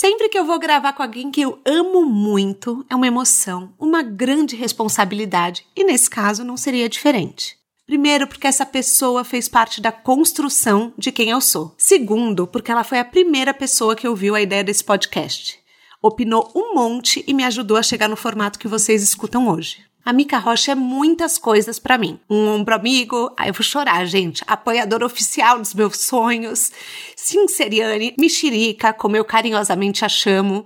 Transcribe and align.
Sempre 0.00 0.28
que 0.28 0.38
eu 0.38 0.44
vou 0.44 0.60
gravar 0.60 0.92
com 0.92 1.02
alguém 1.02 1.28
que 1.28 1.40
eu 1.40 1.60
amo 1.66 2.06
muito, 2.06 2.86
é 2.88 2.94
uma 2.94 3.08
emoção, 3.08 3.74
uma 3.76 4.00
grande 4.00 4.54
responsabilidade, 4.54 5.66
e 5.74 5.82
nesse 5.82 6.08
caso 6.08 6.44
não 6.44 6.56
seria 6.56 6.88
diferente. 6.88 7.56
Primeiro, 7.84 8.28
porque 8.28 8.46
essa 8.46 8.64
pessoa 8.64 9.24
fez 9.24 9.48
parte 9.48 9.80
da 9.80 9.90
construção 9.90 10.94
de 10.96 11.10
quem 11.10 11.30
eu 11.30 11.40
sou. 11.40 11.74
Segundo, 11.76 12.46
porque 12.46 12.70
ela 12.70 12.84
foi 12.84 13.00
a 13.00 13.04
primeira 13.04 13.52
pessoa 13.52 13.96
que 13.96 14.06
ouviu 14.06 14.36
a 14.36 14.40
ideia 14.40 14.62
desse 14.62 14.84
podcast. 14.84 15.58
Opinou 16.00 16.48
um 16.54 16.76
monte 16.76 17.24
e 17.26 17.34
me 17.34 17.42
ajudou 17.42 17.76
a 17.76 17.82
chegar 17.82 18.08
no 18.08 18.14
formato 18.14 18.56
que 18.56 18.68
vocês 18.68 19.02
escutam 19.02 19.48
hoje. 19.48 19.87
A 20.08 20.12
Mica 20.14 20.38
Rocha 20.38 20.72
é 20.72 20.74
muitas 20.74 21.36
coisas 21.36 21.78
para 21.78 21.98
mim. 21.98 22.18
Um 22.30 22.48
ombro 22.48 22.74
amigo, 22.74 23.30
aí 23.36 23.50
eu 23.50 23.52
vou 23.52 23.62
chorar, 23.62 24.06
gente. 24.06 24.42
Apoiador 24.46 25.02
oficial 25.02 25.58
dos 25.58 25.74
meus 25.74 25.98
sonhos. 25.98 26.72
Sinceriane, 27.14 28.14
mexerica, 28.18 28.94
como 28.94 29.18
eu 29.18 29.24
carinhosamente 29.26 30.06
a 30.06 30.08
chamo. 30.08 30.64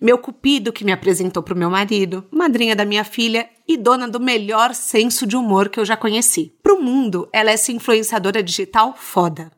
Meu 0.00 0.16
cupido 0.18 0.72
que 0.72 0.84
me 0.84 0.92
apresentou 0.92 1.42
pro 1.42 1.56
meu 1.56 1.68
marido, 1.68 2.24
madrinha 2.30 2.76
da 2.76 2.84
minha 2.84 3.02
filha 3.02 3.50
e 3.66 3.76
dona 3.76 4.06
do 4.06 4.20
melhor 4.20 4.72
senso 4.72 5.26
de 5.26 5.36
humor 5.36 5.68
que 5.68 5.80
eu 5.80 5.84
já 5.84 5.96
conheci. 5.96 6.54
Pro 6.62 6.80
mundo, 6.80 7.28
ela 7.32 7.50
é 7.50 7.54
essa 7.54 7.72
influenciadora 7.72 8.40
digital 8.40 8.94
foda. 8.96 9.50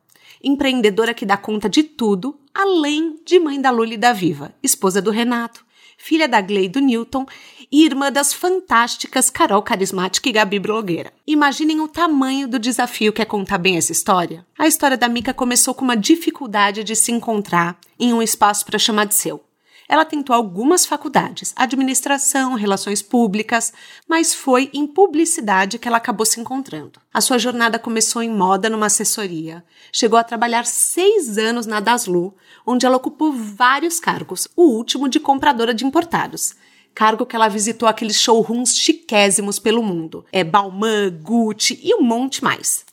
Empreendedora 0.42 1.12
que 1.12 1.26
dá 1.26 1.36
conta 1.36 1.68
de 1.68 1.82
tudo, 1.82 2.40
além 2.54 3.20
de 3.26 3.38
mãe 3.38 3.60
da 3.60 3.70
Luli 3.70 3.98
da 3.98 4.14
Viva, 4.14 4.54
esposa 4.62 5.02
do 5.02 5.10
Renato, 5.10 5.68
filha 5.98 6.26
da 6.26 6.40
Gley 6.40 6.68
do 6.68 6.80
Newton 6.80 7.26
e 7.70 7.84
irmã 7.84 8.10
das 8.10 8.32
fantásticas 8.32 9.30
Carol 9.30 9.62
Carismática 9.62 10.28
e 10.28 10.32
Gabi 10.32 10.58
Blogueira. 10.58 11.12
Imaginem 11.26 11.80
o 11.80 11.88
tamanho 11.88 12.48
do 12.48 12.58
desafio 12.58 13.12
que 13.12 13.22
é 13.22 13.24
contar 13.24 13.58
bem 13.58 13.76
essa 13.76 13.92
história. 13.92 14.44
A 14.58 14.66
história 14.66 14.96
da 14.96 15.08
Mica 15.08 15.34
começou 15.34 15.74
com 15.74 15.84
uma 15.84 15.96
dificuldade 15.96 16.82
de 16.82 16.96
se 16.96 17.12
encontrar 17.12 17.78
em 17.98 18.12
um 18.12 18.22
espaço 18.22 18.64
para 18.64 18.78
chamar 18.78 19.06
de 19.06 19.14
seu. 19.14 19.42
Ela 19.88 20.04
tentou 20.04 20.36
algumas 20.36 20.84
faculdades, 20.84 21.54
administração, 21.56 22.54
relações 22.54 23.00
públicas, 23.00 23.72
mas 24.06 24.34
foi 24.34 24.68
em 24.74 24.86
publicidade 24.86 25.78
que 25.78 25.88
ela 25.88 25.96
acabou 25.96 26.26
se 26.26 26.38
encontrando. 26.38 27.00
A 27.12 27.22
sua 27.22 27.38
jornada 27.38 27.78
começou 27.78 28.22
em 28.22 28.28
moda 28.28 28.68
numa 28.68 28.86
assessoria. 28.86 29.64
Chegou 29.90 30.18
a 30.18 30.24
trabalhar 30.24 30.66
seis 30.66 31.38
anos 31.38 31.64
na 31.64 31.80
Daslu, 31.80 32.34
onde 32.66 32.84
ela 32.84 32.98
ocupou 32.98 33.32
vários 33.32 33.98
cargos, 33.98 34.46
o 34.54 34.64
último 34.64 35.08
de 35.08 35.18
compradora 35.18 35.72
de 35.72 35.86
importados 35.86 36.54
cargo 36.98 37.24
que 37.24 37.36
ela 37.36 37.46
visitou 37.46 37.88
aqueles 37.88 38.20
showrooms 38.20 38.76
chiquésimos 38.76 39.60
pelo 39.60 39.84
mundo. 39.84 40.26
É 40.32 40.42
Balmain, 40.42 41.16
Gucci 41.22 41.78
e 41.80 41.94
um 41.94 42.02
monte 42.02 42.42
mais. 42.42 42.84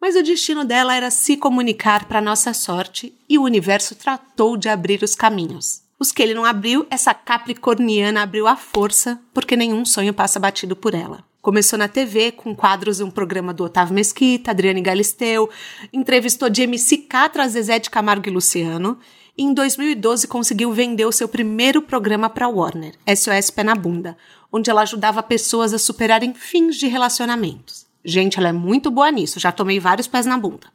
Mas 0.00 0.16
o 0.16 0.24
destino 0.24 0.64
dela 0.64 0.96
era 0.96 1.08
se 1.08 1.36
comunicar 1.36 2.06
para 2.06 2.20
nossa 2.20 2.52
sorte 2.52 3.16
e 3.28 3.38
o 3.38 3.44
universo 3.44 3.94
tratou 3.94 4.56
de 4.56 4.68
abrir 4.68 5.04
os 5.04 5.14
caminhos. 5.14 5.82
Os 6.00 6.10
que 6.10 6.20
ele 6.20 6.34
não 6.34 6.44
abriu, 6.44 6.84
essa 6.90 7.14
capricorniana 7.14 8.24
abriu 8.24 8.48
à 8.48 8.56
força, 8.56 9.20
porque 9.32 9.56
nenhum 9.56 9.84
sonho 9.84 10.12
passa 10.12 10.40
batido 10.40 10.74
por 10.74 10.92
ela. 10.92 11.22
Começou 11.40 11.78
na 11.78 11.86
TV 11.86 12.32
com 12.32 12.56
quadros 12.56 12.96
de 12.96 13.04
um 13.04 13.10
programa 13.10 13.54
do 13.54 13.62
Otávio 13.62 13.94
Mesquita, 13.94 14.50
Adriane 14.50 14.80
Galisteu, 14.80 15.48
entrevistou 15.92 16.50
de 16.50 16.62
MC 16.62 16.98
Catra, 16.98 17.48
Zezé 17.48 17.78
de 17.78 17.88
Camargo 17.88 18.28
e 18.28 18.32
Luciano, 18.32 18.98
e 19.36 19.42
em 19.42 19.52
2012 19.52 20.28
conseguiu 20.28 20.72
vender 20.72 21.06
o 21.06 21.12
seu 21.12 21.28
primeiro 21.28 21.82
programa 21.82 22.30
para 22.30 22.48
Warner, 22.48 22.94
SOS 23.08 23.50
Pé 23.50 23.62
na 23.62 23.74
Bunda, 23.74 24.16
onde 24.52 24.70
ela 24.70 24.82
ajudava 24.82 25.22
pessoas 25.22 25.74
a 25.74 25.78
superarem 25.78 26.32
fins 26.32 26.76
de 26.76 26.86
relacionamentos. 26.86 27.86
Gente, 28.04 28.38
ela 28.38 28.50
é 28.50 28.52
muito 28.52 28.90
boa 28.90 29.10
nisso, 29.10 29.40
já 29.40 29.50
tomei 29.50 29.80
vários 29.80 30.06
pés 30.06 30.26
na 30.26 30.38
bunda. 30.38 30.68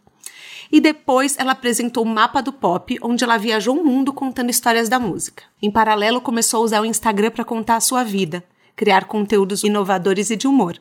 E 0.71 0.81
depois 0.81 1.35
ela 1.37 1.53
apresentou 1.53 2.03
o 2.03 2.07
Mapa 2.07 2.41
do 2.41 2.51
Pop, 2.51 2.97
onde 3.01 3.23
ela 3.23 3.37
viajou 3.37 3.79
o 3.79 3.85
mundo 3.85 4.11
contando 4.11 4.49
histórias 4.49 4.89
da 4.89 4.99
música. 4.99 5.43
Em 5.61 5.71
paralelo, 5.71 6.21
começou 6.21 6.61
a 6.61 6.63
usar 6.63 6.81
o 6.81 6.85
Instagram 6.85 7.31
para 7.31 7.45
contar 7.45 7.77
a 7.77 7.81
sua 7.81 8.03
vida, 8.03 8.43
criar 8.75 9.05
conteúdos 9.05 9.63
inovadores 9.63 10.29
e 10.29 10.35
de 10.35 10.47
humor. 10.47 10.79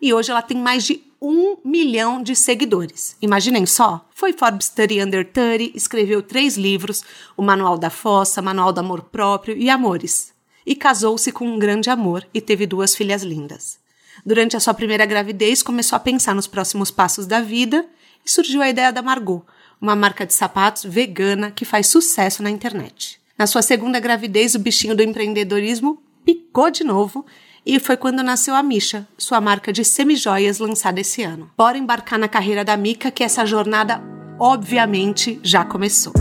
E 0.00 0.12
hoje 0.12 0.30
ela 0.30 0.42
tem 0.42 0.56
mais 0.56 0.84
de 0.84 1.02
um 1.20 1.56
milhão 1.64 2.22
de 2.22 2.36
seguidores. 2.36 3.16
Imaginem 3.20 3.64
só. 3.64 4.06
Foi 4.14 4.32
Forbes 4.32 4.68
30 4.68 5.04
Under 5.04 5.32
30, 5.32 5.76
escreveu 5.76 6.22
três 6.22 6.56
livros, 6.56 7.02
o 7.36 7.42
Manual 7.42 7.78
da 7.78 7.90
Fossa, 7.90 8.42
Manual 8.42 8.72
do 8.72 8.80
Amor 8.80 9.02
Próprio 9.04 9.56
e 9.56 9.70
Amores. 9.70 10.32
E 10.66 10.74
casou-se 10.74 11.32
com 11.32 11.46
um 11.46 11.58
grande 11.58 11.90
amor 11.90 12.26
e 12.32 12.40
teve 12.40 12.66
duas 12.66 12.94
filhas 12.94 13.22
lindas. 13.22 13.78
Durante 14.24 14.56
a 14.56 14.60
sua 14.60 14.74
primeira 14.74 15.06
gravidez, 15.06 15.62
começou 15.62 15.96
a 15.96 16.00
pensar 16.00 16.34
nos 16.34 16.46
próximos 16.46 16.90
passos 16.90 17.26
da 17.26 17.40
vida 17.40 17.86
e 18.24 18.30
surgiu 18.30 18.62
a 18.62 18.68
ideia 18.68 18.92
da 18.92 19.02
Margot, 19.02 19.44
uma 19.80 19.96
marca 19.96 20.24
de 20.24 20.32
sapatos 20.32 20.84
vegana 20.84 21.50
que 21.50 21.64
faz 21.64 21.88
sucesso 21.88 22.42
na 22.42 22.50
internet. 22.50 23.20
Na 23.36 23.46
sua 23.46 23.62
segunda 23.62 23.98
gravidez, 23.98 24.54
o 24.54 24.58
bichinho 24.58 24.94
do 24.94 25.02
empreendedorismo 25.02 26.02
picou 26.24 26.70
de 26.70 26.84
novo 26.84 27.26
e 27.66 27.80
foi 27.80 27.96
quando 27.96 28.22
nasceu 28.22 28.54
a 28.54 28.62
Misha, 28.62 29.06
sua 29.16 29.40
marca 29.40 29.72
de 29.72 29.84
semijoias 29.84 30.58
lançada 30.58 31.00
esse 31.00 31.22
ano. 31.22 31.50
Bora 31.56 31.78
embarcar 31.78 32.18
na 32.18 32.28
carreira 32.28 32.64
da 32.64 32.76
Mica 32.76 33.10
que 33.10 33.24
essa 33.24 33.46
jornada 33.46 34.02
obviamente 34.38 35.40
já 35.42 35.64
começou. 35.64 36.12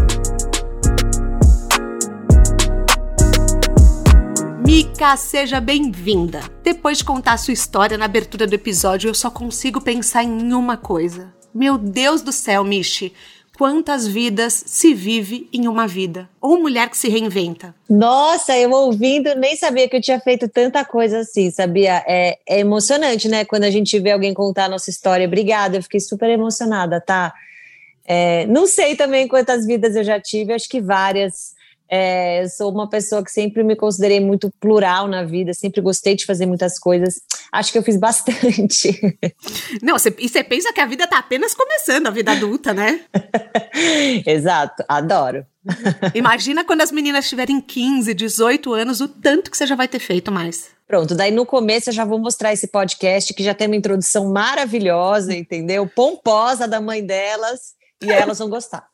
Mica, 4.66 5.18
seja 5.18 5.60
bem-vinda. 5.60 6.40
Depois 6.64 7.00
de 7.00 7.04
contar 7.04 7.38
sua 7.38 7.54
história 7.54 7.98
na 7.98 8.06
abertura 8.06 8.48
do 8.48 8.54
episódio, 8.54 9.10
eu 9.10 9.14
só 9.14 9.30
consigo 9.30 9.82
pensar 9.82 10.24
em 10.24 10.54
uma 10.54 10.78
coisa. 10.78 11.34
Meu 11.54 11.78
Deus 11.78 12.22
do 12.22 12.32
céu, 12.32 12.64
Michi, 12.64 13.14
quantas 13.58 14.08
vidas 14.08 14.64
se 14.66 14.94
vive 14.94 15.48
em 15.54 15.68
uma 15.68 15.88
vida? 15.88 16.30
Ou 16.42 16.60
mulher 16.60 16.90
que 16.90 16.98
se 16.98 17.08
reinventa? 17.08 17.74
Nossa, 17.90 18.58
eu 18.58 18.72
ouvindo, 18.72 19.36
nem 19.36 19.56
sabia 19.56 19.88
que 19.88 19.96
eu 19.96 20.02
tinha 20.02 20.20
feito 20.20 20.48
tanta 20.48 20.84
coisa 20.84 21.20
assim, 21.20 21.52
sabia? 21.52 22.04
É, 22.08 22.38
é 22.48 22.60
emocionante, 22.60 23.28
né? 23.28 23.46
Quando 23.46 23.64
a 23.64 23.72
gente 23.72 24.00
vê 24.00 24.12
alguém 24.12 24.34
contar 24.34 24.66
a 24.66 24.70
nossa 24.70 24.90
história. 24.90 25.28
Obrigada, 25.28 25.78
eu 25.78 25.84
fiquei 25.84 26.00
super 26.00 26.30
emocionada, 26.30 27.00
tá? 27.00 27.34
É, 28.06 28.46
não 28.48 28.68
sei 28.68 28.96
também 28.96 29.28
quantas 29.28 29.66
vidas 29.66 29.96
eu 29.96 30.04
já 30.04 30.20
tive, 30.20 30.54
acho 30.54 30.68
que 30.68 30.82
várias. 30.82 31.53
É, 31.96 32.44
eu 32.44 32.50
sou 32.50 32.72
uma 32.72 32.90
pessoa 32.90 33.24
que 33.24 33.32
sempre 33.32 33.62
me 33.62 33.76
considerei 33.76 34.20
muito 34.20 34.52
plural 34.60 35.08
na 35.08 35.24
vida, 35.24 35.54
sempre 35.54 35.80
gostei 35.80 36.16
de 36.16 36.26
fazer 36.26 36.48
muitas 36.48 36.80
coisas. 36.80 37.22
Acho 37.52 37.72
que 37.72 37.78
eu 37.78 37.84
fiz 37.84 37.98
bastante. 38.02 39.00
Não, 39.80 40.00
cê, 40.00 40.12
e 40.18 40.28
você 40.28 40.44
pensa 40.44 40.74
que 40.74 40.82
a 40.82 40.88
vida 40.88 41.04
está 41.04 41.20
apenas 41.20 41.54
começando, 41.54 42.08
a 42.08 42.10
vida 42.10 42.32
adulta, 42.32 42.74
né? 42.74 43.02
Exato, 44.26 44.84
adoro. 44.88 45.46
Imagina 46.16 46.64
quando 46.64 46.82
as 46.82 46.92
meninas 46.92 47.30
tiverem 47.30 47.62
15, 47.62 48.12
18 48.16 48.74
anos, 48.74 49.00
o 49.00 49.08
tanto 49.08 49.52
que 49.52 49.56
você 49.56 49.68
já 49.68 49.76
vai 49.76 49.88
ter 49.88 50.00
feito 50.00 50.32
mais. 50.32 50.70
Pronto, 50.88 51.14
daí 51.14 51.30
no 51.30 51.46
começo 51.46 51.92
eu 51.92 51.94
já 51.94 52.06
vou 52.06 52.18
mostrar 52.18 52.52
esse 52.52 52.66
podcast 52.70 53.32
que 53.36 53.44
já 53.44 53.54
tem 53.54 53.68
uma 53.68 53.76
introdução 53.76 54.34
maravilhosa, 54.34 55.36
entendeu? 55.36 55.86
Pomposa 55.86 56.68
da 56.68 56.82
mãe 56.82 57.06
delas, 57.06 57.76
e 58.02 58.12
elas 58.12 58.40
vão 58.40 58.50
gostar. 58.50 58.88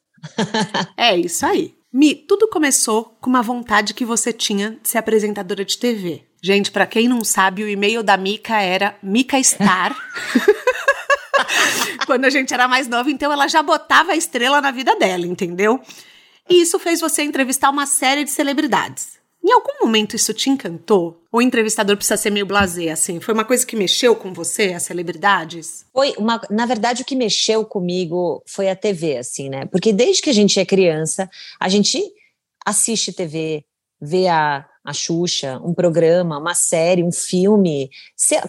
é 0.97 1.15
isso 1.15 1.45
aí. 1.45 1.78
Mi, 1.91 2.13
tudo 2.13 2.47
começou 2.47 3.17
com 3.19 3.31
uma 3.31 3.41
vontade 3.41 3.95
que 3.95 4.05
você 4.05 4.31
tinha 4.31 4.77
de 4.81 4.87
ser 4.87 4.99
apresentadora 4.99 5.65
de 5.65 5.75
TV. 5.75 6.23
Gente, 6.39 6.71
para 6.71 6.85
quem 6.85 7.07
não 7.07 7.23
sabe, 7.23 7.63
o 7.63 7.69
e-mail 7.69 8.03
da 8.03 8.15
Mica 8.15 8.61
era 8.61 8.95
Mica 9.01 9.41
Star. 9.41 9.97
Quando 12.05 12.25
a 12.25 12.29
gente 12.29 12.53
era 12.53 12.67
mais 12.67 12.87
nova, 12.87 13.09
então 13.09 13.31
ela 13.31 13.47
já 13.47 13.63
botava 13.63 14.11
a 14.11 14.15
estrela 14.15 14.61
na 14.61 14.69
vida 14.69 14.95
dela, 14.97 15.25
entendeu? 15.25 15.81
E 16.47 16.61
isso 16.61 16.77
fez 16.77 17.01
você 17.01 17.23
entrevistar 17.23 17.71
uma 17.71 17.87
série 17.87 18.23
de 18.23 18.29
celebridades. 18.29 19.18
Em 19.43 19.51
algum 19.51 19.85
momento 19.85 20.15
isso 20.15 20.33
te 20.33 20.49
encantou? 20.49 21.23
O 21.31 21.41
entrevistador 21.41 21.95
precisa 21.95 22.17
ser 22.17 22.29
meio 22.29 22.45
blasé, 22.45 22.89
assim? 22.89 23.19
Foi 23.19 23.33
uma 23.33 23.45
coisa 23.45 23.65
que 23.65 23.75
mexeu 23.75 24.15
com 24.15 24.33
você, 24.33 24.73
as 24.73 24.83
celebridades? 24.83 25.85
Foi 25.93 26.13
uma, 26.17 26.41
na 26.49 26.65
verdade, 26.65 27.03
o 27.03 27.05
que 27.05 27.15
mexeu 27.15 27.65
comigo 27.65 28.43
foi 28.45 28.69
a 28.69 28.75
TV, 28.75 29.17
assim, 29.17 29.49
né? 29.49 29.65
Porque 29.65 29.93
desde 29.93 30.21
que 30.21 30.29
a 30.29 30.33
gente 30.33 30.59
é 30.59 30.65
criança, 30.65 31.29
a 31.59 31.69
gente 31.69 32.03
assiste 32.65 33.13
TV, 33.13 33.63
vê 34.01 34.27
a, 34.27 34.65
a 34.83 34.93
Xuxa, 34.93 35.59
um 35.63 35.73
programa, 35.73 36.37
uma 36.37 36.53
série, 36.53 37.03
um 37.03 37.11
filme, 37.11 37.89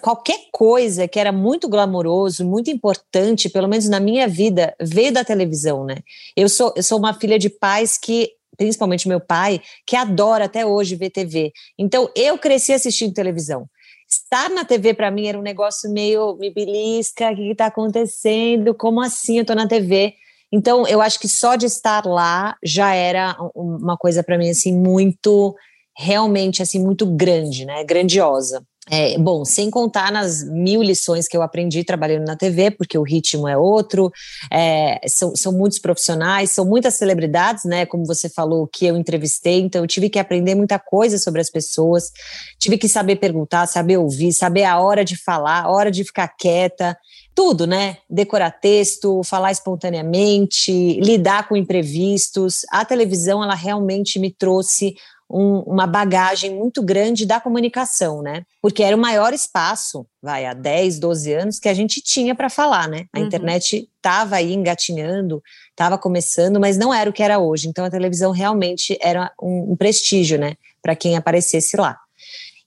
qualquer 0.00 0.48
coisa 0.52 1.06
que 1.06 1.18
era 1.18 1.30
muito 1.30 1.68
glamouroso, 1.68 2.44
muito 2.44 2.70
importante, 2.70 3.48
pelo 3.48 3.68
menos 3.68 3.88
na 3.88 4.00
minha 4.00 4.26
vida, 4.26 4.74
veio 4.80 5.12
da 5.12 5.24
televisão, 5.24 5.84
né? 5.84 5.98
Eu 6.36 6.48
sou, 6.48 6.72
eu 6.76 6.82
sou 6.82 6.98
uma 6.98 7.14
filha 7.14 7.38
de 7.38 7.48
pais 7.48 7.96
que 7.96 8.32
principalmente 8.60 9.08
meu 9.08 9.20
pai, 9.20 9.58
que 9.86 9.96
adora 9.96 10.44
até 10.44 10.66
hoje 10.66 10.94
ver 10.94 11.08
TV. 11.08 11.50
Então, 11.78 12.10
eu 12.14 12.36
cresci 12.36 12.74
assistindo 12.74 13.14
televisão. 13.14 13.66
Estar 14.06 14.50
na 14.50 14.66
TV 14.66 14.92
para 14.92 15.10
mim 15.10 15.26
era 15.26 15.38
um 15.38 15.42
negócio 15.42 15.90
meio 15.90 16.36
me 16.36 16.52
belisca, 16.52 17.32
o 17.32 17.36
que 17.36 17.52
está 17.52 17.66
acontecendo? 17.66 18.74
Como 18.74 19.00
assim 19.00 19.38
eu 19.38 19.42
estou 19.42 19.56
na 19.56 19.66
TV? 19.66 20.12
Então, 20.52 20.86
eu 20.86 21.00
acho 21.00 21.18
que 21.18 21.26
só 21.26 21.56
de 21.56 21.64
estar 21.64 22.04
lá 22.04 22.54
já 22.62 22.92
era 22.92 23.34
uma 23.54 23.96
coisa 23.96 24.22
para 24.22 24.36
mim 24.36 24.50
assim 24.50 24.76
muito 24.76 25.56
realmente 25.96 26.60
assim 26.60 26.84
muito 26.84 27.06
grande, 27.06 27.64
né? 27.64 27.82
Grandiosa. 27.82 28.62
É, 28.92 29.16
bom, 29.16 29.44
sem 29.44 29.70
contar 29.70 30.10
nas 30.10 30.42
mil 30.42 30.82
lições 30.82 31.28
que 31.28 31.36
eu 31.36 31.42
aprendi 31.42 31.84
trabalhando 31.84 32.26
na 32.26 32.34
TV, 32.34 32.72
porque 32.72 32.98
o 32.98 33.04
ritmo 33.04 33.46
é 33.46 33.56
outro, 33.56 34.10
é, 34.50 35.00
são, 35.06 35.36
são 35.36 35.52
muitos 35.52 35.78
profissionais, 35.78 36.50
são 36.50 36.64
muitas 36.64 36.94
celebridades, 36.94 37.64
né? 37.64 37.86
Como 37.86 38.04
você 38.04 38.28
falou, 38.28 38.66
que 38.66 38.86
eu 38.86 38.96
entrevistei, 38.96 39.60
então 39.60 39.82
eu 39.82 39.86
tive 39.86 40.10
que 40.10 40.18
aprender 40.18 40.56
muita 40.56 40.76
coisa 40.76 41.18
sobre 41.18 41.40
as 41.40 41.48
pessoas, 41.48 42.10
tive 42.58 42.76
que 42.76 42.88
saber 42.88 43.16
perguntar, 43.16 43.68
saber 43.68 43.96
ouvir, 43.96 44.32
saber 44.32 44.64
a 44.64 44.80
hora 44.80 45.04
de 45.04 45.16
falar, 45.16 45.66
a 45.66 45.70
hora 45.70 45.90
de 45.90 46.02
ficar 46.02 46.26
quieta, 46.26 46.98
tudo, 47.32 47.68
né? 47.68 47.98
Decorar 48.10 48.50
texto, 48.50 49.22
falar 49.22 49.52
espontaneamente, 49.52 51.00
lidar 51.00 51.48
com 51.48 51.56
imprevistos. 51.56 52.62
A 52.72 52.84
televisão, 52.84 53.42
ela 53.42 53.54
realmente 53.54 54.18
me 54.18 54.32
trouxe 54.32 54.96
um, 55.30 55.60
uma 55.60 55.86
bagagem 55.86 56.54
muito 56.54 56.82
grande 56.82 57.24
da 57.24 57.40
comunicação, 57.40 58.20
né? 58.20 58.42
Porque 58.60 58.82
era 58.82 58.96
o 58.96 59.00
maior 59.00 59.32
espaço, 59.32 60.04
vai, 60.20 60.44
há 60.44 60.52
10, 60.52 60.98
12 60.98 61.32
anos, 61.32 61.58
que 61.60 61.68
a 61.68 61.74
gente 61.74 62.02
tinha 62.02 62.34
para 62.34 62.50
falar, 62.50 62.88
né? 62.88 63.06
A 63.12 63.20
uhum. 63.20 63.26
internet 63.26 63.88
estava 63.96 64.36
aí 64.36 64.52
engatinhando, 64.52 65.40
estava 65.70 65.96
começando, 65.96 66.58
mas 66.58 66.76
não 66.76 66.92
era 66.92 67.08
o 67.08 67.12
que 67.12 67.22
era 67.22 67.38
hoje. 67.38 67.68
Então 67.68 67.84
a 67.84 67.90
televisão 67.90 68.32
realmente 68.32 68.98
era 69.00 69.32
um, 69.40 69.72
um 69.72 69.76
prestígio, 69.76 70.38
né? 70.38 70.56
Para 70.82 70.96
quem 70.96 71.16
aparecesse 71.16 71.76
lá. 71.76 71.96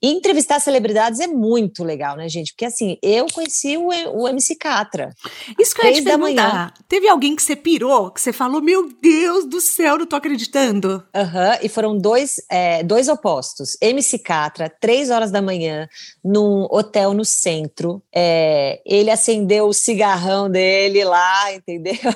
E 0.03 0.09
entrevistar 0.09 0.59
celebridades 0.59 1.21
é 1.21 1.27
muito 1.27 1.81
legal, 1.81 2.17
né, 2.17 2.27
gente? 2.27 2.51
Porque 2.51 2.65
assim, 2.65 2.97
eu 3.01 3.25
conheci 3.31 3.77
o, 3.77 3.87
o 3.87 4.27
MC 4.27 4.53
Catra. 4.57 5.15
Isso 5.57 5.73
que 5.73 5.81
eu 5.81 5.85
ia 5.89 5.93
te 5.93 6.01
perguntar. 6.01 6.73
Teve 6.89 7.07
alguém 7.07 7.37
que 7.37 7.41
você 7.41 7.55
pirou, 7.55 8.11
que 8.11 8.19
você 8.19 8.33
falou, 8.33 8.61
meu 8.61 8.89
Deus 9.01 9.45
do 9.45 9.61
céu, 9.61 9.97
não 9.97 10.05
tô 10.05 10.17
acreditando. 10.17 11.01
Aham, 11.15 11.51
uhum, 11.51 11.57
e 11.61 11.69
foram 11.69 11.97
dois, 11.97 12.35
é, 12.51 12.83
dois 12.83 13.07
opostos. 13.07 13.77
MC 13.79 14.19
Catra, 14.19 14.69
três 14.69 15.09
horas 15.09 15.31
da 15.31 15.41
manhã, 15.41 15.87
num 16.21 16.67
hotel 16.69 17.13
no 17.13 17.23
centro. 17.23 18.03
É, 18.13 18.81
ele 18.85 19.09
acendeu 19.09 19.67
o 19.67 19.73
cigarrão 19.73 20.49
dele 20.49 21.05
lá, 21.05 21.53
entendeu? 21.53 21.93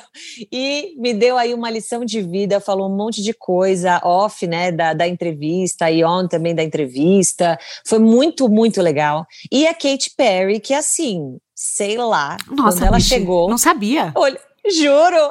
E 0.52 0.94
me 0.98 1.14
deu 1.14 1.38
aí 1.38 1.54
uma 1.54 1.70
lição 1.70 2.04
de 2.04 2.22
vida, 2.22 2.60
falou 2.60 2.90
um 2.90 2.96
monte 2.96 3.22
de 3.22 3.34
coisa 3.34 4.02
off, 4.04 4.46
né, 4.46 4.72
da, 4.72 4.94
da 4.94 5.08
entrevista 5.08 5.90
e 5.90 6.04
on 6.04 6.28
também 6.28 6.54
da 6.54 6.64
entrevista 6.64 7.58
foi 7.86 8.00
muito, 8.00 8.50
muito 8.50 8.82
legal. 8.82 9.26
E 9.52 9.68
a 9.68 9.74
Katy 9.74 10.12
Perry, 10.16 10.60
que 10.60 10.74
assim, 10.74 11.38
sei 11.56 11.98
lá, 11.98 12.38
Nossa, 12.48 12.78
quando 12.78 12.88
ela 12.88 13.00
chegou. 13.00 13.50
Não 13.50 13.58
sabia. 13.58 14.12
Olha, 14.16 14.40
juro. 14.72 15.30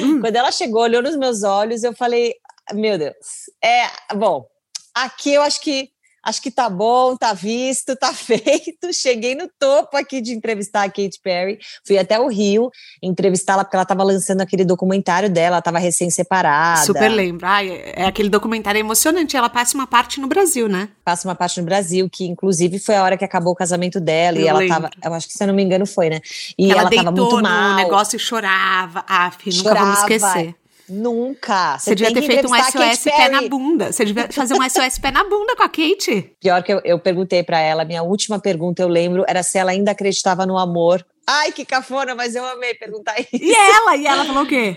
Hum. 0.00 0.20
Quando 0.20 0.36
ela 0.36 0.52
chegou, 0.52 0.82
olhou 0.82 1.02
nos 1.02 1.16
meus 1.16 1.42
olhos, 1.42 1.82
eu 1.82 1.94
falei: 1.94 2.34
Meu 2.72 2.98
Deus, 2.98 3.14
é 3.62 4.14
bom. 4.14 4.46
Aqui 4.94 5.34
eu 5.34 5.42
acho 5.42 5.60
que 5.60 5.90
acho 6.24 6.40
que 6.40 6.50
tá 6.50 6.68
bom, 6.70 7.16
tá 7.16 7.32
visto, 7.32 7.94
tá 7.94 8.12
feito. 8.14 8.92
Cheguei 8.92 9.34
no 9.34 9.48
topo 9.58 9.96
aqui 9.96 10.20
de 10.20 10.32
entrevistar 10.32 10.84
a 10.84 10.88
Katy 10.88 11.20
Perry. 11.22 11.58
Fui 11.86 11.98
até 11.98 12.18
o 12.18 12.28
Rio 12.28 12.70
entrevistá-la 13.02 13.64
porque 13.64 13.76
ela 13.76 13.82
estava 13.82 14.02
lançando 14.02 14.40
aquele 14.40 14.64
documentário 14.64 15.28
dela, 15.28 15.58
estava 15.58 15.78
recém-separada. 15.78 16.84
Super 16.86 17.08
lembro. 17.08 17.46
Ai, 17.46 17.82
é 17.94 18.06
aquele 18.06 18.28
documentário 18.28 18.78
emocionante. 18.78 19.36
Ela 19.36 19.50
passa 19.50 19.76
uma 19.76 19.86
parte 19.86 20.20
no 20.20 20.26
Brasil, 20.26 20.68
né? 20.68 20.88
Passa 21.04 21.28
uma 21.28 21.34
parte 21.34 21.60
no 21.60 21.66
Brasil, 21.66 22.08
que 22.10 22.24
inclusive 22.24 22.78
foi 22.78 22.96
a 22.96 23.02
hora 23.02 23.16
que 23.16 23.24
acabou 23.24 23.52
o 23.52 23.56
casamento 23.56 24.00
dela. 24.00 24.38
Eu 24.38 24.44
e 24.44 24.48
ela 24.48 24.58
lembro. 24.60 24.74
tava, 24.74 24.90
eu 25.04 25.14
acho 25.14 25.26
que 25.26 25.34
se 25.34 25.42
eu 25.42 25.48
não 25.48 25.54
me 25.54 25.62
engano 25.62 25.86
foi, 25.86 26.08
né? 26.08 26.20
E 26.58 26.70
ela, 26.70 26.82
ela 26.82 26.90
tava 26.90 27.10
muito 27.10 27.42
mal. 27.42 27.70
no 27.70 27.76
negócio 27.76 28.16
e 28.16 28.18
chorava. 28.18 29.04
Ah, 29.06 29.30
filho, 29.30 29.58
nunca 29.58 29.74
vamos 29.74 29.98
esquecer. 29.98 30.54
Nunca. 30.88 31.78
Você, 31.78 31.90
Você 31.90 31.94
devia 31.94 32.14
ter 32.14 32.22
feito 32.22 32.48
um 32.48 32.54
SOS 32.54 33.04
pé 33.04 33.28
na 33.28 33.42
bunda. 33.48 33.92
Você 33.92 34.04
devia 34.04 34.28
fazer 34.30 34.54
um 34.54 34.68
SOS 34.68 34.98
pé 34.98 35.10
na 35.10 35.24
bunda 35.24 35.56
com 35.56 35.62
a 35.62 35.68
Kate. 35.68 36.36
Pior 36.40 36.62
que 36.62 36.72
eu, 36.72 36.80
eu 36.84 36.98
perguntei 36.98 37.42
para 37.42 37.58
ela, 37.58 37.84
minha 37.84 38.02
última 38.02 38.38
pergunta, 38.38 38.82
eu 38.82 38.88
lembro, 38.88 39.24
era 39.26 39.42
se 39.42 39.58
ela 39.58 39.70
ainda 39.70 39.92
acreditava 39.92 40.44
no 40.44 40.58
amor. 40.58 41.04
Ai, 41.26 41.52
que 41.52 41.64
cafona, 41.64 42.14
mas 42.14 42.34
eu 42.34 42.44
amei 42.44 42.74
perguntar 42.74 43.18
isso. 43.18 43.28
E 43.32 43.52
ela? 43.52 43.96
E 43.96 44.06
ela 44.06 44.24
falou 44.24 44.42
o 44.42 44.46
quê? 44.46 44.76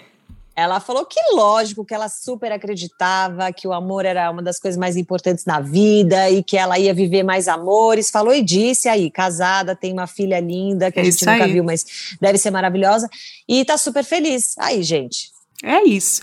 Ela 0.55 0.79
falou 0.79 1.05
que 1.05 1.19
lógico, 1.33 1.85
que 1.85 1.93
ela 1.93 2.09
super 2.09 2.51
acreditava 2.51 3.53
que 3.53 3.67
o 3.67 3.73
amor 3.73 4.05
era 4.05 4.31
uma 4.31 4.41
das 4.41 4.59
coisas 4.59 4.75
mais 4.75 4.97
importantes 4.97 5.45
na 5.45 5.59
vida 5.59 6.31
e 6.31 6.41
que 6.41 6.57
ela 6.57 6.79
ia 6.79 6.95
viver 6.95 7.21
mais 7.21 7.47
amores. 7.47 8.09
Falou 8.09 8.33
e 8.33 8.41
disse 8.41 8.89
aí, 8.89 9.11
casada, 9.11 9.75
tem 9.75 9.93
uma 9.93 10.07
filha 10.07 10.39
linda 10.39 10.91
que 10.91 10.99
a 10.99 11.03
gente 11.03 11.23
nunca 11.23 11.47
viu, 11.47 11.63
mas 11.63 11.85
deve 12.19 12.39
ser 12.39 12.49
maravilhosa. 12.49 13.07
E 13.47 13.63
tá 13.63 13.77
super 13.77 14.03
feliz. 14.03 14.57
Aí, 14.57 14.81
gente, 14.81 15.29
é 15.63 15.83
isso. 15.83 16.21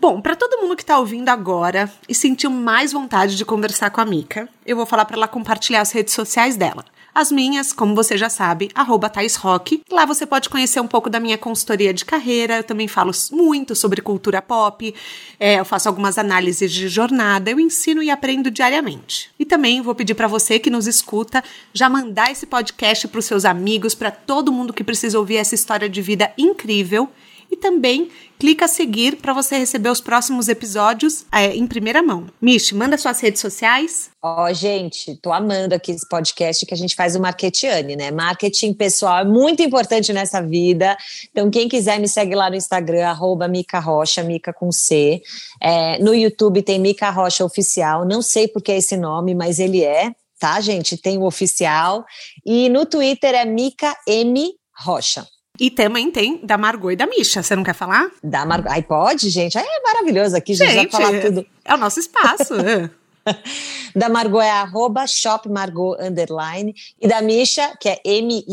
Bom, 0.00 0.18
para 0.18 0.34
todo 0.34 0.62
mundo 0.62 0.74
que 0.74 0.82
está 0.82 0.98
ouvindo 0.98 1.28
agora 1.28 1.92
e 2.08 2.14
sentiu 2.14 2.50
mais 2.50 2.90
vontade 2.90 3.36
de 3.36 3.44
conversar 3.44 3.90
com 3.90 4.00
a 4.00 4.06
Mica, 4.06 4.48
eu 4.64 4.74
vou 4.74 4.86
falar 4.86 5.04
para 5.04 5.16
ela 5.16 5.28
compartilhar 5.28 5.82
as 5.82 5.92
redes 5.92 6.14
sociais 6.14 6.56
dela. 6.56 6.86
As 7.14 7.30
minhas, 7.30 7.72
como 7.72 7.94
você 7.94 8.16
já 8.16 8.30
sabe, 8.30 8.70
arroba 8.74 9.12
Rock. 9.40 9.82
Lá 9.90 10.06
você 10.06 10.24
pode 10.24 10.48
conhecer 10.48 10.80
um 10.80 10.86
pouco 10.86 11.10
da 11.10 11.18
minha 11.18 11.36
consultoria 11.36 11.92
de 11.92 12.04
carreira. 12.04 12.58
Eu 12.58 12.64
também 12.64 12.86
falo 12.86 13.10
muito 13.32 13.74
sobre 13.74 14.00
cultura 14.00 14.40
pop. 14.40 14.94
É, 15.38 15.58
eu 15.58 15.64
faço 15.64 15.88
algumas 15.88 16.16
análises 16.16 16.72
de 16.72 16.88
jornada. 16.88 17.50
Eu 17.50 17.58
ensino 17.58 18.02
e 18.02 18.10
aprendo 18.10 18.50
diariamente. 18.50 19.30
E 19.38 19.44
também 19.44 19.82
vou 19.82 19.94
pedir 19.94 20.14
para 20.14 20.28
você 20.28 20.58
que 20.58 20.70
nos 20.70 20.86
escuta 20.86 21.42
já 21.74 21.90
mandar 21.90 22.30
esse 22.30 22.46
podcast 22.46 23.08
para 23.08 23.18
os 23.18 23.24
seus 23.24 23.44
amigos, 23.44 23.94
para 23.94 24.10
todo 24.10 24.52
mundo 24.52 24.72
que 24.72 24.84
precisa 24.84 25.18
ouvir 25.18 25.36
essa 25.36 25.54
história 25.54 25.88
de 25.88 26.00
vida 26.00 26.32
incrível 26.38 27.10
e 27.50 27.56
também 27.56 28.10
clica 28.38 28.66
seguir 28.66 29.16
para 29.16 29.34
você 29.34 29.58
receber 29.58 29.90
os 29.90 30.00
próximos 30.00 30.48
episódios 30.48 31.26
é, 31.30 31.54
em 31.54 31.66
primeira 31.66 32.02
mão. 32.02 32.26
Mish, 32.40 32.72
manda 32.72 32.96
suas 32.96 33.20
redes 33.20 33.40
sociais. 33.40 34.10
Ó, 34.22 34.44
oh, 34.44 34.54
gente, 34.54 35.16
tô 35.16 35.32
amando 35.32 35.74
aqui 35.74 35.92
esse 35.92 36.08
podcast 36.08 36.64
que 36.64 36.72
a 36.72 36.76
gente 36.76 36.94
faz 36.94 37.14
o 37.14 37.20
Marketiane, 37.20 37.96
né? 37.96 38.10
Marketing 38.10 38.72
pessoal 38.72 39.18
é 39.18 39.24
muito 39.24 39.62
importante 39.62 40.12
nessa 40.12 40.40
vida. 40.40 40.96
Então, 41.30 41.50
quem 41.50 41.68
quiser 41.68 41.98
me 41.98 42.08
segue 42.08 42.34
lá 42.34 42.48
no 42.48 42.56
Instagram, 42.56 43.06
arroba 43.06 43.46
Mica 43.46 43.78
Rocha, 43.78 44.22
Mica 44.22 44.52
com 44.52 44.72
C. 44.72 45.20
É, 45.60 45.98
no 45.98 46.14
YouTube 46.14 46.62
tem 46.62 46.78
Mica 46.78 47.10
Rocha 47.10 47.44
Oficial. 47.44 48.06
Não 48.06 48.22
sei 48.22 48.48
porque 48.48 48.72
é 48.72 48.78
esse 48.78 48.96
nome, 48.96 49.34
mas 49.34 49.58
ele 49.58 49.84
é, 49.84 50.12
tá, 50.38 50.60
gente? 50.60 50.96
Tem 50.96 51.18
o 51.18 51.24
oficial. 51.24 52.06
E 52.44 52.70
no 52.70 52.86
Twitter 52.86 53.34
é 53.34 53.44
Mica 53.44 53.94
M 54.06 54.50
Rocha. 54.78 55.26
E 55.60 55.70
também 55.70 56.10
tem 56.10 56.40
da 56.42 56.56
Margot 56.56 56.90
e 56.90 56.96
da 56.96 57.06
Misha. 57.06 57.42
Você 57.42 57.54
não 57.54 57.62
quer 57.62 57.74
falar? 57.74 58.10
Da 58.24 58.46
Margot. 58.46 58.70
Ai, 58.70 58.82
pode, 58.82 59.28
gente. 59.28 59.58
Ai, 59.58 59.64
é 59.64 59.82
maravilhoso 59.82 60.34
aqui, 60.34 60.54
gente. 60.54 60.72
gente 60.72 60.90
vai 60.90 61.02
falar 61.02 61.20
tudo. 61.20 61.46
É 61.62 61.74
o 61.74 61.76
nosso 61.76 62.00
espaço. 62.00 62.54
da 63.94 64.08
Margot 64.08 64.40
é 64.40 64.50
arroba 64.50 65.06
shopmargot 65.06 65.98
underline. 66.00 66.74
E 66.98 67.06
da 67.06 67.20
Misha, 67.20 67.76
que 67.78 67.90
é 67.90 68.00
M-I-S-H-A, 68.02 68.48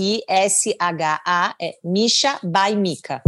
é 1.61 1.75
Misha 1.81 2.37
by 2.43 2.75
Mika. 2.75 3.21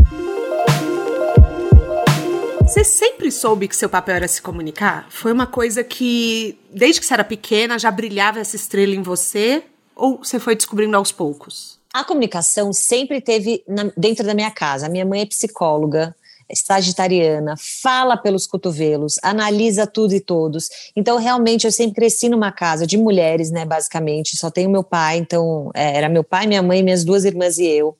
Você 2.63 2.83
sempre 2.83 3.31
soube 3.31 3.69
que 3.69 3.77
seu 3.77 3.87
papel 3.87 4.17
era 4.17 4.27
se 4.27 4.41
comunicar? 4.41 5.07
Foi 5.09 5.31
uma 5.31 5.47
coisa 5.47 5.85
que, 5.85 6.59
desde 6.69 6.99
que 6.99 7.07
você 7.07 7.13
era 7.13 7.23
pequena, 7.23 7.79
já 7.79 7.89
brilhava 7.89 8.41
essa 8.41 8.57
estrela 8.57 8.93
em 8.93 9.01
você? 9.01 9.63
Ou 9.95 10.17
você 10.17 10.37
foi 10.37 10.53
descobrindo 10.53 10.97
aos 10.97 11.13
poucos? 11.13 11.78
A 11.93 12.03
comunicação 12.03 12.71
sempre 12.71 13.19
teve 13.19 13.63
na, 13.67 13.91
dentro 13.97 14.25
da 14.25 14.33
minha 14.33 14.51
casa. 14.51 14.85
A 14.85 14.89
minha 14.89 15.05
mãe 15.05 15.21
é 15.21 15.25
psicóloga, 15.25 16.15
é 16.47 16.55
sagitariana, 16.55 17.55
fala 17.81 18.15
pelos 18.15 18.45
cotovelos, 18.45 19.17
analisa 19.23 19.87
tudo 19.87 20.13
e 20.13 20.19
todos. 20.19 20.69
Então, 20.95 21.17
realmente, 21.17 21.65
eu 21.65 21.71
sempre 21.71 21.95
cresci 21.95 22.29
numa 22.29 22.51
casa 22.51 22.85
de 22.85 22.97
mulheres, 22.97 23.49
né, 23.49 23.65
basicamente. 23.65 24.37
Só 24.37 24.51
tenho 24.51 24.69
meu 24.69 24.83
pai, 24.83 25.17
então, 25.17 25.71
é, 25.73 25.97
era 25.97 26.09
meu 26.09 26.23
pai, 26.23 26.45
minha 26.45 26.61
mãe, 26.61 26.83
minhas 26.83 27.03
duas 27.03 27.25
irmãs 27.25 27.57
e 27.57 27.65
eu. 27.65 27.97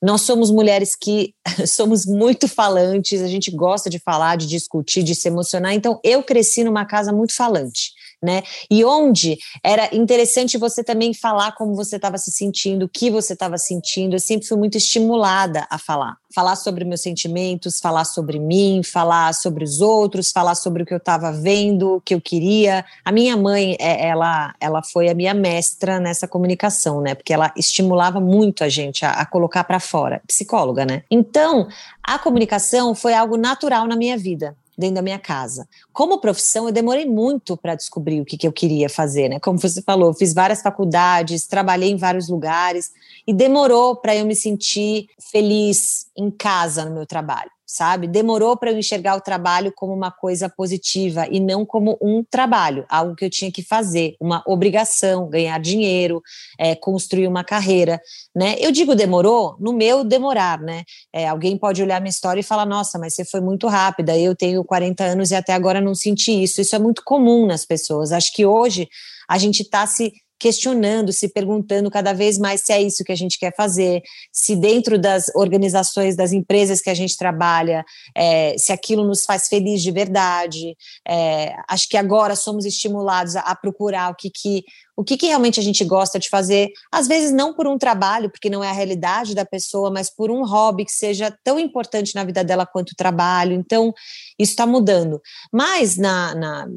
Nós 0.00 0.22
somos 0.22 0.50
mulheres 0.50 0.94
que 0.94 1.34
somos 1.66 2.06
muito 2.06 2.48
falantes, 2.48 3.20
a 3.22 3.28
gente 3.28 3.50
gosta 3.52 3.88
de 3.88 3.98
falar, 4.00 4.36
de 4.36 4.46
discutir, 4.46 5.02
de 5.04 5.14
se 5.14 5.28
emocionar. 5.28 5.74
Então, 5.74 6.00
eu 6.02 6.22
cresci 6.24 6.64
numa 6.64 6.84
casa 6.84 7.12
muito 7.12 7.34
falante 7.34 7.97
né? 8.22 8.42
E 8.70 8.84
onde 8.84 9.38
era 9.62 9.94
interessante 9.94 10.58
você 10.58 10.82
também 10.82 11.14
falar 11.14 11.52
como 11.52 11.74
você 11.74 11.96
estava 11.96 12.18
se 12.18 12.30
sentindo, 12.32 12.84
o 12.84 12.88
que 12.88 13.10
você 13.10 13.32
estava 13.32 13.56
sentindo. 13.56 14.14
Eu 14.14 14.20
sempre 14.20 14.46
fui 14.46 14.56
muito 14.56 14.76
estimulada 14.76 15.66
a 15.70 15.78
falar. 15.78 16.16
Falar 16.34 16.56
sobre 16.56 16.84
meus 16.84 17.00
sentimentos, 17.00 17.80
falar 17.80 18.04
sobre 18.04 18.38
mim, 18.38 18.82
falar 18.82 19.32
sobre 19.34 19.64
os 19.64 19.80
outros, 19.80 20.30
falar 20.30 20.54
sobre 20.54 20.82
o 20.82 20.86
que 20.86 20.92
eu 20.92 20.98
estava 20.98 21.32
vendo, 21.32 21.96
o 21.96 22.00
que 22.00 22.14
eu 22.14 22.20
queria. 22.20 22.84
A 23.04 23.12
minha 23.12 23.36
mãe, 23.36 23.76
é, 23.78 24.08
ela, 24.08 24.54
ela 24.60 24.82
foi 24.82 25.08
a 25.08 25.14
minha 25.14 25.32
mestra 25.32 26.00
nessa 26.00 26.26
comunicação, 26.28 27.00
né? 27.00 27.14
Porque 27.14 27.32
ela 27.32 27.52
estimulava 27.56 28.20
muito 28.20 28.64
a 28.64 28.68
gente 28.68 29.04
a, 29.04 29.12
a 29.12 29.26
colocar 29.26 29.64
para 29.64 29.80
fora. 29.80 30.20
Psicóloga, 30.26 30.84
né? 30.84 31.04
Então, 31.10 31.68
a 32.02 32.18
comunicação 32.18 32.94
foi 32.94 33.14
algo 33.14 33.36
natural 33.36 33.86
na 33.86 33.96
minha 33.96 34.18
vida 34.18 34.56
dentro 34.78 34.94
da 34.94 35.02
minha 35.02 35.18
casa. 35.18 35.68
Como 35.98 36.20
profissão, 36.20 36.68
eu 36.68 36.72
demorei 36.72 37.04
muito 37.04 37.56
para 37.56 37.74
descobrir 37.74 38.20
o 38.20 38.24
que, 38.24 38.38
que 38.38 38.46
eu 38.46 38.52
queria 38.52 38.88
fazer, 38.88 39.28
né? 39.28 39.40
Como 39.40 39.58
você 39.58 39.82
falou, 39.82 40.14
fiz 40.14 40.32
várias 40.32 40.62
faculdades, 40.62 41.44
trabalhei 41.44 41.90
em 41.90 41.96
vários 41.96 42.28
lugares 42.28 42.92
e 43.26 43.32
demorou 43.32 43.96
para 43.96 44.14
eu 44.14 44.24
me 44.24 44.36
sentir 44.36 45.08
feliz 45.32 46.06
em 46.16 46.30
casa 46.30 46.84
no 46.84 46.94
meu 46.94 47.04
trabalho 47.04 47.50
sabe? 47.68 48.08
Demorou 48.08 48.56
para 48.56 48.70
eu 48.70 48.78
enxergar 48.78 49.14
o 49.14 49.20
trabalho 49.20 49.70
como 49.76 49.92
uma 49.92 50.10
coisa 50.10 50.48
positiva 50.48 51.28
e 51.30 51.38
não 51.38 51.66
como 51.66 51.98
um 52.00 52.24
trabalho, 52.24 52.86
algo 52.88 53.14
que 53.14 53.26
eu 53.26 53.30
tinha 53.30 53.52
que 53.52 53.62
fazer, 53.62 54.16
uma 54.18 54.42
obrigação, 54.46 55.28
ganhar 55.28 55.60
dinheiro, 55.60 56.22
é, 56.58 56.74
construir 56.74 57.28
uma 57.28 57.44
carreira, 57.44 58.00
né? 58.34 58.56
Eu 58.58 58.72
digo 58.72 58.94
demorou, 58.94 59.54
no 59.60 59.74
meu 59.74 60.02
demorar, 60.02 60.58
né? 60.58 60.84
É, 61.12 61.28
alguém 61.28 61.58
pode 61.58 61.82
olhar 61.82 62.00
minha 62.00 62.10
história 62.10 62.40
e 62.40 62.42
falar, 62.42 62.64
nossa, 62.64 62.98
mas 62.98 63.14
você 63.14 63.24
foi 63.24 63.42
muito 63.42 63.66
rápida, 63.66 64.16
eu 64.18 64.34
tenho 64.34 64.64
40 64.64 65.04
anos 65.04 65.30
e 65.30 65.34
até 65.34 65.52
agora 65.52 65.78
não 65.78 65.87
senti 65.94 66.42
isso. 66.42 66.60
Isso 66.60 66.74
é 66.74 66.78
muito 66.78 67.02
comum 67.04 67.46
nas 67.46 67.64
pessoas. 67.64 68.12
Acho 68.12 68.32
que 68.32 68.46
hoje 68.46 68.88
a 69.28 69.38
gente 69.38 69.62
está 69.62 69.86
se 69.86 70.12
questionando, 70.38 71.12
se 71.12 71.28
perguntando 71.28 71.90
cada 71.90 72.12
vez 72.12 72.38
mais 72.38 72.62
se 72.62 72.72
é 72.72 72.80
isso 72.80 73.04
que 73.04 73.12
a 73.12 73.16
gente 73.16 73.38
quer 73.38 73.54
fazer, 73.56 74.02
se 74.32 74.54
dentro 74.54 74.98
das 74.98 75.26
organizações, 75.34 76.16
das 76.16 76.32
empresas 76.32 76.80
que 76.80 76.90
a 76.90 76.94
gente 76.94 77.16
trabalha, 77.16 77.84
é, 78.16 78.56
se 78.56 78.72
aquilo 78.72 79.04
nos 79.04 79.24
faz 79.24 79.48
feliz 79.48 79.82
de 79.82 79.90
verdade. 79.90 80.76
É, 81.06 81.54
acho 81.68 81.88
que 81.88 81.96
agora 81.96 82.36
somos 82.36 82.64
estimulados 82.64 83.36
a, 83.36 83.40
a 83.40 83.56
procurar 83.56 84.12
o 84.12 84.14
que, 84.14 84.30
que 84.30 84.64
o 84.96 85.04
que, 85.04 85.16
que, 85.16 85.28
realmente 85.28 85.60
a 85.60 85.62
gente 85.62 85.84
gosta 85.84 86.18
de 86.18 86.28
fazer, 86.28 86.72
às 86.90 87.06
vezes 87.06 87.30
não 87.30 87.54
por 87.54 87.68
um 87.68 87.78
trabalho, 87.78 88.28
porque 88.28 88.50
não 88.50 88.64
é 88.64 88.68
a 88.68 88.72
realidade 88.72 89.32
da 89.32 89.44
pessoa, 89.44 89.92
mas 89.92 90.10
por 90.10 90.28
um 90.28 90.44
hobby 90.44 90.84
que 90.84 90.90
seja 90.90 91.32
tão 91.44 91.56
importante 91.56 92.16
na 92.16 92.24
vida 92.24 92.42
dela 92.42 92.66
quanto 92.66 92.90
o 92.90 92.96
trabalho. 92.96 93.52
Então, 93.52 93.94
isso 94.36 94.50
está 94.50 94.66
mudando. 94.66 95.22
Mas 95.52 95.96
na, 95.96 96.34
na, 96.34 96.68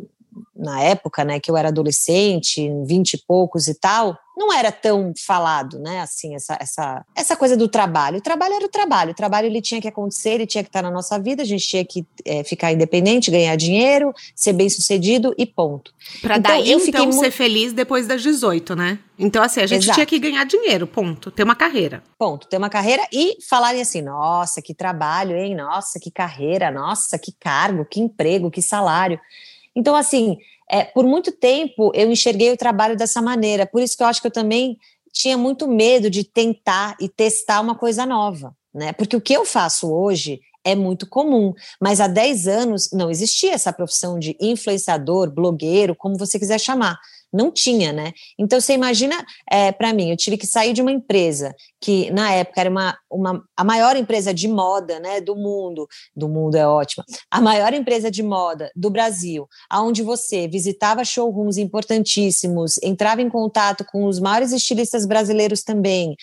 na 0.61 0.81
época, 0.81 1.25
né, 1.25 1.39
que 1.39 1.49
eu 1.49 1.57
era 1.57 1.69
adolescente, 1.69 2.69
vinte 2.85 3.15
e 3.15 3.17
poucos 3.17 3.67
e 3.67 3.73
tal, 3.73 4.17
não 4.37 4.53
era 4.53 4.71
tão 4.71 5.13
falado, 5.25 5.77
né, 5.79 5.99
assim, 6.01 6.35
essa, 6.35 6.57
essa, 6.59 7.05
essa 7.15 7.35
coisa 7.35 7.57
do 7.57 7.67
trabalho. 7.67 8.19
O 8.19 8.21
trabalho 8.21 8.53
era 8.53 8.65
o 8.65 8.69
trabalho, 8.69 9.11
o 9.11 9.15
trabalho 9.15 9.47
ele 9.47 9.61
tinha 9.61 9.81
que 9.81 9.87
acontecer, 9.87 10.31
ele 10.31 10.47
tinha 10.47 10.63
que 10.63 10.69
estar 10.69 10.81
na 10.81 10.89
nossa 10.89 11.19
vida, 11.19 11.43
a 11.43 11.45
gente 11.45 11.67
tinha 11.67 11.83
que 11.83 12.05
é, 12.23 12.43
ficar 12.43 12.71
independente, 12.71 13.29
ganhar 13.29 13.55
dinheiro, 13.55 14.13
ser 14.35 14.53
bem 14.53 14.69
sucedido 14.69 15.33
e 15.37 15.45
ponto. 15.45 15.93
Para 16.21 16.37
então, 16.37 16.51
daí, 16.51 16.71
eu 16.71 16.79
então, 16.79 17.05
muito... 17.05 17.19
ser 17.19 17.31
feliz 17.31 17.73
depois 17.73 18.07
das 18.07 18.21
18, 18.21 18.75
né? 18.75 18.99
Então, 19.17 19.43
assim, 19.43 19.61
a 19.61 19.67
gente 19.67 19.83
Exato. 19.83 19.95
tinha 19.95 20.05
que 20.05 20.17
ganhar 20.17 20.43
dinheiro, 20.45 20.87
ponto, 20.87 21.29
ter 21.29 21.43
uma 21.43 21.55
carreira. 21.55 22.01
Ponto, 22.17 22.47
ter 22.47 22.57
uma 22.57 22.69
carreira 22.69 23.07
e 23.11 23.37
falarem 23.47 23.81
assim, 23.81 24.01
nossa, 24.01 24.61
que 24.61 24.73
trabalho, 24.73 25.35
hein, 25.35 25.53
nossa, 25.55 25.99
que 25.99 26.09
carreira, 26.09 26.71
nossa, 26.71 27.19
que 27.19 27.31
cargo, 27.31 27.85
que 27.85 27.99
emprego, 27.99 28.49
que 28.49 28.61
salário. 28.61 29.19
Então, 29.75 29.95
assim, 29.95 30.37
é, 30.69 30.83
por 30.83 31.05
muito 31.05 31.31
tempo 31.31 31.91
eu 31.93 32.09
enxerguei 32.11 32.51
o 32.51 32.57
trabalho 32.57 32.95
dessa 32.95 33.21
maneira. 33.21 33.65
Por 33.65 33.81
isso 33.81 33.95
que 33.97 34.03
eu 34.03 34.07
acho 34.07 34.21
que 34.21 34.27
eu 34.27 34.31
também 34.31 34.77
tinha 35.11 35.37
muito 35.37 35.67
medo 35.67 36.09
de 36.09 36.23
tentar 36.23 36.95
e 36.99 37.09
testar 37.09 37.59
uma 37.59 37.75
coisa 37.75 38.05
nova, 38.05 38.55
né? 38.73 38.93
Porque 38.93 39.15
o 39.15 39.21
que 39.21 39.33
eu 39.33 39.45
faço 39.45 39.91
hoje 39.91 40.39
é 40.63 40.75
muito 40.75 41.07
comum, 41.07 41.53
mas 41.79 41.99
há 41.99 42.07
10 42.07 42.47
anos 42.47 42.89
não 42.93 43.09
existia 43.09 43.53
essa 43.53 43.73
profissão 43.73 44.19
de 44.19 44.37
influenciador, 44.39 45.29
blogueiro, 45.31 45.95
como 45.95 46.17
você 46.17 46.37
quiser 46.37 46.59
chamar 46.59 46.99
não 47.31 47.51
tinha, 47.51 47.93
né? 47.93 48.11
Então 48.37 48.59
você 48.59 48.73
imagina, 48.73 49.15
é, 49.49 49.71
para 49.71 49.93
mim, 49.93 50.09
eu 50.09 50.17
tive 50.17 50.37
que 50.37 50.45
sair 50.45 50.73
de 50.73 50.81
uma 50.81 50.91
empresa 50.91 51.55
que 51.79 52.11
na 52.11 52.31
época 52.31 52.61
era 52.61 52.69
uma, 52.69 52.97
uma 53.09 53.43
a 53.57 53.63
maior 53.63 53.95
empresa 53.95 54.33
de 54.33 54.47
moda, 54.47 54.99
né, 54.99 55.19
do 55.19 55.35
mundo, 55.35 55.87
do 56.15 56.29
mundo 56.29 56.55
é 56.55 56.67
ótima, 56.67 57.03
a 57.29 57.41
maior 57.41 57.73
empresa 57.73 58.11
de 58.11 58.21
moda 58.21 58.69
do 58.75 58.89
Brasil, 58.89 59.47
aonde 59.69 60.03
você 60.03 60.47
visitava 60.47 61.03
showrooms 61.03 61.57
importantíssimos, 61.57 62.77
entrava 62.83 63.21
em 63.21 63.29
contato 63.29 63.83
com 63.91 64.05
os 64.05 64.19
maiores 64.19 64.51
estilistas 64.51 65.07
brasileiros 65.07 65.63
também, 65.63 66.15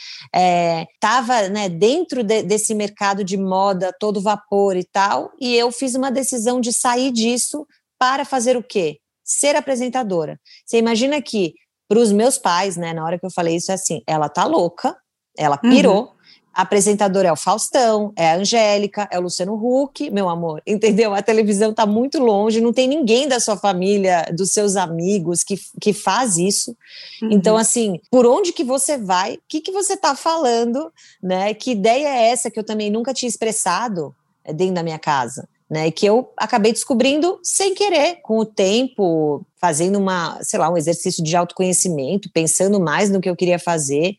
estava 0.94 1.34
é, 1.36 1.48
né, 1.48 1.68
dentro 1.68 2.22
de, 2.22 2.42
desse 2.42 2.74
mercado 2.74 3.24
de 3.24 3.36
moda 3.36 3.92
todo 3.98 4.20
vapor 4.20 4.76
e 4.76 4.84
tal, 4.84 5.32
e 5.40 5.56
eu 5.56 5.72
fiz 5.72 5.94
uma 5.94 6.10
decisão 6.10 6.60
de 6.60 6.72
sair 6.72 7.10
disso 7.10 7.66
para 7.98 8.24
fazer 8.24 8.56
o 8.56 8.62
quê? 8.62 8.98
Ser 9.28 9.54
apresentadora. 9.54 10.40
Você 10.64 10.78
imagina 10.78 11.20
que, 11.20 11.54
para 11.87 11.99
os 11.99 12.11
meus 12.11 12.38
pais, 12.38 12.76
né, 12.76 12.94
na 12.94 13.04
hora 13.04 13.18
que 13.18 13.26
eu 13.26 13.30
falei 13.30 13.56
isso, 13.56 13.70
é 13.70 13.75
assim: 13.75 14.02
ela 14.06 14.28
tá 14.28 14.47
louca, 14.47 14.97
ela 15.37 15.61
uhum. 15.62 15.70
pirou. 15.70 16.02
Uhum. 16.04 16.18
A 16.54 16.62
apresentadora 16.62 17.28
é 17.28 17.32
o 17.32 17.37
Faustão, 17.37 18.12
é 18.16 18.30
a 18.30 18.37
Angélica, 18.37 19.06
é 19.12 19.18
o 19.18 19.23
Luciano 19.23 19.54
Huck, 19.54 20.11
meu 20.11 20.28
amor, 20.28 20.61
entendeu? 20.66 21.14
A 21.14 21.23
televisão 21.23 21.70
está 21.70 21.87
muito 21.87 22.18
longe, 22.18 22.61
não 22.61 22.73
tem 22.73 22.88
ninguém 22.88 23.28
da 23.28 23.38
sua 23.38 23.56
família, 23.56 24.26
dos 24.32 24.50
seus 24.50 24.75
amigos 24.75 25.44
que, 25.44 25.56
que 25.80 25.92
faz 25.92 26.37
isso. 26.37 26.75
Uhum. 27.23 27.30
Então, 27.30 27.56
assim, 27.56 28.00
por 28.11 28.26
onde 28.26 28.52
que 28.52 28.64
você 28.64 28.97
vai? 28.97 29.35
O 29.35 29.40
que, 29.47 29.61
que 29.61 29.70
você 29.70 29.92
está 29.92 30.16
falando? 30.16 30.90
Né? 31.23 31.54
Que 31.54 31.73
ideia 31.73 32.08
é 32.08 32.30
essa 32.30 32.50
que 32.50 32.58
eu 32.58 32.64
também 32.64 32.90
nunca 32.90 33.14
tinha 33.14 33.28
expressado 33.28 34.12
eh, 34.44 34.52
dentro 34.52 34.75
da 34.75 34.82
minha 34.82 34.99
casa? 34.99 35.47
Né? 35.70 35.90
Que 35.90 36.06
eu 36.06 36.32
acabei 36.37 36.72
descobrindo 36.72 37.38
sem 37.42 37.75
querer, 37.75 38.20
com 38.22 38.38
o 38.38 38.46
tempo, 38.46 39.46
fazendo 39.60 39.98
uma, 39.98 40.38
sei 40.42 40.58
lá, 40.58 40.70
um 40.70 40.76
exercício 40.76 41.22
de 41.22 41.37
autoconhecimento, 41.37 42.30
pensando 42.32 42.80
mais 42.80 43.10
no 43.10 43.20
que 43.20 43.28
eu 43.28 43.37
queria 43.37 43.58
fazer. 43.58 44.16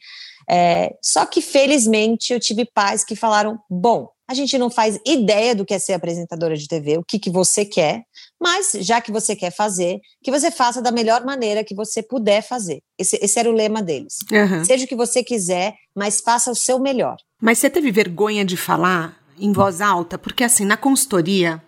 É, 0.50 0.96
só 1.02 1.26
que 1.26 1.42
felizmente 1.42 2.34
eu 2.34 2.40
tive 2.40 2.66
pais 2.66 3.04
que 3.04 3.16
falaram: 3.16 3.60
bom, 3.70 4.10
a 4.30 4.34
gente 4.36 4.60
não 4.60 4.70
faz 4.70 5.00
ideia 5.06 5.56
do 5.56 5.66
que 5.66 5.74
é 5.74 5.80
ser 5.80 5.94
apresentadora 5.94 6.56
de 6.56 6.68
TV, 6.68 6.98
o 6.98 7.04
que, 7.04 7.18
que 7.18 7.32
você 7.32 7.66
quer, 7.66 8.04
mas 8.40 8.72
já 8.80 9.02
que 9.02 9.12
você 9.12 9.36
quer 9.36 9.52
fazer, 9.52 10.00
que 10.24 10.30
você 10.30 10.52
faça 10.52 10.84
da 10.84 10.92
melhor 10.92 11.26
maneira 11.26 11.64
que 11.64 11.74
você 11.74 12.04
puder 12.04 12.44
fazer. 12.44 12.80
Esse, 12.98 13.18
esse 13.22 13.40
era 13.40 13.50
o 13.50 13.54
lema 13.54 13.82
deles. 13.82 14.18
Uhum. 14.32 14.64
Seja 14.64 14.86
o 14.86 14.88
que 14.88 14.96
você 14.96 15.24
quiser, 15.24 15.74
mas 15.96 16.22
faça 16.22 16.52
o 16.52 16.56
seu 16.56 16.78
melhor. 16.80 17.18
Mas 17.42 17.58
você 17.58 17.72
teve 17.72 17.90
vergonha 17.92 18.46
de 18.46 18.56
falar 18.56 19.19
em 19.40 19.52
voz 19.52 19.82
alta, 19.82 20.18
porque 20.18 20.44
assim, 20.44 20.66
na 20.66 20.78
consultoria, 20.78 21.62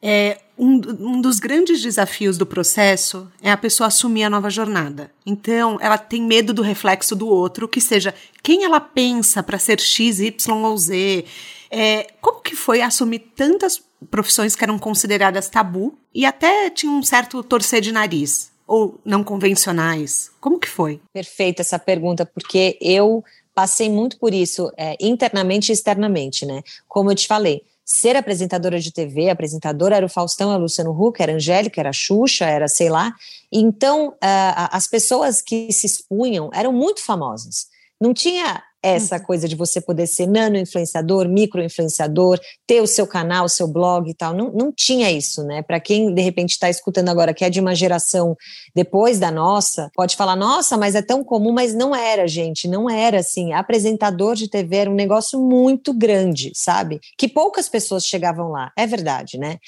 é, 0.00 0.38
um, 0.58 0.80
um, 1.00 1.20
dos 1.20 1.38
grandes 1.38 1.80
desafios 1.80 2.36
do 2.36 2.44
processo 2.44 3.30
é 3.40 3.50
a 3.50 3.56
pessoa 3.56 3.86
assumir 3.86 4.24
a 4.24 4.30
nova 4.30 4.50
jornada. 4.50 5.12
Então, 5.24 5.78
ela 5.80 5.96
tem 5.96 6.22
medo 6.22 6.52
do 6.52 6.60
reflexo 6.60 7.14
do 7.14 7.28
outro, 7.28 7.68
que 7.68 7.80
seja 7.80 8.12
quem 8.42 8.64
ela 8.64 8.80
pensa 8.80 9.42
para 9.42 9.58
ser 9.58 9.80
X, 9.80 10.18
Y 10.18 10.64
ou 10.64 10.76
Z. 10.76 11.24
É, 11.70 12.08
como 12.20 12.40
que 12.40 12.56
foi 12.56 12.82
assumir 12.82 13.20
tantas 13.34 13.80
profissões 14.10 14.56
que 14.56 14.64
eram 14.64 14.78
consideradas 14.78 15.48
tabu 15.48 15.96
e 16.12 16.26
até 16.26 16.68
tinha 16.68 16.90
um 16.90 17.02
certo 17.02 17.42
torcer 17.42 17.80
de 17.80 17.92
nariz? 17.92 18.50
Ou 18.66 19.00
não 19.04 19.22
convencionais? 19.22 20.30
Como 20.40 20.58
que 20.58 20.68
foi? 20.68 21.00
Perfeita 21.12 21.62
essa 21.62 21.78
pergunta, 21.78 22.24
porque 22.24 22.78
eu 22.80 23.24
passei 23.54 23.90
muito 23.90 24.18
por 24.18 24.32
isso 24.32 24.70
é, 24.76 24.96
internamente 25.00 25.70
e 25.70 25.72
externamente, 25.72 26.46
né? 26.46 26.62
Como 26.88 27.10
eu 27.10 27.14
te 27.14 27.26
falei, 27.26 27.62
ser 27.84 28.16
apresentadora 28.16 28.78
de 28.80 28.92
TV, 28.92 29.28
apresentadora 29.28 29.96
era 29.96 30.06
o 30.06 30.08
Faustão, 30.08 30.50
era 30.50 30.58
o 30.58 30.62
Luciano 30.62 30.90
Huck, 30.90 31.20
era 31.22 31.32
a 31.32 31.34
Angélica, 31.34 31.80
era 31.80 31.90
a 31.90 31.92
Xuxa, 31.92 32.46
era 32.46 32.68
sei 32.68 32.88
lá. 32.88 33.14
Então, 33.50 34.10
uh, 34.10 34.68
as 34.70 34.86
pessoas 34.86 35.42
que 35.42 35.72
se 35.72 35.86
expunham 35.86 36.50
eram 36.54 36.72
muito 36.72 37.02
famosas. 37.02 37.68
Não 38.00 38.14
tinha 38.14 38.62
essa 38.82 39.16
uhum. 39.16 39.22
coisa 39.22 39.48
de 39.48 39.54
você 39.54 39.80
poder 39.80 40.06
ser 40.06 40.26
nano 40.26 40.56
influenciador, 40.56 41.28
micro 41.28 41.62
influenciador, 41.62 42.40
ter 42.66 42.80
o 42.80 42.86
seu 42.86 43.06
canal, 43.06 43.44
o 43.44 43.48
seu 43.48 43.68
blog 43.68 44.10
e 44.10 44.14
tal. 44.14 44.34
Não, 44.34 44.50
não 44.50 44.72
tinha 44.72 45.10
isso, 45.10 45.44
né? 45.44 45.62
Para 45.62 45.78
quem 45.78 46.12
de 46.12 46.20
repente 46.20 46.50
está 46.50 46.68
escutando 46.68 47.08
agora, 47.08 47.32
que 47.32 47.44
é 47.44 47.50
de 47.50 47.60
uma 47.60 47.74
geração 47.74 48.36
depois 48.74 49.18
da 49.18 49.30
nossa, 49.30 49.90
pode 49.94 50.16
falar, 50.16 50.36
nossa, 50.36 50.76
mas 50.76 50.94
é 50.94 51.02
tão 51.02 51.22
comum, 51.22 51.52
mas 51.52 51.74
não 51.74 51.94
era, 51.94 52.26
gente, 52.26 52.66
não 52.66 52.90
era 52.90 53.20
assim. 53.20 53.52
Apresentador 53.52 54.34
de 54.34 54.48
TV 54.48 54.76
era 54.76 54.90
um 54.90 54.94
negócio 54.94 55.40
muito 55.40 55.92
grande, 55.92 56.50
sabe? 56.54 57.00
Que 57.16 57.28
poucas 57.28 57.68
pessoas 57.68 58.04
chegavam 58.04 58.50
lá, 58.50 58.72
é 58.76 58.86
verdade, 58.86 59.38
né? 59.38 59.58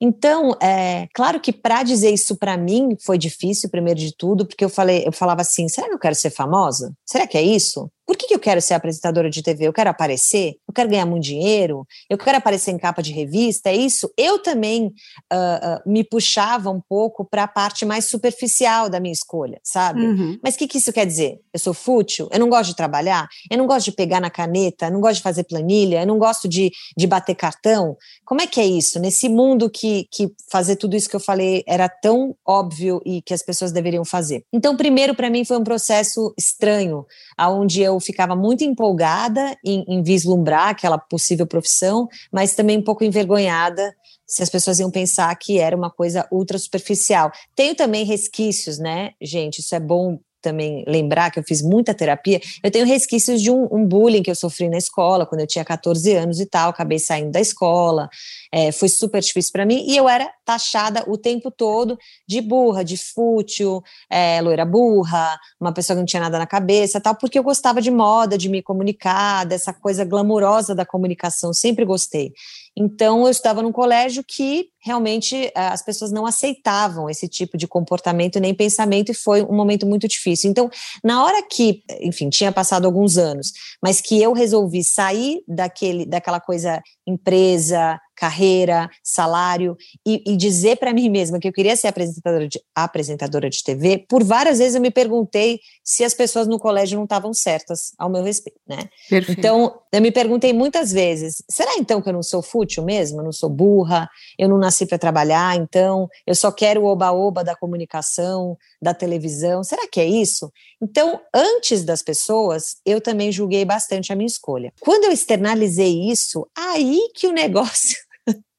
Então, 0.00 0.54
é 0.60 1.08
claro 1.14 1.40
que 1.40 1.52
para 1.52 1.82
dizer 1.82 2.10
isso 2.10 2.36
para 2.36 2.56
mim 2.56 2.96
foi 3.00 3.16
difícil, 3.16 3.70
primeiro 3.70 3.98
de 3.98 4.14
tudo, 4.14 4.46
porque 4.46 4.64
eu 4.64 4.68
falei, 4.68 5.04
eu 5.06 5.12
falava 5.12 5.40
assim: 5.40 5.68
será 5.68 5.88
que 5.88 5.94
eu 5.94 5.98
quero 5.98 6.14
ser 6.14 6.30
famosa? 6.30 6.92
Será 7.06 7.26
que 7.26 7.38
é 7.38 7.42
isso? 7.42 7.90
Por 8.06 8.16
que, 8.16 8.28
que 8.28 8.34
eu 8.34 8.38
quero 8.38 8.62
ser 8.62 8.74
apresentadora 8.74 9.28
de 9.28 9.42
TV? 9.42 9.66
Eu 9.66 9.72
quero 9.72 9.90
aparecer? 9.90 10.54
Eu 10.66 10.72
quero 10.72 10.88
ganhar 10.88 11.04
muito 11.04 11.24
dinheiro? 11.24 11.84
Eu 12.08 12.16
quero 12.16 12.38
aparecer 12.38 12.70
em 12.70 12.78
capa 12.78 13.02
de 13.02 13.12
revista? 13.12 13.68
É 13.68 13.74
isso? 13.74 14.08
Eu 14.16 14.38
também 14.38 14.86
uh, 14.86 14.88
uh, 14.88 15.90
me 15.90 16.04
puxava 16.04 16.70
um 16.70 16.80
pouco 16.80 17.24
para 17.24 17.42
a 17.42 17.48
parte 17.48 17.84
mais 17.84 18.04
superficial 18.04 18.88
da 18.88 19.00
minha 19.00 19.12
escolha, 19.12 19.60
sabe? 19.64 20.06
Uhum. 20.06 20.38
Mas 20.40 20.54
o 20.54 20.58
que, 20.58 20.68
que 20.68 20.78
isso 20.78 20.92
quer 20.92 21.04
dizer? 21.04 21.40
Eu 21.52 21.58
sou 21.58 21.74
fútil? 21.74 22.28
Eu 22.30 22.38
não 22.38 22.48
gosto 22.48 22.70
de 22.70 22.76
trabalhar? 22.76 23.26
Eu 23.50 23.58
não 23.58 23.66
gosto 23.66 23.86
de 23.86 23.92
pegar 23.92 24.20
na 24.20 24.30
caneta? 24.30 24.86
Eu 24.86 24.92
não 24.92 25.00
gosto 25.00 25.16
de 25.16 25.22
fazer 25.22 25.42
planilha? 25.42 26.02
Eu 26.02 26.06
não 26.06 26.18
gosto 26.18 26.48
de, 26.48 26.70
de 26.96 27.06
bater 27.08 27.34
cartão? 27.34 27.96
Como 28.24 28.40
é 28.40 28.46
que 28.46 28.60
é 28.60 28.66
isso? 28.66 29.00
Nesse 29.00 29.28
mundo 29.28 29.68
que, 29.68 30.06
que 30.12 30.30
fazer 30.48 30.76
tudo 30.76 30.94
isso 30.94 31.08
que 31.08 31.16
eu 31.16 31.20
falei 31.20 31.64
era 31.66 31.88
tão 31.88 32.36
óbvio 32.46 33.00
e 33.04 33.20
que 33.20 33.34
as 33.34 33.42
pessoas 33.42 33.72
deveriam 33.72 34.04
fazer. 34.04 34.44
Então, 34.52 34.76
primeiro, 34.76 35.12
para 35.14 35.28
mim, 35.28 35.44
foi 35.44 35.56
um 35.56 35.64
processo 35.64 36.32
estranho, 36.38 37.04
onde 37.38 37.82
eu 37.82 37.95
eu 37.96 38.00
ficava 38.00 38.36
muito 38.36 38.64
empolgada 38.64 39.56
em, 39.64 39.84
em 39.88 40.02
vislumbrar 40.02 40.68
aquela 40.68 40.98
possível 40.98 41.46
profissão, 41.46 42.08
mas 42.30 42.54
também 42.54 42.78
um 42.78 42.82
pouco 42.82 43.04
envergonhada 43.04 43.94
se 44.26 44.42
as 44.42 44.50
pessoas 44.50 44.80
iam 44.80 44.90
pensar 44.90 45.34
que 45.36 45.58
era 45.58 45.76
uma 45.76 45.90
coisa 45.90 46.26
ultra 46.32 46.58
superficial. 46.58 47.30
Tenho 47.54 47.74
também 47.74 48.04
resquícios, 48.04 48.78
né, 48.78 49.12
gente? 49.20 49.60
Isso 49.60 49.74
é 49.74 49.80
bom 49.80 50.18
também 50.46 50.84
lembrar 50.86 51.32
que 51.32 51.40
eu 51.40 51.42
fiz 51.42 51.60
muita 51.60 51.92
terapia, 51.92 52.40
eu 52.62 52.70
tenho 52.70 52.86
resquícios 52.86 53.42
de 53.42 53.50
um, 53.50 53.66
um, 53.72 53.84
bullying 53.84 54.22
que 54.22 54.30
eu 54.30 54.34
sofri 54.34 54.68
na 54.68 54.78
escola, 54.78 55.26
quando 55.26 55.40
eu 55.40 55.46
tinha 55.46 55.64
14 55.64 56.14
anos 56.14 56.38
e 56.38 56.46
tal, 56.46 56.70
acabei 56.70 57.00
saindo 57.00 57.32
da 57.32 57.40
escola, 57.40 58.08
é, 58.52 58.72
foi 58.72 58.88
super 58.88 59.20
difícil 59.20 59.52
para 59.52 59.66
mim, 59.66 59.84
e 59.86 59.96
eu 59.96 60.08
era 60.08 60.30
taxada 60.44 61.04
o 61.06 61.18
tempo 61.18 61.50
todo 61.50 61.98
de 62.26 62.40
burra, 62.40 62.84
de 62.84 62.96
fútil, 62.96 63.82
é, 64.10 64.40
loira 64.40 64.64
burra, 64.64 65.38
uma 65.60 65.72
pessoa 65.72 65.96
que 65.96 66.00
não 66.00 66.06
tinha 66.06 66.22
nada 66.22 66.38
na 66.38 66.46
cabeça 66.46 67.00
tal, 67.00 67.14
porque 67.14 67.38
eu 67.38 67.42
gostava 67.42 67.80
de 67.80 67.90
moda, 67.90 68.38
de 68.38 68.48
me 68.48 68.62
comunicar, 68.62 69.44
dessa 69.44 69.72
coisa 69.72 70.04
glamurosa 70.04 70.74
da 70.74 70.84
comunicação, 70.84 71.52
sempre 71.52 71.84
gostei. 71.84 72.32
Então, 72.78 73.22
eu 73.22 73.30
estava 73.30 73.62
num 73.62 73.72
colégio 73.72 74.22
que 74.22 74.68
realmente 74.84 75.34
eh, 75.34 75.52
as 75.54 75.82
pessoas 75.82 76.12
não 76.12 76.26
aceitavam 76.26 77.08
esse 77.08 77.26
tipo 77.26 77.56
de 77.56 77.66
comportamento 77.66 78.38
nem 78.38 78.54
pensamento 78.54 79.10
e 79.10 79.14
foi 79.14 79.42
um 79.42 79.54
momento 79.54 79.86
muito 79.86 80.06
difícil. 80.06 80.50
Então, 80.50 80.70
na 81.02 81.24
hora 81.24 81.42
que, 81.42 81.82
enfim, 82.02 82.28
tinha 82.28 82.52
passado 82.52 82.84
alguns 82.84 83.16
anos, 83.16 83.52
mas 83.82 84.02
que 84.02 84.22
eu 84.22 84.34
resolvi 84.34 84.84
sair 84.84 85.42
daquele, 85.48 86.04
daquela 86.04 86.38
coisa 86.38 86.82
empresa, 87.06 87.98
carreira, 88.16 88.90
salário, 89.02 89.76
e, 90.04 90.22
e 90.26 90.36
dizer 90.36 90.76
para 90.76 90.92
mim 90.92 91.08
mesma 91.08 91.38
que 91.38 91.46
eu 91.46 91.52
queria 91.52 91.76
ser 91.76 91.88
apresentadora 91.88 92.48
de, 92.48 92.60
apresentadora 92.74 93.50
de 93.50 93.62
TV, 93.62 94.04
por 94.08 94.24
várias 94.24 94.58
vezes 94.58 94.74
eu 94.74 94.80
me 94.80 94.90
perguntei 94.90 95.60
se 95.84 96.02
as 96.02 96.14
pessoas 96.14 96.48
no 96.48 96.58
colégio 96.58 96.96
não 96.96 97.04
estavam 97.04 97.32
certas 97.32 97.92
ao 97.98 98.10
meu 98.10 98.22
respeito, 98.22 98.58
né? 98.66 98.88
Perfeito. 99.08 99.38
Então, 99.38 99.78
eu 99.92 100.00
me 100.00 100.10
perguntei 100.10 100.52
muitas 100.52 100.92
vezes, 100.92 101.42
será 101.48 101.76
então 101.78 102.00
que 102.02 102.08
eu 102.08 102.12
não 102.12 102.22
sou 102.22 102.42
fútil 102.42 102.82
mesmo? 102.82 103.20
Eu 103.20 103.24
não 103.24 103.32
sou 103.32 103.48
burra? 103.48 104.08
Eu 104.38 104.48
não 104.48 104.58
nasci 104.58 104.86
para 104.86 104.98
trabalhar, 104.98 105.56
então 105.56 106.08
eu 106.26 106.34
só 106.34 106.50
quero 106.50 106.82
o 106.82 106.86
oba-oba 106.86 107.44
da 107.44 107.54
comunicação, 107.54 108.56
da 108.80 108.94
televisão? 108.94 109.62
Será 109.62 109.86
que 109.86 110.00
é 110.00 110.06
isso? 110.06 110.50
Então, 110.80 111.20
antes 111.34 111.84
das 111.84 112.02
pessoas, 112.02 112.76
eu 112.84 113.00
também 113.00 113.30
julguei 113.32 113.64
bastante 113.64 114.12
a 114.12 114.16
minha 114.16 114.26
escolha. 114.26 114.72
Quando 114.80 115.04
eu 115.04 115.12
externalizei 115.12 116.10
isso, 116.10 116.46
aí 116.56 117.10
que 117.14 117.26
o 117.26 117.32
negócio 117.36 118.05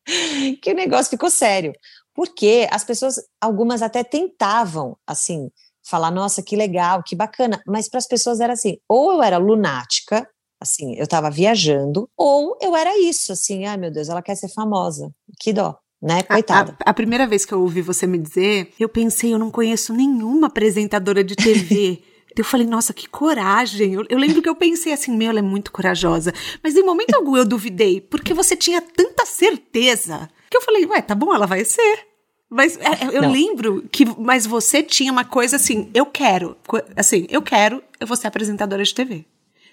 que 0.62 0.72
o 0.72 0.76
negócio 0.76 1.10
ficou 1.10 1.30
sério. 1.30 1.74
Porque 2.14 2.68
as 2.72 2.84
pessoas, 2.84 3.16
algumas 3.40 3.82
até 3.82 4.04
tentavam, 4.04 4.98
assim, 5.06 5.50
falar, 5.88 6.12
nossa, 6.12 6.42
que 6.42 6.56
legal, 6.56 7.04
que 7.04 7.16
bacana, 7.16 7.62
mas 7.68 7.90
para 7.90 8.00
as 8.00 8.08
pessoas 8.08 8.40
era 8.40 8.54
assim, 8.54 8.78
ou 8.90 9.14
eu 9.14 9.24
era 9.24 9.38
lunática, 9.38 10.28
assim, 10.60 10.96
eu 10.96 11.04
estava 11.04 11.30
viajando, 11.30 12.10
ou 12.18 12.58
eu 12.62 12.76
era 12.76 12.98
isso, 13.00 13.32
assim, 13.32 13.66
ai 13.66 13.78
meu 13.78 13.92
Deus, 13.92 14.10
ela 14.10 14.22
quer 14.22 14.36
ser 14.36 14.50
famosa, 14.50 15.12
que 15.40 15.54
dó. 15.54 15.78
Né, 16.00 16.22
coitada. 16.22 16.78
A, 16.86 16.90
a, 16.90 16.92
a 16.92 16.94
primeira 16.94 17.26
vez 17.26 17.44
que 17.44 17.52
eu 17.52 17.60
ouvi 17.60 17.82
você 17.82 18.06
me 18.06 18.20
dizer, 18.20 18.72
eu 18.80 18.88
pensei, 18.88 19.34
eu 19.34 19.40
não 19.40 19.50
conheço 19.50 19.92
nenhuma 19.94 20.46
apresentadora 20.46 21.24
de 21.24 21.36
TV 21.36 22.04
Eu 22.42 22.46
falei, 22.46 22.68
nossa, 22.68 22.94
que 22.94 23.08
coragem. 23.08 23.94
Eu, 23.94 24.06
eu, 24.10 24.18
lembro 24.18 24.42
que 24.42 24.50
eu 24.50 24.56
pensei 24.56 24.94
assim, 24.94 25.16
meu, 25.16 25.30
ela 25.30 25.40
é 25.40 25.44
muito 25.44 25.72
corajosa. 25.72 26.34
Mas 26.64 26.76
em 26.76 26.84
momento 26.84 27.16
algum 27.16 27.36
eu 27.36 27.46
duvidei, 27.46 28.02
porque 28.02 28.34
você 28.34 28.56
tinha 28.56 28.82
tanta 28.82 29.26
certeza 29.26 30.30
que 30.50 30.58
eu 30.58 30.62
falei, 30.62 30.86
ué, 30.86 31.02
tá 31.02 31.16
bom, 31.16 31.34
ela 31.34 31.46
vai 31.46 31.66
ser. 31.66 32.08
Mas 32.50 32.78
é, 32.78 33.06
é 33.06 33.18
eu 33.18 33.24
Não. 33.24 33.32
lembro 33.32 33.84
que, 33.92 34.06
mas 34.20 34.46
você 34.46 34.82
tinha 34.82 35.12
uma 35.12 35.26
coisa 35.26 35.58
assim, 35.58 35.90
eu 35.94 36.06
quero, 36.06 36.56
assim, 36.96 37.28
eu 37.30 37.42
quero, 37.42 37.84
eu 38.00 38.08
vou 38.08 38.16
ser 38.16 38.28
apresentadora 38.28 38.84
de 38.84 38.94
TV. 38.94 39.26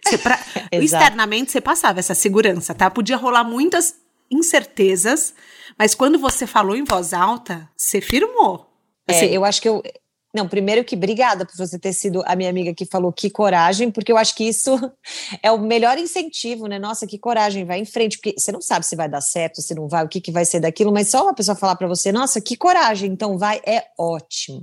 Você, 0.04 0.18
pra, 0.18 0.38
externamente 0.72 1.52
você 1.52 1.60
passava 1.60 2.00
essa 2.00 2.14
segurança, 2.14 2.74
tá? 2.74 2.90
Podia 2.90 3.16
rolar 3.16 3.44
muitas 3.44 3.94
incertezas, 4.30 5.34
mas 5.78 5.94
quando 5.94 6.18
você 6.18 6.46
falou 6.46 6.74
em 6.74 6.84
voz 6.84 7.12
alta, 7.12 7.68
você 7.76 8.00
firmou. 8.00 8.70
Assim, 9.06 9.26
é, 9.26 9.32
eu 9.32 9.44
acho 9.44 9.62
que 9.62 9.68
eu, 9.68 9.82
não, 10.34 10.48
primeiro 10.48 10.84
que 10.84 10.96
obrigada 10.96 11.46
por 11.46 11.56
você 11.56 11.78
ter 11.78 11.92
sido 11.92 12.22
a 12.26 12.34
minha 12.34 12.50
amiga 12.50 12.74
que 12.74 12.84
falou 12.84 13.12
que 13.12 13.30
coragem, 13.30 13.88
porque 13.90 14.10
eu 14.10 14.16
acho 14.16 14.34
que 14.34 14.42
isso 14.42 14.72
é 15.40 15.50
o 15.52 15.58
melhor 15.58 15.96
incentivo, 15.96 16.66
né? 16.66 16.76
Nossa, 16.76 17.06
que 17.06 17.18
coragem, 17.18 17.64
vai 17.64 17.78
em 17.78 17.84
frente, 17.84 18.18
porque 18.18 18.34
você 18.36 18.50
não 18.50 18.60
sabe 18.60 18.84
se 18.84 18.96
vai 18.96 19.08
dar 19.08 19.20
certo, 19.20 19.62
se 19.62 19.74
não 19.74 19.86
vai, 19.86 20.04
o 20.04 20.08
que, 20.08 20.20
que 20.20 20.32
vai 20.32 20.44
ser 20.44 20.58
daquilo, 20.58 20.92
mas 20.92 21.08
só 21.08 21.22
uma 21.22 21.34
pessoa 21.34 21.54
falar 21.54 21.76
para 21.76 21.86
você, 21.86 22.10
nossa, 22.10 22.40
que 22.40 22.56
coragem, 22.56 23.12
então 23.12 23.38
vai, 23.38 23.60
é 23.64 23.84
ótimo. 23.96 24.60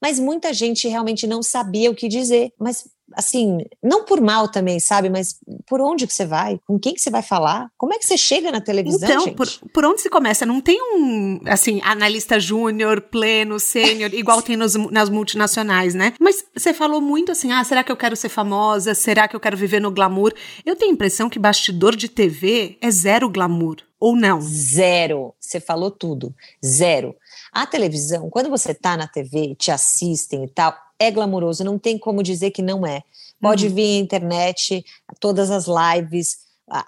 Mas 0.00 0.20
muita 0.20 0.52
gente 0.52 0.86
realmente 0.86 1.26
não 1.26 1.42
sabia 1.42 1.90
o 1.90 1.94
que 1.94 2.06
dizer, 2.06 2.52
mas 2.56 2.88
assim, 3.18 3.58
não 3.82 4.04
por 4.04 4.20
mal 4.20 4.46
também, 4.46 4.78
sabe? 4.78 5.10
Mas 5.10 5.40
por 5.66 5.80
onde 5.80 6.06
que 6.06 6.14
você 6.14 6.24
vai? 6.24 6.60
Com 6.64 6.78
quem 6.78 6.94
que 6.94 7.00
você 7.00 7.10
vai 7.10 7.20
falar? 7.20 7.68
Como 7.76 7.92
é 7.92 7.98
que 7.98 8.06
você 8.06 8.16
chega 8.16 8.52
na 8.52 8.60
televisão, 8.60 9.08
então? 9.08 9.34
Por, 9.34 9.48
por 9.74 9.84
onde 9.84 10.00
se 10.00 10.08
começa? 10.08 10.46
Não 10.46 10.60
tem 10.60 10.80
um, 10.80 11.40
assim, 11.46 11.80
analista 11.82 12.38
júnior, 12.38 13.00
pleno, 13.00 13.58
sênior, 13.58 14.14
igual 14.14 14.40
tem 14.40 14.56
nos, 14.56 14.76
nas 14.92 15.10
multinacionais, 15.10 15.94
né? 15.94 16.14
Mas 16.20 16.44
você 16.56 16.72
falou 16.72 17.00
muito 17.00 17.32
assim, 17.32 17.50
ah, 17.50 17.64
será 17.64 17.82
que 17.82 17.90
eu 17.90 17.96
quero 17.96 18.14
ser 18.14 18.28
famosa? 18.28 18.94
Será 18.94 19.26
que 19.26 19.34
eu 19.34 19.40
quero 19.40 19.56
viver 19.56 19.80
no 19.80 19.90
glamour? 19.90 20.32
Eu 20.64 20.76
tenho 20.76 20.92
a 20.92 20.94
impressão 20.94 21.28
que 21.28 21.40
bastidor 21.40 21.96
de 21.96 22.08
TV 22.08 22.78
é 22.80 22.88
zero 22.88 23.28
glamour. 23.28 23.78
Ou 23.98 24.14
não? 24.14 24.40
Zero. 24.40 25.34
Você 25.40 25.58
falou 25.58 25.90
tudo. 25.90 26.32
Zero. 26.64 27.16
A 27.52 27.66
televisão, 27.66 28.30
quando 28.30 28.48
você 28.48 28.72
tá 28.72 28.96
na 28.96 29.08
TV, 29.08 29.56
te 29.56 29.72
assistem 29.72 30.44
e 30.44 30.48
tal, 30.48 30.72
é 30.98 31.10
glamuroso, 31.10 31.64
não 31.64 31.78
tem 31.78 31.98
como 31.98 32.22
dizer 32.22 32.50
que 32.50 32.62
não 32.62 32.86
é. 32.86 33.02
Pode 33.40 33.68
uhum. 33.68 33.74
vir 33.74 33.96
a 33.96 34.00
internet, 34.00 34.84
todas 35.20 35.50
as 35.50 35.66
lives, 35.66 36.38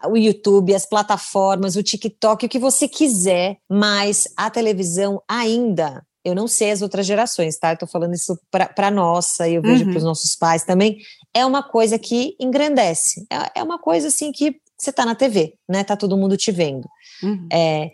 o 0.09 0.17
YouTube, 0.17 0.75
as 0.75 0.87
plataformas, 0.87 1.77
o 1.77 1.83
TikTok, 1.83 2.45
o 2.45 2.49
que 2.49 2.59
você 2.59 2.89
quiser, 2.89 3.59
mas 3.69 4.27
a 4.37 4.51
televisão 4.51 5.23
ainda, 5.29 6.05
eu 6.25 6.35
não 6.35 6.47
sei 6.47 6.71
as 6.71 6.83
outras 6.83 7.07
gerações, 7.07 7.57
tá? 7.59 7.73
Eu 7.73 7.79
tô 7.79 7.87
falando 7.87 8.15
isso 8.15 8.39
para 8.51 8.91
nossa, 8.91 9.49
e 9.49 9.55
eu 9.55 9.63
vejo 9.63 9.85
uhum. 9.85 9.91
para 9.91 9.99
os 9.99 10.05
nossos 10.05 10.37
pais 10.37 10.65
também, 10.65 10.99
é 11.33 11.47
uma 11.47 11.63
coisa 11.63 11.99
que 11.99 12.37
engrandece. 12.39 13.27
É, 13.31 13.61
é 13.61 13.63
uma 13.63 13.79
coisa 13.79 14.09
assim 14.09 14.33
que 14.33 14.57
você 14.77 14.93
tá 14.93 15.05
na 15.05 15.15
TV, 15.15 15.55
né? 15.69 15.85
Tá 15.85 15.97
todo 15.97 16.17
mundo 16.17 16.37
te 16.37 16.51
vendo. 16.51 16.89
Uhum. 17.23 17.49
É, 17.53 17.91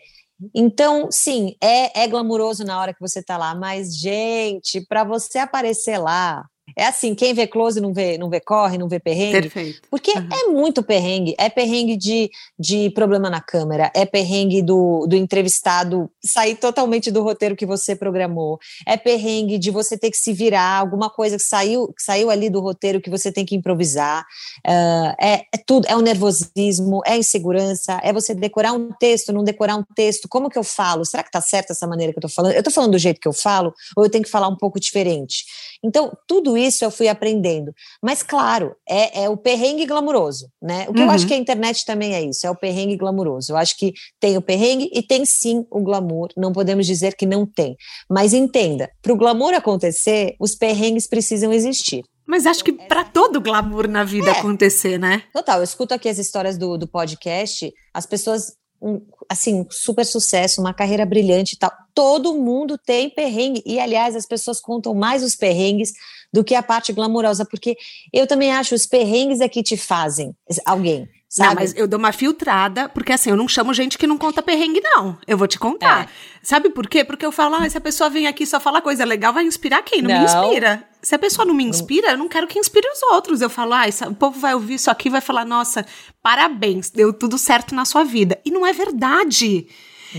então, 0.54 1.08
sim, 1.10 1.54
é, 1.62 2.02
é 2.04 2.08
glamuroso 2.08 2.64
na 2.64 2.78
hora 2.80 2.92
que 2.94 3.00
você 3.00 3.22
tá 3.22 3.36
lá, 3.38 3.54
mas, 3.54 3.96
gente, 3.98 4.84
para 4.86 5.04
você 5.04 5.38
aparecer 5.38 5.98
lá, 5.98 6.44
é 6.74 6.86
assim, 6.86 7.14
quem 7.14 7.32
vê 7.32 7.46
close 7.46 7.80
não 7.80 7.92
vê, 7.92 8.18
não 8.18 8.28
vê 8.28 8.40
corre, 8.40 8.76
não 8.76 8.88
vê 8.88 8.98
perrengue. 8.98 9.42
Perfeito. 9.42 9.82
Porque 9.90 10.10
uhum. 10.10 10.28
é 10.32 10.46
muito 10.48 10.82
perrengue. 10.82 11.34
É 11.38 11.48
perrengue 11.48 11.96
de, 11.96 12.30
de 12.58 12.90
problema 12.90 13.30
na 13.30 13.40
câmera, 13.40 13.90
é 13.94 14.04
perrengue 14.04 14.62
do, 14.62 15.06
do 15.06 15.14
entrevistado 15.16 16.10
sair 16.24 16.56
totalmente 16.56 17.10
do 17.10 17.22
roteiro 17.22 17.54
que 17.54 17.66
você 17.66 17.94
programou, 17.94 18.58
é 18.86 18.96
perrengue 18.96 19.58
de 19.58 19.70
você 19.70 19.96
ter 19.96 20.10
que 20.10 20.16
se 20.16 20.32
virar, 20.32 20.80
alguma 20.80 21.08
coisa 21.08 21.36
que 21.36 21.42
saiu, 21.42 21.88
que 21.88 22.02
saiu 22.02 22.30
ali 22.30 22.50
do 22.50 22.60
roteiro 22.60 23.00
que 23.00 23.10
você 23.10 23.30
tem 23.30 23.44
que 23.44 23.54
improvisar. 23.54 24.24
Uh, 24.66 25.14
é, 25.20 25.44
é 25.54 25.58
tudo, 25.64 25.86
é 25.86 25.96
o 25.96 26.00
nervosismo, 26.00 27.00
é 27.06 27.12
a 27.12 27.16
insegurança, 27.16 28.00
é 28.02 28.12
você 28.12 28.34
decorar 28.34 28.72
um 28.72 28.90
texto, 28.98 29.32
não 29.32 29.44
decorar 29.44 29.76
um 29.76 29.84
texto. 29.94 30.28
Como 30.28 30.50
que 30.50 30.58
eu 30.58 30.64
falo? 30.64 31.04
Será 31.04 31.22
que 31.22 31.30
tá 31.30 31.40
certa 31.40 31.72
essa 31.72 31.86
maneira 31.86 32.12
que 32.12 32.18
eu 32.18 32.22
tô 32.22 32.28
falando? 32.28 32.52
Eu 32.52 32.62
tô 32.62 32.70
falando 32.70 32.92
do 32.92 32.98
jeito 32.98 33.20
que 33.20 33.28
eu 33.28 33.32
falo, 33.32 33.72
ou 33.96 34.04
eu 34.04 34.10
tenho 34.10 34.24
que 34.24 34.30
falar 34.30 34.48
um 34.48 34.56
pouco 34.56 34.80
diferente? 34.80 35.44
Então, 35.82 36.12
tudo 36.26 36.55
isso 36.56 36.84
eu 36.84 36.90
fui 36.90 37.08
aprendendo. 37.08 37.72
Mas, 38.02 38.22
claro, 38.22 38.74
é, 38.88 39.24
é 39.24 39.28
o 39.28 39.36
perrengue 39.36 39.86
glamuroso, 39.86 40.48
né? 40.60 40.86
O 40.88 40.92
que 40.92 41.00
uhum. 41.00 41.06
eu 41.06 41.10
acho 41.10 41.24
uhum. 41.24 41.28
que 41.28 41.34
a 41.34 41.38
internet 41.38 41.84
também 41.84 42.14
é 42.14 42.22
isso, 42.22 42.46
é 42.46 42.50
o 42.50 42.56
perrengue 42.56 42.96
glamuroso. 42.96 43.52
Eu 43.52 43.56
acho 43.56 43.76
que 43.76 43.92
tem 44.20 44.36
o 44.36 44.42
perrengue 44.42 44.90
e 44.92 45.02
tem 45.02 45.24
sim 45.24 45.66
o 45.70 45.80
glamour, 45.80 46.28
não 46.36 46.52
podemos 46.52 46.86
dizer 46.86 47.14
que 47.14 47.26
não 47.26 47.46
tem. 47.46 47.76
Mas 48.08 48.32
entenda, 48.32 48.90
para 49.02 49.12
o 49.12 49.16
glamour 49.16 49.54
acontecer, 49.54 50.34
os 50.40 50.54
perrengues 50.54 51.06
precisam 51.06 51.52
existir. 51.52 52.04
Mas 52.26 52.44
acho 52.44 52.64
que 52.64 52.72
para 52.72 53.04
todo 53.04 53.40
glamour 53.40 53.86
na 53.86 54.02
vida 54.02 54.28
é, 54.28 54.32
acontecer, 54.32 54.98
né? 54.98 55.22
Total. 55.32 55.58
Eu 55.58 55.64
escuto 55.64 55.94
aqui 55.94 56.08
as 56.08 56.18
histórias 56.18 56.58
do, 56.58 56.76
do 56.76 56.88
podcast, 56.88 57.72
as 57.94 58.04
pessoas 58.04 58.56
um, 58.82 59.00
assim, 59.30 59.66
super 59.70 60.04
sucesso, 60.04 60.60
uma 60.60 60.74
carreira 60.74 61.06
brilhante 61.06 61.54
e 61.54 61.58
tal. 61.58 61.72
Todo 61.96 62.34
mundo 62.34 62.76
tem 62.76 63.08
perrengue. 63.08 63.62
E, 63.64 63.80
aliás, 63.80 64.14
as 64.14 64.26
pessoas 64.26 64.60
contam 64.60 64.94
mais 64.94 65.22
os 65.22 65.34
perrengues 65.34 65.94
do 66.30 66.44
que 66.44 66.54
a 66.54 66.62
parte 66.62 66.92
glamurosa, 66.92 67.46
porque 67.46 67.74
eu 68.12 68.26
também 68.26 68.52
acho 68.52 68.74
os 68.74 68.86
perrengues 68.86 69.40
é 69.40 69.48
que 69.48 69.62
te 69.62 69.78
fazem 69.78 70.36
alguém. 70.66 71.08
Sabe? 71.28 71.48
Não, 71.48 71.54
mas 71.56 71.74
eu 71.74 71.88
dou 71.88 71.98
uma 71.98 72.12
filtrada, 72.12 72.88
porque 72.88 73.12
assim, 73.12 73.30
eu 73.30 73.36
não 73.36 73.48
chamo 73.48 73.74
gente 73.74 73.96
que 73.96 74.06
não 74.06 74.16
conta 74.16 74.42
perrengue, 74.42 74.80
não. 74.80 75.18
Eu 75.26 75.38
vou 75.38 75.48
te 75.48 75.58
contar. 75.58 76.04
É. 76.04 76.08
Sabe 76.42 76.68
por 76.68 76.86
quê? 76.86 77.02
Porque 77.02 77.24
eu 77.24 77.32
falo, 77.32 77.56
ah, 77.56 77.68
se 77.68 77.78
a 77.78 77.80
pessoa 77.80 78.10
vem 78.10 78.26
aqui 78.26 78.46
só 78.46 78.60
falar 78.60 78.82
coisa 78.82 79.04
legal, 79.04 79.32
vai 79.32 79.44
inspirar 79.44 79.82
quem? 79.82 80.02
Não, 80.02 80.10
não. 80.10 80.18
me 80.18 80.24
inspira. 80.24 80.84
Se 81.02 81.14
a 81.14 81.18
pessoa 81.18 81.46
não 81.46 81.54
me 81.54 81.64
inspira, 81.64 82.10
eu 82.10 82.18
não 82.18 82.28
quero 82.28 82.46
que 82.46 82.58
inspire 82.58 82.86
os 82.88 83.02
outros. 83.14 83.40
Eu 83.40 83.48
falo, 83.48 83.72
ah, 83.72 83.84
o 84.08 84.14
povo 84.14 84.38
vai 84.38 84.54
ouvir 84.54 84.74
isso 84.74 84.90
aqui 84.90 85.08
e 85.08 85.10
vai 85.10 85.22
falar, 85.22 85.44
nossa, 85.44 85.86
parabéns, 86.22 86.90
deu 86.90 87.12
tudo 87.12 87.38
certo 87.38 87.74
na 87.74 87.84
sua 87.84 88.04
vida. 88.04 88.38
E 88.44 88.50
não 88.50 88.66
é 88.66 88.72
verdade. 88.72 89.66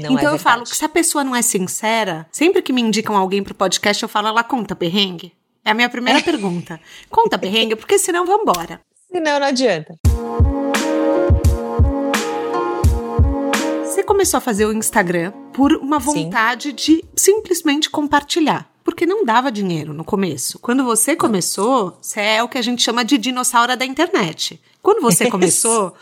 Não 0.02 0.14
então 0.14 0.32
é 0.32 0.34
eu 0.34 0.40
falo 0.40 0.64
que 0.64 0.76
se 0.76 0.86
a 0.86 0.90
pessoa 0.90 1.24
não 1.24 1.36
é 1.36 1.42
sincera, 1.42 2.28
sempre 2.32 2.62
que 2.62 2.74
me 2.74 2.82
indicam 2.82 3.16
alguém 3.16 3.44
pro 3.44 3.56
podcast, 3.56 4.02
eu 4.04 4.10
falo, 4.10 4.28
ela 4.28 4.44
conta 4.44 4.76
perrengue? 4.76 5.34
É 5.66 5.72
a 5.72 5.74
minha 5.74 5.90
primeira 5.90 6.20
é. 6.20 6.24
pergunta. 6.24 6.80
Conta 7.10 7.38
perrengue, 7.38 7.76
porque 7.76 7.98
senão 7.98 8.26
vambora. 8.26 8.80
Senão 9.12 9.40
não 9.40 9.48
adianta. 9.48 9.96
Você 13.84 14.04
começou 14.04 14.38
a 14.38 14.42
fazer 14.42 14.66
o 14.66 14.74
Instagram 14.74 15.32
por 15.54 15.74
uma 15.74 15.98
vontade 15.98 16.70
Sim. 16.70 16.76
de 16.76 17.06
simplesmente 17.16 17.90
compartilhar. 17.90 18.70
Porque 18.84 19.06
não 19.06 19.26
dava 19.26 19.52
dinheiro 19.52 19.94
no 19.94 20.06
começo. 20.06 20.60
Quando 20.60 20.84
você 20.84 21.16
começou, 21.16 21.98
você 22.02 22.22
é 22.22 22.44
o 22.44 22.48
que 22.48 22.58
a 22.58 22.62
gente 22.62 22.82
chama 22.82 23.04
de 23.04 23.18
dinossauro 23.18 23.76
da 23.76 23.86
internet. 23.86 24.62
Quando 24.82 25.02
você 25.02 25.28
começou, 25.32 25.94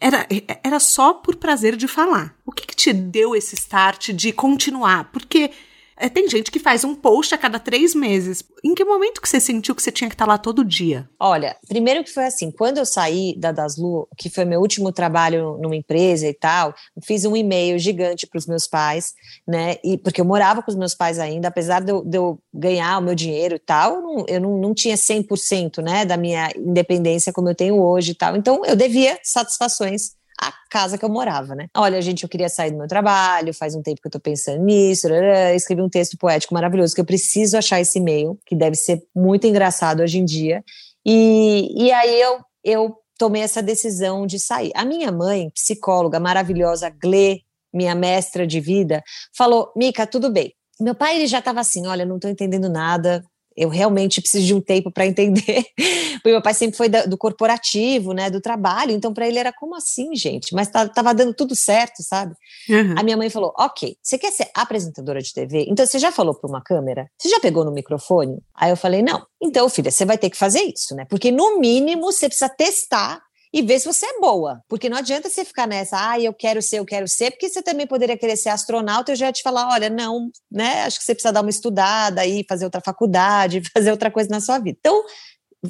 era, 0.00 0.26
era 0.62 0.80
só 0.80 1.14
por 1.14 1.36
prazer 1.36 1.76
de 1.76 1.88
falar. 1.88 2.34
O 2.44 2.52
que, 2.52 2.66
que 2.66 2.76
te 2.76 2.92
deu 2.92 3.34
esse 3.34 3.54
start 3.54 4.10
de 4.10 4.32
continuar? 4.32 5.10
Porque 5.12 5.50
é, 5.96 6.08
tem 6.08 6.28
gente 6.28 6.50
que 6.50 6.58
faz 6.58 6.84
um 6.84 6.94
post 6.94 7.34
a 7.34 7.38
cada 7.38 7.58
três 7.58 7.94
meses. 7.94 8.42
Em 8.64 8.74
que 8.74 8.84
momento 8.84 9.20
que 9.20 9.28
você 9.28 9.40
sentiu 9.40 9.74
que 9.74 9.82
você 9.82 9.92
tinha 9.92 10.08
que 10.08 10.14
estar 10.14 10.26
lá 10.26 10.36
todo 10.36 10.64
dia? 10.64 11.08
Olha, 11.18 11.56
primeiro 11.68 12.02
que 12.02 12.10
foi 12.10 12.24
assim, 12.24 12.50
quando 12.50 12.78
eu 12.78 12.86
saí 12.86 13.34
da 13.38 13.52
Daslu, 13.52 14.08
que 14.16 14.28
foi 14.28 14.44
meu 14.44 14.60
último 14.60 14.90
trabalho 14.90 15.58
numa 15.60 15.76
empresa 15.76 16.26
e 16.26 16.34
tal, 16.34 16.74
fiz 17.02 17.24
um 17.24 17.36
e-mail 17.36 17.78
gigante 17.78 18.26
para 18.26 18.38
os 18.38 18.46
meus 18.46 18.66
pais, 18.66 19.12
né? 19.46 19.76
E 19.84 19.96
porque 19.98 20.20
eu 20.20 20.24
morava 20.24 20.62
com 20.62 20.70
os 20.70 20.76
meus 20.76 20.94
pais 20.94 21.18
ainda, 21.18 21.48
apesar 21.48 21.80
de 21.80 21.92
eu, 21.92 22.02
de 22.04 22.16
eu 22.16 22.38
ganhar 22.52 22.98
o 22.98 23.02
meu 23.02 23.14
dinheiro 23.14 23.56
e 23.56 23.60
tal, 23.60 23.96
eu 23.96 24.02
não, 24.02 24.24
eu 24.28 24.40
não, 24.40 24.58
não 24.58 24.74
tinha 24.74 24.96
100% 24.96 25.82
né, 25.82 26.04
da 26.04 26.16
minha 26.16 26.50
independência 26.56 27.32
como 27.32 27.48
eu 27.48 27.54
tenho 27.54 27.80
hoje 27.80 28.12
e 28.12 28.14
tal. 28.14 28.36
Então 28.36 28.64
eu 28.64 28.74
devia 28.74 29.18
satisfações 29.22 30.12
a 30.40 30.52
casa 30.70 30.98
que 30.98 31.04
eu 31.04 31.08
morava, 31.08 31.54
né? 31.54 31.68
Olha, 31.76 32.00
gente, 32.02 32.22
eu 32.22 32.28
queria 32.28 32.48
sair 32.48 32.70
do 32.70 32.78
meu 32.78 32.88
trabalho, 32.88 33.54
faz 33.54 33.74
um 33.74 33.82
tempo 33.82 34.00
que 34.00 34.08
eu 34.08 34.12
tô 34.12 34.20
pensando 34.20 34.62
nisso, 34.62 35.08
escrevi 35.54 35.82
um 35.82 35.88
texto 35.88 36.16
poético 36.18 36.54
maravilhoso, 36.54 36.94
que 36.94 37.00
eu 37.00 37.04
preciso 37.04 37.56
achar 37.56 37.80
esse 37.80 37.98
e-mail, 37.98 38.38
que 38.46 38.54
deve 38.54 38.76
ser 38.76 39.02
muito 39.14 39.46
engraçado 39.46 40.00
hoje 40.00 40.18
em 40.18 40.24
dia. 40.24 40.62
E, 41.06 41.84
e 41.84 41.92
aí 41.92 42.20
eu, 42.20 42.40
eu 42.64 42.96
tomei 43.18 43.42
essa 43.42 43.62
decisão 43.62 44.26
de 44.26 44.38
sair. 44.38 44.72
A 44.74 44.84
minha 44.84 45.12
mãe, 45.12 45.50
psicóloga 45.50 46.18
maravilhosa, 46.18 46.90
Gle, 46.90 47.42
minha 47.72 47.94
mestra 47.94 48.46
de 48.46 48.60
vida, 48.60 49.02
falou: 49.36 49.72
Mica, 49.76 50.06
tudo 50.06 50.30
bem. 50.30 50.52
Meu 50.80 50.94
pai 50.94 51.16
ele 51.16 51.26
já 51.26 51.38
estava 51.38 51.60
assim: 51.60 51.86
olha, 51.86 52.04
não 52.04 52.16
estou 52.16 52.30
entendendo 52.30 52.68
nada, 52.68 53.24
eu 53.56 53.68
realmente 53.68 54.20
preciso 54.20 54.46
de 54.46 54.54
um 54.54 54.60
tempo 54.60 54.90
para 54.90 55.06
entender. 55.06 55.64
Porque 56.22 56.30
meu 56.30 56.42
pai 56.42 56.54
sempre 56.54 56.76
foi 56.76 56.88
da, 56.88 57.04
do 57.04 57.16
corporativo, 57.16 58.12
né, 58.12 58.30
do 58.30 58.40
trabalho, 58.40 58.92
então 58.92 59.12
para 59.12 59.26
ele 59.26 59.38
era 59.38 59.52
como 59.52 59.74
assim, 59.74 60.14
gente? 60.14 60.54
Mas 60.54 60.68
tá, 60.68 60.88
tava 60.88 61.12
dando 61.14 61.34
tudo 61.34 61.54
certo, 61.54 62.02
sabe? 62.02 62.34
Uhum. 62.68 62.94
A 62.96 63.02
minha 63.02 63.16
mãe 63.16 63.28
falou: 63.30 63.52
"OK, 63.58 63.96
você 64.02 64.18
quer 64.18 64.30
ser 64.30 64.50
apresentadora 64.54 65.20
de 65.20 65.32
TV? 65.32 65.66
Então 65.68 65.86
você 65.86 65.98
já 65.98 66.10
falou 66.10 66.34
para 66.34 66.48
uma 66.48 66.62
câmera? 66.62 67.08
Você 67.18 67.28
já 67.28 67.40
pegou 67.40 67.64
no 67.64 67.72
microfone?" 67.72 68.38
Aí 68.54 68.70
eu 68.70 68.76
falei: 68.76 69.02
"Não. 69.02 69.26
Então, 69.40 69.68
filha, 69.68 69.90
você 69.90 70.04
vai 70.04 70.16
ter 70.16 70.30
que 70.30 70.36
fazer 70.36 70.62
isso, 70.62 70.94
né? 70.94 71.04
Porque 71.08 71.30
no 71.30 71.58
mínimo 71.58 72.10
você 72.10 72.28
precisa 72.28 72.48
testar 72.48 73.22
e 73.54 73.62
ver 73.62 73.78
se 73.78 73.86
você 73.86 74.04
é 74.04 74.18
boa. 74.18 74.60
Porque 74.68 74.88
não 74.88 74.96
adianta 74.96 75.30
você 75.30 75.44
ficar 75.44 75.68
nessa, 75.68 76.10
ah, 76.10 76.18
eu 76.18 76.34
quero 76.34 76.60
ser, 76.60 76.80
eu 76.80 76.84
quero 76.84 77.06
ser, 77.06 77.30
porque 77.30 77.48
você 77.48 77.62
também 77.62 77.86
poderia 77.86 78.18
querer 78.18 78.36
ser 78.36 78.48
astronauta, 78.48 79.12
eu 79.12 79.16
já 79.16 79.26
ia 79.26 79.32
te 79.32 79.42
falar, 79.42 79.68
olha, 79.72 79.88
não, 79.88 80.28
né? 80.50 80.82
Acho 80.82 80.98
que 80.98 81.04
você 81.04 81.14
precisa 81.14 81.32
dar 81.32 81.40
uma 81.40 81.50
estudada 81.50 82.20
aí, 82.20 82.44
fazer 82.48 82.64
outra 82.64 82.80
faculdade, 82.84 83.62
fazer 83.72 83.92
outra 83.92 84.10
coisa 84.10 84.28
na 84.28 84.40
sua 84.40 84.58
vida. 84.58 84.76
Então, 84.80 85.04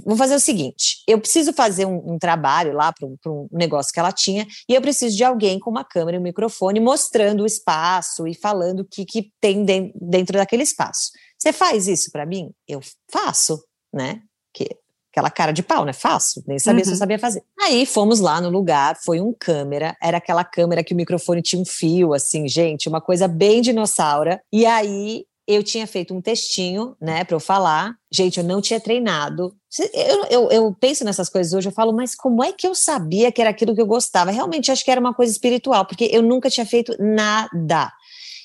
vou 0.03 0.16
fazer 0.16 0.35
o 0.35 0.40
seguinte: 0.40 1.03
eu 1.07 1.20
preciso 1.20 1.53
fazer 1.53 1.85
um, 1.85 2.14
um 2.14 2.18
trabalho 2.18 2.73
lá 2.73 2.90
para 2.90 3.07
um, 3.07 3.18
um, 3.27 3.49
negócio 3.53 3.92
que 3.92 4.01
ela 4.01 4.12
tinha, 4.12 4.47
e 4.66 4.75
eu 4.75 4.81
preciso 4.81 5.14
de 5.14 5.23
alguém 5.23 5.61
com 5.61 5.68
uma 5.68 5.85
câmera 5.85 6.16
e 6.16 6.20
um 6.20 6.23
microfone 6.23 6.81
mostrando 6.81 7.42
o 7.42 7.47
espaço 7.47 8.27
e 8.27 8.35
falando 8.35 8.81
o 8.81 8.87
que, 8.87 9.05
que 9.05 9.31
tem 9.42 9.62
dentro 9.94 10.38
daquele 10.38 10.62
espaço. 10.62 11.11
Você 11.38 11.53
faz 11.53 11.87
isso 11.87 12.11
para 12.11 12.25
mim? 12.25 12.51
Eu 12.66 12.81
faço, 13.12 13.62
né? 13.92 14.23
Que 14.55 14.70
aquela 15.14 15.31
cara 15.31 15.53
de 15.53 15.62
pau, 15.62 15.85
né? 15.85 15.92
Fácil, 15.92 16.42
nem 16.46 16.59
sabia 16.59 16.81
uhum. 16.81 16.85
se 16.85 16.90
eu 16.90 16.94
uhum. 16.94 16.98
sabia 16.98 17.18
fazer. 17.18 17.42
Aí 17.61 17.87
fomos 17.87 18.18
lá 18.18 18.40
no 18.40 18.50
lugar, 18.50 18.96
foi 19.05 19.20
um 19.20 19.33
câmera, 19.33 19.96
era 20.03 20.18
aquela 20.18 20.42
câmera 20.42 20.83
que 20.83 20.92
o 20.92 20.96
microfone 20.96 21.40
tinha 21.40 21.62
um 21.62 21.64
fio, 21.64 22.12
assim, 22.12 22.48
gente, 22.48 22.88
uma 22.88 23.00
coisa 23.00 23.29
bem 23.29 23.62
dinossauro. 23.62 24.38
E 24.53 24.66
aí 24.66 25.24
eu 25.46 25.62
tinha 25.62 25.87
feito 25.87 26.14
um 26.14 26.20
textinho, 26.20 26.96
né, 27.00 27.22
para 27.22 27.37
eu 27.37 27.40
falar. 27.40 27.94
Gente, 28.11 28.38
eu 28.38 28.44
não 28.44 28.61
tinha 28.61 28.81
treinado. 28.81 29.55
Eu, 29.92 30.24
eu, 30.31 30.50
eu, 30.50 30.77
penso 30.81 31.05
nessas 31.05 31.29
coisas 31.29 31.53
hoje, 31.53 31.68
eu 31.68 31.72
falo, 31.72 31.92
mas 31.92 32.14
como 32.14 32.42
é 32.42 32.53
que 32.53 32.66
eu 32.66 32.74
sabia 32.74 33.31
que 33.31 33.40
era 33.40 33.50
aquilo 33.50 33.74
que 33.74 33.81
eu 33.81 33.87
gostava? 33.87 34.31
Realmente 34.31 34.72
acho 34.72 34.85
que 34.85 34.90
era 34.90 35.00
uma 35.00 35.12
coisa 35.12 35.31
espiritual, 35.31 35.85
porque 35.85 36.09
eu 36.11 36.22
nunca 36.22 36.48
tinha 36.48 36.64
feito 36.64 36.96
nada. 36.98 37.92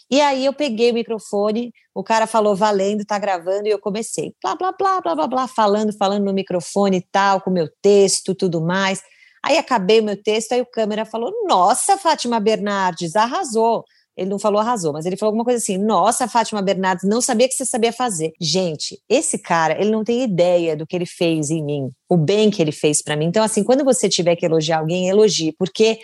E 0.09 0.19
aí 0.21 0.45
eu 0.45 0.53
peguei 0.53 0.91
o 0.91 0.93
microfone, 0.93 1.71
o 1.93 2.03
cara 2.03 2.25
falou 2.25 2.55
valendo, 2.55 3.05
tá 3.05 3.19
gravando, 3.19 3.67
e 3.67 3.71
eu 3.71 3.79
comecei, 3.79 4.33
blá, 4.41 4.55
blá, 4.55 4.71
blá, 4.71 5.01
blá, 5.01 5.15
blá, 5.15 5.27
blá, 5.27 5.47
falando, 5.47 5.95
falando 5.95 6.25
no 6.25 6.33
microfone 6.33 6.97
e 6.97 7.05
tal, 7.11 7.41
com 7.41 7.51
meu 7.51 7.69
texto, 7.81 8.33
tudo 8.33 8.59
mais. 8.59 9.01
Aí 9.43 9.57
acabei 9.57 9.99
o 9.99 10.03
meu 10.03 10.21
texto, 10.21 10.53
aí 10.53 10.61
o 10.61 10.65
câmera 10.65 11.05
falou, 11.05 11.31
nossa, 11.47 11.97
Fátima 11.97 12.39
Bernardes, 12.39 13.15
arrasou. 13.15 13.85
Ele 14.19 14.29
não 14.29 14.37
falou 14.37 14.59
arrasou, 14.59 14.91
mas 14.91 15.05
ele 15.05 15.15
falou 15.15 15.29
alguma 15.29 15.45
coisa 15.45 15.59
assim: 15.59 15.77
Nossa, 15.77 16.27
Fátima 16.27 16.61
Bernardes, 16.61 17.07
não 17.07 17.21
sabia 17.21 17.47
que 17.47 17.53
você 17.53 17.65
sabia 17.65 17.93
fazer. 17.93 18.33
Gente, 18.37 18.99
esse 19.07 19.39
cara, 19.39 19.79
ele 19.79 19.89
não 19.89 20.03
tem 20.03 20.21
ideia 20.23 20.75
do 20.75 20.85
que 20.85 20.93
ele 20.93 21.05
fez 21.05 21.49
em 21.49 21.63
mim, 21.63 21.89
o 22.09 22.17
bem 22.17 22.51
que 22.51 22.61
ele 22.61 22.73
fez 22.73 23.01
para 23.01 23.15
mim. 23.15 23.27
Então, 23.27 23.41
assim, 23.41 23.63
quando 23.63 23.85
você 23.85 24.09
tiver 24.09 24.35
que 24.35 24.45
elogiar 24.45 24.79
alguém, 24.79 25.07
elogie, 25.07 25.55
porque 25.57 25.99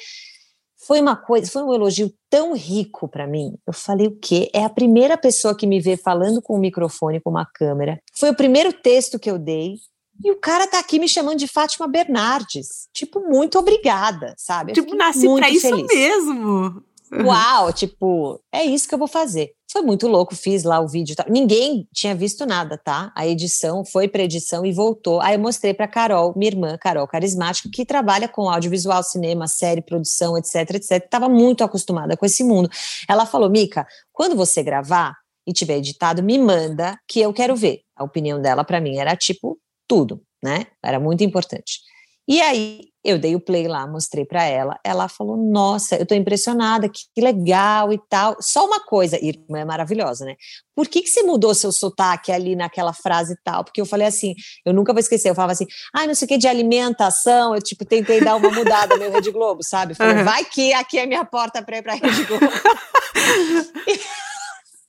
foi 0.86 1.02
uma 1.02 1.16
coisa, 1.16 1.52
foi 1.52 1.64
um 1.64 1.74
elogio 1.74 2.14
tão 2.30 2.54
rico 2.54 3.08
para 3.08 3.26
mim. 3.26 3.58
Eu 3.66 3.74
falei 3.74 4.08
o 4.08 4.18
quê? 4.20 4.50
É 4.54 4.64
a 4.64 4.70
primeira 4.70 5.18
pessoa 5.18 5.56
que 5.56 5.66
me 5.66 5.80
vê 5.80 5.98
falando 5.98 6.42
com 6.42 6.56
um 6.56 6.60
microfone, 6.60 7.20
com 7.20 7.32
uma 7.32 7.46
câmera. 7.46 8.00
Foi 8.14 8.30
o 8.30 8.36
primeiro 8.36 8.72
texto 8.72 9.18
que 9.18 9.30
eu 9.30 9.40
dei. 9.40 9.76
E 10.24 10.32
o 10.32 10.40
cara 10.40 10.68
tá 10.68 10.80
aqui 10.80 11.00
me 11.00 11.10
chamando 11.10 11.40
de 11.40 11.48
Fátima 11.48 11.88
Bernardes. 11.88 12.88
Tipo, 12.94 13.20
muito 13.20 13.58
obrigada, 13.58 14.34
sabe? 14.38 14.72
Eu 14.72 14.76
tipo, 14.76 14.96
nasci 14.96 15.28
pra 15.36 15.50
isso 15.50 15.68
feliz. 15.68 15.88
mesmo. 15.88 16.84
Uau, 17.12 17.72
tipo, 17.72 18.42
é 18.52 18.64
isso 18.64 18.88
que 18.88 18.94
eu 18.94 19.00
vou 19.00 19.08
fazer. 19.08 19.52
Foi 19.72 19.82
muito 19.82 20.08
louco, 20.08 20.36
fiz 20.36 20.64
lá 20.64 20.80
o 20.80 20.88
vídeo. 20.88 21.16
Ninguém 21.30 21.88
tinha 21.94 22.16
visto 22.16 22.46
nada, 22.46 22.78
tá? 22.78 23.12
A 23.16 23.28
edição 23.28 23.84
foi 23.84 24.08
para 24.08 24.24
edição 24.24 24.66
e 24.66 24.72
voltou. 24.72 25.20
Aí 25.22 25.36
eu 25.36 25.40
mostrei 25.40 25.74
para 25.74 25.88
Carol, 25.88 26.34
minha 26.36 26.50
irmã, 26.50 26.78
Carol 26.78 27.08
Carismático, 27.08 27.70
que 27.70 27.86
trabalha 27.86 28.28
com 28.28 28.50
audiovisual, 28.50 29.04
cinema, 29.04 29.48
série, 29.48 29.82
produção, 29.82 30.38
etc, 30.38 30.76
etc. 30.76 30.92
Estava 31.04 31.28
muito 31.28 31.64
acostumada 31.64 32.16
com 32.16 32.26
esse 32.26 32.44
mundo. 32.44 32.70
Ela 33.08 33.26
falou: 33.26 33.50
Mica, 33.50 33.86
quando 34.14 34.36
você 34.36 34.64
gravar 34.64 35.16
e 35.46 35.54
tiver 35.54 35.78
editado, 35.78 36.24
me 36.24 36.38
manda 36.38 36.98
que 37.08 37.20
eu 37.20 37.34
quero 37.34 37.56
ver. 37.56 37.82
A 37.96 38.04
opinião 38.04 38.42
dela 38.42 38.64
para 38.64 38.80
mim 38.80 38.98
era 38.98 39.16
tipo 39.16 39.60
tudo, 39.88 40.22
né? 40.44 40.68
Era 40.82 41.00
muito 41.00 41.24
importante. 41.24 41.82
E 42.28 42.42
aí 42.42 42.82
eu 43.04 43.20
dei 43.20 43.36
o 43.36 43.40
play 43.40 43.68
lá, 43.68 43.86
mostrei 43.86 44.26
para 44.26 44.44
ela. 44.44 44.80
Ela 44.84 45.08
falou: 45.08 45.38
Nossa, 45.38 45.96
eu 45.96 46.06
tô 46.06 46.16
impressionada, 46.16 46.90
que 46.90 47.22
legal 47.22 47.94
e 47.94 48.00
tal. 48.10 48.36
Só 48.42 48.66
uma 48.66 48.80
coisa, 48.80 49.24
irmã 49.24 49.60
é 49.60 49.66
maravilhosa, 49.66 50.26
né? 50.26 50.36
Por 50.76 50.88
que, 50.88 51.04
que 51.04 51.10
você 51.10 51.22
mudou 51.22 51.54
seu 51.54 51.72
sotaque 51.72 52.32
ali 52.32 52.56
naquela 52.56 52.94
frase 52.94 53.34
e 53.34 53.38
tal? 53.44 53.64
Porque 53.64 53.80
eu 53.80 53.86
falei 53.86 54.08
assim: 54.08 54.34
eu 54.66 54.74
nunca 54.74 54.92
vou 54.92 55.00
esquecer. 55.00 55.30
Eu 55.30 55.36
falava 55.36 55.54
assim, 55.54 55.68
ai, 55.94 56.06
ah, 56.06 56.08
não 56.08 56.16
sei 56.16 56.26
o 56.26 56.30
que 56.30 56.38
de 56.38 56.48
alimentação. 56.48 57.54
Eu, 57.54 57.62
tipo, 57.62 57.86
tentei 57.86 58.22
dar 58.22 58.36
uma 58.36 58.50
mudada 58.50 58.98
no 58.98 59.12
Rede 59.12 59.32
Globo, 59.32 59.64
sabe? 59.64 59.94
falei, 59.94 60.18
uhum. 60.18 60.24
vai 60.24 60.44
que 60.44 60.74
aqui 60.74 60.98
é 60.98 61.06
minha 61.06 61.24
porta 61.24 61.62
para 61.62 61.78
ir 61.78 61.84
pra 61.84 61.94
Rede 61.94 62.24
Globo. 62.24 62.46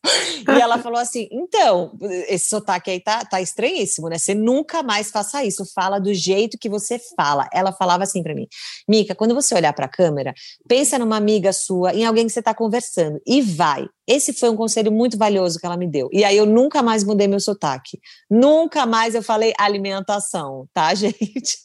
E 0.48 0.60
ela 0.60 0.78
falou 0.78 0.98
assim: 0.98 1.28
então, 1.30 1.92
esse 2.28 2.48
sotaque 2.48 2.90
aí 2.90 3.00
tá, 3.00 3.24
tá 3.24 3.40
estranhíssimo, 3.40 4.08
né? 4.08 4.18
Você 4.18 4.34
nunca 4.34 4.82
mais 4.82 5.10
faça 5.10 5.44
isso, 5.44 5.64
fala 5.74 5.98
do 5.98 6.14
jeito 6.14 6.58
que 6.58 6.68
você 6.68 7.00
fala. 7.16 7.48
Ela 7.52 7.72
falava 7.72 8.04
assim 8.04 8.22
para 8.22 8.34
mim: 8.34 8.46
Mica, 8.88 9.14
quando 9.14 9.34
você 9.34 9.54
olhar 9.54 9.72
para 9.72 9.86
a 9.86 9.88
câmera, 9.88 10.34
pensa 10.68 10.98
numa 10.98 11.16
amiga 11.16 11.52
sua, 11.52 11.92
em 11.94 12.04
alguém 12.04 12.26
que 12.26 12.32
você 12.32 12.38
está 12.38 12.54
conversando, 12.54 13.20
e 13.26 13.42
vai. 13.42 13.86
Esse 14.06 14.32
foi 14.32 14.48
um 14.48 14.56
conselho 14.56 14.92
muito 14.92 15.18
valioso 15.18 15.58
que 15.58 15.66
ela 15.66 15.76
me 15.76 15.86
deu. 15.86 16.08
E 16.12 16.24
aí 16.24 16.36
eu 16.36 16.46
nunca 16.46 16.80
mais 16.80 17.02
mudei 17.02 17.26
meu 17.26 17.40
sotaque. 17.40 17.98
Nunca 18.30 18.86
mais 18.86 19.16
eu 19.16 19.22
falei 19.22 19.52
alimentação, 19.58 20.68
tá, 20.72 20.94
gente? 20.94 21.58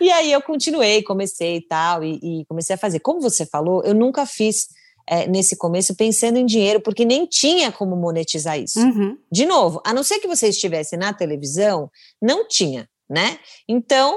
e 0.00 0.10
aí 0.10 0.32
eu 0.32 0.42
continuei, 0.42 1.02
comecei 1.02 1.58
e 1.58 1.66
tal, 1.66 2.02
e 2.02 2.44
comecei 2.48 2.74
a 2.74 2.78
fazer. 2.78 2.98
Como 2.98 3.20
você 3.20 3.46
falou, 3.46 3.84
eu 3.84 3.94
nunca 3.94 4.26
fiz 4.26 4.66
é, 5.12 5.26
nesse 5.26 5.56
começo 5.56 5.94
pensando 5.94 6.38
em 6.38 6.46
dinheiro, 6.46 6.80
porque 6.80 7.04
nem 7.04 7.26
tinha 7.26 7.70
como 7.70 7.94
monetizar 7.94 8.58
isso. 8.58 8.80
Uhum. 8.80 9.18
De 9.30 9.44
novo, 9.44 9.78
a 9.84 9.92
não 9.92 10.02
ser 10.02 10.18
que 10.20 10.26
você 10.26 10.48
estivesse 10.48 10.96
na 10.96 11.12
televisão, 11.12 11.90
não 12.20 12.48
tinha, 12.48 12.88
né? 13.10 13.38
Então, 13.68 14.16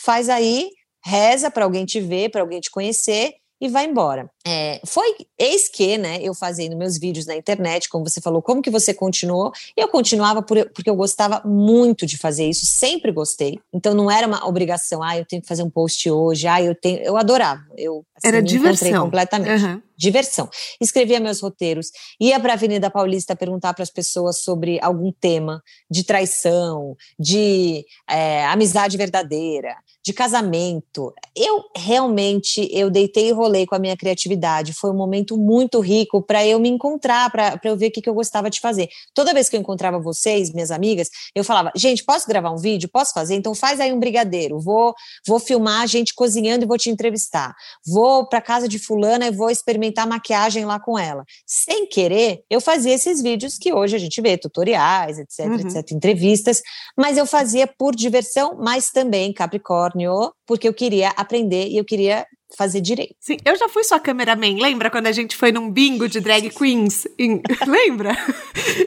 faz 0.00 0.28
aí, 0.28 0.70
reza 1.04 1.50
para 1.50 1.64
alguém 1.64 1.84
te 1.84 2.00
ver, 2.00 2.30
para 2.30 2.42
alguém 2.42 2.60
te 2.60 2.70
conhecer 2.70 3.34
e 3.60 3.68
vai 3.68 3.86
embora. 3.86 4.30
É, 4.46 4.80
foi 4.84 5.16
eis 5.38 5.68
que, 5.68 5.96
né, 5.96 6.18
eu 6.22 6.34
fazendo 6.34 6.76
meus 6.76 6.98
vídeos 6.98 7.26
na 7.26 7.34
internet, 7.34 7.88
como 7.88 8.06
você 8.06 8.20
falou, 8.20 8.42
como 8.42 8.62
que 8.62 8.70
você 8.70 8.92
continuou? 8.92 9.50
Eu 9.76 9.88
continuava 9.88 10.42
por, 10.42 10.70
porque 10.70 10.90
eu 10.90 10.94
gostava 10.94 11.42
muito 11.44 12.06
de 12.06 12.18
fazer 12.18 12.48
isso, 12.48 12.66
sempre 12.66 13.10
gostei. 13.10 13.58
Então 13.72 13.94
não 13.94 14.10
era 14.10 14.26
uma 14.26 14.46
obrigação, 14.46 15.02
ah, 15.02 15.16
eu 15.16 15.24
tenho 15.24 15.42
que 15.42 15.48
fazer 15.48 15.62
um 15.62 15.70
post 15.70 16.08
hoje, 16.10 16.46
ah, 16.46 16.62
eu 16.62 16.74
tenho, 16.74 17.00
eu 17.00 17.16
adorava. 17.16 17.64
Eu 17.76 18.04
assim, 18.14 18.28
era 18.28 18.42
diversão 18.42 19.04
completamente. 19.04 19.64
Uhum. 19.64 19.82
Diversão. 19.96 20.48
Escrevia 20.80 21.20
meus 21.20 21.40
roteiros, 21.40 21.90
ia 22.20 22.38
para 22.38 22.52
a 22.52 22.54
Avenida 22.54 22.90
Paulista 22.90 23.34
perguntar 23.34 23.74
para 23.74 23.82
as 23.82 23.90
pessoas 23.90 24.38
sobre 24.42 24.78
algum 24.82 25.12
tema 25.12 25.62
de 25.90 26.04
traição, 26.04 26.96
de 27.18 27.84
é, 28.08 28.44
amizade 28.46 28.96
verdadeira, 28.96 29.74
de 30.04 30.12
casamento. 30.12 31.12
Eu 31.34 31.64
realmente 31.76 32.68
eu 32.72 32.90
deitei 32.90 33.28
e 33.28 33.32
rolei 33.32 33.66
com 33.66 33.74
a 33.74 33.78
minha 33.78 33.96
criatividade. 33.96 34.72
Foi 34.72 34.90
um 34.90 34.96
momento 34.96 35.36
muito 35.36 35.80
rico 35.80 36.22
para 36.22 36.46
eu 36.46 36.60
me 36.60 36.68
encontrar, 36.68 37.30
para 37.30 37.58
eu 37.64 37.76
ver 37.76 37.88
o 37.88 37.90
que, 37.90 38.02
que 38.02 38.08
eu 38.08 38.14
gostava 38.14 38.48
de 38.48 38.60
fazer. 38.60 38.88
Toda 39.14 39.34
vez 39.34 39.48
que 39.48 39.56
eu 39.56 39.60
encontrava 39.60 39.98
vocês, 39.98 40.52
minhas 40.52 40.70
amigas, 40.70 41.08
eu 41.34 41.42
falava: 41.42 41.72
gente, 41.74 42.04
posso 42.04 42.28
gravar 42.28 42.50
um 42.50 42.56
vídeo? 42.56 42.88
Posso 42.88 43.12
fazer? 43.12 43.34
Então 43.34 43.54
faz 43.54 43.80
aí 43.80 43.92
um 43.92 43.98
brigadeiro. 43.98 44.60
Vou, 44.60 44.94
vou 45.26 45.40
filmar 45.40 45.82
a 45.82 45.86
gente 45.86 46.14
cozinhando 46.14 46.64
e 46.64 46.68
vou 46.68 46.78
te 46.78 46.90
entrevistar. 46.90 47.54
Vou 47.84 48.28
para 48.28 48.40
casa 48.40 48.68
de 48.68 48.78
fulana 48.78 49.26
e 49.26 49.30
vou 49.30 49.50
experimentar 49.50 49.85
maquiagem 50.06 50.64
lá 50.64 50.80
com 50.80 50.98
ela. 50.98 51.24
Sem 51.46 51.86
querer, 51.86 52.42
eu 52.50 52.60
fazia 52.60 52.94
esses 52.94 53.22
vídeos 53.22 53.58
que 53.58 53.72
hoje 53.72 53.96
a 53.96 53.98
gente 53.98 54.20
vê, 54.20 54.36
tutoriais, 54.36 55.18
etc, 55.18 55.46
uhum. 55.46 55.54
etc, 55.54 55.92
entrevistas, 55.92 56.62
mas 56.96 57.16
eu 57.16 57.26
fazia 57.26 57.66
por 57.66 57.94
diversão, 57.94 58.56
mas 58.58 58.90
também 58.90 59.32
Capricórnio 59.32 60.32
porque 60.46 60.68
eu 60.68 60.74
queria 60.74 61.10
aprender 61.10 61.68
e 61.68 61.76
eu 61.76 61.84
queria 61.84 62.26
fazer 62.56 62.80
direito. 62.80 63.16
Sim, 63.20 63.36
eu 63.44 63.56
já 63.56 63.68
fui 63.68 63.82
sua 63.82 63.98
cameraman, 63.98 64.58
lembra 64.60 64.90
quando 64.90 65.08
a 65.08 65.12
gente 65.12 65.36
foi 65.36 65.50
num 65.50 65.70
bingo 65.70 66.08
de 66.08 66.20
drag 66.20 66.48
queens? 66.50 67.06
Em... 67.18 67.42
lembra? 67.66 68.16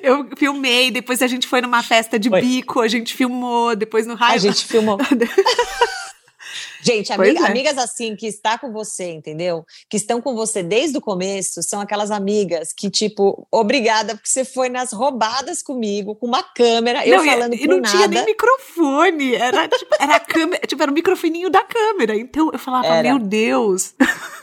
Eu 0.01 0.27
filmei, 0.37 0.89
depois 0.91 1.21
a 1.21 1.27
gente 1.27 1.47
foi 1.47 1.61
numa 1.61 1.83
festa 1.83 2.17
de 2.17 2.29
Oi. 2.29 2.41
bico, 2.41 2.79
a 2.79 2.87
gente 2.87 3.13
filmou, 3.13 3.75
depois 3.75 4.07
no 4.07 4.15
raio. 4.15 4.35
A 4.35 4.37
gente 4.37 4.65
filmou. 4.65 4.97
Gente, 6.81 7.11
amiga, 7.11 7.41
é. 7.41 7.45
amigas 7.45 7.77
assim 7.77 8.15
que 8.15 8.27
está 8.27 8.57
com 8.57 8.71
você, 8.71 9.11
entendeu? 9.11 9.65
Que 9.89 9.97
estão 9.97 10.21
com 10.21 10.33
você 10.35 10.63
desde 10.63 10.97
o 10.97 11.01
começo, 11.01 11.61
são 11.61 11.81
aquelas 11.81 12.11
amigas 12.11 12.73
que, 12.75 12.89
tipo, 12.89 13.47
obrigada, 13.51 14.15
porque 14.15 14.29
você 14.29 14.45
foi 14.45 14.69
nas 14.69 14.91
roubadas 14.91 15.61
comigo, 15.61 16.15
com 16.15 16.27
uma 16.27 16.43
câmera, 16.43 17.05
eu 17.05 17.23
falando 17.23 17.53
e, 17.53 17.63
e 17.63 17.67
não 17.67 17.79
nada. 17.79 17.89
tinha 17.89 18.07
nem 18.07 18.25
microfone, 18.25 19.35
era, 19.35 19.67
tipo, 19.67 19.95
era 19.99 20.15
a 20.15 20.19
câmera, 20.19 20.61
tipo, 20.67 20.81
era 20.81 20.91
o 20.91 20.93
microfoninho 20.93 21.49
da 21.49 21.63
câmera. 21.63 22.15
Então 22.15 22.49
eu 22.51 22.59
falava, 22.59 22.87
era. 22.87 23.03
meu 23.03 23.19
Deus. 23.19 23.93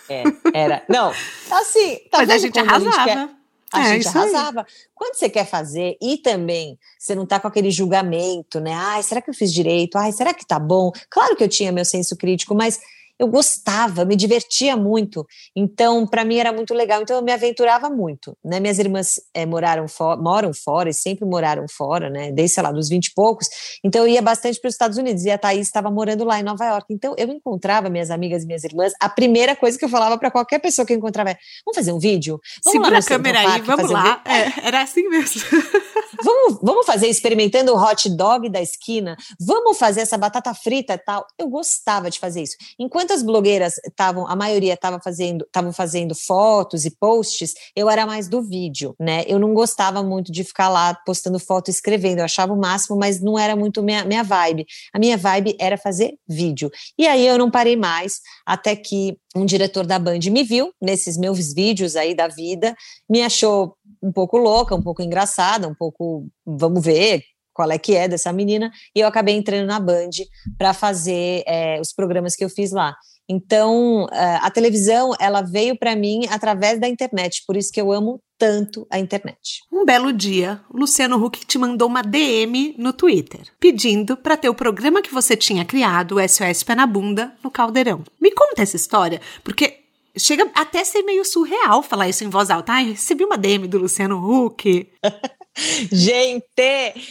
É, 0.09 0.23
era. 0.55 0.85
Não, 0.89 1.13
assim, 1.51 1.99
tá 2.11 2.19
Mas 2.19 2.31
a 2.31 2.39
gente 2.39 2.59
arrasava. 2.59 3.03
A 3.03 3.09
gente 3.09 3.37
a 3.73 3.81
é, 3.81 3.95
gente 3.95 4.09
arrasava. 4.09 4.61
Aí. 4.61 4.67
Quando 4.95 5.17
você 5.17 5.29
quer 5.29 5.47
fazer 5.47 5.97
e 6.01 6.17
também 6.19 6.79
você 6.99 7.15
não 7.15 7.27
tá 7.27 7.41
com 7.41 7.49
aquele 7.49 7.71
julgamento, 7.71 8.61
né? 8.61 8.73
Ai, 8.75 9.03
será 9.03 9.21
que 9.21 9.31
eu 9.31 9.35
fiz 9.35 9.53
direito? 9.53 9.97
Ai, 9.97 10.13
será 10.13 10.33
que 10.33 10.47
tá 10.47 10.59
bom? 10.59 10.93
Claro 11.11 11.37
que 11.37 11.45
eu 11.45 11.49
tinha 11.49 11.73
meu 11.73 11.85
senso 11.85 12.17
crítico, 12.17 12.55
mas 12.55 12.81
eu 13.19 13.27
gostava, 13.29 14.05
me 14.05 14.15
divertia 14.15 14.77
muito. 14.77 15.27
Então, 15.55 16.07
para 16.07 16.25
mim 16.25 16.37
era 16.37 16.53
muito 16.53 16.75
legal. 16.75 17.03
Então, 17.03 17.17
eu 17.17 17.23
me 17.23 17.33
aventurava 17.33 17.89
muito. 17.89 18.37
Né? 18.45 18.61
Minhas 18.61 18.79
irmãs 18.79 19.21
é, 19.33 19.47
moraram 19.47 19.87
moram 20.19 20.53
fora 20.53 20.91
e 20.91 20.95
sempre 20.95 21.25
moraram 21.25 21.67
fora, 21.69 22.11
né? 22.11 22.31
Desde, 22.31 22.55
sei 22.55 22.63
lá, 22.63 22.71
dos 22.71 22.89
20 22.89 23.07
e 23.07 23.15
poucos. 23.15 23.49
Então, 23.83 24.03
eu 24.03 24.09
ia 24.09 24.23
bastante 24.23 24.61
para 24.61 24.69
os 24.69 24.75
Estados 24.75 24.99
Unidos 24.99 25.25
e 25.25 25.31
a 25.31 25.39
Thaís 25.39 25.67
estava 25.67 25.91
morando 25.91 26.25
lá 26.25 26.39
em 26.39 26.43
Nova 26.43 26.65
York. 26.67 26.93
Então, 26.93 27.15
eu 27.17 27.29
encontrava 27.29 27.89
minhas 27.89 28.11
amigas 28.11 28.43
e 28.43 28.47
minhas 28.47 28.65
irmãs. 28.65 28.93
A 29.01 29.09
primeira 29.09 29.57
coisa 29.57 29.79
que 29.79 29.85
eu 29.85 29.89
falava 29.89 30.19
para 30.19 30.31
qualquer 30.31 30.59
pessoa 30.59 30.85
que 30.85 30.93
eu 30.93 30.97
encontrava 30.97 31.31
é: 31.31 31.39
vamos 31.65 31.77
fazer 31.77 31.93
um 31.93 31.99
vídeo? 31.99 32.39
Vamos 32.65 32.73
Segura 32.73 32.99
a 32.99 33.03
câmera 33.03 33.41
aí, 33.41 33.61
vamos 33.63 33.91
lá. 33.91 34.23
Um 34.27 34.31
é, 34.31 34.53
era 34.63 34.83
assim 34.83 35.09
mesmo. 35.09 35.41
vamos, 36.23 36.59
vamos 36.63 36.87
fazer 36.87 37.09
experimentando 37.09 37.73
o 37.73 37.83
hot 37.83 38.09
dog 38.11 38.49
da 38.49 38.61
esquina? 38.61 39.17
Vamos 39.41 39.79
fazer 39.79 40.03
essa 40.03 40.19
batata 40.19 40.53
frita 40.55 40.95
e 40.95 40.99
tal? 40.99 41.27
Eu 41.39 41.49
gostava 41.49 42.11
de 42.11 42.19
fazer 42.19 42.43
isso. 42.43 42.57
Enquanto 42.79 43.06
enquanto 43.07 43.13
as 43.13 43.23
blogueiras 43.23 43.75
estavam, 43.85 44.27
a 44.27 44.35
maioria 44.35 44.75
estava 44.75 45.01
fazendo, 45.01 45.45
estavam 45.45 45.73
fazendo 45.73 46.15
fotos 46.15 46.85
e 46.85 46.91
posts, 46.91 47.55
eu 47.75 47.89
era 47.89 48.05
mais 48.05 48.29
do 48.29 48.43
vídeo, 48.43 48.95
né? 48.99 49.23
Eu 49.29 49.39
não 49.39 49.55
gostava 49.55 50.03
muito 50.03 50.33
de 50.33 50.43
ficar 50.43 50.69
lá 50.69 50.95
postando 51.07 51.39
foto 51.39 51.69
e 51.69 51.71
escrevendo, 51.71 52.19
eu 52.19 52.25
achava 52.25 52.53
o 52.53 52.59
máximo, 52.59 52.97
mas 52.99 53.21
não 53.21 53.39
era 53.39 53.55
muito 53.55 53.83
minha, 53.83 54.05
minha 54.05 54.25
vibe. 54.25 54.67
A 54.93 54.99
minha 54.99 55.17
vibe 55.17 55.57
era 55.61 55.79
fazer 55.79 56.15
vídeo. 56.29 56.71
E 56.99 57.07
aí 57.07 57.25
eu 57.27 57.39
não 57.39 57.51
parei 57.51 57.77
mais, 57.77 58.21
até 58.45 58.75
que 58.75 59.17
um 59.37 59.45
diretor 59.45 59.87
da 59.87 59.99
Band 59.99 60.21
me 60.31 60.43
viu 60.43 60.73
nesses 60.81 61.17
meus 61.17 61.53
vídeos 61.53 61.95
aí 61.95 62.15
da 62.15 62.27
vida, 62.27 62.75
me 63.09 63.23
achou 63.23 63.77
um 64.03 64.11
pouco 64.11 64.37
louca, 64.37 64.75
um 64.75 64.83
pouco 64.83 65.03
engraçada, 65.03 65.69
um 65.69 65.75
pouco, 65.75 66.27
vamos 66.45 66.83
ver, 66.83 67.23
qual 67.57 67.71
é 67.71 67.79
que 67.79 67.95
é 67.95 68.07
dessa 68.07 68.31
menina, 68.33 68.71
e 68.95 69.01
eu 69.01 69.09
acabei 69.09 69.35
entrando 69.35 69.67
na 69.67 69.81
Band 69.81 70.11
para 70.59 70.75
fazer 70.75 71.43
é, 71.47 71.81
os 71.81 71.91
programas 71.93 72.37
que 72.37 72.45
eu 72.45 72.51
fiz 72.51 72.71
lá. 72.71 72.95
Então, 73.29 74.07
é, 74.13 74.37
a 74.37 74.51
televisão, 74.51 75.13
ela 75.19 75.41
veio 75.41 75.77
para 75.77 75.97
mim 75.97 76.27
através 76.31 76.79
da 76.79 76.87
internet, 76.87 77.43
por 77.47 77.57
isso 77.57 77.73
que 77.73 77.81
eu 77.81 77.91
amo 77.91 78.21
tanto 78.39 78.87
a 78.91 78.99
internet. 78.99 79.63
Um 79.73 79.85
belo 79.85 80.13
dia, 80.13 80.61
Luciano 80.71 81.17
Huck 81.17 81.45
te 81.47 81.59
mandou 81.59 81.89
uma 81.89 82.03
DM 82.03 82.75
no 82.79 82.93
Twitter, 82.93 83.41
pedindo 83.59 84.17
para 84.17 84.37
ter 84.37 84.51
o 84.51 84.55
programa 84.55 85.01
que 85.01 85.13
você 85.13 85.35
tinha 85.35 85.65
criado, 85.65 86.17
o 86.17 86.29
SOS 86.29 86.63
Pé 86.63 86.75
na 86.75 86.87
Bunda, 86.87 87.33
no 87.43 87.51
Caldeirão. 87.51 88.05
Me 88.21 88.31
conta 88.31 88.63
essa 88.63 88.77
história, 88.77 89.21
porque 89.43 89.79
chega 90.17 90.49
até 90.55 90.81
a 90.81 90.85
ser 90.85 91.03
meio 91.03 91.25
surreal 91.25 91.83
falar 91.83 92.09
isso 92.09 92.23
em 92.23 92.29
voz 92.29 92.51
alta. 92.51 92.75
Ai, 92.75 92.91
recebi 92.91 93.25
uma 93.25 93.39
DM 93.39 93.67
do 93.67 93.79
Luciano 93.79 94.19
Huck. 94.19 94.89
Gente, 95.91 96.45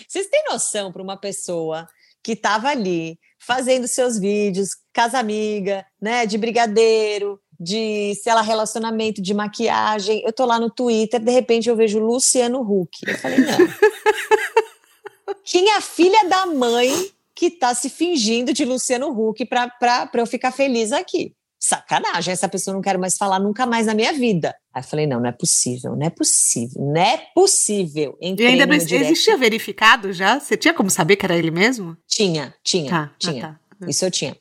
vocês 0.08 0.27
têm 0.27 0.43
noção 0.49 0.91
para 0.91 1.01
uma 1.01 1.17
pessoa 1.17 1.88
que 2.23 2.34
estava 2.34 2.69
ali 2.69 3.19
fazendo 3.39 3.88
seus 3.88 4.17
vídeos, 4.17 4.69
casa 4.91 5.19
amiga, 5.19 5.86
né, 6.01 6.25
de 6.25 6.38
brigadeiro, 6.38 7.39
de, 7.60 8.15
sei 8.15 8.34
lá, 8.34 8.41
relacionamento, 8.41 9.21
de 9.21 9.34
maquiagem. 9.34 10.23
Eu 10.25 10.34
tô 10.34 10.45
lá 10.45 10.60
no 10.60 10.69
Twitter, 10.69 11.19
de 11.19 11.31
repente 11.31 11.69
eu 11.69 11.75
vejo 11.75 11.99
Luciano 11.99 12.62
Huck. 12.62 13.08
Eu 13.08 13.17
falei, 13.17 13.39
não. 13.39 13.58
Quem 15.43 15.69
é 15.69 15.77
a 15.77 15.81
filha 15.81 16.27
da 16.27 16.45
mãe 16.47 16.91
que 17.36 17.51
tá 17.51 17.73
se 17.75 17.89
fingindo 17.89 18.53
de 18.53 18.65
Luciano 18.65 19.10
Huck 19.10 19.45
para 19.45 20.10
eu 20.15 20.25
ficar 20.25 20.51
feliz 20.51 20.91
aqui? 20.91 21.36
Sacanagem, 21.67 22.32
essa 22.32 22.47
pessoa 22.47 22.73
não 22.73 22.82
quero 22.82 22.99
mais 22.99 23.17
falar 23.17 23.39
nunca 23.39 23.65
mais 23.65 23.88
na 23.88 23.93
minha 23.93 24.13
vida. 24.13 24.56
Aí 24.73 24.82
eu 24.82 24.88
falei, 24.88 25.08
não, 25.08 25.19
não 25.19 25.30
é 25.30 25.32
possível, 25.32 25.95
não 25.95 26.06
é 26.06 26.10
possível, 26.10 26.82
não 26.82 27.01
é 27.01 27.17
possível. 27.34 28.17
Entrei 28.21 28.47
e 28.47 28.51
ainda 28.51 28.65
não 28.65 28.75
existia 28.75 29.38
verificado 29.38 30.13
já? 30.13 30.39
Você 30.39 30.56
tinha 30.56 30.73
como 30.73 30.89
saber 30.89 31.15
que 31.15 31.25
era 31.25 31.38
ele 31.38 31.51
mesmo? 31.51 31.97
Tinha, 32.08 32.54
tinha, 32.63 32.89
tá, 32.89 33.12
ah, 33.12 33.15
tinha. 33.17 33.45
Ah, 33.45 33.75
tá. 33.80 33.88
Isso 33.88 34.06
eu 34.06 34.12
tinha. 34.12 34.38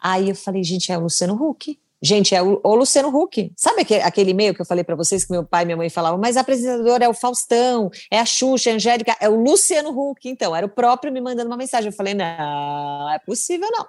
Aí 0.00 0.28
eu 0.28 0.34
falei, 0.34 0.62
gente, 0.64 0.90
é 0.90 0.98
o 0.98 1.02
Luciano 1.02 1.34
Huck. 1.34 1.78
Gente, 2.02 2.34
é 2.34 2.42
o, 2.42 2.60
o 2.64 2.74
Luciano 2.74 3.16
Huck. 3.16 3.52
Sabe 3.56 3.82
aquele, 3.82 4.02
aquele 4.02 4.30
e-mail 4.32 4.52
que 4.52 4.60
eu 4.60 4.66
falei 4.66 4.82
para 4.82 4.96
vocês 4.96 5.24
que 5.24 5.30
meu 5.30 5.44
pai 5.44 5.62
e 5.62 5.66
minha 5.66 5.76
mãe 5.76 5.88
falavam, 5.88 6.18
mas 6.18 6.36
a 6.36 6.40
apresentadora 6.40 7.04
é 7.04 7.08
o 7.08 7.14
Faustão, 7.14 7.88
é 8.10 8.18
a 8.18 8.26
Xuxa, 8.26 8.70
é 8.70 8.72
a 8.72 8.76
Angélica, 8.76 9.16
é 9.20 9.28
o 9.28 9.40
Luciano 9.40 9.90
Huck. 9.90 10.28
Então, 10.28 10.54
era 10.54 10.66
o 10.66 10.68
próprio 10.68 11.12
me 11.12 11.20
mandando 11.20 11.48
uma 11.48 11.56
mensagem. 11.56 11.90
Eu 11.90 11.96
falei, 11.96 12.14
não, 12.14 13.08
é 13.10 13.20
possível 13.20 13.68
não. 13.70 13.86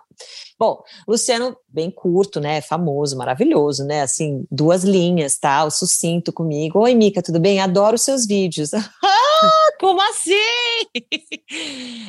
Bom, 0.59 0.83
Luciano, 1.07 1.57
bem 1.67 1.89
curto, 1.89 2.39
né? 2.39 2.61
Famoso, 2.61 3.17
maravilhoso, 3.17 3.83
né? 3.83 4.03
Assim, 4.03 4.45
duas 4.51 4.83
linhas, 4.83 5.39
tal, 5.39 5.71
sucinto 5.71 6.31
comigo. 6.31 6.79
Oi, 6.79 6.93
Mica, 6.93 7.21
tudo 7.23 7.39
bem? 7.39 7.59
Adoro 7.59 7.97
seus 7.97 8.27
vídeos. 8.27 8.73
ah, 8.75 9.71
como 9.79 9.99
assim? 10.01 10.35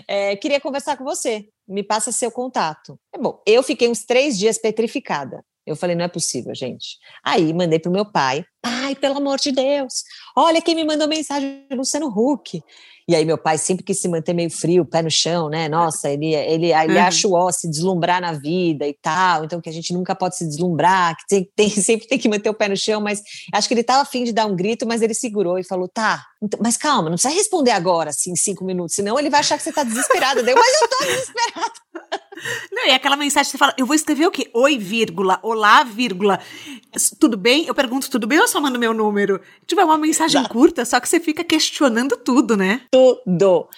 é, 0.06 0.36
queria 0.36 0.60
conversar 0.60 0.98
com 0.98 1.04
você. 1.04 1.46
Me 1.66 1.82
passa 1.82 2.12
seu 2.12 2.30
contato. 2.30 2.98
É 3.14 3.18
bom, 3.18 3.40
eu 3.46 3.62
fiquei 3.62 3.88
uns 3.88 4.04
três 4.04 4.38
dias 4.38 4.58
petrificada. 4.58 5.42
Eu 5.66 5.76
falei, 5.76 5.96
não 5.96 6.04
é 6.04 6.08
possível, 6.08 6.54
gente. 6.54 6.98
Aí 7.24 7.52
mandei 7.52 7.78
pro 7.78 7.90
meu 7.90 8.04
pai. 8.04 8.44
Pai, 8.60 8.94
pelo 8.94 9.16
amor 9.16 9.38
de 9.38 9.52
Deus, 9.52 10.04
olha 10.36 10.60
quem 10.60 10.74
me 10.74 10.84
mandou 10.84 11.08
mensagem, 11.08 11.66
Luciano 11.70 12.08
Huck. 12.08 12.62
E 13.06 13.14
aí 13.14 13.24
meu 13.24 13.36
pai 13.36 13.58
sempre 13.58 13.84
quis 13.84 14.00
se 14.00 14.08
manter 14.08 14.32
meio 14.32 14.50
frio, 14.50 14.84
pé 14.84 15.02
no 15.02 15.10
chão, 15.10 15.50
né? 15.50 15.68
Nossa, 15.68 16.10
ele, 16.10 16.34
ele, 16.34 16.72
ele 16.72 16.94
uhum. 16.94 17.02
acha 17.02 17.28
o 17.28 17.34
ó 17.34 17.52
se 17.52 17.68
deslumbrar 17.68 18.20
na 18.20 18.32
vida 18.32 18.86
e 18.86 18.94
tal, 18.94 19.44
então 19.44 19.60
que 19.60 19.68
a 19.68 19.72
gente 19.72 19.92
nunca 19.92 20.14
pode 20.14 20.36
se 20.36 20.46
deslumbrar, 20.46 21.14
que 21.16 21.26
tem, 21.28 21.50
tem, 21.54 21.68
sempre 21.82 22.08
tem 22.08 22.18
que 22.18 22.28
manter 22.28 22.48
o 22.48 22.54
pé 22.54 22.68
no 22.68 22.76
chão, 22.76 23.02
mas 23.02 23.22
acho 23.52 23.68
que 23.68 23.74
ele 23.74 23.82
estava 23.82 24.02
afim 24.02 24.24
de 24.24 24.32
dar 24.32 24.46
um 24.46 24.56
grito, 24.56 24.86
mas 24.86 25.02
ele 25.02 25.12
segurou 25.12 25.58
e 25.58 25.64
falou, 25.64 25.86
tá, 25.86 26.24
então, 26.44 26.60
mas 26.62 26.76
calma, 26.76 27.04
não 27.04 27.12
precisa 27.12 27.32
responder 27.32 27.70
agora, 27.70 28.10
assim, 28.10 28.32
em 28.32 28.36
cinco 28.36 28.64
minutos, 28.64 28.94
senão 28.94 29.18
ele 29.18 29.30
vai 29.30 29.40
achar 29.40 29.56
que 29.56 29.62
você 29.62 29.70
está 29.70 29.82
desesperada. 29.82 30.42
Deu, 30.42 30.54
mas 30.54 30.80
eu 30.82 30.88
tô 30.88 31.04
desesperada. 31.04 31.72
Não, 32.72 32.86
e 32.86 32.90
aquela 32.90 33.16
mensagem 33.16 33.46
que 33.46 33.52
você 33.52 33.58
fala, 33.58 33.74
eu 33.78 33.86
vou 33.86 33.94
escrever 33.94 34.26
o 34.26 34.30
quê? 34.30 34.50
Oi, 34.52 34.76
vírgula, 34.76 35.38
olá, 35.42 35.84
vírgula. 35.84 36.40
Tudo 37.18 37.36
bem? 37.36 37.66
Eu 37.66 37.74
pergunto 37.74 38.10
tudo 38.10 38.26
bem 38.26 38.40
ou 38.40 38.48
só 38.48 38.60
mando 38.60 38.78
meu 38.78 38.92
número? 38.92 39.40
Tipo, 39.66 39.80
é 39.80 39.84
uma 39.84 39.96
mensagem 39.96 40.40
Exato. 40.40 40.52
curta, 40.52 40.84
só 40.84 41.00
que 41.00 41.08
você 41.08 41.20
fica 41.20 41.42
questionando 41.44 42.16
tudo, 42.16 42.56
né? 42.56 42.82
Tudo. 42.90 43.68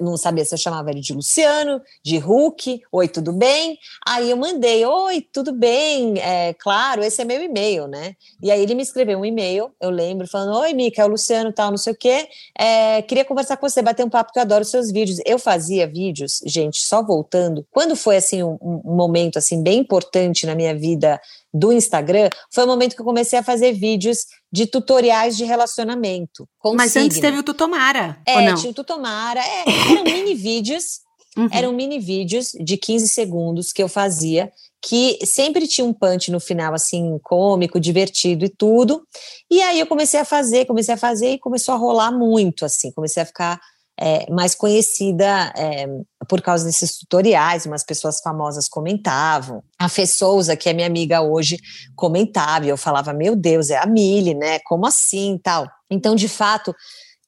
Não 0.00 0.16
sabia 0.16 0.44
se 0.44 0.54
eu 0.54 0.58
chamava 0.58 0.90
ele 0.90 1.00
de 1.00 1.12
Luciano, 1.12 1.80
de 2.02 2.18
Hulk, 2.18 2.82
oi, 2.90 3.08
tudo 3.08 3.32
bem? 3.32 3.76
Aí 4.06 4.30
eu 4.30 4.36
mandei, 4.36 4.84
oi, 4.86 5.20
tudo 5.32 5.52
bem? 5.52 6.18
É, 6.18 6.54
claro, 6.54 7.02
esse 7.02 7.20
é 7.20 7.24
meu 7.24 7.42
e-mail, 7.42 7.86
né? 7.86 8.14
E 8.42 8.50
aí 8.50 8.62
ele 8.62 8.74
me 8.74 8.82
escreveu 8.82 9.18
um 9.18 9.24
e-mail, 9.24 9.70
eu 9.80 9.90
lembro, 9.90 10.26
falando, 10.26 10.56
oi, 10.58 10.72
Mica, 10.72 11.02
é 11.02 11.04
o 11.04 11.08
Luciano, 11.08 11.52
tal, 11.52 11.70
não 11.70 11.78
sei 11.78 11.92
o 11.92 11.96
quê. 11.98 12.28
É, 12.58 13.02
queria 13.02 13.24
conversar 13.24 13.56
com 13.56 13.68
você, 13.68 13.82
bater 13.82 14.04
um 14.04 14.10
papo, 14.10 14.32
que 14.32 14.38
eu 14.38 14.42
adoro 14.42 14.64
seus 14.64 14.90
vídeos. 14.90 15.18
Eu 15.26 15.38
fazia 15.38 15.86
vídeos, 15.86 16.40
gente, 16.46 16.80
só 16.80 17.02
voltando, 17.02 17.66
quando 17.70 17.96
foi, 17.96 18.16
assim, 18.16 18.42
um, 18.42 18.58
um 18.62 18.94
momento, 18.94 19.38
assim, 19.38 19.62
bem 19.62 19.80
importante 19.80 20.46
na 20.46 20.54
minha 20.54 20.74
vida 20.74 21.20
do 21.52 21.72
Instagram, 21.72 22.28
foi 22.52 22.64
o 22.64 22.66
momento 22.66 22.94
que 22.94 23.00
eu 23.00 23.06
comecei 23.06 23.38
a 23.38 23.42
fazer 23.42 23.72
vídeos 23.72 24.26
de 24.52 24.66
tutoriais 24.66 25.36
de 25.36 25.44
relacionamento. 25.44 26.48
Mas 26.74 26.92
signo. 26.92 27.06
antes 27.06 27.20
teve 27.20 27.38
o 27.38 27.42
Tutomara. 27.42 28.20
É, 28.26 28.54
tinha 28.54 28.70
o 28.70 28.74
Tutomara. 28.74 29.40
É, 29.40 29.92
eram 29.92 30.04
mini 30.04 30.34
vídeos. 30.34 31.00
Uhum. 31.36 31.48
Eram 31.52 31.72
mini 31.72 31.98
vídeos 32.00 32.52
de 32.58 32.76
15 32.76 33.08
segundos 33.08 33.72
que 33.72 33.80
eu 33.82 33.88
fazia, 33.88 34.50
que 34.82 35.18
sempre 35.26 35.66
tinha 35.66 35.84
um 35.84 35.92
punch 35.92 36.30
no 36.30 36.38
final, 36.38 36.72
assim, 36.72 37.18
cômico, 37.22 37.80
divertido 37.80 38.44
e 38.44 38.48
tudo. 38.48 39.02
E 39.50 39.60
aí 39.62 39.80
eu 39.80 39.86
comecei 39.86 40.20
a 40.20 40.24
fazer, 40.24 40.66
comecei 40.66 40.94
a 40.94 40.98
fazer 40.98 41.32
e 41.32 41.38
começou 41.38 41.74
a 41.74 41.78
rolar 41.78 42.12
muito, 42.12 42.64
assim, 42.64 42.92
comecei 42.92 43.22
a 43.22 43.26
ficar 43.26 43.60
é, 44.00 44.30
mais 44.30 44.54
conhecida 44.54 45.52
é, 45.56 45.86
por 46.28 46.40
causa 46.40 46.64
desses 46.64 46.96
tutoriais, 46.98 47.66
umas 47.66 47.82
pessoas 47.82 48.20
famosas 48.20 48.68
comentavam. 48.68 49.62
A 49.76 49.88
Fê 49.88 50.06
Souza, 50.06 50.56
que 50.56 50.68
é 50.68 50.72
minha 50.72 50.86
amiga 50.86 51.20
hoje, 51.20 51.58
comentava, 51.96 52.66
e 52.66 52.68
eu 52.68 52.76
falava, 52.76 53.12
meu 53.12 53.34
Deus, 53.34 53.70
é 53.70 53.76
a 53.76 53.86
Mili, 53.86 54.34
né? 54.34 54.60
Como 54.60 54.86
assim 54.86 55.38
tal? 55.42 55.68
Então, 55.90 56.14
de 56.14 56.28
fato, 56.28 56.72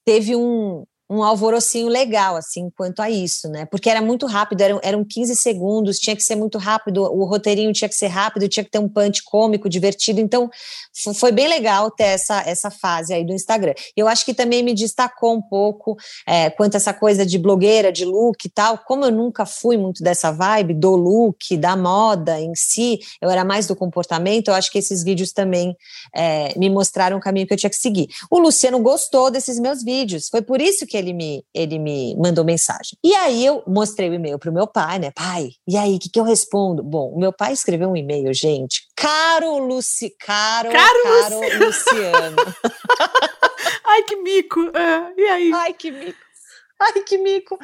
teve 0.05 0.33
um, 0.35 0.85
um 1.11 1.21
alvorocinho 1.21 1.89
legal, 1.89 2.37
assim, 2.37 2.69
quanto 2.69 3.01
a 3.01 3.09
isso, 3.09 3.49
né? 3.49 3.65
Porque 3.65 3.89
era 3.89 4.01
muito 4.01 4.25
rápido, 4.25 4.61
eram, 4.61 4.79
eram 4.81 5.03
15 5.03 5.35
segundos, 5.35 5.97
tinha 5.97 6.15
que 6.15 6.23
ser 6.23 6.37
muito 6.37 6.57
rápido, 6.57 7.03
o 7.03 7.25
roteirinho 7.25 7.73
tinha 7.73 7.89
que 7.89 7.95
ser 7.95 8.07
rápido, 8.07 8.47
tinha 8.47 8.63
que 8.63 8.71
ter 8.71 8.79
um 8.79 8.87
punch 8.87 9.21
cômico, 9.25 9.67
divertido. 9.67 10.21
Então, 10.21 10.49
foi 11.13 11.33
bem 11.33 11.49
legal 11.49 11.91
ter 11.91 12.05
essa, 12.05 12.41
essa 12.47 12.71
fase 12.71 13.13
aí 13.13 13.25
do 13.25 13.33
Instagram. 13.33 13.73
Eu 13.95 14.07
acho 14.07 14.23
que 14.23 14.33
também 14.33 14.63
me 14.63 14.73
destacou 14.73 15.35
um 15.35 15.41
pouco 15.41 15.97
é, 16.25 16.49
quanto 16.49 16.75
a 16.75 16.77
essa 16.77 16.93
coisa 16.93 17.25
de 17.25 17.37
blogueira, 17.37 17.91
de 17.91 18.05
look 18.05 18.45
e 18.45 18.49
tal. 18.49 18.77
Como 18.77 19.03
eu 19.03 19.11
nunca 19.11 19.45
fui 19.45 19.75
muito 19.75 20.01
dessa 20.01 20.31
vibe 20.31 20.75
do 20.75 20.95
look, 20.95 21.57
da 21.57 21.75
moda 21.75 22.39
em 22.39 22.55
si, 22.55 22.99
eu 23.21 23.29
era 23.29 23.43
mais 23.43 23.67
do 23.67 23.75
comportamento, 23.75 24.47
eu 24.47 24.53
acho 24.53 24.71
que 24.71 24.77
esses 24.77 25.03
vídeos 25.03 25.33
também 25.33 25.75
é, 26.15 26.57
me 26.57 26.69
mostraram 26.69 27.17
o 27.17 27.21
caminho 27.21 27.45
que 27.45 27.53
eu 27.53 27.57
tinha 27.57 27.69
que 27.69 27.75
seguir. 27.75 28.07
O 28.29 28.39
Luciano 28.39 28.79
gostou 28.79 29.29
desses 29.29 29.59
meus 29.59 29.83
vídeos, 29.83 30.29
foi 30.29 30.41
por 30.41 30.61
isso 30.61 30.87
que 30.87 31.00
ele 31.01 31.13
me, 31.13 31.45
ele 31.53 31.77
me 31.77 32.15
mandou 32.15 32.45
mensagem. 32.45 32.97
E 33.03 33.13
aí 33.15 33.45
eu 33.45 33.63
mostrei 33.67 34.09
o 34.09 34.13
e-mail 34.13 34.39
para 34.39 34.49
o 34.49 34.53
meu 34.53 34.67
pai, 34.67 34.99
né? 34.99 35.11
Pai, 35.11 35.49
e 35.67 35.77
aí, 35.77 35.95
o 35.95 35.99
que, 35.99 36.09
que 36.09 36.19
eu 36.19 36.23
respondo? 36.23 36.83
Bom, 36.83 37.11
o 37.11 37.19
meu 37.19 37.33
pai 37.33 37.53
escreveu 37.53 37.89
um 37.89 37.97
e-mail, 37.97 38.33
gente. 38.33 38.83
Caro 38.95 39.57
Luci, 39.57 40.15
caro, 40.19 40.71
caro, 40.71 41.03
caro 41.03 41.39
Luciano. 41.39 41.65
Luciano. 41.65 42.37
Ai, 43.85 44.03
que 44.03 44.15
mico. 44.17 44.59
Uh, 44.59 45.13
e 45.17 45.23
aí? 45.23 45.51
Ai, 45.53 45.73
que 45.73 45.91
mico. 45.91 46.19
Ai, 46.79 47.03
que 47.03 47.17
mico. 47.17 47.59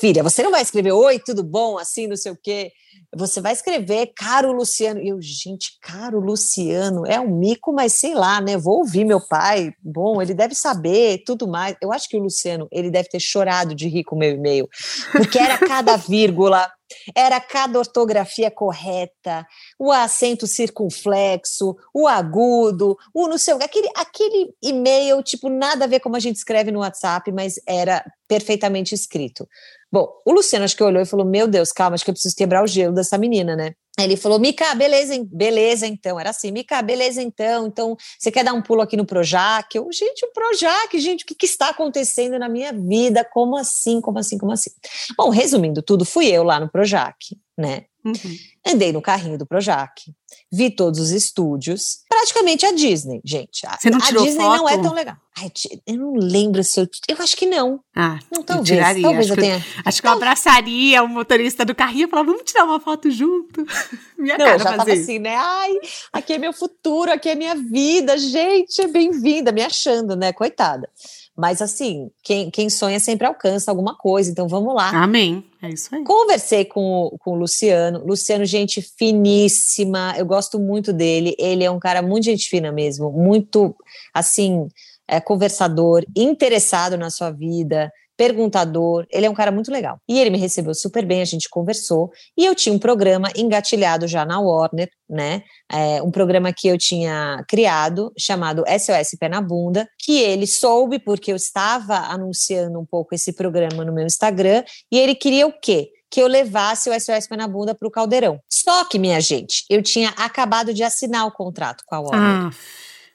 Filha, 0.00 0.22
você 0.22 0.42
não 0.42 0.50
vai 0.50 0.62
escrever 0.62 0.92
oi, 0.92 1.18
tudo 1.18 1.42
bom, 1.42 1.78
assim, 1.78 2.06
não 2.06 2.16
sei 2.16 2.32
o 2.32 2.38
quê 2.40 2.72
você 3.14 3.40
vai 3.40 3.52
escrever 3.52 4.12
caro 4.16 4.52
Luciano. 4.52 5.00
E 5.00 5.08
eu, 5.08 5.20
gente, 5.20 5.78
caro 5.80 6.18
Luciano, 6.18 7.06
é 7.06 7.20
um 7.20 7.36
mico, 7.36 7.72
mas 7.72 7.94
sei 7.94 8.14
lá, 8.14 8.40
né? 8.40 8.56
Vou 8.56 8.78
ouvir 8.78 9.04
meu 9.04 9.20
pai. 9.20 9.72
Bom, 9.82 10.22
ele 10.22 10.34
deve 10.34 10.54
saber 10.54 11.22
tudo 11.24 11.46
mais. 11.46 11.76
Eu 11.80 11.92
acho 11.92 12.08
que 12.08 12.16
o 12.16 12.22
Luciano, 12.22 12.66
ele 12.72 12.90
deve 12.90 13.08
ter 13.08 13.20
chorado 13.20 13.74
de 13.74 13.88
rir 13.88 14.04
com 14.04 14.16
o 14.16 14.18
meu 14.18 14.32
e-mail, 14.32 14.68
porque 15.12 15.38
era 15.38 15.58
cada 15.58 15.96
vírgula, 15.96 16.70
era 17.14 17.40
cada 17.40 17.78
ortografia 17.78 18.50
correta, 18.50 19.46
o 19.78 19.90
acento 19.90 20.46
circunflexo, 20.46 21.76
o 21.94 22.06
agudo, 22.06 22.96
o 23.14 23.28
no 23.28 23.38
seu 23.38 23.56
aquele 23.56 23.88
aquele 23.96 24.54
e-mail 24.62 25.22
tipo 25.22 25.48
nada 25.48 25.84
a 25.84 25.88
ver 25.88 26.00
como 26.00 26.16
a 26.16 26.20
gente 26.20 26.36
escreve 26.36 26.70
no 26.70 26.80
WhatsApp, 26.80 27.30
mas 27.32 27.54
era 27.66 28.04
perfeitamente 28.28 28.94
escrito. 28.94 29.46
Bom, 29.90 30.08
o 30.24 30.32
Luciano 30.32 30.64
acho 30.64 30.76
que 30.76 30.82
olhou 30.82 31.02
e 31.02 31.06
falou: 31.06 31.26
Meu 31.26 31.46
Deus, 31.46 31.70
calma, 31.70 31.94
acho 31.94 32.04
que 32.04 32.10
eu 32.10 32.14
preciso 32.14 32.34
quebrar 32.34 32.64
o 32.64 32.66
gelo 32.66 32.94
dessa 32.94 33.18
menina, 33.18 33.54
né? 33.54 33.74
Ele 33.98 34.16
falou: 34.16 34.38
Mica, 34.38 34.74
beleza, 34.74 35.14
beleza 35.30 35.86
então. 35.86 36.18
Era 36.18 36.30
assim: 36.30 36.50
Mica, 36.50 36.80
beleza 36.80 37.22
então. 37.22 37.66
Então, 37.66 37.96
você 38.18 38.30
quer 38.30 38.44
dar 38.44 38.54
um 38.54 38.62
pulo 38.62 38.80
aqui 38.80 38.96
no 38.96 39.04
Projac? 39.04 39.76
Eu, 39.76 39.88
gente, 39.92 40.24
o 40.24 40.32
Projac, 40.32 40.98
gente, 40.98 41.24
o 41.24 41.26
que, 41.26 41.34
que, 41.34 41.46
está 41.46 41.68
acontecendo 41.68 42.38
na 42.38 42.48
minha 42.48 42.72
vida? 42.72 43.24
Como 43.24 43.56
assim, 43.56 44.00
como 44.00 44.18
assim, 44.18 44.38
como 44.38 44.52
assim? 44.52 44.70
Bom, 45.16 45.28
resumindo 45.28 45.82
tudo, 45.82 46.04
fui 46.04 46.26
eu 46.26 46.42
lá 46.42 46.58
no 46.58 46.70
Projac, 46.70 47.36
né? 47.56 47.84
Uhum. 48.04 48.36
Andei 48.66 48.92
no 48.92 49.00
carrinho 49.00 49.38
do 49.38 49.46
Projac, 49.46 50.12
vi 50.50 50.70
todos 50.70 50.98
os 50.98 51.10
estúdios, 51.10 52.00
praticamente 52.08 52.66
a 52.66 52.72
Disney, 52.72 53.20
gente. 53.24 53.66
Você 53.78 53.90
não 53.90 53.98
a 53.98 54.02
tirou 54.02 54.24
Disney 54.24 54.42
foto? 54.42 54.56
não 54.56 54.68
é 54.68 54.78
tão 54.78 54.92
legal. 54.92 55.16
Ai, 55.38 55.50
eu 55.86 55.96
não 55.96 56.14
lembro 56.14 56.62
se 56.62 56.80
eu. 56.80 56.88
Eu 57.08 57.16
acho 57.20 57.36
que 57.36 57.46
não. 57.46 57.80
Ah, 57.94 58.18
não, 58.30 58.42
talvez. 58.42 58.68
Eu 58.68 58.76
tiraria. 58.76 59.02
Talvez 59.02 59.24
acho 59.24 59.32
eu 59.32 59.42
tenha. 59.42 59.60
Que, 59.60 59.66
acho 59.84 60.02
que 60.02 60.06
eu 60.06 60.12
abraçaria 60.12 61.02
o 61.02 61.08
motorista 61.08 61.64
do 61.64 61.74
carrinho 61.74 62.06
e 62.06 62.10
falava, 62.10 62.30
vamos 62.30 62.44
tirar 62.44 62.64
uma 62.64 62.78
foto 62.80 63.10
junto. 63.10 63.64
Minha 64.18 64.36
não, 64.36 64.44
cara 64.44 64.58
já 64.58 64.76
tava 64.76 64.92
assim, 64.92 65.18
né? 65.18 65.34
Ai, 65.34 65.72
aqui 66.12 66.34
é 66.34 66.38
meu 66.38 66.52
futuro, 66.52 67.10
aqui 67.10 67.28
é 67.28 67.34
minha 67.34 67.54
vida, 67.54 68.16
gente, 68.18 68.86
bem-vinda, 68.88 69.50
me 69.50 69.62
achando, 69.62 70.14
né? 70.14 70.32
Coitada. 70.32 70.88
Mas 71.36 71.62
assim, 71.62 72.10
quem, 72.22 72.50
quem 72.50 72.68
sonha 72.68 73.00
sempre 73.00 73.26
alcança 73.26 73.70
alguma 73.70 73.96
coisa, 73.96 74.30
então 74.30 74.46
vamos 74.46 74.74
lá. 74.74 74.90
Amém. 74.90 75.44
É 75.62 75.68
isso 75.68 75.94
aí. 75.94 76.02
Conversei 76.02 76.64
com, 76.64 77.16
com 77.20 77.32
o 77.32 77.36
Luciano. 77.36 78.04
Luciano, 78.04 78.44
gente 78.44 78.82
finíssima, 78.82 80.12
eu 80.18 80.26
gosto 80.26 80.58
muito 80.58 80.92
dele. 80.92 81.36
Ele 81.38 81.62
é 81.62 81.70
um 81.70 81.78
cara 81.78 82.02
muito 82.02 82.24
gente 82.24 82.48
fina 82.48 82.72
mesmo, 82.72 83.12
muito 83.12 83.74
assim, 84.12 84.66
é, 85.06 85.20
conversador, 85.20 86.04
interessado 86.16 86.98
na 86.98 87.10
sua 87.10 87.30
vida 87.30 87.92
perguntador, 88.16 89.06
ele 89.10 89.26
é 89.26 89.30
um 89.30 89.34
cara 89.34 89.50
muito 89.50 89.70
legal. 89.70 89.98
E 90.08 90.18
ele 90.18 90.30
me 90.30 90.38
recebeu 90.38 90.74
super 90.74 91.04
bem, 91.04 91.22
a 91.22 91.24
gente 91.24 91.48
conversou, 91.48 92.10
e 92.36 92.44
eu 92.44 92.54
tinha 92.54 92.74
um 92.74 92.78
programa 92.78 93.28
engatilhado 93.36 94.06
já 94.06 94.24
na 94.24 94.40
Warner, 94.40 94.90
né? 95.08 95.42
É, 95.70 96.02
um 96.02 96.10
programa 96.10 96.52
que 96.52 96.68
eu 96.68 96.78
tinha 96.78 97.44
criado, 97.48 98.12
chamado 98.18 98.64
SOS 98.66 99.18
Pé 99.18 99.28
na 99.28 99.40
Bunda, 99.40 99.88
que 99.98 100.18
ele 100.18 100.46
soube 100.46 100.98
porque 100.98 101.32
eu 101.32 101.36
estava 101.36 101.96
anunciando 101.96 102.78
um 102.78 102.86
pouco 102.86 103.14
esse 103.14 103.32
programa 103.32 103.84
no 103.84 103.92
meu 103.92 104.06
Instagram, 104.06 104.62
e 104.90 104.98
ele 104.98 105.14
queria 105.14 105.46
o 105.46 105.52
quê? 105.52 105.90
que 106.12 106.20
eu 106.20 106.26
levasse 106.26 106.90
o 106.90 106.92
SOS 106.92 107.26
Pé 107.26 107.36
na 107.38 107.48
Bunda 107.48 107.74
para 107.74 107.88
o 107.88 107.90
Caldeirão. 107.90 108.38
Só 108.46 108.84
que, 108.84 108.98
minha 108.98 109.18
gente, 109.18 109.64
eu 109.70 109.82
tinha 109.82 110.10
acabado 110.10 110.74
de 110.74 110.82
assinar 110.82 111.26
o 111.26 111.32
contrato 111.32 111.82
com 111.86 111.94
a 111.94 112.00
Warner. 112.00 112.20
Ah. 112.20 112.50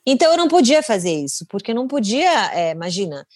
Então 0.09 0.31
eu 0.31 0.37
não 0.37 0.47
podia 0.47 0.81
fazer 0.81 1.13
isso, 1.13 1.45
porque 1.49 1.71
eu 1.71 1.75
não 1.75 1.85
podia, 1.85 2.51
é, 2.53 2.71
imagina, 2.71 3.27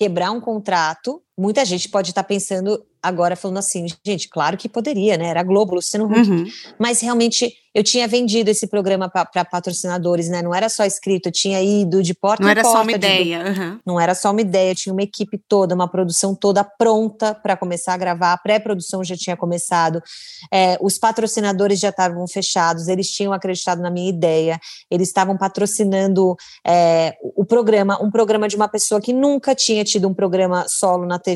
quebrar 0.00 0.30
um 0.30 0.40
contrato. 0.40 1.22
Muita 1.40 1.64
gente 1.64 1.88
pode 1.88 2.10
estar 2.10 2.22
pensando 2.24 2.84
agora 3.02 3.34
falando 3.34 3.58
assim, 3.58 3.86
gente, 4.04 4.28
claro 4.28 4.56
que 4.56 4.68
poderia, 4.68 5.16
né? 5.16 5.28
Era 5.28 5.42
Globo, 5.42 5.74
Luciano 5.74 6.06
Huck. 6.06 6.30
Uhum. 6.30 6.44
Mas 6.78 7.00
realmente 7.00 7.54
eu 7.72 7.84
tinha 7.84 8.06
vendido 8.08 8.50
esse 8.50 8.66
programa 8.66 9.08
para 9.08 9.44
patrocinadores, 9.44 10.28
né? 10.28 10.42
Não 10.42 10.52
era 10.52 10.68
só 10.68 10.84
escrito, 10.84 11.26
eu 11.28 11.32
tinha 11.32 11.62
ido 11.62 12.02
de 12.02 12.12
porta 12.12 12.42
não 12.42 12.50
em 12.50 12.54
porta. 12.54 12.68
Não 12.68 12.72
era 12.72 12.78
só 12.78 12.82
uma 12.82 12.92
ideia. 12.92 13.44
De, 13.44 13.60
uhum. 13.60 13.78
Não 13.86 14.00
era 14.00 14.14
só 14.14 14.32
uma 14.32 14.40
ideia, 14.40 14.74
tinha 14.74 14.92
uma 14.92 15.02
equipe 15.02 15.38
toda, 15.48 15.74
uma 15.74 15.88
produção 15.88 16.34
toda 16.34 16.64
pronta 16.64 17.32
para 17.32 17.56
começar 17.56 17.94
a 17.94 17.96
gravar. 17.96 18.32
A 18.32 18.38
pré-produção 18.38 19.04
já 19.04 19.16
tinha 19.16 19.36
começado, 19.36 20.02
é, 20.52 20.76
os 20.80 20.98
patrocinadores 20.98 21.78
já 21.78 21.90
estavam 21.90 22.26
fechados, 22.26 22.88
eles 22.88 23.08
tinham 23.08 23.32
acreditado 23.32 23.80
na 23.80 23.90
minha 23.90 24.10
ideia, 24.10 24.58
eles 24.90 25.08
estavam 25.08 25.38
patrocinando 25.38 26.36
é, 26.66 27.14
o 27.22 27.44
programa, 27.44 28.02
um 28.02 28.10
programa 28.10 28.48
de 28.48 28.56
uma 28.56 28.68
pessoa 28.68 29.00
que 29.00 29.12
nunca 29.12 29.54
tinha 29.54 29.84
tido 29.84 30.08
um 30.08 30.14
programa 30.14 30.66
solo 30.68 31.06
na 31.06 31.20
TV, 31.20 31.29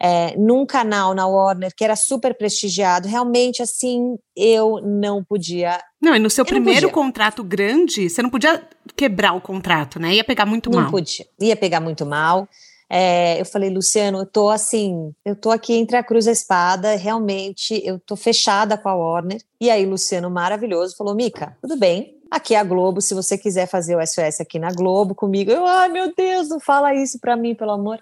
é, 0.00 0.36
num 0.36 0.64
canal 0.64 1.14
na 1.14 1.26
Warner, 1.26 1.72
que 1.76 1.84
era 1.84 1.94
super 1.96 2.34
prestigiado. 2.36 3.06
Realmente, 3.06 3.62
assim, 3.62 4.16
eu 4.36 4.80
não 4.82 5.22
podia. 5.22 5.80
Não, 6.00 6.14
e 6.14 6.18
no 6.18 6.30
seu 6.30 6.44
primeiro 6.44 6.90
contrato 6.90 7.44
grande, 7.44 8.08
você 8.08 8.22
não 8.22 8.30
podia 8.30 8.66
quebrar 8.96 9.34
o 9.34 9.40
contrato, 9.40 10.00
né? 10.00 10.14
Ia 10.14 10.24
pegar 10.24 10.46
muito 10.46 10.70
não 10.70 10.76
mal. 10.76 10.84
Não 10.84 10.90
podia. 10.90 11.26
Ia 11.40 11.56
pegar 11.56 11.80
muito 11.80 12.06
mal. 12.06 12.48
É, 12.92 13.40
eu 13.40 13.44
falei, 13.44 13.70
Luciano, 13.70 14.18
eu 14.18 14.26
tô 14.26 14.50
assim, 14.50 15.14
eu 15.24 15.36
tô 15.36 15.52
aqui 15.52 15.74
entre 15.74 15.96
a 15.96 16.02
cruz 16.02 16.26
e 16.26 16.30
a 16.30 16.32
espada, 16.32 16.96
realmente, 16.96 17.80
eu 17.84 18.00
tô 18.00 18.16
fechada 18.16 18.76
com 18.76 18.88
a 18.88 18.94
Warner. 18.96 19.40
E 19.60 19.70
aí, 19.70 19.86
Luciano, 19.86 20.28
maravilhoso, 20.28 20.96
falou, 20.96 21.14
Mica, 21.14 21.56
tudo 21.62 21.76
bem, 21.76 22.16
aqui 22.28 22.52
é 22.52 22.58
a 22.58 22.64
Globo, 22.64 23.00
se 23.00 23.14
você 23.14 23.38
quiser 23.38 23.68
fazer 23.68 23.94
o 23.94 24.04
SOS 24.04 24.40
aqui 24.40 24.58
na 24.58 24.72
Globo 24.72 25.14
comigo, 25.14 25.52
eu, 25.52 25.64
ai 25.68 25.88
meu 25.88 26.12
Deus, 26.12 26.48
não 26.48 26.58
fala 26.58 26.92
isso 26.92 27.20
para 27.20 27.36
mim, 27.36 27.54
pelo 27.54 27.70
amor 27.70 28.00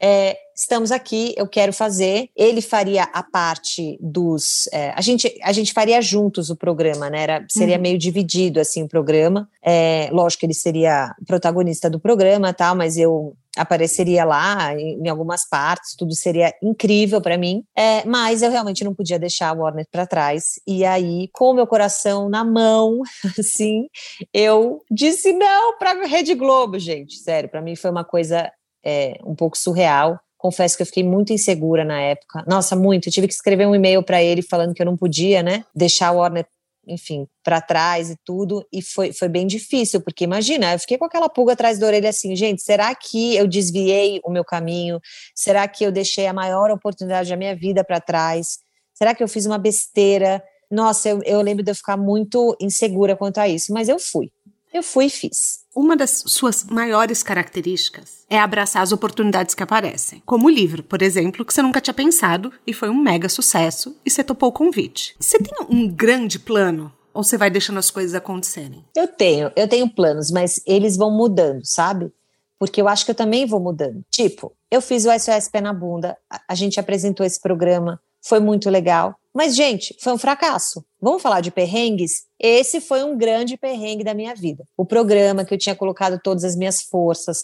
é, 0.00 0.36
estamos 0.54 0.92
aqui, 0.92 1.34
eu 1.36 1.46
quero 1.46 1.72
fazer. 1.72 2.28
Ele 2.36 2.60
faria 2.60 3.04
a 3.04 3.22
parte 3.22 3.98
dos. 4.00 4.68
É, 4.72 4.92
a, 4.94 5.00
gente, 5.00 5.38
a 5.42 5.52
gente 5.52 5.72
faria 5.72 6.00
juntos 6.00 6.50
o 6.50 6.56
programa, 6.56 7.10
né? 7.10 7.22
Era, 7.22 7.46
seria 7.48 7.76
uhum. 7.76 7.82
meio 7.82 7.98
dividido 7.98 8.60
assim 8.60 8.82
o 8.82 8.88
programa. 8.88 9.48
É, 9.62 10.08
lógico 10.12 10.40
que 10.40 10.46
ele 10.46 10.54
seria 10.54 11.14
protagonista 11.26 11.90
do 11.90 11.98
programa, 11.98 12.52
tal, 12.52 12.76
mas 12.76 12.96
eu 12.96 13.36
apareceria 13.56 14.24
lá 14.24 14.74
em, 14.74 15.08
algumas 15.08 15.48
partes, 15.48 15.94
tudo 15.96 16.14
seria 16.14 16.52
incrível 16.62 17.20
para 17.20 17.38
mim. 17.38 17.64
É, 17.76 18.04
mas 18.04 18.42
eu 18.42 18.50
realmente 18.50 18.84
não 18.84 18.94
podia 18.94 19.18
deixar 19.18 19.50
a 19.50 19.52
Warner 19.52 19.86
para 19.90 20.06
trás. 20.06 20.60
E 20.66 20.84
aí, 20.84 21.28
com 21.32 21.50
o 21.50 21.54
meu 21.54 21.66
coração 21.66 22.28
na 22.28 22.44
mão, 22.44 23.00
assim, 23.38 23.86
eu 24.32 24.82
disse 24.90 25.32
não 25.32 25.78
para 25.78 26.06
Rede 26.06 26.34
Globo, 26.34 26.78
gente. 26.78 27.16
Sério, 27.16 27.48
para 27.48 27.62
mim 27.62 27.76
foi 27.76 27.90
uma 27.90 28.04
coisa 28.04 28.50
é, 28.84 29.18
um 29.24 29.34
pouco 29.34 29.56
surreal. 29.56 30.18
Confesso 30.44 30.76
que 30.76 30.82
eu 30.82 30.86
fiquei 30.86 31.02
muito 31.02 31.32
insegura 31.32 31.86
na 31.86 31.98
época. 31.98 32.44
Nossa, 32.46 32.76
muito. 32.76 33.08
Eu 33.08 33.12
tive 33.12 33.26
que 33.26 33.32
escrever 33.32 33.66
um 33.66 33.74
e-mail 33.74 34.02
para 34.02 34.22
ele 34.22 34.42
falando 34.42 34.74
que 34.74 34.82
eu 34.82 34.84
não 34.84 34.94
podia, 34.94 35.42
né, 35.42 35.64
deixar 35.74 36.12
o 36.12 36.18
Warner 36.18 36.46
enfim, 36.86 37.26
para 37.42 37.62
trás 37.62 38.10
e 38.10 38.16
tudo, 38.26 38.62
e 38.70 38.82
foi, 38.82 39.10
foi 39.10 39.26
bem 39.26 39.46
difícil, 39.46 40.02
porque 40.02 40.22
imagina, 40.22 40.74
eu 40.74 40.78
fiquei 40.78 40.98
com 40.98 41.06
aquela 41.06 41.30
pulga 41.30 41.54
atrás 41.54 41.78
da 41.78 41.86
orelha 41.86 42.10
assim, 42.10 42.36
gente, 42.36 42.60
será 42.60 42.94
que 42.94 43.34
eu 43.34 43.48
desviei 43.48 44.20
o 44.22 44.30
meu 44.30 44.44
caminho? 44.44 45.00
Será 45.34 45.66
que 45.66 45.82
eu 45.82 45.90
deixei 45.90 46.26
a 46.26 46.32
maior 46.34 46.70
oportunidade 46.70 47.30
da 47.30 47.38
minha 47.38 47.56
vida 47.56 47.82
para 47.82 47.98
trás? 47.98 48.58
Será 48.92 49.14
que 49.14 49.22
eu 49.22 49.28
fiz 49.28 49.46
uma 49.46 49.56
besteira? 49.56 50.44
Nossa, 50.70 51.08
eu, 51.08 51.22
eu 51.24 51.40
lembro 51.40 51.64
de 51.64 51.70
eu 51.70 51.74
ficar 51.74 51.96
muito 51.96 52.54
insegura 52.60 53.16
quanto 53.16 53.38
a 53.38 53.48
isso, 53.48 53.72
mas 53.72 53.88
eu 53.88 53.98
fui. 53.98 54.30
Eu 54.74 54.82
fui 54.82 55.06
e 55.06 55.10
fiz. 55.10 55.63
Uma 55.74 55.96
das 55.96 56.22
suas 56.26 56.64
maiores 56.64 57.22
características 57.22 58.24
é 58.30 58.38
abraçar 58.38 58.82
as 58.82 58.92
oportunidades 58.92 59.54
que 59.54 59.62
aparecem. 59.62 60.22
Como 60.24 60.46
o 60.46 60.50
livro, 60.50 60.84
por 60.84 61.02
exemplo, 61.02 61.44
que 61.44 61.52
você 61.52 61.62
nunca 61.62 61.80
tinha 61.80 61.92
pensado 61.92 62.52
e 62.64 62.72
foi 62.72 62.88
um 62.88 63.02
mega 63.02 63.28
sucesso 63.28 63.96
e 64.04 64.10
você 64.10 64.22
topou 64.22 64.50
o 64.50 64.52
convite. 64.52 65.16
Você 65.18 65.38
tem 65.38 65.52
um 65.68 65.88
grande 65.88 66.38
plano 66.38 66.92
ou 67.12 67.24
você 67.24 67.36
vai 67.36 67.50
deixando 67.50 67.78
as 67.78 67.90
coisas 67.90 68.14
acontecerem? 68.14 68.84
Eu 68.96 69.08
tenho, 69.08 69.50
eu 69.56 69.66
tenho 69.66 69.88
planos, 69.88 70.30
mas 70.30 70.60
eles 70.64 70.96
vão 70.96 71.10
mudando, 71.10 71.60
sabe? 71.64 72.12
Porque 72.56 72.80
eu 72.80 72.86
acho 72.86 73.04
que 73.04 73.10
eu 73.10 73.14
também 73.14 73.44
vou 73.44 73.58
mudando. 73.58 74.04
Tipo, 74.10 74.52
eu 74.70 74.80
fiz 74.80 75.04
o 75.04 75.10
SOS 75.10 75.48
Pé 75.48 75.60
na 75.60 75.72
Bunda, 75.72 76.16
a 76.48 76.54
gente 76.54 76.78
apresentou 76.78 77.26
esse 77.26 77.40
programa, 77.40 78.00
foi 78.26 78.40
muito 78.40 78.70
legal. 78.70 79.14
Mas, 79.34 79.56
gente, 79.56 79.96
foi 80.00 80.12
um 80.12 80.18
fracasso. 80.18 80.84
Vamos 81.00 81.20
falar 81.20 81.40
de 81.40 81.50
perrengues? 81.50 82.24
Esse 82.38 82.80
foi 82.80 83.02
um 83.02 83.18
grande 83.18 83.56
perrengue 83.56 84.04
da 84.04 84.14
minha 84.14 84.34
vida. 84.34 84.64
O 84.76 84.86
programa 84.86 85.44
que 85.44 85.52
eu 85.52 85.58
tinha 85.58 85.74
colocado 85.74 86.20
todas 86.22 86.44
as 86.44 86.54
minhas 86.54 86.82
forças, 86.82 87.42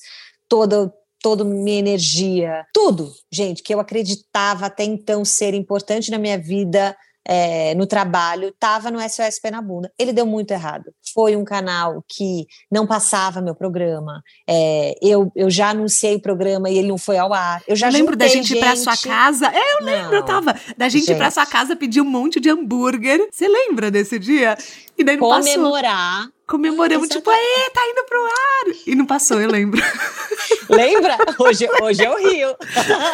toda 0.48 0.92
toda 1.22 1.44
minha 1.44 1.78
energia, 1.78 2.64
tudo, 2.72 3.12
gente, 3.30 3.62
que 3.62 3.74
eu 3.74 3.78
acreditava 3.78 4.64
até 4.64 4.84
então 4.84 5.22
ser 5.22 5.52
importante 5.52 6.10
na 6.10 6.18
minha 6.18 6.38
vida, 6.38 6.96
é, 7.26 7.74
no 7.74 7.86
trabalho, 7.86 8.48
estava 8.48 8.90
no 8.90 9.00
SOS 9.00 9.38
Pé 9.40 9.50
na 9.50 9.60
Bunda. 9.60 9.92
Ele 9.98 10.12
deu 10.12 10.26
muito 10.26 10.50
errado. 10.50 10.92
Foi 11.14 11.36
um 11.36 11.44
canal 11.44 12.04
que 12.08 12.46
não 12.70 12.86
passava 12.86 13.40
meu 13.40 13.54
programa. 13.54 14.22
É, 14.48 14.94
eu, 15.02 15.30
eu 15.34 15.50
já 15.50 15.70
anunciei 15.70 16.16
o 16.16 16.22
programa 16.22 16.70
e 16.70 16.78
ele 16.78 16.88
não 16.88 16.98
foi 16.98 17.18
ao 17.18 17.32
ar. 17.32 17.62
Eu 17.66 17.76
já 17.76 17.88
eu 17.88 17.92
lembro 17.92 18.16
da 18.16 18.26
gente, 18.28 18.54
ir 18.54 18.60
pra 18.60 18.76
sua 18.76 18.96
casa. 18.96 19.46
É, 19.46 19.74
eu 19.74 19.84
lembro, 19.84 20.10
não, 20.10 20.14
eu 20.14 20.24
tava. 20.24 20.54
Da 20.76 20.88
gente, 20.88 21.02
gente 21.02 21.12
ir 21.12 21.16
pra 21.16 21.30
sua 21.30 21.46
casa 21.46 21.76
pedir 21.76 22.00
um 22.00 22.04
monte 22.04 22.40
de 22.40 22.48
hambúrguer. 22.48 23.28
Você 23.30 23.48
lembra 23.48 23.90
desse 23.90 24.18
dia? 24.18 24.56
E 24.96 25.04
daí 25.04 25.16
não 25.16 25.28
Comemorar. 25.28 26.22
Passou. 26.22 26.39
Comemoramos, 26.50 27.08
tipo, 27.08 27.30
aê, 27.30 27.70
tá 27.72 27.80
indo 27.88 28.04
pro 28.06 28.24
ar! 28.24 28.74
E 28.84 28.96
não 28.96 29.06
passou, 29.06 29.40
eu 29.40 29.48
lembro. 29.48 29.80
Lembra? 30.68 31.16
Hoje, 31.38 31.68
hoje 31.80 32.04
eu 32.04 32.16
rio. 32.16 32.56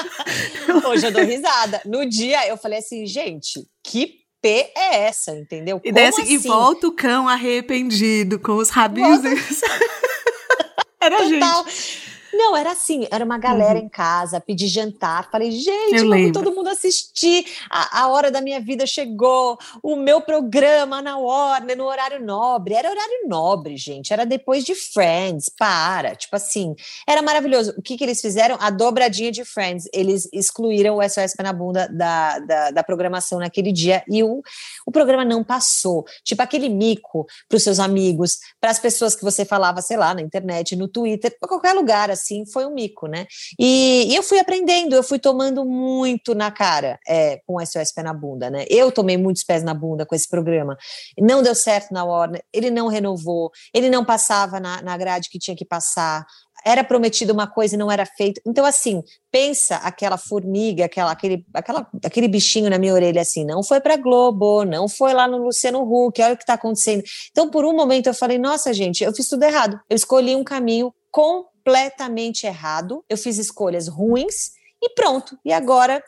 hoje 0.88 1.06
eu 1.06 1.12
dou 1.12 1.22
risada. 1.22 1.82
No 1.84 2.08
dia 2.08 2.48
eu 2.48 2.56
falei 2.56 2.78
assim, 2.78 3.04
gente, 3.04 3.60
que 3.84 4.20
P 4.40 4.72
é 4.74 5.04
essa, 5.04 5.32
entendeu? 5.32 5.78
E, 5.84 5.92
daí, 5.92 6.06
assim, 6.06 6.22
assim? 6.22 6.32
e 6.32 6.38
volta 6.38 6.88
o 6.88 6.92
cão 6.92 7.28
arrependido 7.28 8.38
com 8.38 8.52
os 8.52 8.70
rabinhos. 8.70 9.20
Era 10.98 11.18
Total. 11.18 11.64
gente. 11.64 12.15
Não, 12.36 12.54
era 12.54 12.72
assim, 12.72 13.06
era 13.10 13.24
uma 13.24 13.38
galera 13.38 13.78
uhum. 13.78 13.86
em 13.86 13.88
casa, 13.88 14.38
pedir 14.38 14.68
jantar. 14.68 15.30
Falei, 15.30 15.50
gente, 15.50 15.96
Eu 15.96 16.08
vamos 16.08 16.32
todo 16.32 16.52
mundo 16.52 16.68
assistir. 16.68 17.46
A, 17.70 18.02
a, 18.02 18.08
hora 18.08 18.30
da 18.30 18.42
minha 18.42 18.60
vida 18.60 18.86
chegou. 18.86 19.58
O 19.82 19.96
meu 19.96 20.20
programa 20.20 21.00
na 21.00 21.16
Warner, 21.16 21.76
no 21.76 21.84
horário 21.84 22.22
nobre. 22.22 22.74
Era 22.74 22.90
horário 22.90 23.26
nobre, 23.26 23.76
gente. 23.78 24.12
Era 24.12 24.26
depois 24.26 24.64
de 24.64 24.74
Friends. 24.74 25.48
Para. 25.48 26.14
Tipo 26.14 26.36
assim, 26.36 26.74
era 27.08 27.22
maravilhoso. 27.22 27.74
O 27.78 27.82
que, 27.82 27.96
que 27.96 28.04
eles 28.04 28.20
fizeram? 28.20 28.58
A 28.60 28.68
dobradinha 28.68 29.32
de 29.32 29.44
Friends. 29.44 29.88
Eles 29.92 30.28
excluíram 30.30 30.98
o 30.98 31.02
SOS 31.02 31.34
Pé 31.34 31.42
na 31.42 31.54
Bunda 31.54 31.88
da, 31.88 32.38
da, 32.40 32.70
da 32.70 32.84
programação 32.84 33.38
naquele 33.38 33.72
dia. 33.72 34.04
E 34.08 34.22
o, 34.22 34.42
o 34.86 34.92
programa 34.92 35.24
não 35.24 35.42
passou. 35.42 36.04
Tipo 36.22 36.42
aquele 36.42 36.68
mico 36.68 37.26
para 37.48 37.56
os 37.56 37.62
seus 37.62 37.80
amigos, 37.80 38.38
para 38.60 38.70
as 38.70 38.78
pessoas 38.78 39.16
que 39.16 39.24
você 39.24 39.44
falava, 39.44 39.80
sei 39.80 39.96
lá, 39.96 40.12
na 40.12 40.20
internet, 40.20 40.76
no 40.76 40.86
Twitter, 40.86 41.34
para 41.40 41.48
qualquer 41.48 41.72
lugar, 41.72 42.10
assim 42.10 42.25
assim, 42.26 42.44
foi 42.44 42.66
um 42.66 42.74
mico, 42.74 43.06
né? 43.06 43.26
E, 43.58 44.06
e 44.08 44.16
eu 44.16 44.22
fui 44.22 44.38
aprendendo, 44.38 44.94
eu 44.94 45.02
fui 45.02 45.18
tomando 45.18 45.64
muito 45.64 46.34
na 46.34 46.50
cara 46.50 46.98
é, 47.06 47.40
com 47.46 47.64
SOS 47.64 47.92
Pé 47.92 48.02
na 48.02 48.12
Bunda, 48.12 48.50
né? 48.50 48.64
Eu 48.68 48.90
tomei 48.90 49.16
muitos 49.16 49.44
pés 49.44 49.62
na 49.62 49.72
bunda 49.72 50.04
com 50.04 50.14
esse 50.14 50.28
programa. 50.28 50.76
Não 51.18 51.42
deu 51.42 51.54
certo 51.54 51.92
na 51.92 52.04
Warner, 52.04 52.42
ele 52.52 52.70
não 52.70 52.88
renovou, 52.88 53.50
ele 53.72 53.88
não 53.88 54.04
passava 54.04 54.58
na, 54.58 54.82
na 54.82 54.96
grade 54.96 55.28
que 55.30 55.38
tinha 55.38 55.56
que 55.56 55.64
passar 55.64 56.26
era 56.64 56.82
prometido 56.82 57.32
uma 57.32 57.46
coisa 57.46 57.76
e 57.76 57.78
não 57.78 57.92
era 57.92 58.04
feito. 58.04 58.40
Então, 58.44 58.64
assim, 58.64 59.00
pensa 59.30 59.76
aquela 59.76 60.18
formiga, 60.18 60.86
aquela, 60.86 61.12
aquele, 61.12 61.46
aquela, 61.54 61.88
aquele 62.04 62.26
bichinho 62.26 62.68
na 62.68 62.76
minha 62.76 62.92
orelha, 62.92 63.20
assim, 63.20 63.44
não 63.44 63.62
foi 63.62 63.80
para 63.80 63.96
Globo, 63.96 64.64
não 64.64 64.88
foi 64.88 65.14
lá 65.14 65.28
no 65.28 65.38
Luciano 65.38 65.82
Huck, 65.82 66.20
olha 66.20 66.34
o 66.34 66.36
que 66.36 66.42
está 66.42 66.54
acontecendo. 66.54 67.04
Então, 67.30 67.48
por 67.48 67.64
um 67.64 67.72
momento, 67.72 68.08
eu 68.08 68.14
falei, 68.14 68.36
nossa, 68.36 68.74
gente, 68.74 69.04
eu 69.04 69.14
fiz 69.14 69.28
tudo 69.28 69.44
errado. 69.44 69.78
Eu 69.88 69.94
escolhi 69.94 70.34
um 70.34 70.42
caminho 70.42 70.92
com 71.12 71.44
completamente 71.66 72.46
errado, 72.46 73.04
eu 73.08 73.18
fiz 73.18 73.38
escolhas 73.38 73.88
ruins 73.88 74.52
e 74.80 74.90
pronto. 74.90 75.36
E 75.44 75.52
agora 75.52 76.00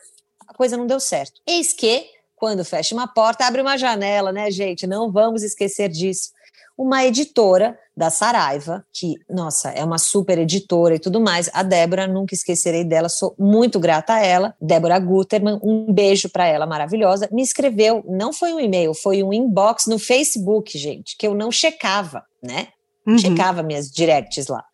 a 0.47 0.55
coisa 0.55 0.77
não 0.77 0.87
deu 0.87 1.01
certo. 1.01 1.41
Eis 1.47 1.73
que, 1.73 2.07
quando 2.37 2.65
fecha 2.65 2.95
uma 2.95 3.09
porta, 3.09 3.45
abre 3.45 3.61
uma 3.61 3.77
janela, 3.77 4.31
né, 4.31 4.51
gente? 4.53 4.87
Não 4.87 5.11
vamos 5.11 5.43
esquecer 5.43 5.89
disso. 5.89 6.31
Uma 6.77 7.05
editora 7.05 7.77
da 7.97 8.09
Saraiva, 8.09 8.87
que, 8.93 9.17
nossa, 9.29 9.71
é 9.71 9.83
uma 9.83 9.99
super 9.99 10.39
editora 10.39 10.95
e 10.95 11.01
tudo 11.01 11.21
mais. 11.21 11.51
A 11.53 11.65
Débora, 11.65 12.07
nunca 12.07 12.35
esquecerei 12.35 12.85
dela, 12.85 13.09
sou 13.09 13.35
muito 13.37 13.81
grata 13.81 14.15
a 14.15 14.25
ela. 14.25 14.55
Débora 14.61 14.97
Guterman, 15.01 15.59
um 15.61 15.93
beijo 15.93 16.29
para 16.29 16.47
ela, 16.47 16.67
maravilhosa. 16.67 17.29
Me 17.33 17.43
escreveu, 17.43 18.05
não 18.09 18.33
foi 18.33 18.53
um 18.53 18.61
e-mail, 18.61 18.95
foi 18.95 19.25
um 19.25 19.33
inbox 19.33 19.87
no 19.87 19.99
Facebook, 19.99 20.79
gente, 20.79 21.17
que 21.19 21.27
eu 21.27 21.35
não 21.35 21.51
checava, 21.51 22.25
né? 22.41 22.69
Uhum. 23.05 23.19
Checava 23.19 23.61
minhas 23.61 23.91
directs 23.91 24.47
lá. 24.47 24.65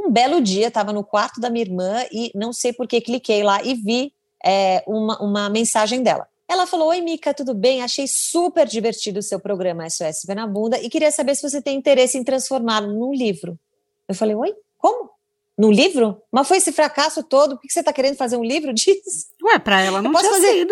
Um 0.00 0.10
belo 0.10 0.40
dia, 0.40 0.68
estava 0.68 0.94
no 0.94 1.04
quarto 1.04 1.40
da 1.40 1.50
minha 1.50 1.64
irmã 1.64 2.06
e 2.10 2.32
não 2.34 2.54
sei 2.54 2.72
por 2.72 2.88
que 2.88 3.02
cliquei 3.02 3.42
lá 3.42 3.62
e 3.62 3.74
vi 3.74 4.14
é, 4.42 4.82
uma, 4.86 5.20
uma 5.22 5.50
mensagem 5.50 6.02
dela. 6.02 6.26
Ela 6.48 6.66
falou: 6.66 6.88
Oi, 6.88 7.02
Mica, 7.02 7.34
tudo 7.34 7.54
bem? 7.54 7.82
Achei 7.82 8.06
super 8.08 8.66
divertido 8.66 9.20
o 9.20 9.22
seu 9.22 9.38
programa 9.38 9.88
SOS 9.88 10.22
Pé 10.26 10.34
na 10.34 10.46
Bunda 10.46 10.80
e 10.80 10.88
queria 10.88 11.12
saber 11.12 11.34
se 11.34 11.48
você 11.48 11.60
tem 11.60 11.76
interesse 11.76 12.16
em 12.16 12.24
transformá-lo 12.24 12.92
num 12.92 13.12
livro. 13.12 13.58
Eu 14.08 14.14
falei: 14.14 14.34
Oi, 14.34 14.54
como? 14.78 15.10
Num 15.56 15.70
livro? 15.70 16.22
Mas 16.32 16.48
foi 16.48 16.56
esse 16.56 16.72
fracasso 16.72 17.22
todo? 17.22 17.56
Por 17.56 17.62
que 17.62 17.72
você 17.72 17.80
está 17.80 17.92
querendo 17.92 18.16
fazer 18.16 18.38
um 18.38 18.42
livro 18.42 18.72
disso? 18.74 19.28
Ué, 19.44 19.58
para 19.58 19.82
ela 19.82 20.00
não 20.00 20.10
posso 20.10 20.30
fazer. 20.30 20.66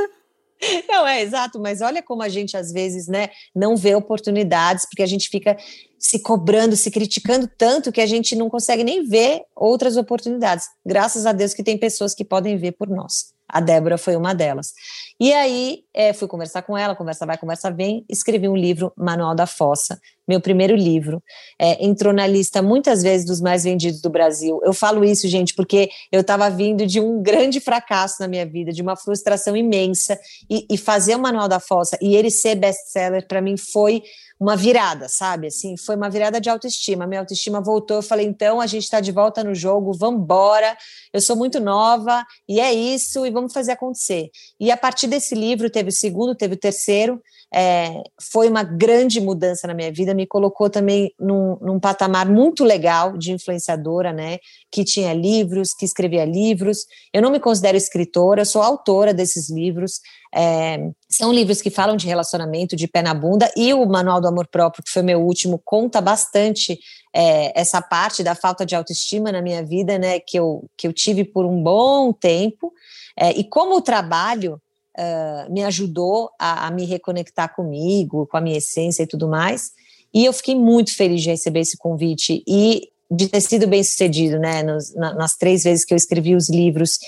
Não, 0.88 1.06
é 1.06 1.22
exato, 1.22 1.60
mas 1.60 1.80
olha 1.80 2.02
como 2.02 2.22
a 2.22 2.28
gente 2.28 2.56
às 2.56 2.72
vezes, 2.72 3.06
né, 3.06 3.30
não 3.54 3.76
vê 3.76 3.94
oportunidades, 3.94 4.86
porque 4.86 5.02
a 5.02 5.06
gente 5.06 5.28
fica 5.28 5.56
se 5.98 6.20
cobrando, 6.20 6.76
se 6.76 6.90
criticando 6.90 7.48
tanto 7.58 7.90
que 7.90 8.00
a 8.00 8.06
gente 8.06 8.36
não 8.36 8.48
consegue 8.48 8.84
nem 8.84 9.06
ver 9.06 9.42
outras 9.54 9.96
oportunidades. 9.96 10.66
Graças 10.86 11.26
a 11.26 11.32
Deus 11.32 11.52
que 11.52 11.62
tem 11.62 11.76
pessoas 11.76 12.14
que 12.14 12.24
podem 12.24 12.56
ver 12.56 12.72
por 12.72 12.88
nós. 12.88 13.36
A 13.48 13.60
Débora 13.60 13.96
foi 13.96 14.14
uma 14.14 14.34
delas. 14.34 14.74
E 15.18 15.32
aí 15.32 15.80
é, 15.94 16.12
fui 16.12 16.28
conversar 16.28 16.62
com 16.62 16.76
ela, 16.76 16.94
conversa 16.94 17.24
vai, 17.24 17.38
conversa 17.38 17.70
vem, 17.70 18.04
escrevi 18.08 18.46
um 18.46 18.54
livro, 18.54 18.92
Manual 18.94 19.34
da 19.34 19.46
Fossa, 19.46 19.98
meu 20.28 20.38
primeiro 20.38 20.76
livro. 20.76 21.22
É, 21.58 21.82
entrou 21.82 22.12
na 22.12 22.26
lista 22.26 22.60
muitas 22.60 23.02
vezes 23.02 23.26
dos 23.26 23.40
mais 23.40 23.64
vendidos 23.64 24.02
do 24.02 24.10
Brasil. 24.10 24.60
Eu 24.62 24.74
falo 24.74 25.02
isso, 25.02 25.26
gente, 25.26 25.54
porque 25.54 25.88
eu 26.12 26.20
estava 26.20 26.50
vindo 26.50 26.86
de 26.86 27.00
um 27.00 27.22
grande 27.22 27.58
fracasso 27.58 28.16
na 28.20 28.28
minha 28.28 28.44
vida, 28.44 28.70
de 28.70 28.82
uma 28.82 28.94
frustração 28.94 29.56
imensa, 29.56 30.18
e, 30.48 30.66
e 30.70 30.76
fazer 30.76 31.16
o 31.16 31.18
Manual 31.18 31.48
da 31.48 31.58
Fossa 31.58 31.96
e 32.02 32.14
ele 32.14 32.30
ser 32.30 32.54
best-seller, 32.54 33.26
para 33.26 33.40
mim, 33.40 33.56
foi 33.56 34.02
uma 34.40 34.56
virada, 34.56 35.08
sabe? 35.08 35.48
Assim, 35.48 35.76
foi 35.76 35.96
uma 35.96 36.08
virada 36.08 36.40
de 36.40 36.48
autoestima. 36.48 37.06
Minha 37.06 37.20
autoestima 37.20 37.60
voltou. 37.60 37.96
Eu 37.96 38.02
falei, 38.02 38.26
então 38.26 38.60
a 38.60 38.66
gente 38.66 38.84
está 38.84 39.00
de 39.00 39.10
volta 39.10 39.42
no 39.42 39.54
jogo, 39.54 39.92
vamos 39.92 40.22
embora. 40.22 40.76
Eu 41.12 41.20
sou 41.20 41.34
muito 41.34 41.58
nova 41.58 42.24
e 42.48 42.60
é 42.60 42.72
isso, 42.72 43.26
e 43.26 43.30
vamos 43.30 43.52
fazer 43.52 43.72
acontecer. 43.72 44.30
E 44.60 44.70
a 44.70 44.76
partir 44.76 45.08
desse 45.08 45.34
livro, 45.34 45.68
teve 45.68 45.88
o 45.88 45.92
segundo, 45.92 46.34
teve 46.34 46.54
o 46.54 46.58
terceiro. 46.58 47.20
É, 47.52 48.02
foi 48.30 48.48
uma 48.48 48.62
grande 48.62 49.20
mudança 49.22 49.66
na 49.66 49.72
minha 49.72 49.90
vida, 49.90 50.12
me 50.12 50.26
colocou 50.26 50.68
também 50.68 51.10
num, 51.18 51.56
num, 51.62 51.80
patamar 51.80 52.28
muito 52.28 52.62
legal 52.62 53.16
de 53.16 53.32
influenciadora, 53.32 54.12
né? 54.12 54.38
Que 54.70 54.84
tinha 54.84 55.14
livros, 55.14 55.72
que 55.72 55.86
escrevia 55.86 56.26
livros. 56.26 56.84
Eu 57.12 57.22
não 57.22 57.30
me 57.30 57.40
considero 57.40 57.76
escritora, 57.76 58.42
eu 58.42 58.46
sou 58.46 58.60
autora 58.60 59.14
desses 59.14 59.50
livros. 59.50 60.00
É, 60.34 60.90
são 61.10 61.32
livros 61.32 61.62
que 61.62 61.70
falam 61.70 61.96
de 61.96 62.06
relacionamento, 62.06 62.76
de 62.76 62.86
pé 62.86 63.00
na 63.00 63.14
bunda, 63.14 63.50
e 63.56 63.72
o 63.72 63.86
Manual 63.86 64.20
do 64.20 64.28
Amor 64.28 64.46
Próprio, 64.46 64.84
que 64.84 64.90
foi 64.90 65.02
meu 65.02 65.20
último, 65.20 65.60
conta 65.64 66.00
bastante 66.00 66.78
é, 67.14 67.58
essa 67.58 67.80
parte 67.80 68.22
da 68.22 68.34
falta 68.34 68.66
de 68.66 68.74
autoestima 68.74 69.32
na 69.32 69.40
minha 69.40 69.64
vida, 69.64 69.98
né? 69.98 70.20
Que 70.20 70.38
eu, 70.38 70.68
que 70.76 70.86
eu 70.86 70.92
tive 70.92 71.24
por 71.24 71.46
um 71.46 71.62
bom 71.62 72.12
tempo. 72.12 72.72
É, 73.16 73.30
e 73.32 73.42
como 73.42 73.76
o 73.76 73.80
trabalho 73.80 74.60
uh, 74.98 75.52
me 75.52 75.64
ajudou 75.64 76.30
a, 76.38 76.66
a, 76.66 76.70
me 76.70 76.84
reconectar 76.84 77.54
comigo, 77.54 78.26
com 78.26 78.36
a 78.36 78.40
minha 78.40 78.58
essência 78.58 79.02
e 79.02 79.06
tudo 79.06 79.26
mais. 79.26 79.72
E 80.12 80.24
eu 80.24 80.32
fiquei 80.32 80.54
muito 80.54 80.94
feliz 80.94 81.22
de 81.22 81.30
receber 81.30 81.60
esse 81.60 81.76
convite 81.76 82.42
e 82.46 82.88
de 83.10 83.28
ter 83.28 83.40
sido 83.40 83.66
bem 83.66 83.82
sucedido, 83.82 84.38
né? 84.38 84.62
Nos, 84.62 84.94
na, 84.94 85.14
nas 85.14 85.36
três 85.36 85.62
vezes 85.62 85.84
que 85.84 85.94
eu 85.94 85.96
escrevi 85.96 86.34
os 86.34 86.50
livros. 86.50 86.98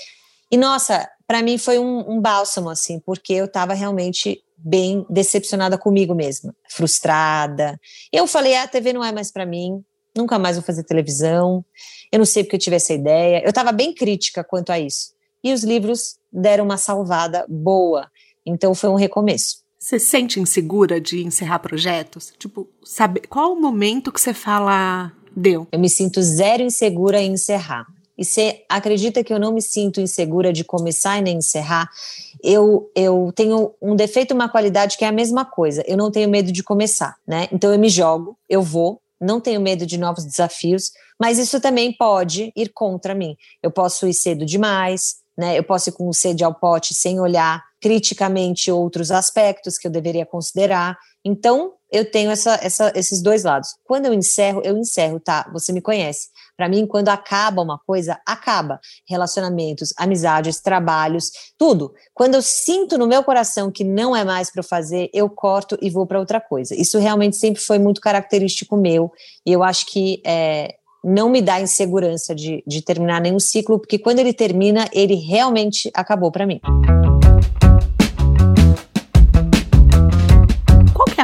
E 0.51 0.57
nossa, 0.57 1.07
para 1.31 1.41
mim 1.41 1.57
foi 1.57 1.79
um, 1.79 2.11
um 2.11 2.19
bálsamo, 2.19 2.69
assim, 2.69 2.99
porque 2.99 3.31
eu 3.31 3.45
estava 3.45 3.73
realmente 3.73 4.43
bem 4.57 5.05
decepcionada 5.09 5.77
comigo 5.77 6.13
mesma, 6.13 6.53
frustrada. 6.69 7.79
Eu 8.11 8.27
falei: 8.27 8.53
ah, 8.53 8.63
a 8.63 8.67
TV 8.67 8.91
não 8.91 9.01
é 9.01 9.13
mais 9.13 9.31
para 9.31 9.45
mim, 9.45 9.81
nunca 10.13 10.37
mais 10.37 10.57
vou 10.57 10.65
fazer 10.65 10.83
televisão, 10.83 11.63
eu 12.11 12.19
não 12.19 12.25
sei 12.25 12.43
porque 12.43 12.57
eu 12.57 12.59
tive 12.59 12.75
essa 12.75 12.91
ideia. 12.91 13.41
Eu 13.45 13.49
estava 13.51 13.71
bem 13.71 13.93
crítica 13.93 14.43
quanto 14.43 14.73
a 14.73 14.79
isso. 14.79 15.13
E 15.41 15.53
os 15.53 15.63
livros 15.63 16.17
deram 16.29 16.65
uma 16.65 16.75
salvada 16.75 17.45
boa. 17.47 18.11
Então 18.45 18.75
foi 18.75 18.89
um 18.89 18.95
recomeço. 18.95 19.61
Você 19.79 19.97
se 19.99 20.07
sente 20.07 20.37
insegura 20.37 20.99
de 20.99 21.23
encerrar 21.23 21.59
projetos? 21.59 22.33
Tipo, 22.37 22.67
sabe 22.83 23.21
qual 23.21 23.53
o 23.53 23.61
momento 23.61 24.11
que 24.11 24.19
você 24.19 24.33
fala 24.33 25.13
deu? 25.33 25.65
Eu 25.71 25.79
me 25.79 25.89
sinto 25.89 26.21
zero 26.21 26.61
insegura 26.61 27.21
em 27.21 27.31
encerrar. 27.31 27.87
E 28.17 28.25
você 28.25 28.63
acredita 28.69 29.23
que 29.23 29.33
eu 29.33 29.39
não 29.39 29.53
me 29.53 29.61
sinto 29.61 30.01
insegura 30.01 30.51
de 30.53 30.63
começar 30.63 31.17
e 31.17 31.21
nem 31.21 31.37
encerrar? 31.37 31.89
Eu, 32.43 32.91
eu 32.95 33.31
tenho 33.35 33.73
um 33.81 33.95
defeito 33.95 34.31
e 34.31 34.35
uma 34.35 34.49
qualidade 34.49 34.97
que 34.97 35.05
é 35.05 35.07
a 35.07 35.11
mesma 35.11 35.45
coisa. 35.45 35.83
Eu 35.87 35.97
não 35.97 36.11
tenho 36.11 36.29
medo 36.29 36.51
de 36.51 36.63
começar, 36.63 37.15
né? 37.27 37.47
Então 37.51 37.71
eu 37.71 37.79
me 37.79 37.89
jogo, 37.89 38.37
eu 38.49 38.61
vou, 38.61 39.01
não 39.19 39.39
tenho 39.39 39.61
medo 39.61 39.85
de 39.85 39.97
novos 39.97 40.25
desafios, 40.25 40.91
mas 41.19 41.37
isso 41.37 41.61
também 41.61 41.95
pode 41.95 42.51
ir 42.55 42.69
contra 42.69 43.13
mim. 43.13 43.35
Eu 43.61 43.69
posso 43.69 44.07
ir 44.07 44.13
cedo 44.13 44.45
demais, 44.45 45.17
né? 45.37 45.57
Eu 45.57 45.63
posso 45.63 45.89
ir 45.89 45.93
com 45.93 46.11
sede 46.11 46.43
ao 46.43 46.53
pote 46.53 46.93
sem 46.93 47.19
olhar 47.19 47.63
criticamente 47.79 48.71
outros 48.71 49.11
aspectos 49.11 49.77
que 49.77 49.87
eu 49.87 49.91
deveria 49.91 50.25
considerar. 50.25 50.97
Então, 51.23 51.73
eu 51.91 52.09
tenho 52.09 52.31
essa, 52.31 52.59
essa, 52.61 52.91
esses 52.95 53.21
dois 53.21 53.43
lados. 53.43 53.75
Quando 53.83 54.05
eu 54.05 54.13
encerro, 54.13 54.61
eu 54.63 54.77
encerro, 54.77 55.19
tá? 55.19 55.49
Você 55.53 55.71
me 55.71 55.81
conhece. 55.81 56.29
Para 56.61 56.69
mim, 56.69 56.85
quando 56.85 57.09
acaba 57.09 57.59
uma 57.59 57.79
coisa, 57.79 58.19
acaba. 58.23 58.79
Relacionamentos, 59.09 59.91
amizades, 59.97 60.61
trabalhos, 60.61 61.31
tudo. 61.57 61.91
Quando 62.13 62.35
eu 62.35 62.41
sinto 62.43 62.99
no 62.99 63.07
meu 63.07 63.23
coração 63.23 63.71
que 63.71 63.83
não 63.83 64.15
é 64.15 64.23
mais 64.23 64.51
para 64.51 64.59
eu 64.59 64.63
fazer, 64.63 65.09
eu 65.11 65.27
corto 65.27 65.75
e 65.81 65.89
vou 65.89 66.05
para 66.05 66.19
outra 66.19 66.39
coisa. 66.39 66.75
Isso 66.79 66.99
realmente 66.99 67.35
sempre 67.35 67.63
foi 67.63 67.79
muito 67.79 67.99
característico 67.99 68.77
meu. 68.77 69.11
E 69.43 69.51
eu 69.51 69.63
acho 69.63 69.87
que 69.87 70.21
é, 70.23 70.75
não 71.03 71.31
me 71.31 71.41
dá 71.41 71.59
insegurança 71.59 72.35
de, 72.35 72.63
de 72.67 72.83
terminar 72.83 73.19
nenhum 73.19 73.39
ciclo, 73.39 73.79
porque 73.79 73.97
quando 73.97 74.19
ele 74.19 74.31
termina, 74.31 74.87
ele 74.93 75.15
realmente 75.15 75.89
acabou 75.95 76.31
para 76.31 76.45
mim. 76.45 76.61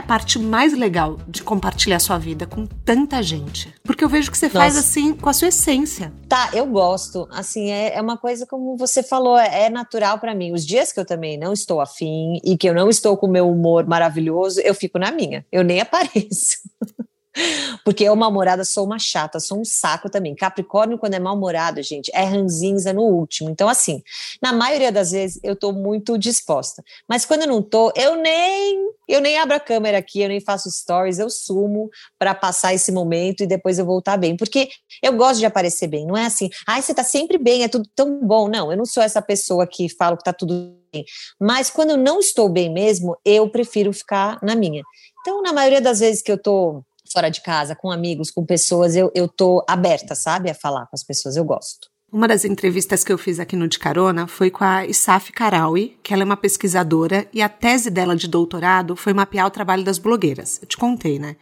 Parte 0.07 0.39
mais 0.39 0.73
legal 0.73 1.19
de 1.27 1.43
compartilhar 1.43 1.99
sua 1.99 2.17
vida 2.17 2.47
com 2.47 2.65
tanta 2.65 3.21
gente? 3.21 3.73
Porque 3.83 4.03
eu 4.03 4.09
vejo 4.09 4.31
que 4.31 4.37
você 4.37 4.45
Nossa. 4.47 4.59
faz 4.59 4.77
assim 4.77 5.13
com 5.13 5.29
a 5.29 5.33
sua 5.33 5.49
essência. 5.49 6.13
Tá, 6.29 6.49
eu 6.53 6.65
gosto. 6.65 7.27
Assim, 7.29 7.69
é, 7.69 7.95
é 7.95 8.01
uma 8.01 8.17
coisa 8.17 8.45
como 8.47 8.77
você 8.77 9.03
falou, 9.03 9.37
é, 9.37 9.65
é 9.65 9.69
natural 9.69 10.17
para 10.17 10.33
mim. 10.33 10.53
Os 10.53 10.65
dias 10.65 10.93
que 10.93 10.99
eu 10.99 11.05
também 11.05 11.37
não 11.37 11.51
estou 11.51 11.81
afim 11.81 12.39
e 12.43 12.57
que 12.57 12.69
eu 12.69 12.73
não 12.73 12.89
estou 12.89 13.17
com 13.17 13.27
o 13.27 13.31
meu 13.31 13.49
humor 13.49 13.85
maravilhoso, 13.85 14.61
eu 14.61 14.73
fico 14.73 14.97
na 14.97 15.11
minha. 15.11 15.45
Eu 15.51 15.63
nem 15.63 15.81
apareço. 15.81 16.57
Porque 17.83 18.03
eu, 18.03 18.15
mal-humorada, 18.15 18.63
sou 18.63 18.85
uma 18.85 18.99
chata, 18.99 19.39
sou 19.39 19.59
um 19.59 19.65
saco 19.65 20.09
também. 20.09 20.35
Capricórnio, 20.35 20.97
quando 20.97 21.13
é 21.13 21.19
mal-humorado, 21.19 21.81
gente, 21.81 22.11
é 22.13 22.23
ranzinza 22.23 22.93
no 22.93 23.03
último. 23.03 23.49
Então, 23.49 23.69
assim, 23.69 24.01
na 24.41 24.53
maioria 24.53 24.91
das 24.91 25.11
vezes 25.11 25.39
eu 25.43 25.55
tô 25.55 25.71
muito 25.71 26.17
disposta. 26.17 26.83
Mas 27.07 27.25
quando 27.25 27.41
eu 27.41 27.47
não 27.47 27.61
tô, 27.61 27.91
eu 27.95 28.15
nem 28.15 28.87
eu 29.07 29.21
nem 29.21 29.37
abro 29.37 29.55
a 29.55 29.59
câmera 29.59 29.97
aqui, 29.99 30.21
eu 30.21 30.27
nem 30.27 30.41
faço 30.41 30.69
stories, 30.69 31.17
eu 31.17 31.29
sumo 31.29 31.89
para 32.19 32.35
passar 32.35 32.73
esse 32.73 32.91
momento 32.91 33.41
e 33.41 33.47
depois 33.47 33.79
eu 33.79 33.85
voltar 33.85 34.17
bem. 34.17 34.35
Porque 34.35 34.67
eu 35.01 35.13
gosto 35.13 35.39
de 35.39 35.45
aparecer 35.45 35.87
bem, 35.87 36.05
não 36.05 36.17
é 36.17 36.25
assim, 36.25 36.49
ai, 36.67 36.81
você 36.81 36.93
tá 36.93 37.03
sempre 37.03 37.37
bem, 37.37 37.63
é 37.63 37.69
tudo 37.69 37.89
tão 37.95 38.19
bom. 38.19 38.49
Não, 38.49 38.69
eu 38.69 38.77
não 38.77 38.85
sou 38.85 39.01
essa 39.01 39.21
pessoa 39.21 39.65
que 39.65 39.87
fala 39.87 40.17
que 40.17 40.23
tá 40.23 40.33
tudo 40.33 40.75
bem. 40.91 41.05
Mas 41.39 41.69
quando 41.69 41.91
eu 41.91 41.97
não 41.97 42.19
estou 42.19 42.49
bem 42.49 42.71
mesmo, 42.71 43.17
eu 43.23 43.49
prefiro 43.49 43.93
ficar 43.93 44.39
na 44.43 44.55
minha. 44.55 44.83
Então, 45.21 45.41
na 45.41 45.53
maioria 45.53 45.81
das 45.81 45.99
vezes 45.99 46.21
que 46.21 46.31
eu 46.31 46.41
tô 46.41 46.83
fora 47.11 47.29
de 47.29 47.41
casa, 47.41 47.75
com 47.75 47.91
amigos, 47.91 48.31
com 48.31 48.45
pessoas, 48.45 48.95
eu, 48.95 49.11
eu 49.13 49.27
tô 49.27 49.63
aberta, 49.67 50.15
sabe, 50.15 50.49
a 50.49 50.55
falar 50.55 50.85
com 50.87 50.95
as 50.95 51.03
pessoas, 51.03 51.35
eu 51.35 51.43
gosto. 51.43 51.87
Uma 52.11 52.27
das 52.27 52.45
entrevistas 52.45 53.03
que 53.03 53.11
eu 53.11 53.17
fiz 53.17 53.37
aqui 53.37 53.55
no 53.57 53.67
De 53.67 53.77
Carona 53.77 54.27
foi 54.27 54.49
com 54.49 54.63
a 54.63 54.85
Isaf 54.85 55.31
Karawi, 55.33 55.97
que 56.01 56.13
ela 56.13 56.23
é 56.23 56.25
uma 56.25 56.37
pesquisadora 56.37 57.27
e 57.33 57.41
a 57.41 57.49
tese 57.49 57.89
dela 57.89 58.15
de 58.15 58.29
doutorado 58.29 58.95
foi 58.95 59.13
mapear 59.13 59.45
o 59.45 59.49
trabalho 59.51 59.83
das 59.83 59.97
blogueiras. 59.97 60.57
Eu 60.61 60.67
te 60.67 60.77
contei, 60.77 61.19
né? 61.19 61.35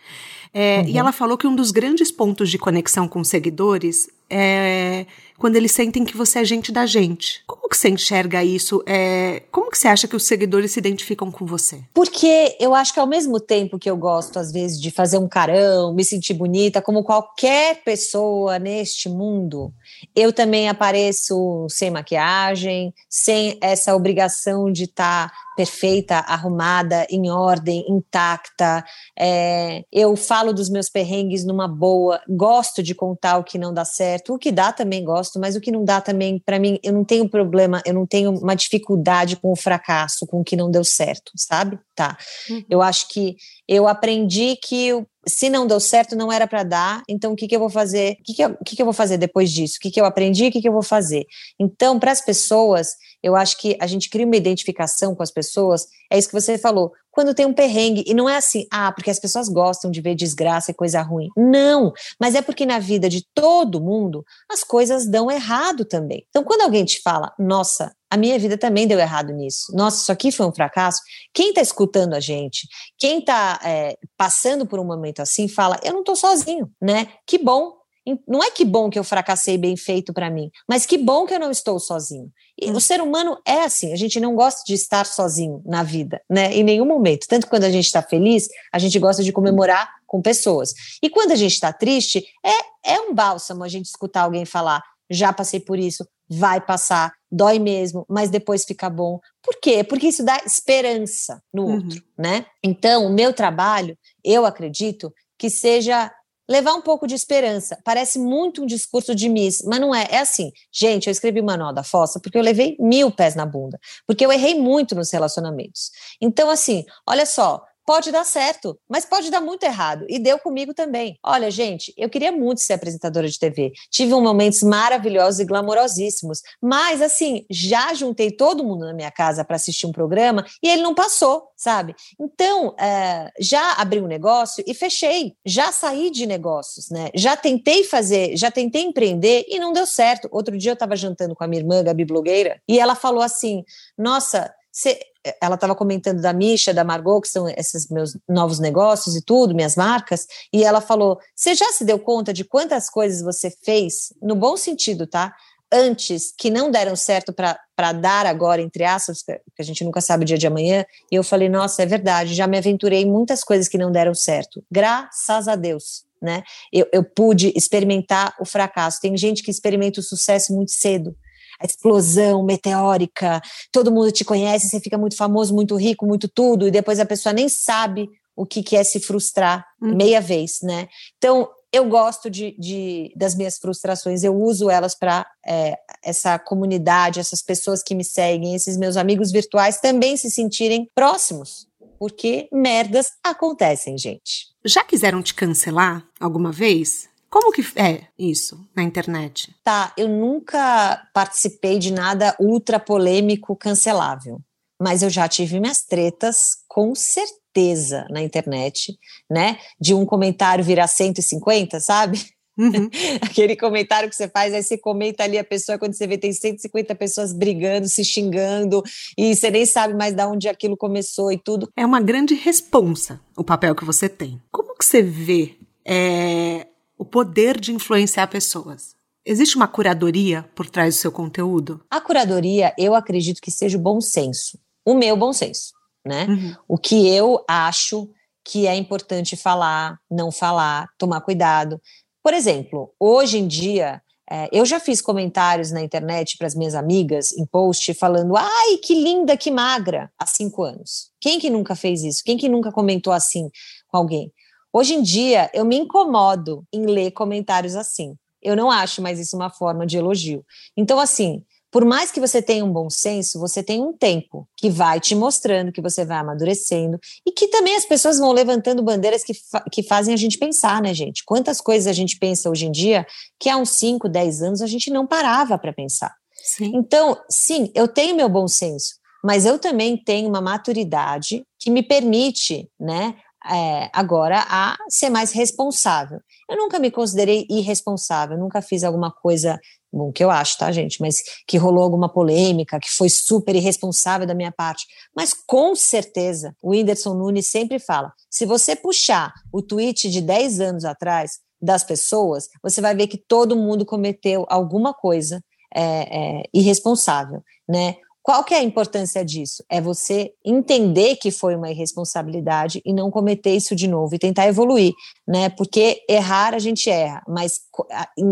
É, 0.51 0.80
uhum. 0.80 0.88
E 0.88 0.97
ela 0.97 1.11
falou 1.11 1.38
que 1.38 1.45
um 1.45 1.55
dos 1.55 1.70
grandes 1.70 2.11
pontos 2.11 2.49
de 2.49 2.57
conexão 2.57 3.07
com 3.07 3.24
seguidores 3.24 4.09
é 4.28 5.05
quando 5.38 5.56
eles 5.56 5.72
sentem 5.72 6.06
que 6.06 6.16
você 6.16 6.40
é 6.40 6.46
gente 6.46 6.72
da 6.72 6.86
gente. 6.86 7.44
Como 7.46 7.70
que 7.70 7.78
você 7.78 7.90
enxerga 7.90 8.44
isso? 8.44 8.84
É, 8.88 9.44
como 9.52 9.70
que 9.70 9.78
você 9.78 9.88
acha 9.88 10.08
que 10.08 10.16
os 10.16 10.24
seguidores 10.24 10.72
se 10.72 10.80
identificam 10.80 11.32
com 11.32 11.46
você? 11.46 11.82
Porque 11.94 12.56
eu 12.60 12.74
acho 12.74 12.94
que 12.94 13.00
ao 13.00 13.08
mesmo 13.08 13.40
tempo 13.40 13.78
que 13.78 13.90
eu 13.90 13.98
gosto, 13.98 14.40
às 14.40 14.52
vezes, 14.52 14.80
de 14.80 14.92
fazer 14.92 15.18
um 15.18 15.28
carão, 15.28 15.94
me 15.94 16.04
sentir 16.04 16.34
bonita, 16.34 16.82
como 16.82 17.04
qualquer 17.04 17.84
pessoa 17.84 18.58
neste 18.60 19.10
mundo, 19.10 19.74
eu 20.16 20.32
também 20.32 20.70
apareço 20.70 21.68
sem 21.70 21.92
maquiagem, 21.92 22.94
sem 23.10 23.58
essa 23.62 23.96
obrigação 23.96 24.72
de 24.72 24.84
estar 24.84 25.30
tá 25.30 25.36
perfeita, 25.56 26.16
arrumada, 26.18 27.08
em 27.10 27.30
ordem, 27.32 27.86
intacta. 27.90 28.84
É, 29.18 29.84
eu 29.92 30.16
falo 30.16 30.54
dos 30.54 30.70
meus 30.70 30.90
perrengues 30.90 31.46
numa 31.46 31.68
boa, 31.68 32.22
gosto 32.28 32.84
de 32.84 32.94
contar 32.94 33.38
o 33.38 33.44
que 33.44 33.58
não 33.58 33.74
dá 33.74 33.86
certo, 33.86 34.34
o 34.34 34.38
que 34.38 34.52
dá 34.52 34.72
também 34.72 35.04
gosto, 35.04 35.24
mas 35.39 35.55
o 35.55 35.61
que 35.61 35.71
não 35.71 35.84
dá 35.84 36.01
também, 36.01 36.41
para 36.45 36.59
mim, 36.59 36.80
eu 36.84 36.93
não 36.93 37.03
tenho 37.03 37.28
problema, 37.30 37.82
eu 37.86 37.93
não 37.93 38.05
tenho 38.05 38.32
uma 38.32 38.55
dificuldade 38.55 39.36
com 39.36 39.51
o 39.51 39.55
fracasso, 39.55 40.26
com 40.26 40.41
o 40.41 40.43
que 40.43 40.55
não 40.55 40.69
deu 40.69 40.84
certo, 40.84 41.32
sabe? 41.36 41.80
Tá. 41.95 42.17
Uhum. 42.49 42.63
Eu 42.69 42.82
acho 42.82 43.07
que 43.09 43.36
eu 43.67 43.88
aprendi 43.88 44.57
que 44.57 44.91
se 45.28 45.49
não 45.49 45.65
deu 45.65 45.80
certo, 45.80 46.15
não 46.15 46.32
era 46.32 46.47
para 46.47 46.63
dar, 46.63 47.01
então 47.09 47.34
o 47.34 47.36
que, 47.36 47.47
que 47.47 47.55
eu 47.55 47.59
vou 47.59 47.69
fazer? 47.69 48.17
O 48.19 48.23
que, 48.23 48.34
que, 48.36 48.43
eu, 48.43 48.49
o 48.49 48.63
que, 48.63 48.76
que 48.76 48.82
eu 48.82 48.86
vou 48.86 48.93
fazer 48.93 49.17
depois 49.17 49.51
disso? 49.51 49.76
O 49.78 49.82
que, 49.82 49.89
que 49.89 49.99
eu 49.99 50.05
aprendi? 50.05 50.47
O 50.47 50.51
que, 50.51 50.61
que 50.61 50.67
eu 50.67 50.73
vou 50.73 50.84
fazer? 50.84 51.26
Então, 51.59 51.99
para 51.99 52.11
as 52.11 52.21
pessoas, 52.21 52.95
eu 53.23 53.36
acho 53.36 53.57
que 53.57 53.76
a 53.82 53.88
gente 53.88 54.09
cria 54.09 54.26
uma 54.26 54.36
identificação 54.36 55.15
com 55.15 55.23
as 55.23 55.32
pessoas, 55.32 55.88
é 56.11 56.17
isso 56.17 56.28
que 56.28 56.39
você 56.39 56.57
falou. 56.57 56.91
Quando 57.16 57.34
tem 57.34 57.45
um 57.45 57.53
perrengue, 57.53 58.03
e 58.05 58.13
não 58.13 58.28
é 58.28 58.36
assim, 58.36 58.68
ah, 58.70 58.91
porque 58.91 59.09
as 59.09 59.20
pessoas 59.20 59.47
gostam 59.47 59.89
de 59.89 60.01
ver 60.01 60.16
desgraça 60.16 60.72
e 60.72 60.74
coisa 60.74 61.01
ruim. 61.01 61.30
Não, 61.38 61.93
mas 62.20 62.36
é 62.36 62.41
porque 62.41 62.66
na 62.66 62.78
vida 62.78 63.07
de 63.07 63.26
todo 63.34 63.80
mundo 63.80 64.26
as 64.51 64.66
coisas 64.66 65.07
dão 65.07 65.32
errado 65.32 65.86
também. 65.86 66.26
Então, 66.30 66.43
quando 66.43 66.63
alguém 66.63 66.84
te 66.84 67.01
fala, 67.01 67.34
nossa, 67.39 67.95
a 68.09 68.18
minha 68.18 68.38
vida 68.38 68.57
também 68.57 68.86
deu 68.86 68.99
errado 68.99 69.32
nisso. 69.32 69.74
Nossa, 69.74 70.01
isso 70.01 70.11
aqui 70.11 70.30
foi 70.30 70.45
um 70.45 70.53
fracasso. 70.53 71.01
Quem 71.34 71.49
está 71.49 71.61
escutando 71.61 72.16
a 72.16 72.20
gente, 72.20 72.68
quem 72.97 73.20
está 73.20 73.61
é, 73.63 73.97
passando 74.18 74.66
por 74.66 74.78
um 74.78 74.86
momento 74.86 75.22
assim, 75.22 75.47
fala: 75.47 75.80
eu 75.84 75.93
não 75.93 76.01
estou 76.01 76.18
sozinho, 76.18 76.70
né? 76.82 77.07
Que 77.26 77.38
bom. 77.38 77.85
Não 78.28 78.43
é 78.43 78.51
que 78.51 78.64
bom 78.64 78.89
que 78.89 78.99
eu 78.99 79.03
fracassei 79.03 79.58
bem 79.58 79.76
feito 79.76 80.14
para 80.14 80.30
mim, 80.30 80.51
mas 80.68 80.86
que 80.86 80.97
bom 80.97 81.26
que 81.26 81.34
eu 81.34 81.39
não 81.39 81.49
estou 81.49 81.80
sozinho. 81.80 82.32
E 82.60 82.70
hum. 82.70 82.76
o 82.76 82.82
ser 82.82 83.01
humano 83.01 83.38
é 83.45 83.64
assim, 83.64 83.91
a 83.91 83.95
gente 83.95 84.20
não 84.20 84.36
gosta 84.36 84.62
de 84.66 84.74
estar 84.74 85.06
sozinho 85.06 85.62
na 85.66 85.84
vida, 85.84 86.22
né? 86.30 86.53
Em 86.53 86.64
nenhum 86.64 86.86
momento. 86.86 87.28
Tanto 87.28 87.47
quando 87.47 87.64
a 87.64 87.70
gente 87.70 87.86
está 87.86 88.01
feliz, 88.01 88.47
a 88.72 88.80
gente 88.80 88.97
gosta 88.99 89.24
de 89.24 89.32
comemorar 89.32 89.89
com 90.06 90.22
pessoas. 90.22 90.74
E 91.01 91.10
quando 91.10 91.32
a 91.32 91.36
gente 91.36 91.53
está 91.53 91.74
triste, 91.74 92.26
é, 92.43 92.93
é 92.93 92.99
um 93.01 93.14
bálsamo 93.14 93.64
a 93.64 93.68
gente 93.68 93.86
escutar 93.86 94.22
alguém 94.22 94.45
falar: 94.45 94.84
já 95.10 95.34
passei 95.34 95.60
por 95.60 95.80
isso, 95.80 96.08
vai 96.30 96.60
passar, 96.60 97.12
dói 97.32 97.60
mesmo, 97.60 98.06
mas 98.10 98.30
depois 98.30 98.66
fica 98.66 98.89
bom. 98.89 99.20
Por 99.41 99.60
quê? 99.60 99.84
Porque 99.84 100.08
isso 100.08 100.24
dá 100.24 100.38
esperança 100.45 101.41
no 101.53 101.64
uhum. 101.64 101.76
outro, 101.76 102.03
né? 102.18 102.45
Então, 102.64 103.06
o 103.06 103.14
meu 103.14 103.34
trabalho, 103.34 103.97
eu 104.24 104.45
acredito 104.45 105.14
que 105.38 105.49
seja 105.49 106.12
levar 106.50 106.74
um 106.74 106.82
pouco 106.82 107.08
de 107.08 107.16
esperança. 107.16 107.78
Parece 107.84 108.20
muito 108.20 108.64
um 108.64 108.66
discurso 108.66 109.16
de 109.16 109.28
Miss, 109.30 109.64
mas 109.66 109.80
não 109.80 109.93
é. 109.93 110.08
É 110.10 110.20
assim, 110.20 110.52
gente, 110.72 111.08
eu 111.08 111.12
escrevi 111.12 111.41
o 111.41 111.43
Manual 111.43 111.74
da 111.74 111.84
Fossa 111.84 112.20
porque 112.20 112.38
eu 112.38 112.41
levei 112.41 112.76
mil 112.80 113.12
pés 113.12 113.36
na 113.36 113.46
bunda, 113.46 113.80
porque 114.06 114.26
eu 114.26 114.32
errei 114.32 114.56
muito 114.56 114.96
nos 114.96 115.12
relacionamentos. 115.12 115.91
Então, 116.22 116.50
assim, 116.50 116.86
olha 117.08 117.26
só, 117.26 117.64
pode 117.86 118.12
dar 118.12 118.24
certo, 118.24 118.78
mas 118.90 119.06
pode 119.06 119.30
dar 119.30 119.42
muito 119.42 119.64
errado. 119.64 120.06
E 120.10 120.20
deu 120.20 120.40
comigo 120.40 120.74
também. 120.74 121.18
Olha, 121.24 121.52
gente, 121.52 121.94
eu 121.98 122.10
queria 122.10 122.32
muito 122.32 122.62
ser 122.62 122.74
apresentadora 122.74 123.28
de 123.28 123.38
TV. 123.38 123.72
Tive 123.92 124.14
momentos 124.14 124.64
maravilhosos 124.64 125.40
e 125.40 125.46
glamorosíssimos. 125.46 126.42
Mas, 126.62 127.02
assim, 127.02 127.46
já 127.50 127.94
juntei 127.94 128.32
todo 128.32 128.64
mundo 128.64 128.86
na 128.86 128.94
minha 128.94 129.12
casa 129.12 129.46
para 129.46 129.56
assistir 129.56 129.86
um 129.86 129.92
programa 129.92 130.46
e 130.62 130.70
ele 130.70 130.82
não 130.82 130.96
passou, 130.96 131.50
sabe? 131.56 131.96
Então, 132.20 132.76
é, 132.80 133.32
já 133.40 133.74
abri 133.74 134.02
um 134.02 134.08
negócio 134.08 134.64
e 134.66 134.74
fechei. 134.74 135.34
Já 135.46 135.72
saí 135.72 136.10
de 136.10 136.26
negócios, 136.26 136.90
né? 136.90 137.10
Já 137.14 137.36
tentei 137.36 137.84
fazer, 137.84 138.36
já 138.36 138.50
tentei 138.50 138.84
empreender 138.84 139.46
e 139.48 139.60
não 139.60 139.72
deu 139.72 139.86
certo. 139.86 140.28
Outro 140.32 140.58
dia 140.58 140.72
eu 140.72 140.76
estava 140.76 140.96
jantando 140.96 141.36
com 141.36 141.44
a 141.44 141.48
minha 141.48 141.62
irmã, 141.62 141.84
Gabi 141.84 142.06
Blogueira, 142.06 142.60
e 142.68 142.80
ela 142.80 142.96
falou 142.96 143.22
assim: 143.22 143.64
Nossa, 143.98 144.54
você 144.72 145.00
ela 145.41 145.55
estava 145.55 145.76
comentando 145.76 146.21
da 146.21 146.34
Misha, 146.34 146.73
da 146.73 146.84
Margot, 146.84 147.21
que 147.21 147.28
são 147.28 147.47
esses 147.49 147.89
meus 147.89 148.17
novos 148.28 148.59
negócios 148.59 149.15
e 149.15 149.21
tudo, 149.21 149.55
minhas 149.55 149.76
marcas, 149.76 150.28
e 150.53 150.63
ela 150.63 150.82
falou: 150.82 151.19
Você 151.36 151.55
já 151.55 151.71
se 151.71 151.84
deu 151.84 151.99
conta 151.99 152.34
de 152.34 152.43
quantas 152.43 152.89
coisas 152.89 153.21
você 153.21 153.49
fez, 153.63 154.13
no 154.21 154.36
bom 154.36 154.55
sentido, 154.55 155.07
tá? 155.07 155.34
antes 155.71 156.34
que 156.38 156.49
não 156.49 156.71
deram 156.71 156.95
certo 156.95 157.34
para 157.34 157.91
dar 157.91 158.26
agora, 158.26 158.61
entre 158.61 158.84
aspas, 158.84 159.21
que 159.23 159.41
a 159.59 159.63
gente 159.63 159.84
nunca 159.84 159.99
sabe 159.99 160.23
o 160.23 160.26
dia 160.26 160.38
de 160.38 160.47
amanhã, 160.47 160.86
e 161.11 161.15
eu 161.15 161.23
falei, 161.23 161.49
nossa, 161.49 161.84
é 161.84 161.86
verdade, 161.86 162.34
já 162.34 162.47
me 162.47 162.57
aventurei 162.57 163.01
em 163.01 163.11
muitas 163.11 163.43
coisas 163.43 163.67
que 163.67 163.78
não 163.78 163.91
deram 163.91 164.13
certo. 164.13 164.63
Graças 164.71 165.47
a 165.47 165.55
Deus. 165.55 166.05
Né? 166.21 166.43
Eu, 166.71 166.88
eu 166.93 167.03
pude 167.03 167.51
experimentar 167.55 168.34
o 168.39 168.45
fracasso. 168.45 169.01
Tem 169.01 169.15
gente 169.17 169.43
que 169.43 169.51
experimenta 169.51 169.99
o 169.99 170.03
sucesso 170.03 170.53
muito 170.55 170.71
cedo 170.71 171.15
a 171.60 171.66
explosão 171.66 172.43
meteórica, 172.43 173.41
todo 173.72 173.91
mundo 173.91 174.12
te 174.12 174.26
conhece, 174.26 174.70
você 174.70 174.80
fica 174.80 174.97
muito 174.97 175.16
famoso, 175.16 175.53
muito 175.53 175.76
rico, 175.76 176.06
muito 176.06 176.28
tudo, 176.28 176.68
e 176.68 176.72
depois 176.72 176.99
a 176.99 177.06
pessoa 177.06 177.34
nem 177.34 177.49
sabe 177.49 178.10
o 178.36 178.45
que, 178.45 178.62
que 178.62 178.76
é 178.76 178.84
se 178.84 178.99
frustrar 178.99 179.66
hum. 179.82 179.95
meia 179.95 180.20
vez, 180.20 180.60
né? 180.62 180.88
Então, 181.18 181.49
eu 181.72 181.86
gosto 181.89 182.30
de, 182.30 182.56
de, 182.58 183.12
das 183.16 183.36
minhas 183.36 183.58
frustrações, 183.58 184.24
eu 184.24 184.34
uso 184.34 184.70
elas 184.70 184.95
para 184.95 185.26
é, 185.45 185.78
essa 186.03 186.39
comunidade, 186.39 187.20
essas 187.20 187.41
pessoas 187.41 187.84
que 187.84 187.93
me 187.93 188.03
seguem, 188.03 188.56
esses 188.56 188.78
meus 188.78 188.95
amigos 188.95 189.32
virtuais 189.32 189.80
também 189.80 190.16
se 190.16 190.32
sentirem 190.32 190.89
próximos, 190.95 191.68
porque 191.99 192.47
merdas 192.51 193.12
acontecem, 193.24 193.97
gente. 193.97 194.47
Já 194.64 194.84
quiseram 194.84 195.22
te 195.22 195.34
cancelar 195.34 196.06
alguma 196.20 196.51
vez? 196.51 197.10
Como 197.36 197.52
que 197.52 197.62
é 197.76 198.04
isso 198.18 198.66
na 198.74 198.82
internet? 198.82 199.54
Tá, 199.62 199.92
eu 199.98 200.08
nunca 200.08 201.06
participei 201.14 201.78
de 201.78 201.92
nada 201.92 202.34
ultra 202.40 202.80
polêmico 202.80 203.58
cancelável, 203.58 204.40
mas 204.82 205.04
eu 205.04 205.10
já 205.10 205.28
tive 205.28 205.60
minhas 205.60 205.82
tretas 205.82 206.56
com 206.66 206.96
certeza 206.96 208.08
na 208.10 208.22
internet, 208.22 208.98
né? 209.30 209.60
De 209.78 209.94
um 209.94 210.06
comentário 210.06 210.64
virar 210.64 210.88
150, 210.88 211.82
sabe? 211.82 212.26
Uhum. 212.58 212.90
Aquele 213.22 213.58
comentário 213.58 214.08
que 214.08 214.16
você 214.16 214.30
faz, 214.30 214.54
aí 214.54 214.64
você 214.64 214.78
comenta 214.78 215.26
ali 215.26 215.38
a 215.38 215.44
pessoa, 215.44 215.78
quando 215.78 215.94
você 215.94 216.08
vê 216.08 216.18
tem 216.18 216.32
150 216.32 216.96
pessoas 216.96 217.34
brigando, 217.34 217.90
se 217.90 218.06
xingando, 218.06 218.82
e 219.18 219.36
você 219.36 219.52
nem 219.52 219.66
sabe 219.66 219.94
mais 219.94 220.16
de 220.16 220.24
onde 220.24 220.48
aquilo 220.48 220.78
começou 220.78 221.34
e 221.34 221.38
tudo. 221.38 221.70
É 221.76 221.86
uma 221.86 222.00
grande 222.00 222.34
responsa 222.34 223.20
o 223.36 223.44
papel 223.44 223.76
que 223.76 223.84
você 223.84 224.08
tem. 224.08 224.42
Como 224.54 224.74
que 224.78 224.86
você 224.86 225.02
vê 225.02 225.58
é, 225.86 226.66
o 226.98 227.06
poder 227.06 227.60
de 227.60 227.74
influenciar 227.74 228.28
pessoas. 228.28 228.96
Existe 229.26 229.56
uma 229.56 229.68
curadoria 229.68 230.43
por 230.56 230.70
trás 230.70 230.96
do 230.96 231.00
seu 231.00 231.12
conteúdo? 231.12 231.84
A 231.89 232.00
curadoria, 232.00 232.74
eu 232.78 232.93
acredito 232.93 233.41
que 233.41 233.50
seja 233.50 233.78
o 233.78 233.82
bom 233.82 234.00
senso. 234.00 234.60
O 234.86 234.93
meu 234.93 235.18
bom 235.18 235.34
senso, 235.34 235.74
né? 236.06 236.28
Uhum. 236.30 236.56
O 236.68 236.78
que 236.78 237.08
eu 237.08 237.43
acho 237.48 238.08
que 238.43 238.68
é 238.68 238.76
importante 238.76 239.36
falar, 239.36 240.00
não 240.10 240.32
falar, 240.32 240.88
tomar 241.00 241.22
cuidado. 241.22 241.82
Por 242.24 242.34
exemplo, 242.34 242.93
hoje 243.00 243.39
em 243.39 243.48
dia, 243.48 244.00
é, 244.30 244.48
eu 244.52 244.66
já 244.66 244.80
fiz 244.80 245.02
comentários 245.02 245.72
na 245.72 245.82
internet 245.82 246.38
para 246.38 246.46
as 246.46 246.56
minhas 246.56 246.76
amigas 246.76 247.32
em 247.32 247.46
post 247.46 247.91
falando: 247.96 248.36
ai, 248.38 248.78
que 248.84 248.93
linda, 248.93 249.36
que 249.36 249.50
magra, 249.50 250.12
há 250.20 250.26
cinco 250.28 250.64
anos. 250.64 251.12
Quem 251.20 251.39
que 251.39 251.50
nunca 251.50 251.76
fez 251.76 252.04
isso? 252.04 252.24
Quem 252.24 252.38
que 252.38 252.48
nunca 252.48 252.72
comentou 252.72 253.12
assim 253.12 253.50
com 253.88 253.98
alguém? 253.98 254.32
Hoje 254.78 254.93
em 254.93 255.01
dia, 255.01 255.49
eu 255.53 255.63
me 255.63 255.78
incomodo 255.78 256.65
em 256.73 256.86
ler 256.86 257.11
comentários 257.11 257.78
assim. 257.78 258.13
Eu 258.43 258.57
não 258.57 258.69
acho 258.69 259.01
mais 259.01 259.17
isso 259.17 259.34
uma 259.38 259.49
forma 259.49 259.86
de 259.86 259.95
elogio. 259.95 260.43
Então, 260.76 260.99
assim, 260.99 261.45
por 261.71 261.86
mais 261.86 262.11
que 262.11 262.19
você 262.19 262.41
tenha 262.41 262.65
um 262.65 262.73
bom 262.73 262.89
senso, 262.89 263.39
você 263.39 263.63
tem 263.63 263.82
um 263.82 263.93
tempo 263.93 264.45
que 264.57 264.69
vai 264.69 264.99
te 264.99 265.15
mostrando 265.15 265.71
que 265.71 265.82
você 265.82 266.03
vai 266.03 266.17
amadurecendo 266.17 266.99
e 267.26 267.32
que 267.32 267.47
também 267.47 267.78
as 267.78 267.86
pessoas 267.86 268.19
vão 268.19 268.34
levantando 268.34 268.84
bandeiras 268.84 269.23
que, 269.23 269.34
fa 269.34 269.63
que 269.71 269.82
fazem 269.82 270.13
a 270.13 270.17
gente 270.17 270.38
pensar, 270.38 270.82
né, 270.82 270.93
gente? 270.93 271.23
Quantas 271.23 271.61
coisas 271.61 271.88
a 271.88 271.93
gente 271.93 272.19
pensa 272.19 272.49
hoje 272.49 272.65
em 272.65 272.71
dia 272.71 273.07
que 273.39 273.47
há 273.47 273.55
uns 273.55 273.69
5, 273.69 274.09
10 274.09 274.41
anos 274.41 274.61
a 274.61 274.67
gente 274.67 274.91
não 274.91 275.07
parava 275.07 275.57
para 275.57 275.71
pensar. 275.71 276.13
Sim. 276.34 276.73
Então, 276.76 277.17
sim, 277.30 277.71
eu 277.73 277.88
tenho 277.88 278.13
meu 278.13 278.28
bom 278.28 278.45
senso, 278.45 278.95
mas 279.23 279.45
eu 279.45 279.57
também 279.57 279.95
tenho 279.95 280.28
uma 280.28 280.41
maturidade 280.41 281.45
que 281.57 281.71
me 281.71 281.82
permite, 281.82 282.69
né, 282.78 283.15
é, 283.50 283.89
agora 283.93 284.46
a 284.50 284.76
ser 284.89 285.10
mais 285.10 285.32
responsável. 285.32 286.20
Eu 286.50 286.58
nunca 286.58 286.80
me 286.80 286.91
considerei 286.91 287.46
irresponsável, 287.50 288.38
nunca 288.38 288.62
fiz 288.62 288.84
alguma 288.84 289.12
coisa, 289.12 289.60
bom, 289.91 290.12
que 290.12 290.24
eu 290.24 290.32
acho, 290.32 290.58
tá, 290.58 290.72
gente, 290.72 291.02
mas 291.02 291.24
que 291.48 291.58
rolou 291.58 291.84
alguma 291.84 292.10
polêmica, 292.10 292.80
que 292.80 292.89
foi 292.89 293.10
super 293.10 293.56
irresponsável 293.56 294.28
da 294.28 294.34
minha 294.34 294.52
parte. 294.52 294.86
Mas 295.16 295.34
com 295.34 295.76
certeza, 295.76 296.56
o 296.62 296.72
Whindersson 296.72 297.14
Nunes 297.14 297.48
sempre 297.48 297.80
fala: 297.80 298.12
se 298.30 298.46
você 298.46 298.76
puxar 298.76 299.34
o 299.52 299.62
tweet 299.62 300.10
de 300.10 300.22
10 300.22 300.60
anos 300.60 300.86
atrás 300.86 301.39
das 301.62 301.84
pessoas, 301.84 302.48
você 302.62 302.82
vai 302.82 302.96
ver 302.96 303.08
que 303.08 303.18
todo 303.18 303.56
mundo 303.56 303.86
cometeu 303.86 304.46
alguma 304.50 304.93
coisa 304.93 305.41
é, 305.74 306.39
é, 306.39 306.43
irresponsável, 306.54 307.43
né? 307.68 307.98
Qual 308.26 308.43
que 308.43 308.55
é 308.55 308.57
a 308.57 308.63
importância 308.63 309.23
disso? 309.23 309.63
É 309.69 309.80
você 309.80 310.34
entender 310.43 311.15
que 311.17 311.30
foi 311.30 311.55
uma 311.55 311.69
irresponsabilidade 311.69 312.82
e 312.84 312.91
não 312.91 313.11
cometer 313.11 313.55
isso 313.55 313.76
de 313.76 313.88
novo 313.88 314.15
e 314.15 314.17
tentar 314.17 314.47
evoluir, 314.47 314.93
né? 315.28 315.47
Porque 315.49 316.01
errar 316.09 316.55
a 316.55 316.57
gente 316.57 316.89
erra, 316.89 317.21
mas 317.28 317.59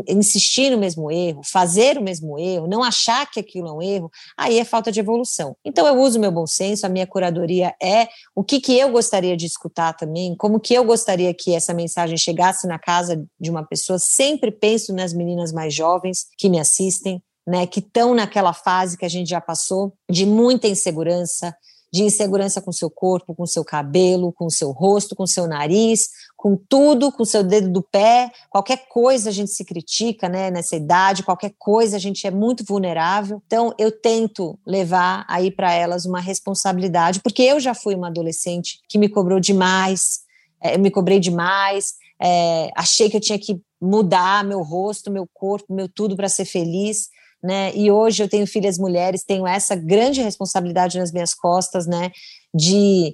insistir 0.07 0.71
no 0.71 0.79
mesmo 0.79 1.11
erro, 1.11 1.41
fazer 1.45 1.99
o 1.99 2.01
mesmo 2.01 2.39
erro, 2.39 2.65
não 2.65 2.83
achar 2.83 3.29
que 3.29 3.39
aquilo 3.39 3.67
é 3.67 3.71
um 3.71 3.81
erro, 3.83 4.09
aí 4.35 4.57
é 4.57 4.65
falta 4.65 4.91
de 4.91 4.99
evolução. 4.99 5.55
Então 5.63 5.85
eu 5.85 6.01
uso 6.01 6.19
meu 6.19 6.31
bom 6.31 6.47
senso, 6.47 6.87
a 6.87 6.89
minha 6.89 7.05
curadoria 7.05 7.75
é 7.79 8.07
o 8.35 8.43
que, 8.43 8.59
que 8.59 8.75
eu 8.75 8.89
gostaria 8.89 9.37
de 9.37 9.45
escutar 9.45 9.93
também, 9.93 10.35
como 10.35 10.59
que 10.59 10.73
eu 10.73 10.83
gostaria 10.83 11.31
que 11.35 11.53
essa 11.53 11.71
mensagem 11.71 12.17
chegasse 12.17 12.65
na 12.65 12.79
casa 12.79 13.23
de 13.39 13.51
uma 13.51 13.63
pessoa. 13.63 13.99
Sempre 13.99 14.49
penso 14.49 14.91
nas 14.91 15.13
meninas 15.13 15.51
mais 15.53 15.71
jovens 15.71 16.25
que 16.35 16.49
me 16.49 16.59
assistem, 16.59 17.21
né, 17.45 17.67
que 17.67 17.79
estão 17.79 18.13
naquela 18.15 18.53
fase 18.53 18.97
que 18.97 19.05
a 19.05 19.09
gente 19.09 19.29
já 19.29 19.41
passou 19.41 19.93
de 20.09 20.25
muita 20.25 20.67
insegurança, 20.67 21.55
de 21.93 22.01
insegurança 22.01 22.59
com 22.59 22.71
seu 22.71 22.89
corpo, 22.89 23.35
com 23.35 23.45
seu 23.45 23.63
cabelo, 23.63 24.33
com 24.33 24.49
seu 24.49 24.71
rosto, 24.71 25.15
com 25.15 25.27
seu 25.27 25.45
nariz, 25.45 26.09
com 26.35 26.57
tudo, 26.57 27.11
com 27.11 27.23
seu 27.23 27.43
dedo 27.43 27.69
do 27.69 27.83
pé, 27.83 28.31
qualquer 28.49 28.87
coisa 28.87 29.29
a 29.29 29.31
gente 29.31 29.51
se 29.51 29.63
critica, 29.63 30.27
né, 30.27 30.49
nessa 30.49 30.75
idade, 30.75 31.21
qualquer 31.21 31.53
coisa 31.59 31.97
a 31.97 31.99
gente 31.99 32.25
é 32.25 32.31
muito 32.31 32.65
vulnerável. 32.65 33.41
Então 33.45 33.75
eu 33.77 33.91
tento 33.91 34.57
levar 34.65 35.23
aí 35.29 35.51
para 35.51 35.71
elas 35.71 36.05
uma 36.05 36.19
responsabilidade, 36.19 37.21
porque 37.21 37.43
eu 37.43 37.59
já 37.59 37.75
fui 37.75 37.93
uma 37.93 38.07
adolescente 38.07 38.79
que 38.89 38.97
me 38.97 39.07
cobrou 39.07 39.39
demais, 39.39 40.21
é, 40.59 40.73
eu 40.73 40.79
me 40.79 40.89
cobrei 40.89 41.19
demais, 41.19 41.93
é, 42.19 42.71
achei 42.75 43.07
que 43.07 43.17
eu 43.17 43.21
tinha 43.21 43.37
que 43.37 43.61
mudar 43.79 44.43
meu 44.43 44.63
rosto, 44.63 45.11
meu 45.11 45.27
corpo, 45.31 45.71
meu 45.71 45.87
tudo 45.87 46.15
para 46.15 46.27
ser 46.27 46.45
feliz 46.45 47.09
né? 47.43 47.75
E 47.75 47.91
hoje 47.91 48.23
eu 48.23 48.29
tenho 48.29 48.47
filhas 48.47 48.77
mulheres, 48.77 49.23
tenho 49.23 49.45
essa 49.45 49.75
grande 49.75 50.21
responsabilidade 50.21 50.97
nas 50.97 51.11
minhas 51.11 51.33
costas, 51.33 51.85
né? 51.85 52.11
De 52.53 53.11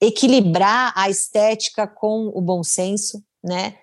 equilibrar 0.00 0.92
a 0.94 1.10
estética 1.10 1.86
com 1.86 2.30
o 2.34 2.40
bom 2.40 2.62
senso, 2.62 3.22
né? 3.42 3.74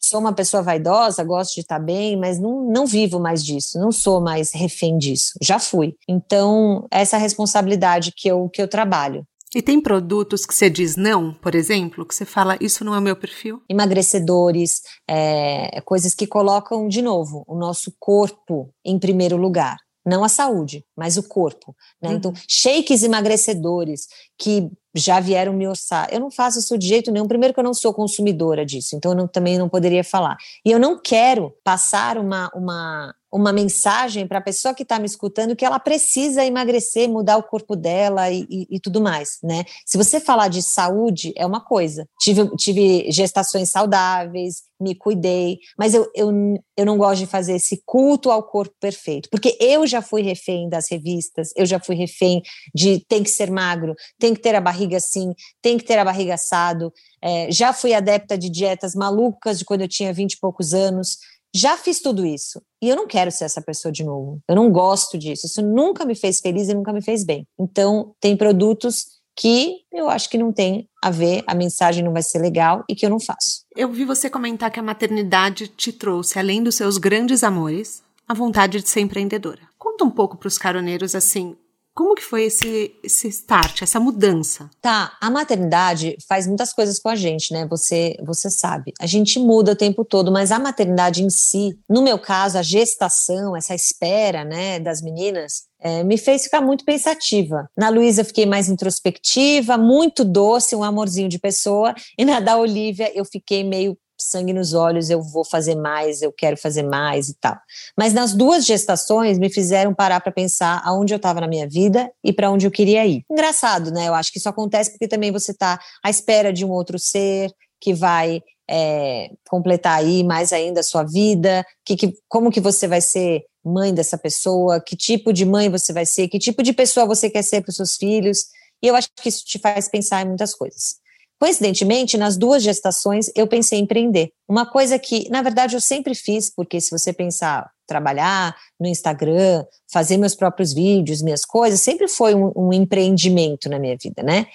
Sou 0.00 0.20
uma 0.20 0.32
pessoa 0.32 0.62
vaidosa, 0.62 1.24
gosto 1.24 1.54
de 1.54 1.60
estar 1.60 1.78
bem, 1.78 2.16
mas 2.16 2.38
não, 2.38 2.70
não 2.70 2.86
vivo 2.86 3.18
mais 3.18 3.44
disso, 3.44 3.78
não 3.78 3.90
sou 3.90 4.20
mais 4.20 4.52
refém 4.52 4.96
disso, 4.96 5.32
já 5.42 5.58
fui. 5.58 5.94
Então, 6.08 6.86
essa 6.90 7.16
responsabilidade 7.16 8.12
que 8.16 8.28
eu, 8.28 8.48
que 8.48 8.62
eu 8.62 8.68
trabalho. 8.68 9.26
E 9.54 9.62
tem 9.62 9.80
produtos 9.80 10.44
que 10.44 10.54
você 10.54 10.68
diz 10.68 10.96
não, 10.96 11.32
por 11.32 11.54
exemplo, 11.54 12.04
que 12.06 12.14
você 12.14 12.24
fala, 12.24 12.58
isso 12.60 12.84
não 12.84 12.94
é 12.94 12.98
o 12.98 13.02
meu 13.02 13.16
perfil? 13.16 13.62
Emagrecedores, 13.68 14.82
é, 15.08 15.80
coisas 15.82 16.14
que 16.14 16.26
colocam, 16.26 16.86
de 16.86 17.00
novo, 17.00 17.44
o 17.46 17.56
nosso 17.56 17.92
corpo 17.98 18.70
em 18.84 18.98
primeiro 18.98 19.36
lugar. 19.36 19.78
Não 20.06 20.24
a 20.24 20.28
saúde, 20.28 20.84
mas 20.96 21.18
o 21.18 21.22
corpo. 21.22 21.76
Né? 22.00 22.10
Uhum. 22.10 22.16
Então, 22.16 22.32
shakes 22.48 23.02
emagrecedores 23.02 24.06
que 24.38 24.70
já 24.94 25.20
vieram 25.20 25.52
me 25.52 25.68
orçar. 25.68 26.08
Eu 26.10 26.20
não 26.20 26.30
faço 26.30 26.58
isso 26.58 26.78
de 26.78 26.88
jeito 26.88 27.12
nenhum. 27.12 27.28
Primeiro 27.28 27.52
que 27.52 27.60
eu 27.60 27.64
não 27.64 27.74
sou 27.74 27.92
consumidora 27.92 28.64
disso, 28.64 28.96
então 28.96 29.12
eu 29.12 29.16
não, 29.16 29.28
também 29.28 29.58
não 29.58 29.68
poderia 29.68 30.02
falar. 30.02 30.36
E 30.64 30.70
eu 30.70 30.78
não 30.78 30.98
quero 30.98 31.54
passar 31.62 32.16
uma, 32.16 32.50
uma 32.54 33.14
uma 33.32 33.52
mensagem 33.52 34.26
para 34.26 34.38
a 34.38 34.42
pessoa 34.42 34.74
que 34.74 34.82
está 34.82 34.98
me 34.98 35.06
escutando 35.06 35.54
que 35.54 35.64
ela 35.64 35.78
precisa 35.78 36.44
emagrecer, 36.44 37.08
mudar 37.08 37.36
o 37.36 37.42
corpo 37.42 37.76
dela 37.76 38.30
e, 38.30 38.46
e, 38.48 38.66
e, 38.70 38.80
tudo 38.80 39.00
mais, 39.00 39.38
né? 39.42 39.64
Se 39.84 39.98
você 39.98 40.18
falar 40.18 40.48
de 40.48 40.62
saúde, 40.62 41.32
é 41.36 41.44
uma 41.44 41.60
coisa. 41.60 42.08
Tive, 42.20 42.48
tive 42.56 43.10
gestações 43.10 43.70
saudáveis, 43.70 44.62
me 44.80 44.94
cuidei, 44.94 45.58
mas 45.76 45.92
eu, 45.92 46.08
eu, 46.14 46.30
eu 46.76 46.86
não 46.86 46.96
gosto 46.96 47.20
de 47.20 47.26
fazer 47.26 47.54
esse 47.54 47.82
culto 47.84 48.30
ao 48.30 48.42
corpo 48.42 48.74
perfeito, 48.80 49.28
porque 49.30 49.56
eu 49.60 49.86
já 49.86 50.00
fui 50.00 50.22
refém 50.22 50.68
das 50.68 50.88
revistas, 50.88 51.50
eu 51.56 51.66
já 51.66 51.80
fui 51.80 51.96
refém 51.96 52.40
de 52.74 53.04
tem 53.08 53.22
que 53.22 53.30
ser 53.30 53.50
magro, 53.50 53.94
tem 54.18 54.34
que 54.34 54.40
ter 54.40 54.54
a 54.54 54.60
barriga 54.60 54.96
assim, 54.96 55.32
tem 55.60 55.76
que 55.76 55.84
ter 55.84 55.98
a 55.98 56.04
barriga 56.04 56.34
assado, 56.34 56.92
é, 57.20 57.50
já 57.50 57.72
fui 57.72 57.92
adepta 57.92 58.38
de 58.38 58.48
dietas 58.48 58.94
malucas 58.94 59.58
de 59.58 59.64
quando 59.64 59.80
eu 59.80 59.88
tinha 59.88 60.12
vinte 60.12 60.34
e 60.34 60.38
poucos 60.40 60.72
anos, 60.72 61.18
já 61.54 61.76
fiz 61.76 62.00
tudo 62.00 62.26
isso 62.26 62.60
e 62.82 62.88
eu 62.88 62.96
não 62.96 63.06
quero 63.06 63.30
ser 63.30 63.44
essa 63.44 63.62
pessoa 63.62 63.90
de 63.90 64.04
novo. 64.04 64.40
Eu 64.48 64.56
não 64.56 64.70
gosto 64.70 65.18
disso. 65.18 65.46
Isso 65.46 65.62
nunca 65.62 66.04
me 66.04 66.14
fez 66.14 66.40
feliz 66.40 66.68
e 66.68 66.74
nunca 66.74 66.92
me 66.92 67.02
fez 67.02 67.24
bem. 67.24 67.46
Então, 67.58 68.12
tem 68.20 68.36
produtos 68.36 69.18
que 69.36 69.82
eu 69.92 70.08
acho 70.10 70.28
que 70.28 70.36
não 70.36 70.52
tem 70.52 70.88
a 71.02 71.10
ver, 71.10 71.44
a 71.46 71.54
mensagem 71.54 72.02
não 72.02 72.12
vai 72.12 72.22
ser 72.22 72.40
legal 72.40 72.84
e 72.88 72.94
que 72.94 73.06
eu 73.06 73.10
não 73.10 73.20
faço. 73.20 73.64
Eu 73.76 73.90
vi 73.92 74.04
você 74.04 74.28
comentar 74.28 74.70
que 74.70 74.80
a 74.80 74.82
maternidade 74.82 75.68
te 75.68 75.92
trouxe, 75.92 76.38
além 76.38 76.62
dos 76.62 76.74
seus 76.74 76.98
grandes 76.98 77.44
amores, 77.44 78.02
a 78.26 78.34
vontade 78.34 78.82
de 78.82 78.88
ser 78.88 79.00
empreendedora. 79.00 79.60
Conta 79.78 80.04
um 80.04 80.10
pouco 80.10 80.36
para 80.36 80.48
os 80.48 80.58
caroneiros 80.58 81.14
assim, 81.14 81.56
como 81.98 82.14
que 82.14 82.22
foi 82.22 82.44
esse, 82.44 82.94
esse 83.02 83.26
start, 83.26 83.82
essa 83.82 83.98
mudança? 83.98 84.70
Tá, 84.80 85.16
a 85.20 85.28
maternidade 85.28 86.16
faz 86.28 86.46
muitas 86.46 86.72
coisas 86.72 87.00
com 87.00 87.08
a 87.08 87.16
gente, 87.16 87.52
né? 87.52 87.66
Você, 87.66 88.16
você 88.24 88.48
sabe. 88.48 88.92
A 89.00 89.06
gente 89.06 89.36
muda 89.40 89.72
o 89.72 89.76
tempo 89.76 90.04
todo, 90.04 90.30
mas 90.30 90.52
a 90.52 90.60
maternidade 90.60 91.24
em 91.24 91.28
si, 91.28 91.76
no 91.90 92.00
meu 92.00 92.16
caso, 92.16 92.56
a 92.56 92.62
gestação, 92.62 93.56
essa 93.56 93.74
espera, 93.74 94.44
né, 94.44 94.78
das 94.78 95.02
meninas, 95.02 95.64
é, 95.80 96.04
me 96.04 96.16
fez 96.16 96.44
ficar 96.44 96.60
muito 96.60 96.84
pensativa. 96.84 97.68
Na 97.76 97.88
Luísa 97.88 98.22
fiquei 98.22 98.46
mais 98.46 98.68
introspectiva, 98.68 99.76
muito 99.76 100.24
doce, 100.24 100.76
um 100.76 100.84
amorzinho 100.84 101.28
de 101.28 101.40
pessoa, 101.40 101.96
e 102.16 102.24
na 102.24 102.38
da 102.38 102.56
Olivia 102.56 103.10
eu 103.12 103.24
fiquei 103.24 103.64
meio 103.64 103.98
sangue 104.28 104.52
nos 104.52 104.74
olhos, 104.74 105.10
eu 105.10 105.22
vou 105.22 105.44
fazer 105.44 105.74
mais, 105.74 106.22
eu 106.22 106.32
quero 106.32 106.56
fazer 106.56 106.82
mais 106.82 107.28
e 107.28 107.34
tal. 107.34 107.56
Mas 107.96 108.12
nas 108.12 108.34
duas 108.34 108.64
gestações 108.64 109.38
me 109.38 109.50
fizeram 109.50 109.94
parar 109.94 110.20
para 110.20 110.32
pensar 110.32 110.80
aonde 110.84 111.14
eu 111.14 111.16
estava 111.16 111.40
na 111.40 111.48
minha 111.48 111.68
vida 111.68 112.10
e 112.22 112.32
para 112.32 112.50
onde 112.50 112.66
eu 112.66 112.70
queria 112.70 113.06
ir. 113.06 113.24
Engraçado, 113.30 113.90
né? 113.90 114.08
Eu 114.08 114.14
acho 114.14 114.32
que 114.32 114.38
isso 114.38 114.48
acontece 114.48 114.90
porque 114.90 115.08
também 115.08 115.32
você 115.32 115.52
está 115.52 115.78
à 116.04 116.10
espera 116.10 116.52
de 116.52 116.64
um 116.64 116.70
outro 116.70 116.98
ser 116.98 117.50
que 117.80 117.94
vai 117.94 118.42
é, 118.68 119.30
completar 119.48 119.98
aí 119.98 120.22
mais 120.22 120.52
ainda 120.52 120.80
a 120.80 120.84
sua 120.84 121.02
vida, 121.02 121.64
que, 121.84 121.96
que, 121.96 122.12
como 122.28 122.50
que 122.50 122.60
você 122.60 122.86
vai 122.86 123.00
ser 123.00 123.44
mãe 123.64 123.92
dessa 123.94 124.18
pessoa, 124.18 124.80
que 124.80 124.96
tipo 124.96 125.32
de 125.32 125.44
mãe 125.44 125.70
você 125.70 125.92
vai 125.92 126.06
ser, 126.06 126.28
que 126.28 126.38
tipo 126.38 126.62
de 126.62 126.72
pessoa 126.72 127.06
você 127.06 127.30
quer 127.30 127.42
ser 127.42 127.62
para 127.62 127.70
os 127.70 127.76
seus 127.76 127.96
filhos. 127.96 128.44
E 128.82 128.86
eu 128.86 128.94
acho 128.94 129.08
que 129.16 129.28
isso 129.28 129.44
te 129.44 129.58
faz 129.58 129.88
pensar 129.88 130.22
em 130.22 130.28
muitas 130.28 130.54
coisas. 130.54 130.96
Coincidentemente, 131.38 132.18
nas 132.18 132.36
duas 132.36 132.62
gestações, 132.62 133.30
eu 133.34 133.46
pensei 133.46 133.78
em 133.78 133.82
empreender. 133.82 134.30
Uma 134.48 134.66
coisa 134.66 134.98
que, 134.98 135.28
na 135.30 135.40
verdade, 135.40 135.76
eu 135.76 135.80
sempre 135.80 136.14
fiz, 136.14 136.52
porque 136.52 136.80
se 136.80 136.90
você 136.90 137.12
pensar 137.12 137.70
trabalhar 137.86 138.54
no 138.78 138.86
Instagram, 138.86 139.64
fazer 139.90 140.18
meus 140.18 140.34
próprios 140.34 140.74
vídeos, 140.74 141.22
minhas 141.22 141.44
coisas, 141.44 141.80
sempre 141.80 142.06
foi 142.06 142.34
um, 142.34 142.52
um 142.54 142.72
empreendimento 142.72 143.68
na 143.68 143.78
minha 143.78 143.96
vida, 144.00 144.22
né? 144.22 144.46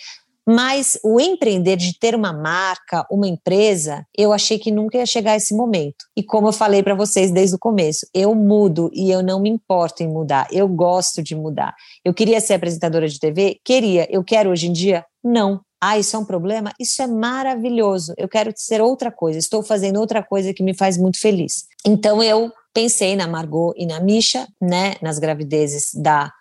Mas 0.45 0.99
o 1.03 1.19
empreender 1.21 1.77
de 1.77 1.97
ter 1.97 2.15
uma 2.15 2.33
marca, 2.33 3.07
uma 3.09 3.27
empresa, 3.27 4.05
eu 4.15 4.33
achei 4.33 4.59
que 4.59 4.71
nunca 4.71 4.97
ia 4.97 5.05
chegar 5.05 5.37
esse 5.37 5.55
momento. 5.55 6.05
E 6.17 6.21
como 6.21 6.49
eu 6.49 6.53
falei 6.53 6.83
para 6.83 6.95
vocês 6.95 7.31
desde 7.31 7.55
o 7.55 7.59
começo, 7.59 8.05
eu 8.13 8.35
mudo 8.35 8.91
e 8.93 9.09
eu 9.09 9.23
não 9.23 9.39
me 9.39 9.49
importo 9.49 10.03
em 10.03 10.07
mudar. 10.07 10.47
Eu 10.51 10.67
gosto 10.67 11.23
de 11.23 11.33
mudar. 11.33 11.73
Eu 12.03 12.13
queria 12.13 12.41
ser 12.41 12.55
apresentadora 12.55 13.07
de 13.07 13.19
TV? 13.19 13.57
Queria. 13.63 14.05
Eu 14.11 14.21
quero 14.21 14.49
hoje 14.49 14.67
em 14.67 14.73
dia? 14.73 15.05
Não. 15.23 15.61
Ah, 15.85 15.99
isso 15.99 16.15
é 16.15 16.19
um 16.19 16.23
problema? 16.23 16.71
Isso 16.79 17.01
é 17.01 17.07
maravilhoso. 17.07 18.13
Eu 18.17 18.29
quero 18.29 18.53
ser 18.55 18.79
outra 18.79 19.11
coisa. 19.11 19.37
Estou 19.37 19.61
fazendo 19.61 19.99
outra 19.99 20.23
coisa 20.23 20.53
que 20.53 20.63
me 20.63 20.73
faz 20.73 20.97
muito 20.97 21.19
feliz. 21.19 21.65
Então 21.85 22.23
eu 22.23 22.49
pensei 22.73 23.17
na 23.17 23.27
Margot 23.27 23.73
e 23.75 23.85
na 23.85 23.99
Misha, 23.99 24.47
né, 24.61 24.95
nas 25.01 25.19
gravidezes 25.19 25.91
da 25.93 26.31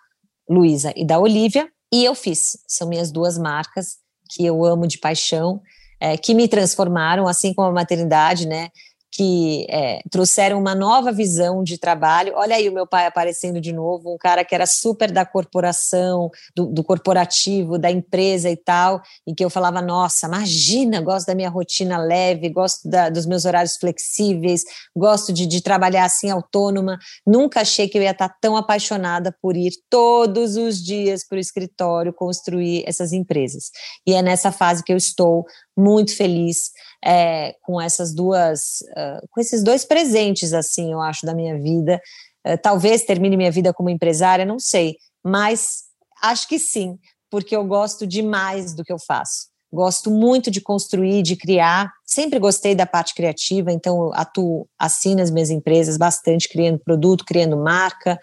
Luísa 0.49 0.93
e 0.95 1.05
da 1.05 1.19
Olivia, 1.19 1.67
e 1.93 2.05
eu 2.05 2.15
fiz. 2.15 2.57
São 2.65 2.87
minhas 2.87 3.11
duas 3.11 3.37
marcas 3.37 3.97
que 4.29 4.45
eu 4.45 4.63
amo 4.63 4.87
de 4.87 4.97
paixão, 4.97 5.61
é, 5.99 6.15
que 6.15 6.33
me 6.33 6.47
transformaram, 6.47 7.27
assim 7.27 7.53
como 7.53 7.67
a 7.67 7.73
maternidade, 7.73 8.47
né? 8.47 8.69
Que 9.15 9.67
é, 9.69 10.01
trouxeram 10.09 10.59
uma 10.59 10.73
nova 10.73 11.11
visão 11.11 11.63
de 11.63 11.77
trabalho. 11.77 12.33
Olha 12.35 12.55
aí 12.55 12.67
o 12.67 12.73
meu 12.73 12.87
pai 12.87 13.05
aparecendo 13.05 13.61
de 13.61 13.71
novo, 13.71 14.11
um 14.11 14.17
cara 14.17 14.43
que 14.43 14.55
era 14.55 14.65
super 14.65 15.11
da 15.11 15.23
corporação, 15.23 16.31
do, 16.55 16.65
do, 16.65 16.83
corporativo, 16.83 17.77
da 17.77 17.91
empresa 17.91 18.49
e 18.49 18.57
tal, 18.57 19.03
e 19.27 19.35
que 19.35 19.45
eu 19.45 19.51
falava: 19.51 19.83
nossa, 19.83 20.25
imagina, 20.25 20.99
gosto 20.99 21.27
da 21.27 21.35
minha 21.35 21.49
rotina 21.49 21.95
leve, 21.95 22.49
gosto 22.49 22.89
da, 22.89 23.09
dos 23.09 23.27
meus 23.27 23.45
horários 23.45 23.77
flexíveis, 23.77 24.63
gosto 24.95 25.31
de, 25.31 25.45
de, 25.45 25.61
trabalhar 25.61 26.05
assim 26.05 26.31
autônoma. 26.31 26.97
Nunca 27.25 27.61
achei 27.61 27.87
que 27.87 27.95
eu 27.95 28.01
ia 28.01 28.11
estar 28.11 28.35
tão 28.41 28.57
apaixonada 28.57 29.35
por 29.39 29.55
ir 29.55 29.73
todos 29.91 30.57
os 30.57 30.83
dias 30.83 31.23
para 31.23 31.35
o 31.35 31.39
escritório 31.39 32.11
construir 32.11 32.83
essas 32.87 33.13
empresas. 33.13 33.69
E 34.07 34.15
é 34.15 34.23
nessa 34.23 34.51
fase 34.51 34.83
que 34.83 34.91
eu 34.91 34.97
estou 34.97 35.45
muito 35.77 36.15
feliz 36.15 36.71
é, 37.03 37.55
com 37.61 37.79
essas 37.79 38.13
duas, 38.13 38.81
uh, 38.91 39.27
com 39.29 39.41
esses 39.41 39.61
dois 39.63 39.83
presentes, 39.83 40.53
assim, 40.53 40.93
eu 40.93 41.01
acho, 41.01 41.25
da 41.25 41.35
minha 41.35 41.59
vida. 41.59 42.01
Uh, 42.47 42.57
talvez 42.61 43.03
termine 43.03 43.35
minha 43.35 43.51
vida 43.51 43.73
como 43.73 43.89
empresária, 43.89 44.45
não 44.45 44.59
sei, 44.59 44.95
mas 45.23 45.83
acho 46.21 46.47
que 46.47 46.57
sim, 46.57 46.97
porque 47.29 47.55
eu 47.55 47.65
gosto 47.65 48.07
demais 48.07 48.73
do 48.73 48.83
que 48.83 48.93
eu 48.93 48.99
faço. 48.99 49.53
Gosto 49.71 50.11
muito 50.11 50.51
de 50.51 50.61
construir, 50.61 51.23
de 51.23 51.35
criar. 51.35 51.91
Sempre 52.05 52.37
gostei 52.37 52.75
da 52.75 52.85
parte 52.85 53.15
criativa, 53.15 53.71
então 53.71 54.11
atuo 54.13 54.67
assim 54.77 55.15
nas 55.15 55.31
minhas 55.31 55.49
empresas 55.49 55.97
bastante, 55.97 56.47
criando 56.47 56.77
produto, 56.77 57.25
criando 57.25 57.57
marca. 57.57 58.19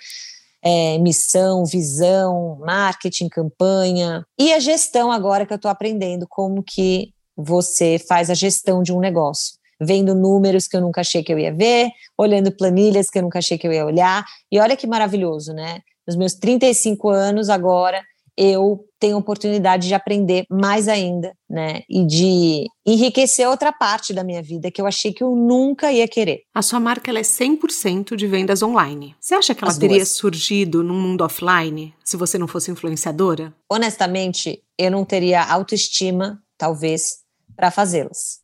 É, 0.63 0.99
missão, 0.99 1.65
visão, 1.65 2.59
marketing, 2.61 3.31
campanha 3.31 4.27
e 4.39 4.53
a 4.53 4.59
gestão 4.59 5.11
agora 5.11 5.47
que 5.47 5.55
eu 5.55 5.57
estou 5.57 5.71
aprendendo 5.71 6.27
como 6.29 6.63
que 6.63 7.15
você 7.43 7.99
faz 7.99 8.31
a 8.31 8.35
gestão 8.35 8.83
de 8.83 8.93
um 8.93 9.01
negócio, 9.01 9.55
vendo 9.81 10.15
números 10.15 10.67
que 10.69 10.77
eu 10.77 10.81
nunca 10.81 11.01
achei 11.01 11.23
que 11.23 11.33
eu 11.33 11.39
ia 11.39 11.53
ver, 11.53 11.91
olhando 12.17 12.53
planilhas 12.53 13.11
que 13.11 13.19
eu 13.19 13.23
nunca 13.23 13.39
achei 13.39 13.57
que 13.57 13.67
eu 13.67 13.73
ia 13.73 13.85
olhar. 13.87 14.25
E 14.51 14.59
olha 14.59 14.77
que 14.77 14.87
maravilhoso, 14.87 15.53
né? 15.53 15.81
Nos 16.07 16.17
meus 16.17 16.35
35 16.35 17.09
anos 17.09 17.49
agora, 17.49 18.03
eu 18.37 18.85
tenho 18.99 19.17
oportunidade 19.19 19.87
de 19.87 19.95
aprender 19.95 20.45
mais 20.51 20.89
ainda, 20.89 21.35
né? 21.49 21.83
E 21.89 22.07
de 22.07 22.65
enriquecer 22.87 23.47
outra 23.49 23.73
parte 23.73 24.13
da 24.13 24.25
minha 24.25 24.43
vida 24.43 24.71
que 24.71 24.81
eu 24.81 24.87
achei 24.87 25.13
que 25.13 25.23
eu 25.23 25.35
nunca 25.37 25.93
ia 25.93 26.09
querer. 26.09 26.43
A 26.55 26.63
sua 26.63 26.81
marca 26.81 27.11
ela 27.11 27.19
é 27.19 27.23
100% 27.23 28.17
de 28.17 28.27
vendas 28.27 28.63
online. 28.63 29.15
Você 29.21 29.35
acha 29.35 29.55
que 29.55 29.63
ela 29.63 29.71
As 29.71 29.79
teria 29.79 29.97
duas. 29.99 30.09
surgido 30.09 30.83
num 30.83 30.99
mundo 31.01 31.23
offline 31.23 31.95
se 32.05 32.17
você 32.17 32.39
não 32.39 32.49
fosse 32.49 32.71
influenciadora? 32.71 33.55
Honestamente, 33.71 34.63
eu 34.79 34.91
não 34.91 35.05
teria 35.05 35.43
autoestima, 35.45 36.43
talvez, 36.57 37.19
para 37.61 37.71
fazê-las. 37.71 38.41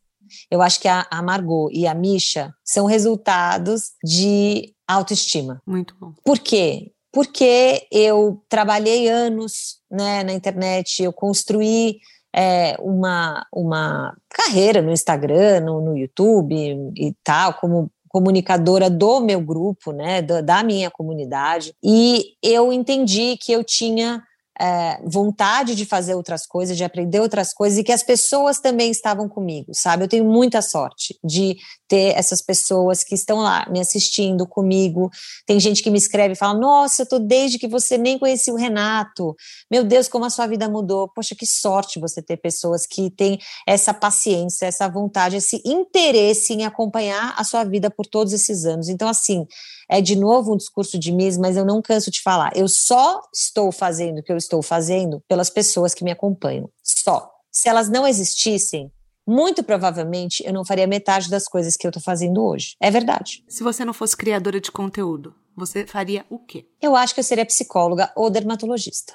Eu 0.50 0.60
acho 0.60 0.78
que 0.78 0.88
a, 0.88 1.06
a 1.10 1.22
Margot 1.22 1.70
e 1.72 1.86
a 1.86 1.94
Misha 1.94 2.52
são 2.62 2.84
resultados 2.84 3.92
de 4.04 4.74
autoestima. 4.86 5.62
Muito 5.66 5.94
bom. 5.98 6.12
Por 6.22 6.38
quê? 6.38 6.92
Porque 7.10 7.86
eu 7.90 8.44
trabalhei 8.46 9.08
anos 9.08 9.78
né, 9.90 10.22
na 10.22 10.34
internet, 10.34 11.02
eu 11.02 11.14
construí 11.14 11.98
é, 12.34 12.76
uma, 12.78 13.46
uma 13.50 14.14
carreira 14.28 14.82
no 14.82 14.92
Instagram, 14.92 15.60
no, 15.60 15.80
no 15.80 15.96
YouTube 15.96 16.54
e 16.94 17.14
tal, 17.24 17.54
como 17.54 17.90
comunicadora 18.08 18.90
do 18.90 19.20
meu 19.20 19.40
grupo, 19.40 19.92
né, 19.92 20.20
da, 20.20 20.42
da 20.42 20.62
minha 20.62 20.90
comunidade, 20.90 21.74
e 21.82 22.34
eu 22.42 22.72
entendi 22.72 23.36
que 23.38 23.52
eu 23.52 23.62
tinha 23.64 24.22
é, 24.61 25.00
vontade 25.04 25.74
de 25.74 25.84
fazer 25.84 26.14
outras 26.14 26.46
coisas, 26.46 26.76
de 26.76 26.84
aprender 26.84 27.20
outras 27.20 27.52
coisas 27.52 27.78
e 27.78 27.84
que 27.84 27.92
as 27.92 28.02
pessoas 28.02 28.59
também 28.59 28.90
estavam 28.90 29.28
comigo, 29.28 29.72
sabe? 29.74 30.04
Eu 30.04 30.09
tenho 30.09 30.24
muita 30.24 30.62
sorte 30.62 31.18
de 31.22 31.57
ter 31.88 32.16
essas 32.16 32.40
pessoas 32.40 33.04
que 33.04 33.14
estão 33.14 33.38
lá 33.38 33.66
me 33.70 33.80
assistindo 33.80 34.46
comigo. 34.46 35.11
Tem 35.46 35.61
gente 35.61 35.82
que 35.82 35.90
me 35.90 35.98
escreve 35.98 36.32
e 36.32 36.36
fala: 36.36 36.59
Nossa, 36.59 37.02
eu 37.02 37.07
tô 37.07 37.18
desde 37.18 37.59
que 37.59 37.68
você 37.68 37.98
nem 37.98 38.18
conhecia 38.18 38.52
o 38.52 38.57
Renato. 38.57 39.34
Meu 39.70 39.84
Deus, 39.84 40.09
como 40.09 40.24
a 40.24 40.30
sua 40.30 40.46
vida 40.46 40.68
mudou. 40.68 41.09
Poxa, 41.09 41.34
que 41.34 41.46
sorte 41.46 42.00
você 42.00 42.22
ter 42.22 42.38
pessoas 42.38 42.86
que 42.86 43.11
têm 43.11 43.38
essa 43.66 43.92
paciência, 43.92 44.66
essa 44.66 44.88
vontade, 44.88 45.36
esse 45.36 45.62
interesse 45.64 46.54
em 46.54 46.64
acompanhar 46.64 47.34
a 47.36 47.44
sua 47.44 47.64
vida 47.64 47.90
por 47.90 48.07
todos 48.07 48.32
esses 48.32 48.64
anos. 48.64 48.88
Então, 48.88 49.09
assim, 49.09 49.46
é 49.89 50.01
de 50.01 50.16
novo 50.16 50.55
um 50.55 50.57
discurso 50.57 50.99
de 50.99 51.12
mim, 51.12 51.30
mas 51.39 51.57
eu 51.57 51.64
não 51.64 51.82
canso 51.82 52.11
de 52.11 52.20
falar. 52.22 52.53
Eu 52.55 52.68
só 52.68 53.20
estou 53.32 53.70
fazendo 53.70 54.18
o 54.18 54.22
que 54.22 54.32
eu 54.32 54.37
estou 54.37 54.62
fazendo 54.62 55.22
pelas 55.28 55.51
pessoas 55.51 55.95
que 55.95 56.05
me 56.05 56.11
acompanham. 56.11 56.68
Só. 56.82 57.30
Se 57.51 57.68
elas 57.68 57.89
não 57.89 58.07
existissem, 58.07 58.93
muito 59.26 59.64
provavelmente 59.64 60.45
eu 60.47 60.53
não 60.53 60.64
faria 60.64 60.87
metade 60.87 61.30
das 61.30 61.49
coisas 61.49 61.76
que 61.76 61.87
eu 61.87 61.91
estou 61.91 62.03
fazendo 62.03 62.45
hoje. 62.45 62.76
É 62.80 62.91
verdade. 62.91 63.43
Se 63.49 63.62
você 63.62 63.84
não 63.84 63.93
fosse 63.93 64.16
criadora 64.16 64.61
de 64.61 64.70
conteúdo, 64.70 65.34
você 65.57 65.87
faria 65.87 66.24
o 66.28 66.39
quê? 66.39 66.66
Eu 66.80 66.95
acho 66.95 67.14
que 67.14 67.20
eu 67.20 67.24
seria 67.24 67.47
psicóloga 67.47 68.12
ou 68.14 68.30
dermatologista. 68.30 69.14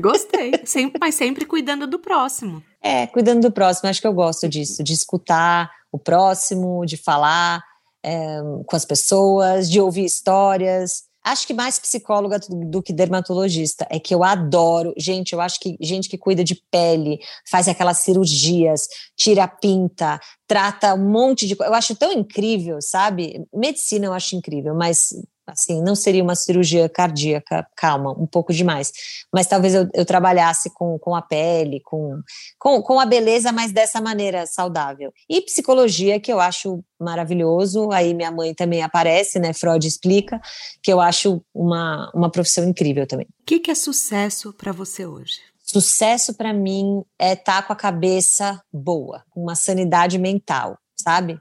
Gostei, 0.00 0.52
sempre, 0.66 0.98
mas 1.00 1.14
sempre 1.14 1.46
cuidando 1.46 1.86
do 1.86 1.98
próximo. 1.98 2.62
É, 2.82 3.06
cuidando 3.06 3.42
do 3.42 3.52
próximo, 3.52 3.88
acho 3.88 4.00
que 4.00 4.06
eu 4.06 4.12
gosto 4.12 4.48
disso, 4.48 4.84
de 4.84 4.92
escutar 4.92 5.70
o 5.90 5.98
próximo, 5.98 6.84
de 6.84 6.96
falar 6.96 7.64
é, 8.08 8.40
com 8.66 8.74
as 8.74 8.86
pessoas, 8.86 9.70
de 9.70 9.78
ouvir 9.80 10.06
histórias. 10.06 11.02
Acho 11.22 11.46
que 11.46 11.52
mais 11.52 11.78
psicóloga 11.78 12.38
do, 12.38 12.82
que 12.82 12.90
dermatologista. 12.90 13.86
É 13.90 14.00
que 14.00 14.14
eu 14.14 14.24
adoro. 14.24 14.94
Gente, 14.96 15.34
eu 15.34 15.42
acho 15.42 15.60
que 15.60 15.76
gente 15.78 16.08
que 16.08 16.16
cuida 16.16 16.42
de 16.42 16.54
pele, 16.70 17.18
faz 17.50 17.68
aquelas 17.68 17.98
cirurgias, 17.98 18.86
tira 19.14 19.44
a 19.44 19.48
pinta, 19.48 20.18
trata 20.46 20.94
um 20.94 21.10
monte 21.10 21.46
de 21.46 21.54
coisa. 21.54 21.70
Eu 21.70 21.76
acho 21.76 21.94
tão 21.96 22.10
incrível, 22.12 22.78
sabe? 22.80 23.44
Medicina 23.52 24.06
eu 24.06 24.14
acho 24.14 24.36
incrível, 24.36 24.74
mas 24.74 25.10
assim, 25.48 25.82
não 25.82 25.94
seria 25.94 26.22
uma 26.22 26.34
cirurgia 26.34 26.88
cardíaca, 26.88 27.66
calma, 27.76 28.12
um 28.12 28.26
pouco 28.26 28.52
demais, 28.52 28.92
mas 29.32 29.46
talvez 29.46 29.74
eu, 29.74 29.88
eu 29.94 30.04
trabalhasse 30.04 30.70
com, 30.74 30.98
com 30.98 31.14
a 31.14 31.22
pele, 31.22 31.80
com, 31.84 32.20
com, 32.58 32.82
com 32.82 33.00
a 33.00 33.06
beleza, 33.06 33.50
mas 33.52 33.72
dessa 33.72 34.00
maneira 34.00 34.46
saudável. 34.46 35.12
E 35.28 35.40
psicologia, 35.40 36.20
que 36.20 36.32
eu 36.32 36.40
acho 36.40 36.82
maravilhoso, 37.00 37.90
aí 37.92 38.12
minha 38.14 38.30
mãe 38.30 38.54
também 38.54 38.82
aparece, 38.82 39.38
né, 39.38 39.52
Freud 39.52 39.86
explica, 39.86 40.40
que 40.82 40.92
eu 40.92 41.00
acho 41.00 41.42
uma, 41.54 42.10
uma 42.14 42.30
profissão 42.30 42.64
incrível 42.64 43.06
também. 43.06 43.26
O 43.40 43.44
que, 43.46 43.60
que 43.60 43.70
é 43.70 43.74
sucesso 43.74 44.52
para 44.52 44.72
você 44.72 45.06
hoje? 45.06 45.40
Sucesso 45.62 46.32
para 46.34 46.52
mim 46.52 47.02
é 47.18 47.34
estar 47.34 47.60
tá 47.60 47.62
com 47.62 47.72
a 47.72 47.76
cabeça 47.76 48.60
boa, 48.72 49.22
com 49.30 49.42
uma 49.42 49.54
sanidade 49.54 50.18
mental, 50.18 50.78
sabe? 50.98 51.38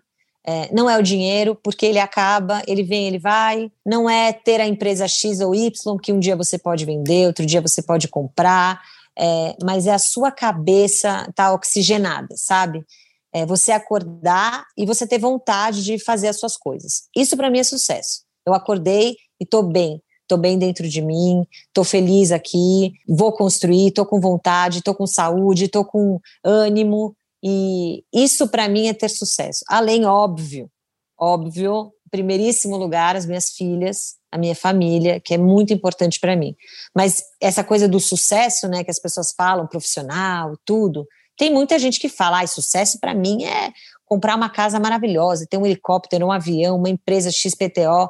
É, 0.49 0.73
não 0.73 0.89
é 0.89 0.97
o 0.97 1.03
dinheiro, 1.03 1.59
porque 1.61 1.85
ele 1.85 1.99
acaba, 1.99 2.63
ele 2.65 2.81
vem, 2.81 3.05
ele 3.05 3.19
vai. 3.19 3.69
Não 3.85 4.09
é 4.09 4.31
ter 4.31 4.61
a 4.61 4.67
empresa 4.67 5.05
X 5.05 5.41
ou 5.41 5.53
Y, 5.53 5.97
que 6.01 6.13
um 6.13 6.19
dia 6.19 6.37
você 6.37 6.57
pode 6.57 6.85
vender, 6.85 7.27
outro 7.27 7.45
dia 7.45 7.59
você 7.59 7.81
pode 7.81 8.07
comprar, 8.07 8.81
é, 9.19 9.55
mas 9.61 9.87
é 9.87 9.93
a 9.93 9.99
sua 9.99 10.31
cabeça 10.31 11.29
tá 11.35 11.51
oxigenada, 11.53 12.33
sabe? 12.37 12.85
É 13.33 13.45
você 13.45 13.73
acordar 13.73 14.63
e 14.77 14.85
você 14.85 15.05
ter 15.05 15.19
vontade 15.19 15.83
de 15.83 15.99
fazer 15.99 16.29
as 16.29 16.39
suas 16.39 16.55
coisas. 16.55 17.09
Isso 17.13 17.35
para 17.35 17.49
mim 17.49 17.59
é 17.59 17.63
sucesso. 17.63 18.21
Eu 18.45 18.53
acordei 18.53 19.17
e 19.41 19.45
tô 19.45 19.61
bem, 19.61 20.01
tô 20.29 20.37
bem 20.37 20.57
dentro 20.57 20.87
de 20.87 21.01
mim, 21.01 21.45
tô 21.73 21.83
feliz 21.83 22.31
aqui, 22.31 22.93
vou 23.05 23.33
construir, 23.33 23.91
tô 23.91 24.05
com 24.05 24.21
vontade, 24.21 24.81
tô 24.81 24.95
com 24.95 25.05
saúde, 25.05 25.67
tô 25.67 25.83
com 25.83 26.21
ânimo, 26.41 27.16
e 27.43 28.03
isso 28.13 28.47
para 28.47 28.67
mim 28.67 28.87
é 28.87 28.93
ter 28.93 29.09
sucesso. 29.09 29.63
Além, 29.67 30.05
óbvio, 30.05 30.69
óbvio, 31.19 31.91
primeiríssimo 32.09 32.75
lugar, 32.77 33.15
as 33.15 33.25
minhas 33.25 33.49
filhas, 33.49 34.15
a 34.31 34.37
minha 34.37 34.55
família, 34.55 35.19
que 35.19 35.33
é 35.33 35.37
muito 35.37 35.73
importante 35.73 36.19
para 36.19 36.35
mim. 36.35 36.55
Mas 36.95 37.21
essa 37.41 37.63
coisa 37.63 37.87
do 37.87 37.99
sucesso, 37.99 38.67
né, 38.67 38.83
que 38.83 38.91
as 38.91 38.99
pessoas 38.99 39.33
falam, 39.35 39.67
profissional, 39.67 40.53
tudo, 40.65 41.05
tem 41.37 41.51
muita 41.53 41.77
gente 41.77 41.99
que 41.99 42.09
fala, 42.09 42.41
ah, 42.41 42.47
sucesso 42.47 42.99
para 42.99 43.13
mim 43.13 43.43
é 43.43 43.71
comprar 44.05 44.35
uma 44.35 44.49
casa 44.49 44.79
maravilhosa, 44.79 45.45
ter 45.47 45.57
um 45.57 45.65
helicóptero, 45.65 46.25
um 46.25 46.31
avião, 46.31 46.77
uma 46.77 46.89
empresa 46.89 47.31
XPTO. 47.31 48.09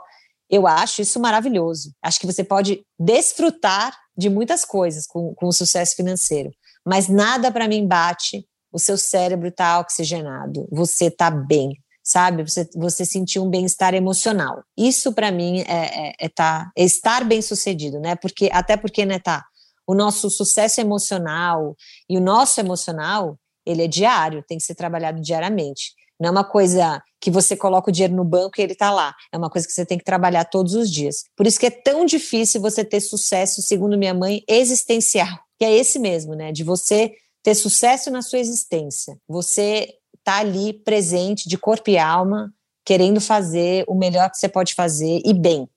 Eu 0.50 0.66
acho 0.66 1.02
isso 1.02 1.20
maravilhoso. 1.20 1.92
Acho 2.02 2.20
que 2.20 2.26
você 2.26 2.44
pode 2.44 2.86
desfrutar 2.98 3.94
de 4.18 4.30
muitas 4.30 4.64
coisas 4.64 5.06
com, 5.06 5.34
com 5.36 5.48
o 5.48 5.52
sucesso 5.52 5.96
financeiro. 5.96 6.52
Mas 6.86 7.10
nada 7.10 7.52
para 7.52 7.68
mim 7.68 7.86
bate 7.86 8.48
o 8.72 8.80
seu 8.80 8.97
cérebro 8.97 9.47
está 9.47 9.80
oxigenado, 9.80 10.68
você 10.72 11.05
está 11.05 11.30
bem, 11.32 11.72
sabe? 12.03 12.43
Você, 12.43 12.68
você 12.76 13.05
sentiu 13.05 13.43
um 13.43 13.49
bem-estar 13.49 13.93
emocional. 13.93 14.63
Isso 14.78 15.13
para 15.13 15.32
mim 15.32 15.61
é, 15.61 16.09
é, 16.09 16.13
é, 16.22 16.30
tá, 16.30 16.72
é 16.78 16.84
estar 16.84 17.26
bem 17.26 17.41
sucedido, 17.41 17.99
né? 17.99 18.15
Porque 18.15 18.49
até 18.51 18.78
porque, 18.78 19.05
né, 19.05 19.20
tá? 19.20 19.43
O 19.86 19.93
nosso 19.93 20.30
sucesso 20.30 20.82
emocional 20.82 21.76
e 22.09 22.18
o 22.18 22.22
nosso 22.22 22.59
emocional, 22.59 23.38
ele 23.65 23.84
é 23.84 23.88
diário, 23.88 24.43
tem 24.47 24.57
que 24.57 24.63
ser 24.63 24.76
trabalhado 24.76 25.22
diariamente. 25.22 25.93
Não 26.20 26.30
é 26.30 26.32
uma 26.32 26.43
coisa 26.43 27.01
que 27.22 27.30
você 27.30 27.55
coloca 27.55 27.89
o 27.89 27.93
dinheiro 27.93 28.15
no 28.15 28.24
banco 28.24 28.53
e 28.57 28.63
ele 28.63 28.74
está 28.74 28.91
lá. 28.91 29.13
É 29.32 29.38
uma 29.38 29.49
coisa 29.49 29.68
que 29.68 29.74
você 29.74 29.86
tem 29.86 29.97
que 29.97 30.03
trabalhar 30.03 30.45
todos 30.45 30.74
os 30.74 30.91
dias. 30.91 31.24
Por 31.36 31.45
isso 31.45 31.59
que 31.59 31.65
é 31.65 31.72
tão 31.72 32.05
difícil 32.05 32.61
você 32.61 32.84
ter 32.84 33.01
sucesso, 33.01 33.61
segundo 33.61 33.97
minha 33.97 34.13
mãe, 34.13 34.43
existencial, 34.47 35.38
que 35.57 35.65
é 35.65 35.76
esse 35.76 35.99
mesmo, 35.99 36.36
né? 36.36 36.51
De 36.51 36.63
você 36.63 37.13
ter 37.44 37.56
sucesso 37.56 38.12
na 38.12 38.22
sua 38.22 38.40
existência. 38.40 39.18
Você 39.28 39.94
está 40.18 40.40
ali 40.40 40.74
presente 40.74 41.48
de 41.48 41.58
corpo 41.58 41.90
e 41.90 41.98
alma, 41.98 42.54
querendo 42.86 43.22
fazer 43.22 43.86
o 43.88 43.96
melhor 43.96 44.30
que 44.30 44.38
você 44.38 44.50
pode 44.50 44.74
fazer 44.74 45.22
e 45.26 45.34
bem. 45.34 45.68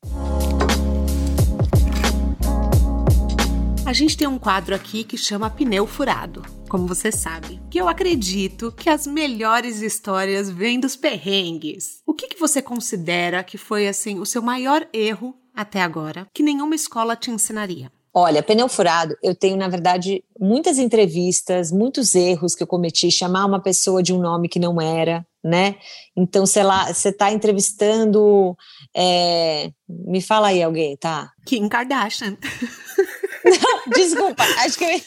A 3.90 3.92
gente 3.92 4.16
tem 4.16 4.28
um 4.28 4.38
quadro 4.38 4.72
aqui 4.72 5.02
que 5.02 5.18
chama 5.18 5.50
Pneu 5.50 5.84
Furado, 5.84 6.44
como 6.68 6.86
você 6.86 7.10
sabe. 7.10 7.60
Que 7.68 7.80
eu 7.80 7.88
acredito 7.88 8.70
que 8.70 8.88
as 8.88 9.04
melhores 9.04 9.82
histórias 9.82 10.48
vêm 10.48 10.78
dos 10.78 10.94
perrengues. 10.94 12.00
O 12.06 12.14
que, 12.14 12.28
que 12.28 12.38
você 12.38 12.62
considera 12.62 13.42
que 13.42 13.58
foi 13.58 13.88
assim 13.88 14.20
o 14.20 14.24
seu 14.24 14.40
maior 14.40 14.88
erro 14.92 15.36
até 15.52 15.82
agora, 15.82 16.28
que 16.32 16.42
nenhuma 16.42 16.76
escola 16.76 17.16
te 17.16 17.32
ensinaria? 17.32 17.90
Olha, 18.12 18.42
pneu 18.42 18.68
furado, 18.68 19.16
eu 19.22 19.34
tenho, 19.34 19.56
na 19.56 19.68
verdade, 19.68 20.24
muitas 20.38 20.78
entrevistas, 20.78 21.70
muitos 21.70 22.14
erros 22.14 22.56
que 22.56 22.62
eu 22.62 22.66
cometi, 22.66 23.10
chamar 23.10 23.46
uma 23.46 23.60
pessoa 23.60 24.02
de 24.02 24.12
um 24.12 24.18
nome 24.18 24.48
que 24.48 24.58
não 24.58 24.80
era, 24.80 25.24
né? 25.42 25.76
Então, 26.16 26.44
sei 26.44 26.64
lá, 26.64 26.92
você 26.92 27.10
está 27.10 27.30
entrevistando. 27.30 28.56
É... 28.94 29.70
Me 29.88 30.20
fala 30.20 30.48
aí 30.48 30.62
alguém, 30.62 30.96
tá? 30.96 31.30
Kim 31.46 31.68
Kardashian. 31.68 32.36
Não, 33.44 33.92
desculpa, 33.94 34.42
acho 34.42 34.78
que. 34.78 34.84
é. 34.84 35.00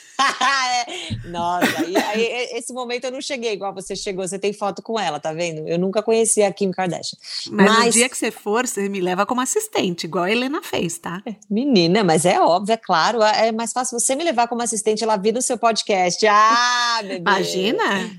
Nossa, 1.25 1.79
aí, 1.79 1.95
aí, 1.95 2.49
esse 2.53 2.73
momento 2.73 3.05
eu 3.05 3.11
não 3.11 3.21
cheguei 3.21 3.53
igual 3.53 3.73
você 3.73 3.95
chegou. 3.95 4.27
Você 4.27 4.39
tem 4.39 4.53
foto 4.53 4.81
com 4.81 4.99
ela, 4.99 5.19
tá 5.19 5.33
vendo? 5.33 5.67
Eu 5.67 5.77
nunca 5.77 6.01
conheci 6.01 6.41
a 6.41 6.51
Kim 6.51 6.71
Kardashian. 6.71 7.17
Mas, 7.51 7.69
mas... 7.69 7.85
no 7.85 7.91
dia 7.91 8.09
que 8.09 8.17
você 8.17 8.31
for, 8.31 8.67
você 8.67 8.89
me 8.89 9.01
leva 9.01 9.25
como 9.25 9.41
assistente, 9.41 10.05
igual 10.05 10.25
a 10.25 10.31
Helena 10.31 10.61
fez, 10.61 10.97
tá? 10.97 11.21
É, 11.25 11.35
menina, 11.49 12.03
mas 12.03 12.25
é 12.25 12.39
óbvio, 12.39 12.73
é 12.73 12.77
claro. 12.77 13.21
É 13.21 13.51
mais 13.51 13.71
fácil 13.71 13.99
você 13.99 14.15
me 14.15 14.23
levar 14.23 14.47
como 14.47 14.61
assistente, 14.61 15.03
ela 15.03 15.17
vir 15.17 15.33
no 15.33 15.41
seu 15.41 15.57
podcast. 15.57 16.25
Ah, 16.27 16.99
bebê. 17.01 17.17
Imagina! 17.17 18.11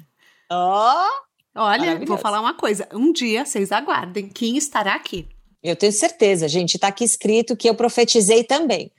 Ó! 0.51 1.07
Oh, 1.57 1.61
Olha, 1.61 2.05
vou 2.05 2.19
falar 2.19 2.41
uma 2.41 2.55
coisa. 2.55 2.89
Um 2.93 3.13
dia, 3.13 3.45
vocês 3.45 3.71
aguardem, 3.71 4.29
Kim 4.29 4.57
estará 4.57 4.95
aqui. 4.95 5.29
Eu 5.63 5.75
tenho 5.75 5.93
certeza, 5.93 6.47
gente. 6.47 6.75
Está 6.75 6.89
aqui 6.89 7.05
escrito 7.05 7.57
que 7.57 7.69
eu 7.69 7.75
profetizei 7.75 8.45
também. 8.45 8.93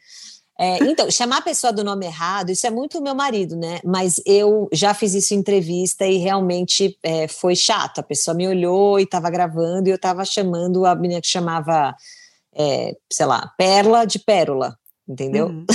É, 0.58 0.78
então, 0.86 1.12
chamar 1.12 1.38
a 1.38 1.42
pessoa 1.42 1.74
do 1.74 1.84
nome 1.84 2.06
errado, 2.06 2.50
isso 2.50 2.66
é 2.66 2.70
muito 2.70 3.02
meu 3.02 3.14
marido, 3.14 3.58
né? 3.58 3.80
Mas 3.84 4.22
eu 4.26 4.70
já 4.72 4.94
fiz 4.94 5.14
isso 5.14 5.34
em 5.34 5.38
entrevista 5.38 6.06
e 6.06 6.18
realmente 6.18 6.98
é, 7.04 7.28
foi 7.28 7.56
chato. 7.56 8.00
A 8.00 8.04
pessoa 8.04 8.36
me 8.36 8.48
olhou 8.48 8.98
e 8.98 9.04
estava 9.04 9.30
gravando 9.30 9.90
e 9.90 9.92
eu 9.92 9.98
estava 9.98 10.24
chamando 10.24 10.86
a 10.86 10.96
menina 10.96 11.20
que 11.20 11.28
chamava, 11.28 11.94
é, 12.56 12.96
sei 13.12 13.26
lá, 13.26 13.52
Perla 13.58 14.06
de 14.06 14.18
Pérola, 14.18 14.78
entendeu? 15.06 15.48
Uhum. 15.48 15.66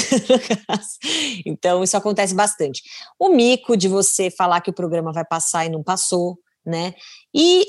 então, 1.44 1.84
isso 1.84 1.96
acontece 1.96 2.34
bastante. 2.34 2.82
O 3.18 3.28
mico 3.28 3.76
de 3.76 3.86
você 3.86 4.30
falar 4.30 4.62
que 4.62 4.70
o 4.70 4.74
programa 4.74 5.12
vai 5.12 5.26
passar 5.26 5.66
e 5.66 5.68
não 5.68 5.82
passou, 5.82 6.38
né? 6.64 6.94
E, 7.34 7.66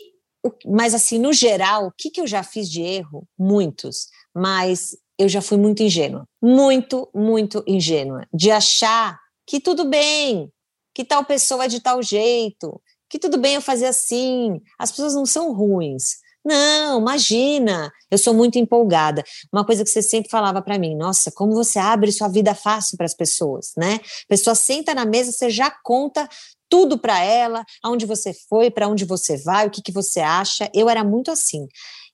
mas 0.65 0.93
assim, 0.93 1.19
no 1.19 1.33
geral, 1.33 1.87
o 1.87 1.91
que, 1.91 2.09
que 2.09 2.21
eu 2.21 2.27
já 2.27 2.41
fiz 2.41 2.69
de 2.69 2.81
erro? 2.81 3.27
Muitos. 3.37 4.07
Mas 4.33 4.95
eu 5.21 5.29
já 5.29 5.41
fui 5.41 5.57
muito 5.57 5.83
ingênua, 5.83 6.25
muito, 6.41 7.09
muito 7.13 7.63
ingênua, 7.67 8.27
de 8.33 8.49
achar 8.49 9.19
que 9.45 9.59
tudo 9.59 9.85
bem, 9.85 10.51
que 10.93 11.03
tal 11.03 11.23
pessoa 11.23 11.65
é 11.65 11.67
de 11.67 11.79
tal 11.79 12.01
jeito, 12.01 12.81
que 13.09 13.19
tudo 13.19 13.37
bem 13.37 13.55
eu 13.55 13.61
fazer 13.61 13.87
assim, 13.87 14.59
as 14.79 14.91
pessoas 14.91 15.13
não 15.13 15.25
são 15.25 15.53
ruins. 15.53 16.19
Não, 16.43 16.99
imagina, 16.99 17.91
eu 18.09 18.17
sou 18.17 18.33
muito 18.33 18.57
empolgada. 18.57 19.23
Uma 19.53 19.63
coisa 19.63 19.83
que 19.83 19.91
você 19.91 20.01
sempre 20.01 20.31
falava 20.31 20.59
para 20.59 20.79
mim, 20.79 20.95
nossa, 20.95 21.31
como 21.31 21.53
você 21.53 21.77
abre 21.77 22.11
sua 22.11 22.27
vida 22.27 22.55
fácil 22.55 22.97
para 22.97 23.05
as 23.05 23.13
pessoas, 23.13 23.73
né? 23.77 23.99
A 24.03 24.27
pessoa 24.27 24.55
senta 24.55 24.95
na 24.95 25.05
mesa, 25.05 25.31
você 25.31 25.51
já 25.51 25.71
conta 25.83 26.27
tudo 26.67 26.97
para 26.97 27.19
ela, 27.19 27.63
aonde 27.83 28.07
você 28.07 28.33
foi, 28.49 28.71
para 28.71 28.87
onde 28.87 29.05
você 29.05 29.37
vai, 29.37 29.67
o 29.67 29.69
que, 29.69 29.83
que 29.83 29.91
você 29.91 30.19
acha. 30.19 30.67
Eu 30.73 30.89
era 30.89 31.03
muito 31.03 31.29
assim. 31.29 31.67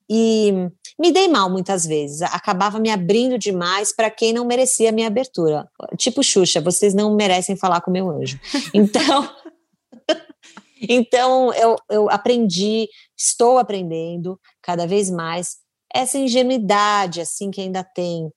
E 0.09 0.51
me 0.99 1.11
dei 1.11 1.27
mal 1.27 1.49
muitas 1.49 1.85
vezes, 1.85 2.21
acabava 2.23 2.79
me 2.79 2.89
abrindo 2.89 3.37
demais 3.37 3.95
para 3.95 4.09
quem 4.09 4.33
não 4.33 4.45
merecia 4.45 4.89
a 4.89 4.91
minha 4.91 5.07
abertura. 5.07 5.69
Tipo 5.95 6.23
Xuxa, 6.23 6.59
vocês 6.59 6.93
não 6.93 7.15
merecem 7.15 7.55
falar 7.55 7.81
com 7.81 7.91
meu 7.91 8.09
anjo. 8.09 8.39
Então, 8.73 9.29
então 10.81 11.53
eu, 11.53 11.75
eu 11.89 12.09
aprendi, 12.09 12.87
estou 13.17 13.57
aprendendo 13.57 14.39
cada 14.61 14.87
vez 14.87 15.09
mais 15.09 15.57
essa 15.93 16.17
ingenuidade 16.17 17.21
assim 17.21 17.51
que 17.51 17.61
ainda 17.61 17.83
tem. 17.83 18.29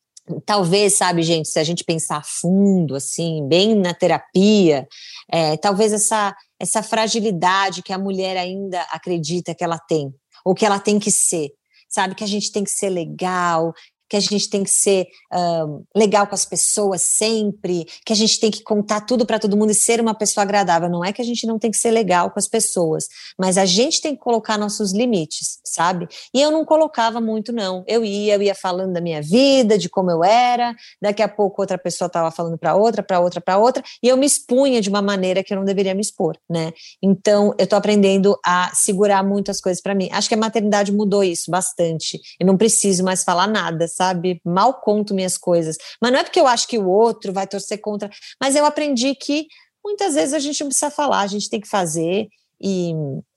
Talvez, 0.46 0.96
sabe, 0.96 1.22
gente, 1.22 1.48
se 1.48 1.58
a 1.58 1.64
gente 1.64 1.82
pensar 1.82 2.22
fundo, 2.24 2.94
assim, 2.94 3.46
bem 3.48 3.74
na 3.74 3.92
terapia, 3.92 4.86
é, 5.32 5.56
talvez 5.56 5.92
essa, 5.92 6.36
essa 6.58 6.82
fragilidade 6.82 7.82
que 7.82 7.92
a 7.92 7.98
mulher 7.98 8.36
ainda 8.36 8.80
acredita 8.92 9.54
que 9.54 9.64
ela 9.64 9.78
tem, 9.78 10.14
ou 10.44 10.54
que 10.54 10.64
ela 10.64 10.78
tem 10.78 11.00
que 11.00 11.10
ser 11.10 11.50
sabe? 11.90 12.14
Que 12.14 12.24
a 12.24 12.26
gente 12.26 12.52
tem 12.52 12.64
que 12.64 12.70
ser 12.70 12.88
legal, 12.88 13.74
que 14.10 14.16
a 14.16 14.20
gente 14.20 14.50
tem 14.50 14.64
que 14.64 14.70
ser 14.70 15.06
uh, 15.32 15.86
legal 15.96 16.26
com 16.26 16.34
as 16.34 16.44
pessoas 16.44 17.00
sempre, 17.00 17.86
que 18.04 18.12
a 18.12 18.16
gente 18.16 18.40
tem 18.40 18.50
que 18.50 18.60
contar 18.64 19.02
tudo 19.02 19.24
para 19.24 19.38
todo 19.38 19.56
mundo 19.56 19.70
e 19.70 19.74
ser 19.74 20.00
uma 20.00 20.14
pessoa 20.14 20.42
agradável. 20.42 20.88
Não 20.88 21.04
é 21.04 21.12
que 21.12 21.22
a 21.22 21.24
gente 21.24 21.46
não 21.46 21.60
tem 21.60 21.70
que 21.70 21.76
ser 21.76 21.92
legal 21.92 22.28
com 22.32 22.38
as 22.40 22.48
pessoas, 22.48 23.06
mas 23.38 23.56
a 23.56 23.64
gente 23.64 24.02
tem 24.02 24.16
que 24.16 24.20
colocar 24.20 24.58
nossos 24.58 24.92
limites, 24.92 25.60
sabe? 25.64 26.08
E 26.34 26.42
eu 26.42 26.50
não 26.50 26.64
colocava 26.64 27.20
muito, 27.20 27.52
não. 27.52 27.84
Eu 27.86 28.04
ia, 28.04 28.34
eu 28.34 28.42
ia 28.42 28.54
falando 28.54 28.92
da 28.92 29.00
minha 29.00 29.22
vida, 29.22 29.78
de 29.78 29.88
como 29.88 30.10
eu 30.10 30.24
era, 30.24 30.74
daqui 31.00 31.22
a 31.22 31.28
pouco 31.28 31.62
outra 31.62 31.78
pessoa 31.78 32.08
estava 32.08 32.32
falando 32.32 32.58
para 32.58 32.74
outra, 32.74 33.04
para 33.04 33.20
outra, 33.20 33.40
para 33.40 33.58
outra, 33.58 33.82
e 34.02 34.08
eu 34.08 34.16
me 34.16 34.26
expunha 34.26 34.80
de 34.80 34.88
uma 34.88 35.00
maneira 35.00 35.44
que 35.44 35.54
eu 35.54 35.56
não 35.56 35.64
deveria 35.64 35.94
me 35.94 36.00
expor, 36.00 36.36
né? 36.48 36.72
Então, 37.00 37.54
eu 37.56 37.64
estou 37.64 37.78
aprendendo 37.78 38.36
a 38.44 38.72
segurar 38.74 39.22
muito 39.22 39.52
as 39.52 39.60
coisas 39.60 39.80
para 39.80 39.94
mim. 39.94 40.08
Acho 40.10 40.28
que 40.28 40.34
a 40.34 40.38
maternidade 40.38 40.90
mudou 40.90 41.22
isso 41.22 41.48
bastante. 41.48 42.20
Eu 42.40 42.46
não 42.46 42.56
preciso 42.56 43.04
mais 43.04 43.22
falar 43.22 43.46
nada, 43.46 43.86
sabe? 44.00 44.40
Mal 44.42 44.80
conto 44.80 45.14
minhas 45.14 45.36
coisas. 45.36 45.76
Mas 46.00 46.10
não 46.10 46.20
é 46.20 46.24
porque 46.24 46.40
eu 46.40 46.46
acho 46.46 46.66
que 46.66 46.78
o 46.78 46.88
outro 46.88 47.34
vai 47.34 47.46
torcer 47.46 47.78
contra, 47.78 48.08
mas 48.40 48.56
eu 48.56 48.64
aprendi 48.64 49.14
que 49.14 49.46
muitas 49.84 50.14
vezes 50.14 50.32
a 50.32 50.38
gente 50.38 50.58
não 50.60 50.68
precisa 50.68 50.90
falar, 50.90 51.20
a 51.20 51.26
gente 51.26 51.50
tem 51.50 51.60
que 51.60 51.68
fazer 51.68 52.28
e, 52.58 52.92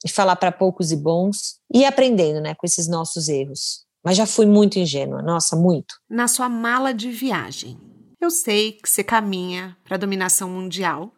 e 0.05 0.09
falar 0.09 0.37
para 0.37 0.53
poucos 0.53 0.89
e 0.93 0.95
bons 0.95 1.59
e 1.73 1.83
aprendendo, 1.83 2.39
né, 2.39 2.55
com 2.55 2.65
esses 2.65 2.87
nossos 2.87 3.27
erros. 3.27 3.83
Mas 4.05 4.15
já 4.15 4.25
fui 4.25 4.45
muito 4.45 4.79
ingênua, 4.79 5.21
nossa, 5.21 5.55
muito. 5.55 5.95
Na 6.09 6.29
sua 6.29 6.47
mala 6.47 6.93
de 6.93 7.11
viagem, 7.11 7.77
eu 8.21 8.31
sei 8.31 8.73
que 8.73 8.89
você 8.89 9.03
caminha 9.03 9.75
para 9.83 9.95
a 9.95 9.99
dominação 9.99 10.49
mundial, 10.49 11.11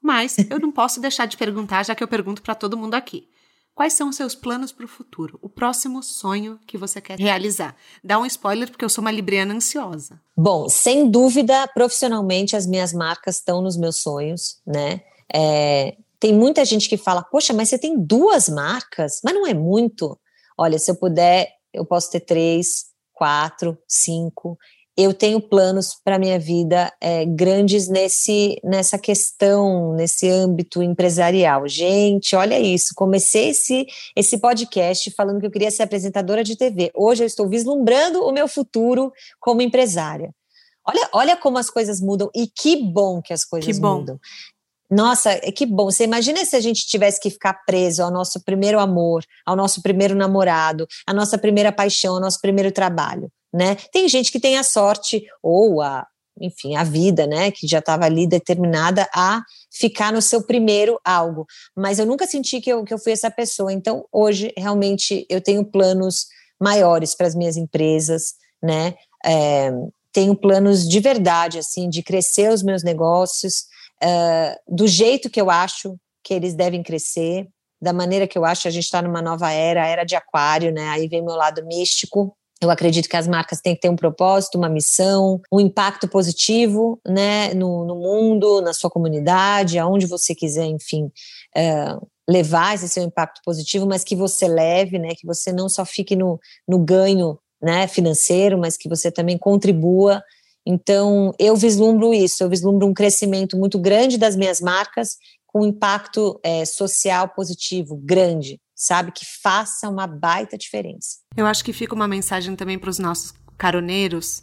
mas 0.00 0.36
eu 0.48 0.60
não 0.60 0.70
posso 0.70 1.00
deixar 1.00 1.26
de 1.26 1.36
perguntar, 1.36 1.84
já 1.84 1.94
que 1.94 2.04
eu 2.04 2.08
pergunto 2.08 2.40
para 2.40 2.54
todo 2.54 2.76
mundo 2.76 2.94
aqui. 2.94 3.28
Quais 3.74 3.94
são 3.94 4.10
os 4.10 4.16
seus 4.16 4.34
planos 4.34 4.70
para 4.70 4.84
o 4.84 4.88
futuro? 4.88 5.38
O 5.40 5.48
próximo 5.48 6.02
sonho 6.02 6.58
que 6.66 6.76
você 6.76 7.00
quer 7.00 7.18
realizar? 7.18 7.74
Dá 8.04 8.18
um 8.18 8.26
spoiler, 8.26 8.70
porque 8.70 8.84
eu 8.84 8.88
sou 8.88 9.02
uma 9.02 9.10
libriana 9.10 9.54
ansiosa. 9.54 10.20
Bom, 10.36 10.68
sem 10.68 11.10
dúvida, 11.10 11.66
profissionalmente, 11.68 12.54
as 12.54 12.66
minhas 12.66 12.92
marcas 12.92 13.36
estão 13.36 13.62
nos 13.62 13.76
meus 13.76 13.96
sonhos, 13.96 14.60
né? 14.66 15.00
É, 15.34 15.96
tem 16.20 16.34
muita 16.34 16.64
gente 16.64 16.88
que 16.88 16.98
fala, 16.98 17.22
poxa, 17.22 17.54
mas 17.54 17.70
você 17.70 17.78
tem 17.78 17.98
duas 17.98 18.48
marcas? 18.48 19.20
Mas 19.24 19.34
não 19.34 19.46
é 19.46 19.54
muito. 19.54 20.18
Olha, 20.56 20.78
se 20.78 20.90
eu 20.90 20.96
puder, 20.96 21.48
eu 21.72 21.86
posso 21.86 22.10
ter 22.10 22.20
três, 22.20 22.92
quatro, 23.12 23.78
cinco 23.88 24.58
eu 24.96 25.14
tenho 25.14 25.40
planos 25.40 25.96
para 26.04 26.18
minha 26.18 26.38
vida 26.38 26.92
é, 27.00 27.24
grandes 27.24 27.88
nesse 27.88 28.60
nessa 28.62 28.98
questão, 28.98 29.94
nesse 29.94 30.28
âmbito 30.28 30.82
empresarial. 30.82 31.66
Gente, 31.66 32.36
olha 32.36 32.58
isso. 32.60 32.92
Comecei 32.94 33.50
esse 33.50 33.86
esse 34.14 34.38
podcast 34.38 35.10
falando 35.12 35.40
que 35.40 35.46
eu 35.46 35.50
queria 35.50 35.70
ser 35.70 35.82
apresentadora 35.82 36.44
de 36.44 36.56
TV. 36.56 36.90
Hoje 36.94 37.22
eu 37.22 37.26
estou 37.26 37.48
vislumbrando 37.48 38.22
o 38.22 38.32
meu 38.32 38.46
futuro 38.46 39.10
como 39.40 39.62
empresária. 39.62 40.30
Olha, 40.86 41.08
olha 41.12 41.36
como 41.36 41.58
as 41.58 41.70
coisas 41.70 42.00
mudam 42.00 42.28
e 42.34 42.46
que 42.46 42.76
bom 42.76 43.22
que 43.22 43.32
as 43.32 43.44
coisas 43.44 43.74
que 43.74 43.80
mudam. 43.80 44.18
Nossa, 44.90 45.30
é 45.30 45.50
que 45.50 45.64
bom. 45.64 45.90
Você 45.90 46.04
imagina 46.04 46.44
se 46.44 46.54
a 46.54 46.60
gente 46.60 46.86
tivesse 46.86 47.18
que 47.18 47.30
ficar 47.30 47.54
preso 47.64 48.02
ao 48.02 48.10
nosso 48.10 48.44
primeiro 48.44 48.78
amor, 48.78 49.24
ao 49.46 49.56
nosso 49.56 49.80
primeiro 49.80 50.14
namorado, 50.14 50.86
à 51.06 51.14
nossa 51.14 51.38
primeira 51.38 51.72
paixão, 51.72 52.16
ao 52.16 52.20
nosso 52.20 52.38
primeiro 52.42 52.70
trabalho 52.70 53.32
né? 53.52 53.76
Tem 53.92 54.08
gente 54.08 54.32
que 54.32 54.40
tem 54.40 54.56
a 54.56 54.62
sorte 54.62 55.24
ou 55.42 55.82
a, 55.82 56.06
enfim, 56.40 56.76
a 56.76 56.84
vida, 56.84 57.26
né, 57.26 57.50
que 57.50 57.66
já 57.66 57.78
estava 57.78 58.04
ali 58.04 58.26
determinada 58.26 59.08
a 59.14 59.42
ficar 59.70 60.12
no 60.12 60.22
seu 60.22 60.42
primeiro 60.42 60.98
algo. 61.04 61.46
Mas 61.76 61.98
eu 61.98 62.06
nunca 62.06 62.26
senti 62.26 62.60
que 62.60 62.70
eu, 62.70 62.84
que 62.84 62.92
eu 62.92 62.98
fui 62.98 63.12
essa 63.12 63.30
pessoa. 63.30 63.72
Então, 63.72 64.04
hoje, 64.10 64.52
realmente, 64.56 65.26
eu 65.28 65.40
tenho 65.40 65.64
planos 65.64 66.26
maiores 66.60 67.14
para 67.14 67.26
as 67.26 67.34
minhas 67.34 67.56
empresas, 67.56 68.34
né? 68.62 68.94
É, 69.24 69.70
tenho 70.12 70.36
planos 70.36 70.88
de 70.88 71.00
verdade, 71.00 71.58
assim, 71.58 71.88
de 71.88 72.02
crescer 72.02 72.52
os 72.52 72.62
meus 72.62 72.82
negócios 72.82 73.64
uh, 74.02 74.56
do 74.68 74.86
jeito 74.86 75.30
que 75.30 75.40
eu 75.40 75.50
acho 75.50 75.96
que 76.22 76.34
eles 76.34 76.54
devem 76.54 76.82
crescer, 76.82 77.48
da 77.80 77.92
maneira 77.92 78.28
que 78.28 78.38
eu 78.38 78.44
acho. 78.44 78.68
A 78.68 78.70
gente 78.70 78.84
está 78.84 79.02
numa 79.02 79.22
nova 79.22 79.50
era, 79.50 79.86
era 79.86 80.04
de 80.04 80.14
aquário, 80.14 80.72
né? 80.72 80.88
Aí 80.90 81.08
vem 81.08 81.24
meu 81.24 81.34
lado 81.34 81.64
místico, 81.66 82.36
eu 82.62 82.70
acredito 82.70 83.08
que 83.08 83.16
as 83.16 83.26
marcas 83.26 83.60
têm 83.60 83.74
que 83.74 83.80
ter 83.80 83.88
um 83.88 83.96
propósito, 83.96 84.56
uma 84.56 84.68
missão, 84.68 85.40
um 85.52 85.58
impacto 85.58 86.06
positivo 86.06 87.00
né, 87.06 87.52
no, 87.54 87.84
no 87.84 87.96
mundo, 87.96 88.60
na 88.60 88.72
sua 88.72 88.88
comunidade, 88.88 89.78
aonde 89.78 90.06
você 90.06 90.32
quiser, 90.32 90.66
enfim, 90.66 91.10
é, 91.56 91.96
levar 92.28 92.74
esse 92.74 92.88
seu 92.88 93.02
impacto 93.02 93.40
positivo, 93.44 93.84
mas 93.84 94.04
que 94.04 94.14
você 94.14 94.46
leve, 94.46 94.96
né, 94.98 95.08
que 95.16 95.26
você 95.26 95.52
não 95.52 95.68
só 95.68 95.84
fique 95.84 96.14
no, 96.14 96.38
no 96.68 96.78
ganho 96.78 97.36
né, 97.60 97.88
financeiro, 97.88 98.56
mas 98.56 98.76
que 98.76 98.88
você 98.88 99.10
também 99.10 99.36
contribua. 99.36 100.22
Então, 100.64 101.34
eu 101.40 101.56
vislumbro 101.56 102.14
isso, 102.14 102.44
eu 102.44 102.48
vislumbro 102.48 102.86
um 102.86 102.94
crescimento 102.94 103.56
muito 103.56 103.76
grande 103.76 104.16
das 104.16 104.36
minhas 104.36 104.60
marcas 104.60 105.16
com 105.48 105.66
impacto 105.66 106.38
é, 106.44 106.64
social 106.64 107.28
positivo, 107.28 107.96
grande 107.96 108.60
sabe? 108.82 109.12
Que 109.12 109.24
faça 109.24 109.88
uma 109.88 110.08
baita 110.08 110.58
diferença. 110.58 111.18
Eu 111.36 111.46
acho 111.46 111.64
que 111.64 111.72
fica 111.72 111.94
uma 111.94 112.08
mensagem 112.08 112.56
também 112.56 112.76
para 112.76 112.90
os 112.90 112.98
nossos 112.98 113.32
caroneiros 113.56 114.40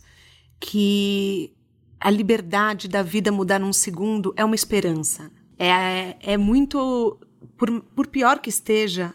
que 0.61 1.53
a 1.99 2.09
liberdade 2.09 2.87
da 2.87 3.03
vida 3.03 3.33
mudar 3.33 3.59
num 3.59 3.73
segundo 3.73 4.33
é 4.37 4.45
uma 4.45 4.55
esperança. 4.55 5.29
É, 5.57 6.15
é 6.21 6.37
muito. 6.37 7.19
Por, 7.57 7.81
por 7.81 8.07
pior 8.07 8.39
que 8.39 8.49
esteja, 8.49 9.13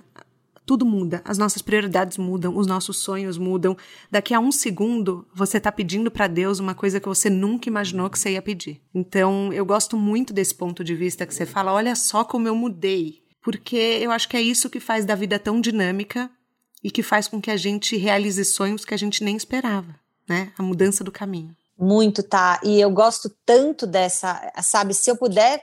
tudo 0.67 0.85
muda, 0.85 1.23
as 1.25 1.39
nossas 1.39 1.63
prioridades 1.63 2.19
mudam, 2.19 2.57
os 2.57 2.67
nossos 2.67 2.99
sonhos 2.99 3.39
mudam. 3.39 3.75
Daqui 4.11 4.35
a 4.35 4.41
um 4.41 4.53
segundo, 4.53 5.27
você 5.35 5.57
está 5.57 5.73
pedindo 5.73 6.11
para 6.11 6.27
Deus 6.27 6.59
uma 6.59 6.75
coisa 6.75 7.01
que 7.01 7.09
você 7.09 7.31
nunca 7.31 7.71
imaginou 7.71 8.11
que 8.11 8.19
você 8.19 8.33
ia 8.33 8.43
pedir. 8.43 8.83
Então, 8.95 9.51
eu 9.55 9.65
gosto 9.65 9.97
muito 9.97 10.35
desse 10.35 10.55
ponto 10.55 10.85
de 10.85 10.95
vista 10.95 11.25
que 11.25 11.35
você 11.35 11.47
fala: 11.47 11.73
olha 11.73 11.95
só 11.95 12.25
como 12.25 12.47
eu 12.47 12.55
mudei 12.55 13.24
porque 13.45 13.77
eu 13.77 14.11
acho 14.11 14.27
que 14.27 14.37
é 14.39 14.41
isso 14.41 14.71
que 14.71 14.81
faz 14.81 15.05
da 15.05 15.15
vida 15.15 15.39
tão 15.39 15.61
dinâmica 15.61 16.31
e 16.83 16.91
que 16.91 17.03
faz 17.03 17.29
com 17.29 17.41
que 17.41 17.51
a 17.51 17.57
gente 17.59 17.95
realize 17.97 18.43
sonhos 18.45 18.85
que 18.87 18.95
a 18.95 18.97
gente 18.97 19.23
nem 19.23 19.37
esperava, 19.37 19.95
né? 20.27 20.51
A 20.59 20.63
mudança 20.63 21.05
do 21.05 21.13
caminho. 21.13 21.55
Muito, 21.79 22.23
tá. 22.23 22.59
E 22.65 22.81
eu 22.81 22.91
gosto 22.91 23.31
tanto 23.45 23.87
dessa, 23.87 24.51
sabe, 24.63 24.95
se 24.95 25.11
eu 25.11 25.17
puder 25.17 25.61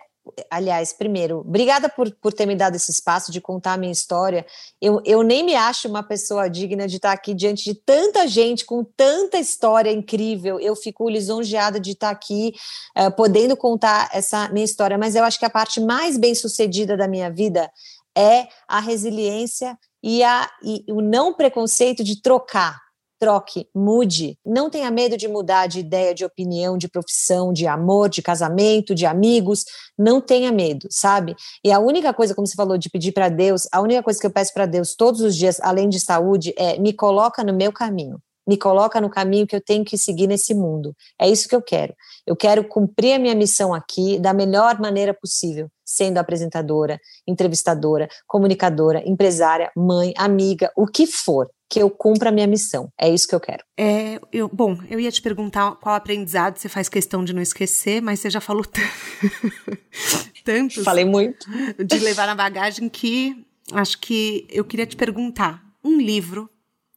aliás, 0.49 0.93
primeiro, 0.93 1.39
obrigada 1.39 1.89
por, 1.89 2.11
por 2.15 2.33
ter 2.33 2.45
me 2.45 2.55
dado 2.55 2.75
esse 2.75 2.91
espaço 2.91 3.31
de 3.31 3.41
contar 3.41 3.73
a 3.73 3.77
minha 3.77 3.91
história. 3.91 4.45
Eu, 4.81 5.01
eu 5.05 5.23
nem 5.23 5.43
me 5.43 5.55
acho 5.55 5.87
uma 5.87 6.03
pessoa 6.03 6.49
digna 6.49 6.87
de 6.87 6.97
estar 6.97 7.11
aqui 7.11 7.33
diante 7.33 7.63
de 7.63 7.75
tanta 7.75 8.27
gente 8.27 8.65
com 8.65 8.83
tanta 8.83 9.37
história 9.37 9.91
incrível. 9.91 10.59
Eu 10.59 10.75
fico 10.75 11.09
lisonjeada 11.09 11.79
de 11.79 11.91
estar 11.91 12.09
aqui, 12.09 12.53
uh, 12.97 13.11
podendo 13.15 13.55
contar 13.57 14.09
essa 14.13 14.49
minha 14.49 14.65
história. 14.65 14.97
Mas 14.97 15.15
eu 15.15 15.23
acho 15.23 15.39
que 15.39 15.45
a 15.45 15.49
parte 15.49 15.79
mais 15.79 16.17
bem 16.17 16.35
sucedida 16.35 16.95
da 16.95 17.07
minha 17.07 17.31
vida 17.31 17.71
é 18.15 18.47
a 18.67 18.79
resiliência 18.79 19.77
e, 20.03 20.23
a, 20.23 20.49
e 20.63 20.83
o 20.89 21.01
não 21.01 21.33
preconceito 21.33 22.03
de 22.03 22.21
trocar 22.21 22.80
troque, 23.21 23.67
mude. 23.73 24.35
Não 24.43 24.67
tenha 24.67 24.89
medo 24.89 25.15
de 25.15 25.27
mudar 25.27 25.67
de 25.67 25.79
ideia, 25.79 26.11
de 26.11 26.25
opinião, 26.25 26.75
de 26.75 26.89
profissão, 26.89 27.53
de 27.53 27.67
amor, 27.67 28.09
de 28.09 28.19
casamento, 28.19 28.95
de 28.95 29.05
amigos. 29.05 29.63
Não 29.95 30.19
tenha 30.19 30.51
medo, 30.51 30.87
sabe? 30.89 31.35
E 31.63 31.71
a 31.71 31.77
única 31.77 32.11
coisa, 32.15 32.33
como 32.33 32.47
você 32.47 32.55
falou, 32.55 32.79
de 32.79 32.89
pedir 32.89 33.11
para 33.11 33.29
Deus, 33.29 33.67
a 33.71 33.79
única 33.79 34.01
coisa 34.01 34.19
que 34.19 34.25
eu 34.25 34.31
peço 34.31 34.51
para 34.51 34.65
Deus 34.65 34.95
todos 34.95 35.21
os 35.21 35.35
dias, 35.35 35.59
além 35.61 35.87
de 35.87 35.99
saúde, 35.99 36.51
é 36.57 36.79
me 36.79 36.93
coloca 36.93 37.43
no 37.43 37.53
meu 37.53 37.71
caminho. 37.71 38.17
Me 38.47 38.57
coloca 38.57 38.99
no 38.99 39.07
caminho 39.07 39.45
que 39.45 39.55
eu 39.55 39.61
tenho 39.61 39.85
que 39.85 39.99
seguir 39.99 40.25
nesse 40.25 40.55
mundo. 40.55 40.95
É 41.19 41.29
isso 41.29 41.47
que 41.47 41.55
eu 41.55 41.61
quero. 41.61 41.93
Eu 42.25 42.35
quero 42.35 42.67
cumprir 42.67 43.13
a 43.13 43.19
minha 43.19 43.35
missão 43.35 43.71
aqui 43.71 44.17
da 44.17 44.33
melhor 44.33 44.79
maneira 44.79 45.13
possível, 45.13 45.69
sendo 45.85 46.17
apresentadora, 46.17 46.99
entrevistadora, 47.27 48.09
comunicadora, 48.25 49.07
empresária, 49.07 49.71
mãe, 49.77 50.11
amiga, 50.17 50.71
o 50.75 50.87
que 50.87 51.05
for 51.05 51.47
que 51.71 51.81
eu 51.81 51.89
cumpra 51.89 52.27
a 52.27 52.31
minha 52.33 52.47
missão. 52.47 52.91
É 52.99 53.09
isso 53.09 53.25
que 53.25 53.33
eu 53.33 53.39
quero. 53.39 53.63
É, 53.79 54.19
eu, 54.29 54.49
bom, 54.49 54.77
eu 54.89 54.99
ia 54.99 55.09
te 55.09 55.21
perguntar 55.21 55.77
qual 55.77 55.95
aprendizado 55.95 56.57
você 56.57 56.67
faz 56.67 56.89
questão 56.89 57.23
de 57.23 57.31
não 57.31 57.41
esquecer, 57.41 58.01
mas 58.01 58.19
você 58.19 58.29
já 58.29 58.41
falou 58.41 58.65
tanto. 60.43 60.83
Falei 60.83 61.05
muito. 61.05 61.49
De 61.81 61.97
levar 61.99 62.27
na 62.27 62.35
bagagem 62.35 62.89
que 62.89 63.45
acho 63.71 63.99
que 63.99 64.45
eu 64.49 64.65
queria 64.65 64.85
te 64.85 64.97
perguntar: 64.97 65.63
um 65.81 65.97
livro, 65.97 66.49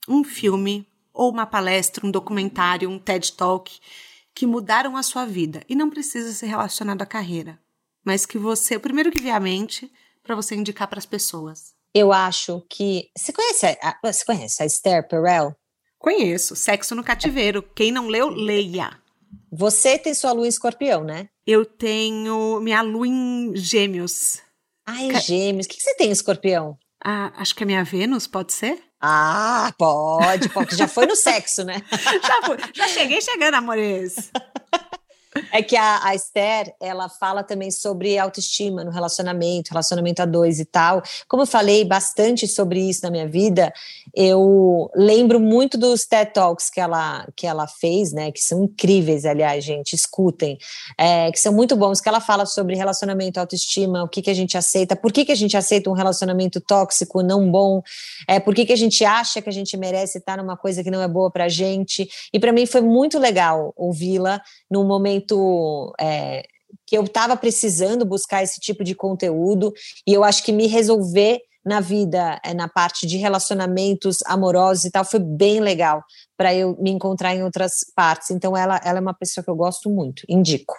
um 0.09 0.25
filme, 0.25 0.89
ou 1.13 1.31
uma 1.31 1.47
palestra, 1.47 2.05
um 2.05 2.11
documentário, 2.11 2.91
um 2.91 2.99
TED 2.99 3.33
Talk 3.35 3.79
que 4.35 4.45
mudaram 4.45 4.97
a 4.97 5.05
sua 5.05 5.25
vida. 5.25 5.63
E 5.69 5.77
não 5.77 5.89
precisa 5.89 6.33
ser 6.33 6.47
relacionado 6.47 7.01
à 7.01 7.07
carreira, 7.07 7.61
mas 8.05 8.27
que 8.27 8.39
você, 8.39 8.75
o 8.75 8.81
primeiro 8.81 9.13
que 9.13 9.23
vier 9.23 9.37
à 9.37 9.39
mente, 9.39 9.89
para 10.21 10.35
você 10.35 10.57
indicar 10.57 10.89
para 10.89 10.99
as 10.99 11.07
pessoas 11.07 11.74
eu 11.95 12.13
acho 12.13 12.63
que. 12.69 13.09
Você 13.17 13.33
conhece 13.33 13.67
a, 13.81 13.97
você 14.03 14.25
conhece 14.25 14.63
a 14.63 14.67
Esther 14.67 15.07
Perel? 15.07 15.55
Conheço. 15.99 16.57
Sexo 16.57 16.95
no 16.95 17.05
Cativeiro. 17.05 17.63
Quem 17.63 17.93
não 17.93 18.09
leu, 18.09 18.29
leia. 18.29 18.99
Você 19.51 19.97
tem 19.99 20.13
sua 20.13 20.33
lua 20.33 20.47
em 20.47 20.49
escorpião, 20.49 21.05
né? 21.05 21.29
Eu 21.47 21.65
tenho 21.65 22.61
minha 22.61 22.83
lua 22.83 23.07
em 23.07 23.53
gêmeos. 23.55 24.43
Ai, 24.87 25.09
Ca... 25.09 25.21
gêmeos. 25.21 25.67
O 25.67 25.69
que, 25.69 25.81
você 25.81 25.95
tem 25.95 26.09
em 26.09 26.13
escorpião? 26.13 26.77
Ah, 27.03 27.33
acho 27.37 27.55
que 27.55 27.63
é 27.63 27.67
minha 27.67 27.85
Vênus, 27.85 28.27
pode 28.27 28.53
ser? 28.53 28.83
Ah, 29.01 29.73
pode, 29.79 30.49
pode. 30.49 30.77
Já 30.77 30.89
foi 30.89 31.07
no 31.07 31.15
sexo, 31.15 31.65
né? 31.65 31.83
já 32.27 32.43
foi. 32.43 32.57
Já 32.75 32.89
cheguei 32.89 33.21
chegando, 33.21 33.55
amores. 33.55 34.31
É 35.53 35.63
que 35.63 35.77
a, 35.77 36.07
a, 36.07 36.15
Esther, 36.15 36.73
ela 36.81 37.09
fala 37.09 37.43
também 37.43 37.71
sobre 37.71 38.17
autoestima 38.17 38.85
no 38.85 38.91
relacionamento, 38.93 39.71
relacionamento 39.71 40.23
a 40.23 40.25
dois 40.25 40.61
e 40.61 40.65
tal. 40.65 41.03
Como 41.27 41.43
eu 41.43 41.47
falei 41.47 41.85
bastante 41.85 42.47
sobre 42.47 42.81
isso 42.81 43.01
na 43.03 43.11
minha 43.11 43.27
vida, 43.27 43.73
eu 44.15 44.89
lembro 44.95 45.41
muito 45.41 45.77
dos 45.77 46.07
TED 46.07 46.33
Talks 46.33 46.71
que 46.71 46.81
ela, 46.81 47.27
que 47.35 47.49
ela 47.49 47.67
fez, 47.67 48.13
né? 48.13 48.31
Que 48.31 48.41
são 48.41 48.63
incríveis, 48.63 49.25
aliás, 49.25 49.65
gente, 49.65 49.95
escutem. 49.95 50.57
É, 50.97 51.33
que 51.33 51.41
são 51.41 51.53
muito 51.53 51.75
bons, 51.75 52.01
que 52.01 52.09
ela 52.09 52.21
fala 52.21 52.47
sobre 52.47 52.77
relacionamento, 52.77 53.41
autoestima, 53.41 54.05
o 54.05 54.09
que, 54.09 54.23
que 54.23 54.31
a 54.31 54.35
gente 54.35 54.57
aceita, 54.57 54.95
por 54.95 55.13
que, 55.13 55.25
que 55.25 55.33
a 55.33 55.37
gente 55.37 55.57
aceita 55.57 55.91
um 55.91 55.95
relacionamento 55.95 56.61
tóxico, 56.61 57.23
não 57.23 57.51
bom, 57.51 57.83
é, 58.29 58.39
por 58.39 58.55
que, 58.55 58.65
que 58.67 58.73
a 58.73 58.77
gente 58.77 59.05
acha 59.05 59.43
que 59.43 59.49
a 59.49 59.53
gente 59.53 59.77
merece 59.77 60.19
estar 60.19 60.37
numa 60.37 60.57
coisa 60.57 60.85
que 60.85 60.91
não 60.91 61.03
é 61.03 61.09
boa 61.09 61.31
pra 61.31 61.49
gente. 61.49 62.09
E 62.33 62.39
para 62.39 62.53
mim 62.53 62.67
foi 62.67 62.81
muito 62.81 63.19
legal 63.19 63.73
ouvi-la 63.77 64.41
num 64.71 64.85
momento 64.85 65.24
é, 66.01 66.45
que 66.87 66.97
eu 66.97 67.05
estava 67.05 67.37
precisando 67.37 68.05
buscar 68.05 68.43
esse 68.43 68.61
tipo 68.61 68.85
de 68.85 68.95
conteúdo, 68.95 69.73
e 70.07 70.13
eu 70.13 70.25
acho 70.25 70.43
que 70.45 70.53
me 70.53 70.67
resolver 70.67 71.41
na 71.65 71.81
vida, 71.81 72.39
é, 72.45 72.53
na 72.53 72.69
parte 72.69 73.07
de 73.07 73.17
relacionamentos 73.17 74.19
amorosos 74.27 74.85
e 74.85 74.91
tal, 74.91 75.05
foi 75.05 75.21
bem 75.21 75.61
legal 75.61 76.05
para 76.37 76.55
eu 76.55 76.77
me 76.79 76.91
encontrar 76.91 77.35
em 77.35 77.43
outras 77.43 77.77
partes. 77.97 78.31
Então, 78.31 78.57
ela, 78.57 78.79
ela 78.85 78.99
é 78.99 79.01
uma 79.01 79.15
pessoa 79.15 79.43
que 79.43 79.51
eu 79.51 79.57
gosto 79.57 79.89
muito, 79.89 80.23
indico. 80.29 80.75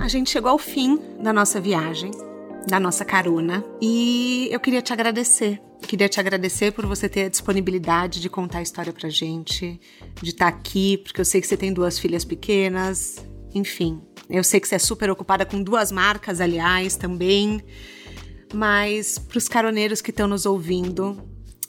A 0.00 0.08
gente 0.08 0.30
chegou 0.30 0.52
ao 0.52 0.58
fim 0.58 0.98
da 1.20 1.32
nossa 1.32 1.60
viagem, 1.60 2.12
da 2.66 2.80
nossa 2.80 3.04
carona, 3.04 3.64
e 3.82 4.48
eu 4.50 4.60
queria 4.60 4.80
te 4.80 4.92
agradecer 4.92 5.60
Queria 5.82 6.08
te 6.08 6.18
agradecer 6.18 6.72
por 6.72 6.86
você 6.86 7.08
ter 7.08 7.24
a 7.24 7.28
disponibilidade 7.28 8.20
de 8.20 8.28
contar 8.28 8.58
a 8.58 8.62
história 8.62 8.92
pra 8.92 9.08
gente, 9.08 9.80
de 10.20 10.30
estar 10.30 10.50
tá 10.50 10.56
aqui, 10.56 10.98
porque 10.98 11.20
eu 11.20 11.24
sei 11.24 11.40
que 11.40 11.46
você 11.46 11.56
tem 11.56 11.72
duas 11.72 11.98
filhas 11.98 12.24
pequenas, 12.24 13.24
enfim. 13.54 14.00
Eu 14.28 14.42
sei 14.42 14.58
que 14.58 14.66
você 14.66 14.74
é 14.74 14.78
super 14.78 15.10
ocupada 15.10 15.46
com 15.46 15.62
duas 15.62 15.92
marcas, 15.92 16.40
aliás, 16.40 16.96
também. 16.96 17.62
Mas 18.52 19.18
para 19.18 19.38
os 19.38 19.48
caroneiros 19.48 20.00
que 20.00 20.10
estão 20.10 20.26
nos 20.26 20.46
ouvindo, 20.46 21.22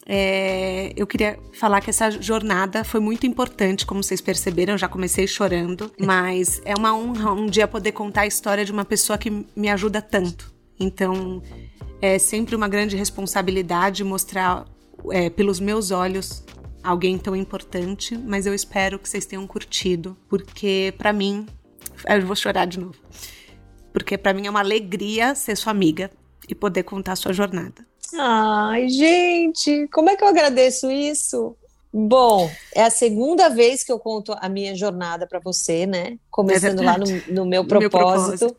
é, 0.10 0.94
eu 0.96 1.06
queria 1.06 1.38
falar 1.54 1.82
que 1.82 1.90
essa 1.90 2.10
jornada 2.10 2.84
foi 2.84 3.02
muito 3.02 3.28
importante, 3.28 3.86
como 3.86 4.02
vocês 4.02 4.22
perceberam, 4.22 4.76
eu 4.76 4.78
já 4.78 4.88
comecei 4.88 5.28
chorando, 5.28 5.92
mas 6.00 6.62
é 6.64 6.74
uma 6.76 6.96
honra 6.96 7.34
um 7.34 7.46
dia 7.46 7.68
poder 7.68 7.92
contar 7.92 8.22
a 8.22 8.28
história 8.28 8.64
de 8.64 8.72
uma 8.72 8.86
pessoa 8.86 9.18
que 9.18 9.46
me 9.56 9.70
ajuda 9.70 10.02
tanto. 10.02 10.56
Então, 10.80 11.42
é 12.02 12.20
sempre 12.20 12.56
uma 12.56 12.68
grande 12.68 12.96
responsabilidade 12.96 14.04
mostrar 14.04 14.66
é, 15.12 15.30
pelos 15.30 15.60
meus 15.60 15.92
olhos 15.92 16.44
alguém 16.84 17.18
tão 17.18 17.36
importante, 17.36 18.18
mas 18.18 18.46
eu 18.46 18.54
espero 18.54 18.98
que 18.98 19.10
vocês 19.10 19.26
tenham 19.26 19.46
curtido, 19.46 20.18
porque 20.30 20.94
para 20.98 21.12
mim, 21.12 21.46
eu 22.08 22.26
vou 22.26 22.36
chorar 22.36 22.66
de 22.66 22.80
novo, 22.80 22.96
porque 23.92 24.18
para 24.18 24.34
mim 24.34 24.48
é 24.48 24.50
uma 24.50 24.62
alegria 24.62 25.36
ser 25.36 25.58
sua 25.58 25.72
amiga 25.72 26.10
e 26.48 26.56
poder 26.56 26.84
contar 26.84 27.14
a 27.14 27.16
sua 27.18 27.34
jornada. 27.34 27.86
Ai, 28.18 28.88
gente, 28.88 29.88
como 29.92 30.10
é 30.10 30.16
que 30.16 30.24
eu 30.24 30.28
agradeço 30.28 30.90
isso? 30.90 31.58
Bom, 31.94 32.50
é 32.74 32.84
a 32.84 32.90
segunda 32.90 33.50
vez 33.50 33.84
que 33.84 33.92
eu 33.92 34.00
conto 34.00 34.34
a 34.40 34.48
minha 34.48 34.76
jornada 34.76 35.26
para 35.28 35.40
você, 35.40 35.86
né? 35.86 36.18
Começando 36.30 36.82
é 36.82 36.86
lá 36.86 36.98
no, 36.98 37.06
no, 37.34 37.46
meu 37.46 37.66
propósito. 37.66 37.80
meu 37.80 37.90
propósito. 37.90 38.56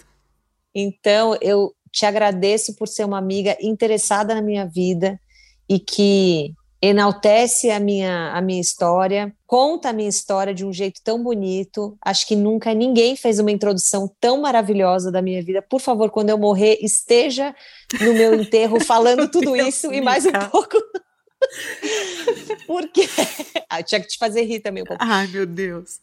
Então, 0.74 1.36
eu 1.40 1.72
te 1.98 2.06
agradeço 2.06 2.74
por 2.76 2.86
ser 2.86 3.04
uma 3.04 3.18
amiga 3.18 3.56
interessada 3.60 4.32
na 4.32 4.40
minha 4.40 4.64
vida 4.64 5.20
e 5.68 5.80
que 5.80 6.54
enaltece 6.80 7.72
a 7.72 7.80
minha, 7.80 8.30
a 8.30 8.40
minha 8.40 8.60
história, 8.60 9.34
conta 9.44 9.88
a 9.88 9.92
minha 9.92 10.08
história 10.08 10.54
de 10.54 10.64
um 10.64 10.72
jeito 10.72 11.00
tão 11.02 11.20
bonito. 11.20 11.98
Acho 12.00 12.24
que 12.24 12.36
nunca 12.36 12.72
ninguém 12.72 13.16
fez 13.16 13.40
uma 13.40 13.50
introdução 13.50 14.08
tão 14.20 14.40
maravilhosa 14.40 15.10
da 15.10 15.20
minha 15.20 15.42
vida. 15.42 15.60
Por 15.60 15.80
favor, 15.80 16.08
quando 16.08 16.30
eu 16.30 16.38
morrer, 16.38 16.78
esteja 16.80 17.52
no 18.00 18.14
meu 18.14 18.32
enterro 18.40 18.78
falando 18.86 19.28
tudo 19.28 19.52
Deus 19.54 19.68
isso 19.68 19.92
e 19.92 20.00
mais 20.00 20.24
um 20.24 20.32
pouco. 20.52 20.76
Porque 22.64 23.08
ah, 23.68 23.82
tinha 23.82 24.00
que 24.00 24.06
te 24.06 24.18
fazer 24.18 24.42
rir 24.42 24.60
também 24.60 24.84
um 24.84 24.86
pouco. 24.86 25.02
Ai, 25.04 25.26
meu 25.26 25.46
Deus 25.46 25.98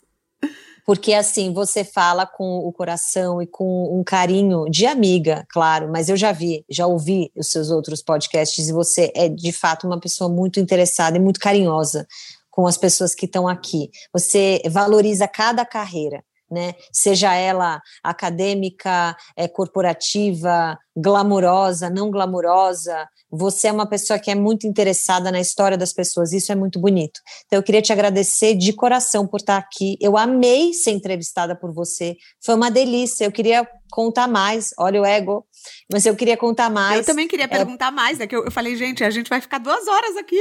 porque 0.86 1.14
assim 1.14 1.52
você 1.52 1.84
fala 1.84 2.26
com 2.26 2.60
o 2.60 2.72
coração 2.72 3.42
e 3.42 3.48
com 3.48 4.00
um 4.00 4.04
carinho 4.04 4.66
de 4.70 4.86
amiga, 4.86 5.46
claro, 5.50 5.90
mas 5.92 6.10
eu 6.10 6.16
já 6.16 6.32
vi, 6.32 6.64
já 6.70 6.86
ouvi 6.86 7.32
os 7.36 7.50
seus 7.50 7.72
outros 7.72 8.02
podcasts 8.04 8.70
e 8.70 8.72
você 8.72 9.12
é 9.16 9.28
de 9.28 9.52
fato 9.52 9.88
uma 9.88 10.00
pessoa 10.00 10.30
muito 10.30 10.60
interessada 10.60 11.18
e 11.18 11.20
muito 11.20 11.40
carinhosa 11.40 12.08
com 12.52 12.68
as 12.68 12.78
pessoas 12.78 13.16
que 13.16 13.26
estão 13.26 13.48
aqui. 13.48 13.90
Você 14.14 14.62
valoriza 14.70 15.28
cada 15.28 15.66
carreira 15.66 16.24
né? 16.50 16.76
Seja 16.92 17.34
ela 17.34 17.82
acadêmica, 18.04 19.16
é, 19.36 19.48
corporativa, 19.48 20.78
glamurosa, 20.96 21.90
não 21.90 22.12
glamurosa, 22.12 23.08
você 23.32 23.68
é 23.68 23.72
uma 23.72 23.88
pessoa 23.88 24.20
que 24.20 24.32
é 24.32 24.36
muito 24.36 24.68
interessada 24.68 25.32
na 25.32 25.40
história 25.40 25.78
das 25.78 25.94
pessoas, 25.94 26.32
isso 26.34 26.52
é 26.52 26.56
muito 26.56 26.80
bonito. 26.80 27.20
Então 27.46 27.60
eu 27.60 27.64
queria 27.64 27.82
te 27.82 27.92
agradecer 27.92 28.56
de 28.56 28.74
coração 28.74 29.28
por 29.28 29.40
estar 29.40 29.58
aqui. 29.58 29.98
Eu 30.00 30.18
amei 30.18 30.74
ser 30.74 30.92
entrevistada 30.92 31.56
por 31.56 31.74
você, 31.74 32.16
foi 32.44 32.56
uma 32.56 32.72
delícia. 32.72 33.26
Eu 33.26 33.32
queria 33.32 33.68
contar 33.92 34.28
mais, 34.28 34.72
olha 34.78 35.02
o 35.02 35.06
ego, 35.06 35.46
mas 35.92 36.06
eu 36.06 36.16
queria 36.16 36.38
contar 36.38 36.70
mais. 36.70 37.00
Eu 37.00 37.06
também 37.06 37.28
queria 37.28 37.46
é 37.46 37.48
perguntar 37.48 37.88
é... 37.88 37.92
mais, 37.92 38.20
é 38.20 38.28
que 38.28 38.36
eu, 38.36 38.46
eu 38.46 38.52
falei, 38.52 38.76
gente, 38.76 39.04
a 39.04 39.10
gente 39.10 39.30
vai 39.30 39.42
ficar 39.42 39.58
duas 39.58 39.88
horas 39.88 40.18
aqui. 40.18 40.38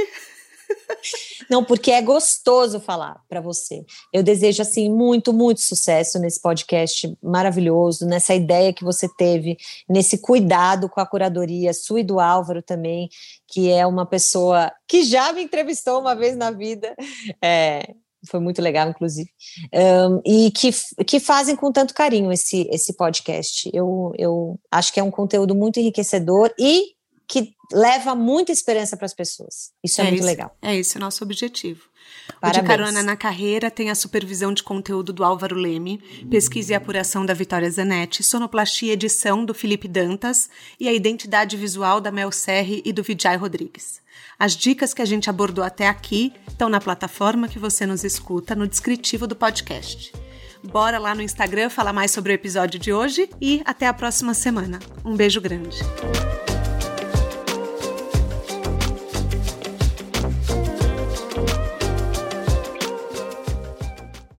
Não, 1.49 1.63
porque 1.63 1.91
é 1.91 2.01
gostoso 2.01 2.79
falar 2.79 3.21
para 3.29 3.41
você. 3.41 3.85
Eu 4.11 4.23
desejo 4.23 4.61
assim 4.61 4.89
muito, 4.89 5.31
muito 5.31 5.61
sucesso 5.61 6.17
nesse 6.19 6.41
podcast 6.41 7.15
maravilhoso, 7.21 8.05
nessa 8.05 8.33
ideia 8.33 8.73
que 8.73 8.83
você 8.83 9.07
teve, 9.07 9.57
nesse 9.87 10.17
cuidado 10.17 10.89
com 10.89 10.99
a 10.99 11.05
curadoria, 11.05 11.73
sua 11.73 11.99
e 11.99 12.03
do 12.03 12.19
Álvaro 12.19 12.61
também, 12.61 13.09
que 13.47 13.69
é 13.69 13.85
uma 13.85 14.05
pessoa 14.05 14.71
que 14.87 15.03
já 15.03 15.31
me 15.33 15.43
entrevistou 15.43 15.99
uma 15.99 16.15
vez 16.15 16.35
na 16.35 16.51
vida. 16.51 16.95
É, 17.41 17.93
foi 18.25 18.39
muito 18.39 18.61
legal, 18.61 18.89
inclusive, 18.89 19.29
um, 19.73 20.21
e 20.25 20.51
que, 20.51 20.71
que 21.05 21.19
fazem 21.19 21.55
com 21.55 21.71
tanto 21.71 21.93
carinho 21.93 22.31
esse, 22.31 22.67
esse 22.71 22.93
podcast. 22.95 23.69
Eu, 23.73 24.11
eu 24.17 24.59
acho 24.71 24.91
que 24.91 24.99
é 24.99 25.03
um 25.03 25.11
conteúdo 25.11 25.53
muito 25.55 25.79
enriquecedor 25.79 26.51
e 26.59 26.94
que 27.27 27.53
leva 27.71 28.15
muita 28.15 28.51
esperança 28.51 28.95
para 28.95 29.05
as 29.05 29.13
pessoas. 29.13 29.71
Isso 29.83 30.01
é, 30.01 30.05
é 30.05 30.07
muito 30.07 30.19
isso, 30.19 30.27
legal. 30.27 30.55
É 30.61 30.75
esse 30.75 30.97
o 30.97 30.99
nosso 30.99 31.23
objetivo. 31.23 31.81
Parabéns. 32.39 32.57
O 32.57 32.61
de 32.61 32.67
Carona 32.67 33.03
na 33.03 33.15
Carreira 33.15 33.71
tem 33.71 33.89
a 33.89 33.95
supervisão 33.95 34.53
de 34.53 34.63
conteúdo 34.63 35.11
do 35.11 35.23
Álvaro 35.23 35.55
Leme, 35.55 35.97
pesquisa 36.29 36.73
e 36.73 36.75
apuração 36.75 37.25
da 37.25 37.33
Vitória 37.33 37.69
Zanetti, 37.69 38.23
sonoplastia 38.23 38.89
e 38.89 38.93
edição 38.93 39.43
do 39.43 39.53
Felipe 39.53 39.87
Dantas 39.87 40.49
e 40.79 40.87
a 40.87 40.93
identidade 40.93 41.57
visual 41.57 41.99
da 41.99 42.11
Mel 42.11 42.31
Serri 42.31 42.81
e 42.85 42.93
do 42.93 43.03
Vijay 43.03 43.37
Rodrigues. 43.37 44.01
As 44.37 44.55
dicas 44.55 44.93
que 44.93 45.01
a 45.01 45.05
gente 45.05 45.29
abordou 45.29 45.63
até 45.63 45.87
aqui 45.87 46.33
estão 46.47 46.69
na 46.69 46.81
plataforma 46.81 47.47
que 47.47 47.59
você 47.59 47.85
nos 47.85 48.03
escuta, 48.03 48.55
no 48.55 48.67
descritivo 48.67 49.25
do 49.25 49.35
podcast. 49.35 50.13
Bora 50.63 50.97
lá 50.97 51.13
no 51.13 51.21
Instagram 51.21 51.69
falar 51.69 51.93
mais 51.93 52.11
sobre 52.11 52.33
o 52.33 52.35
episódio 52.35 52.79
de 52.79 52.91
hoje 52.91 53.29
e 53.39 53.61
até 53.65 53.87
a 53.87 53.93
próxima 53.93 54.33
semana. 54.33 54.79
Um 55.03 55.15
beijo 55.15 55.39
grande. 55.39 55.77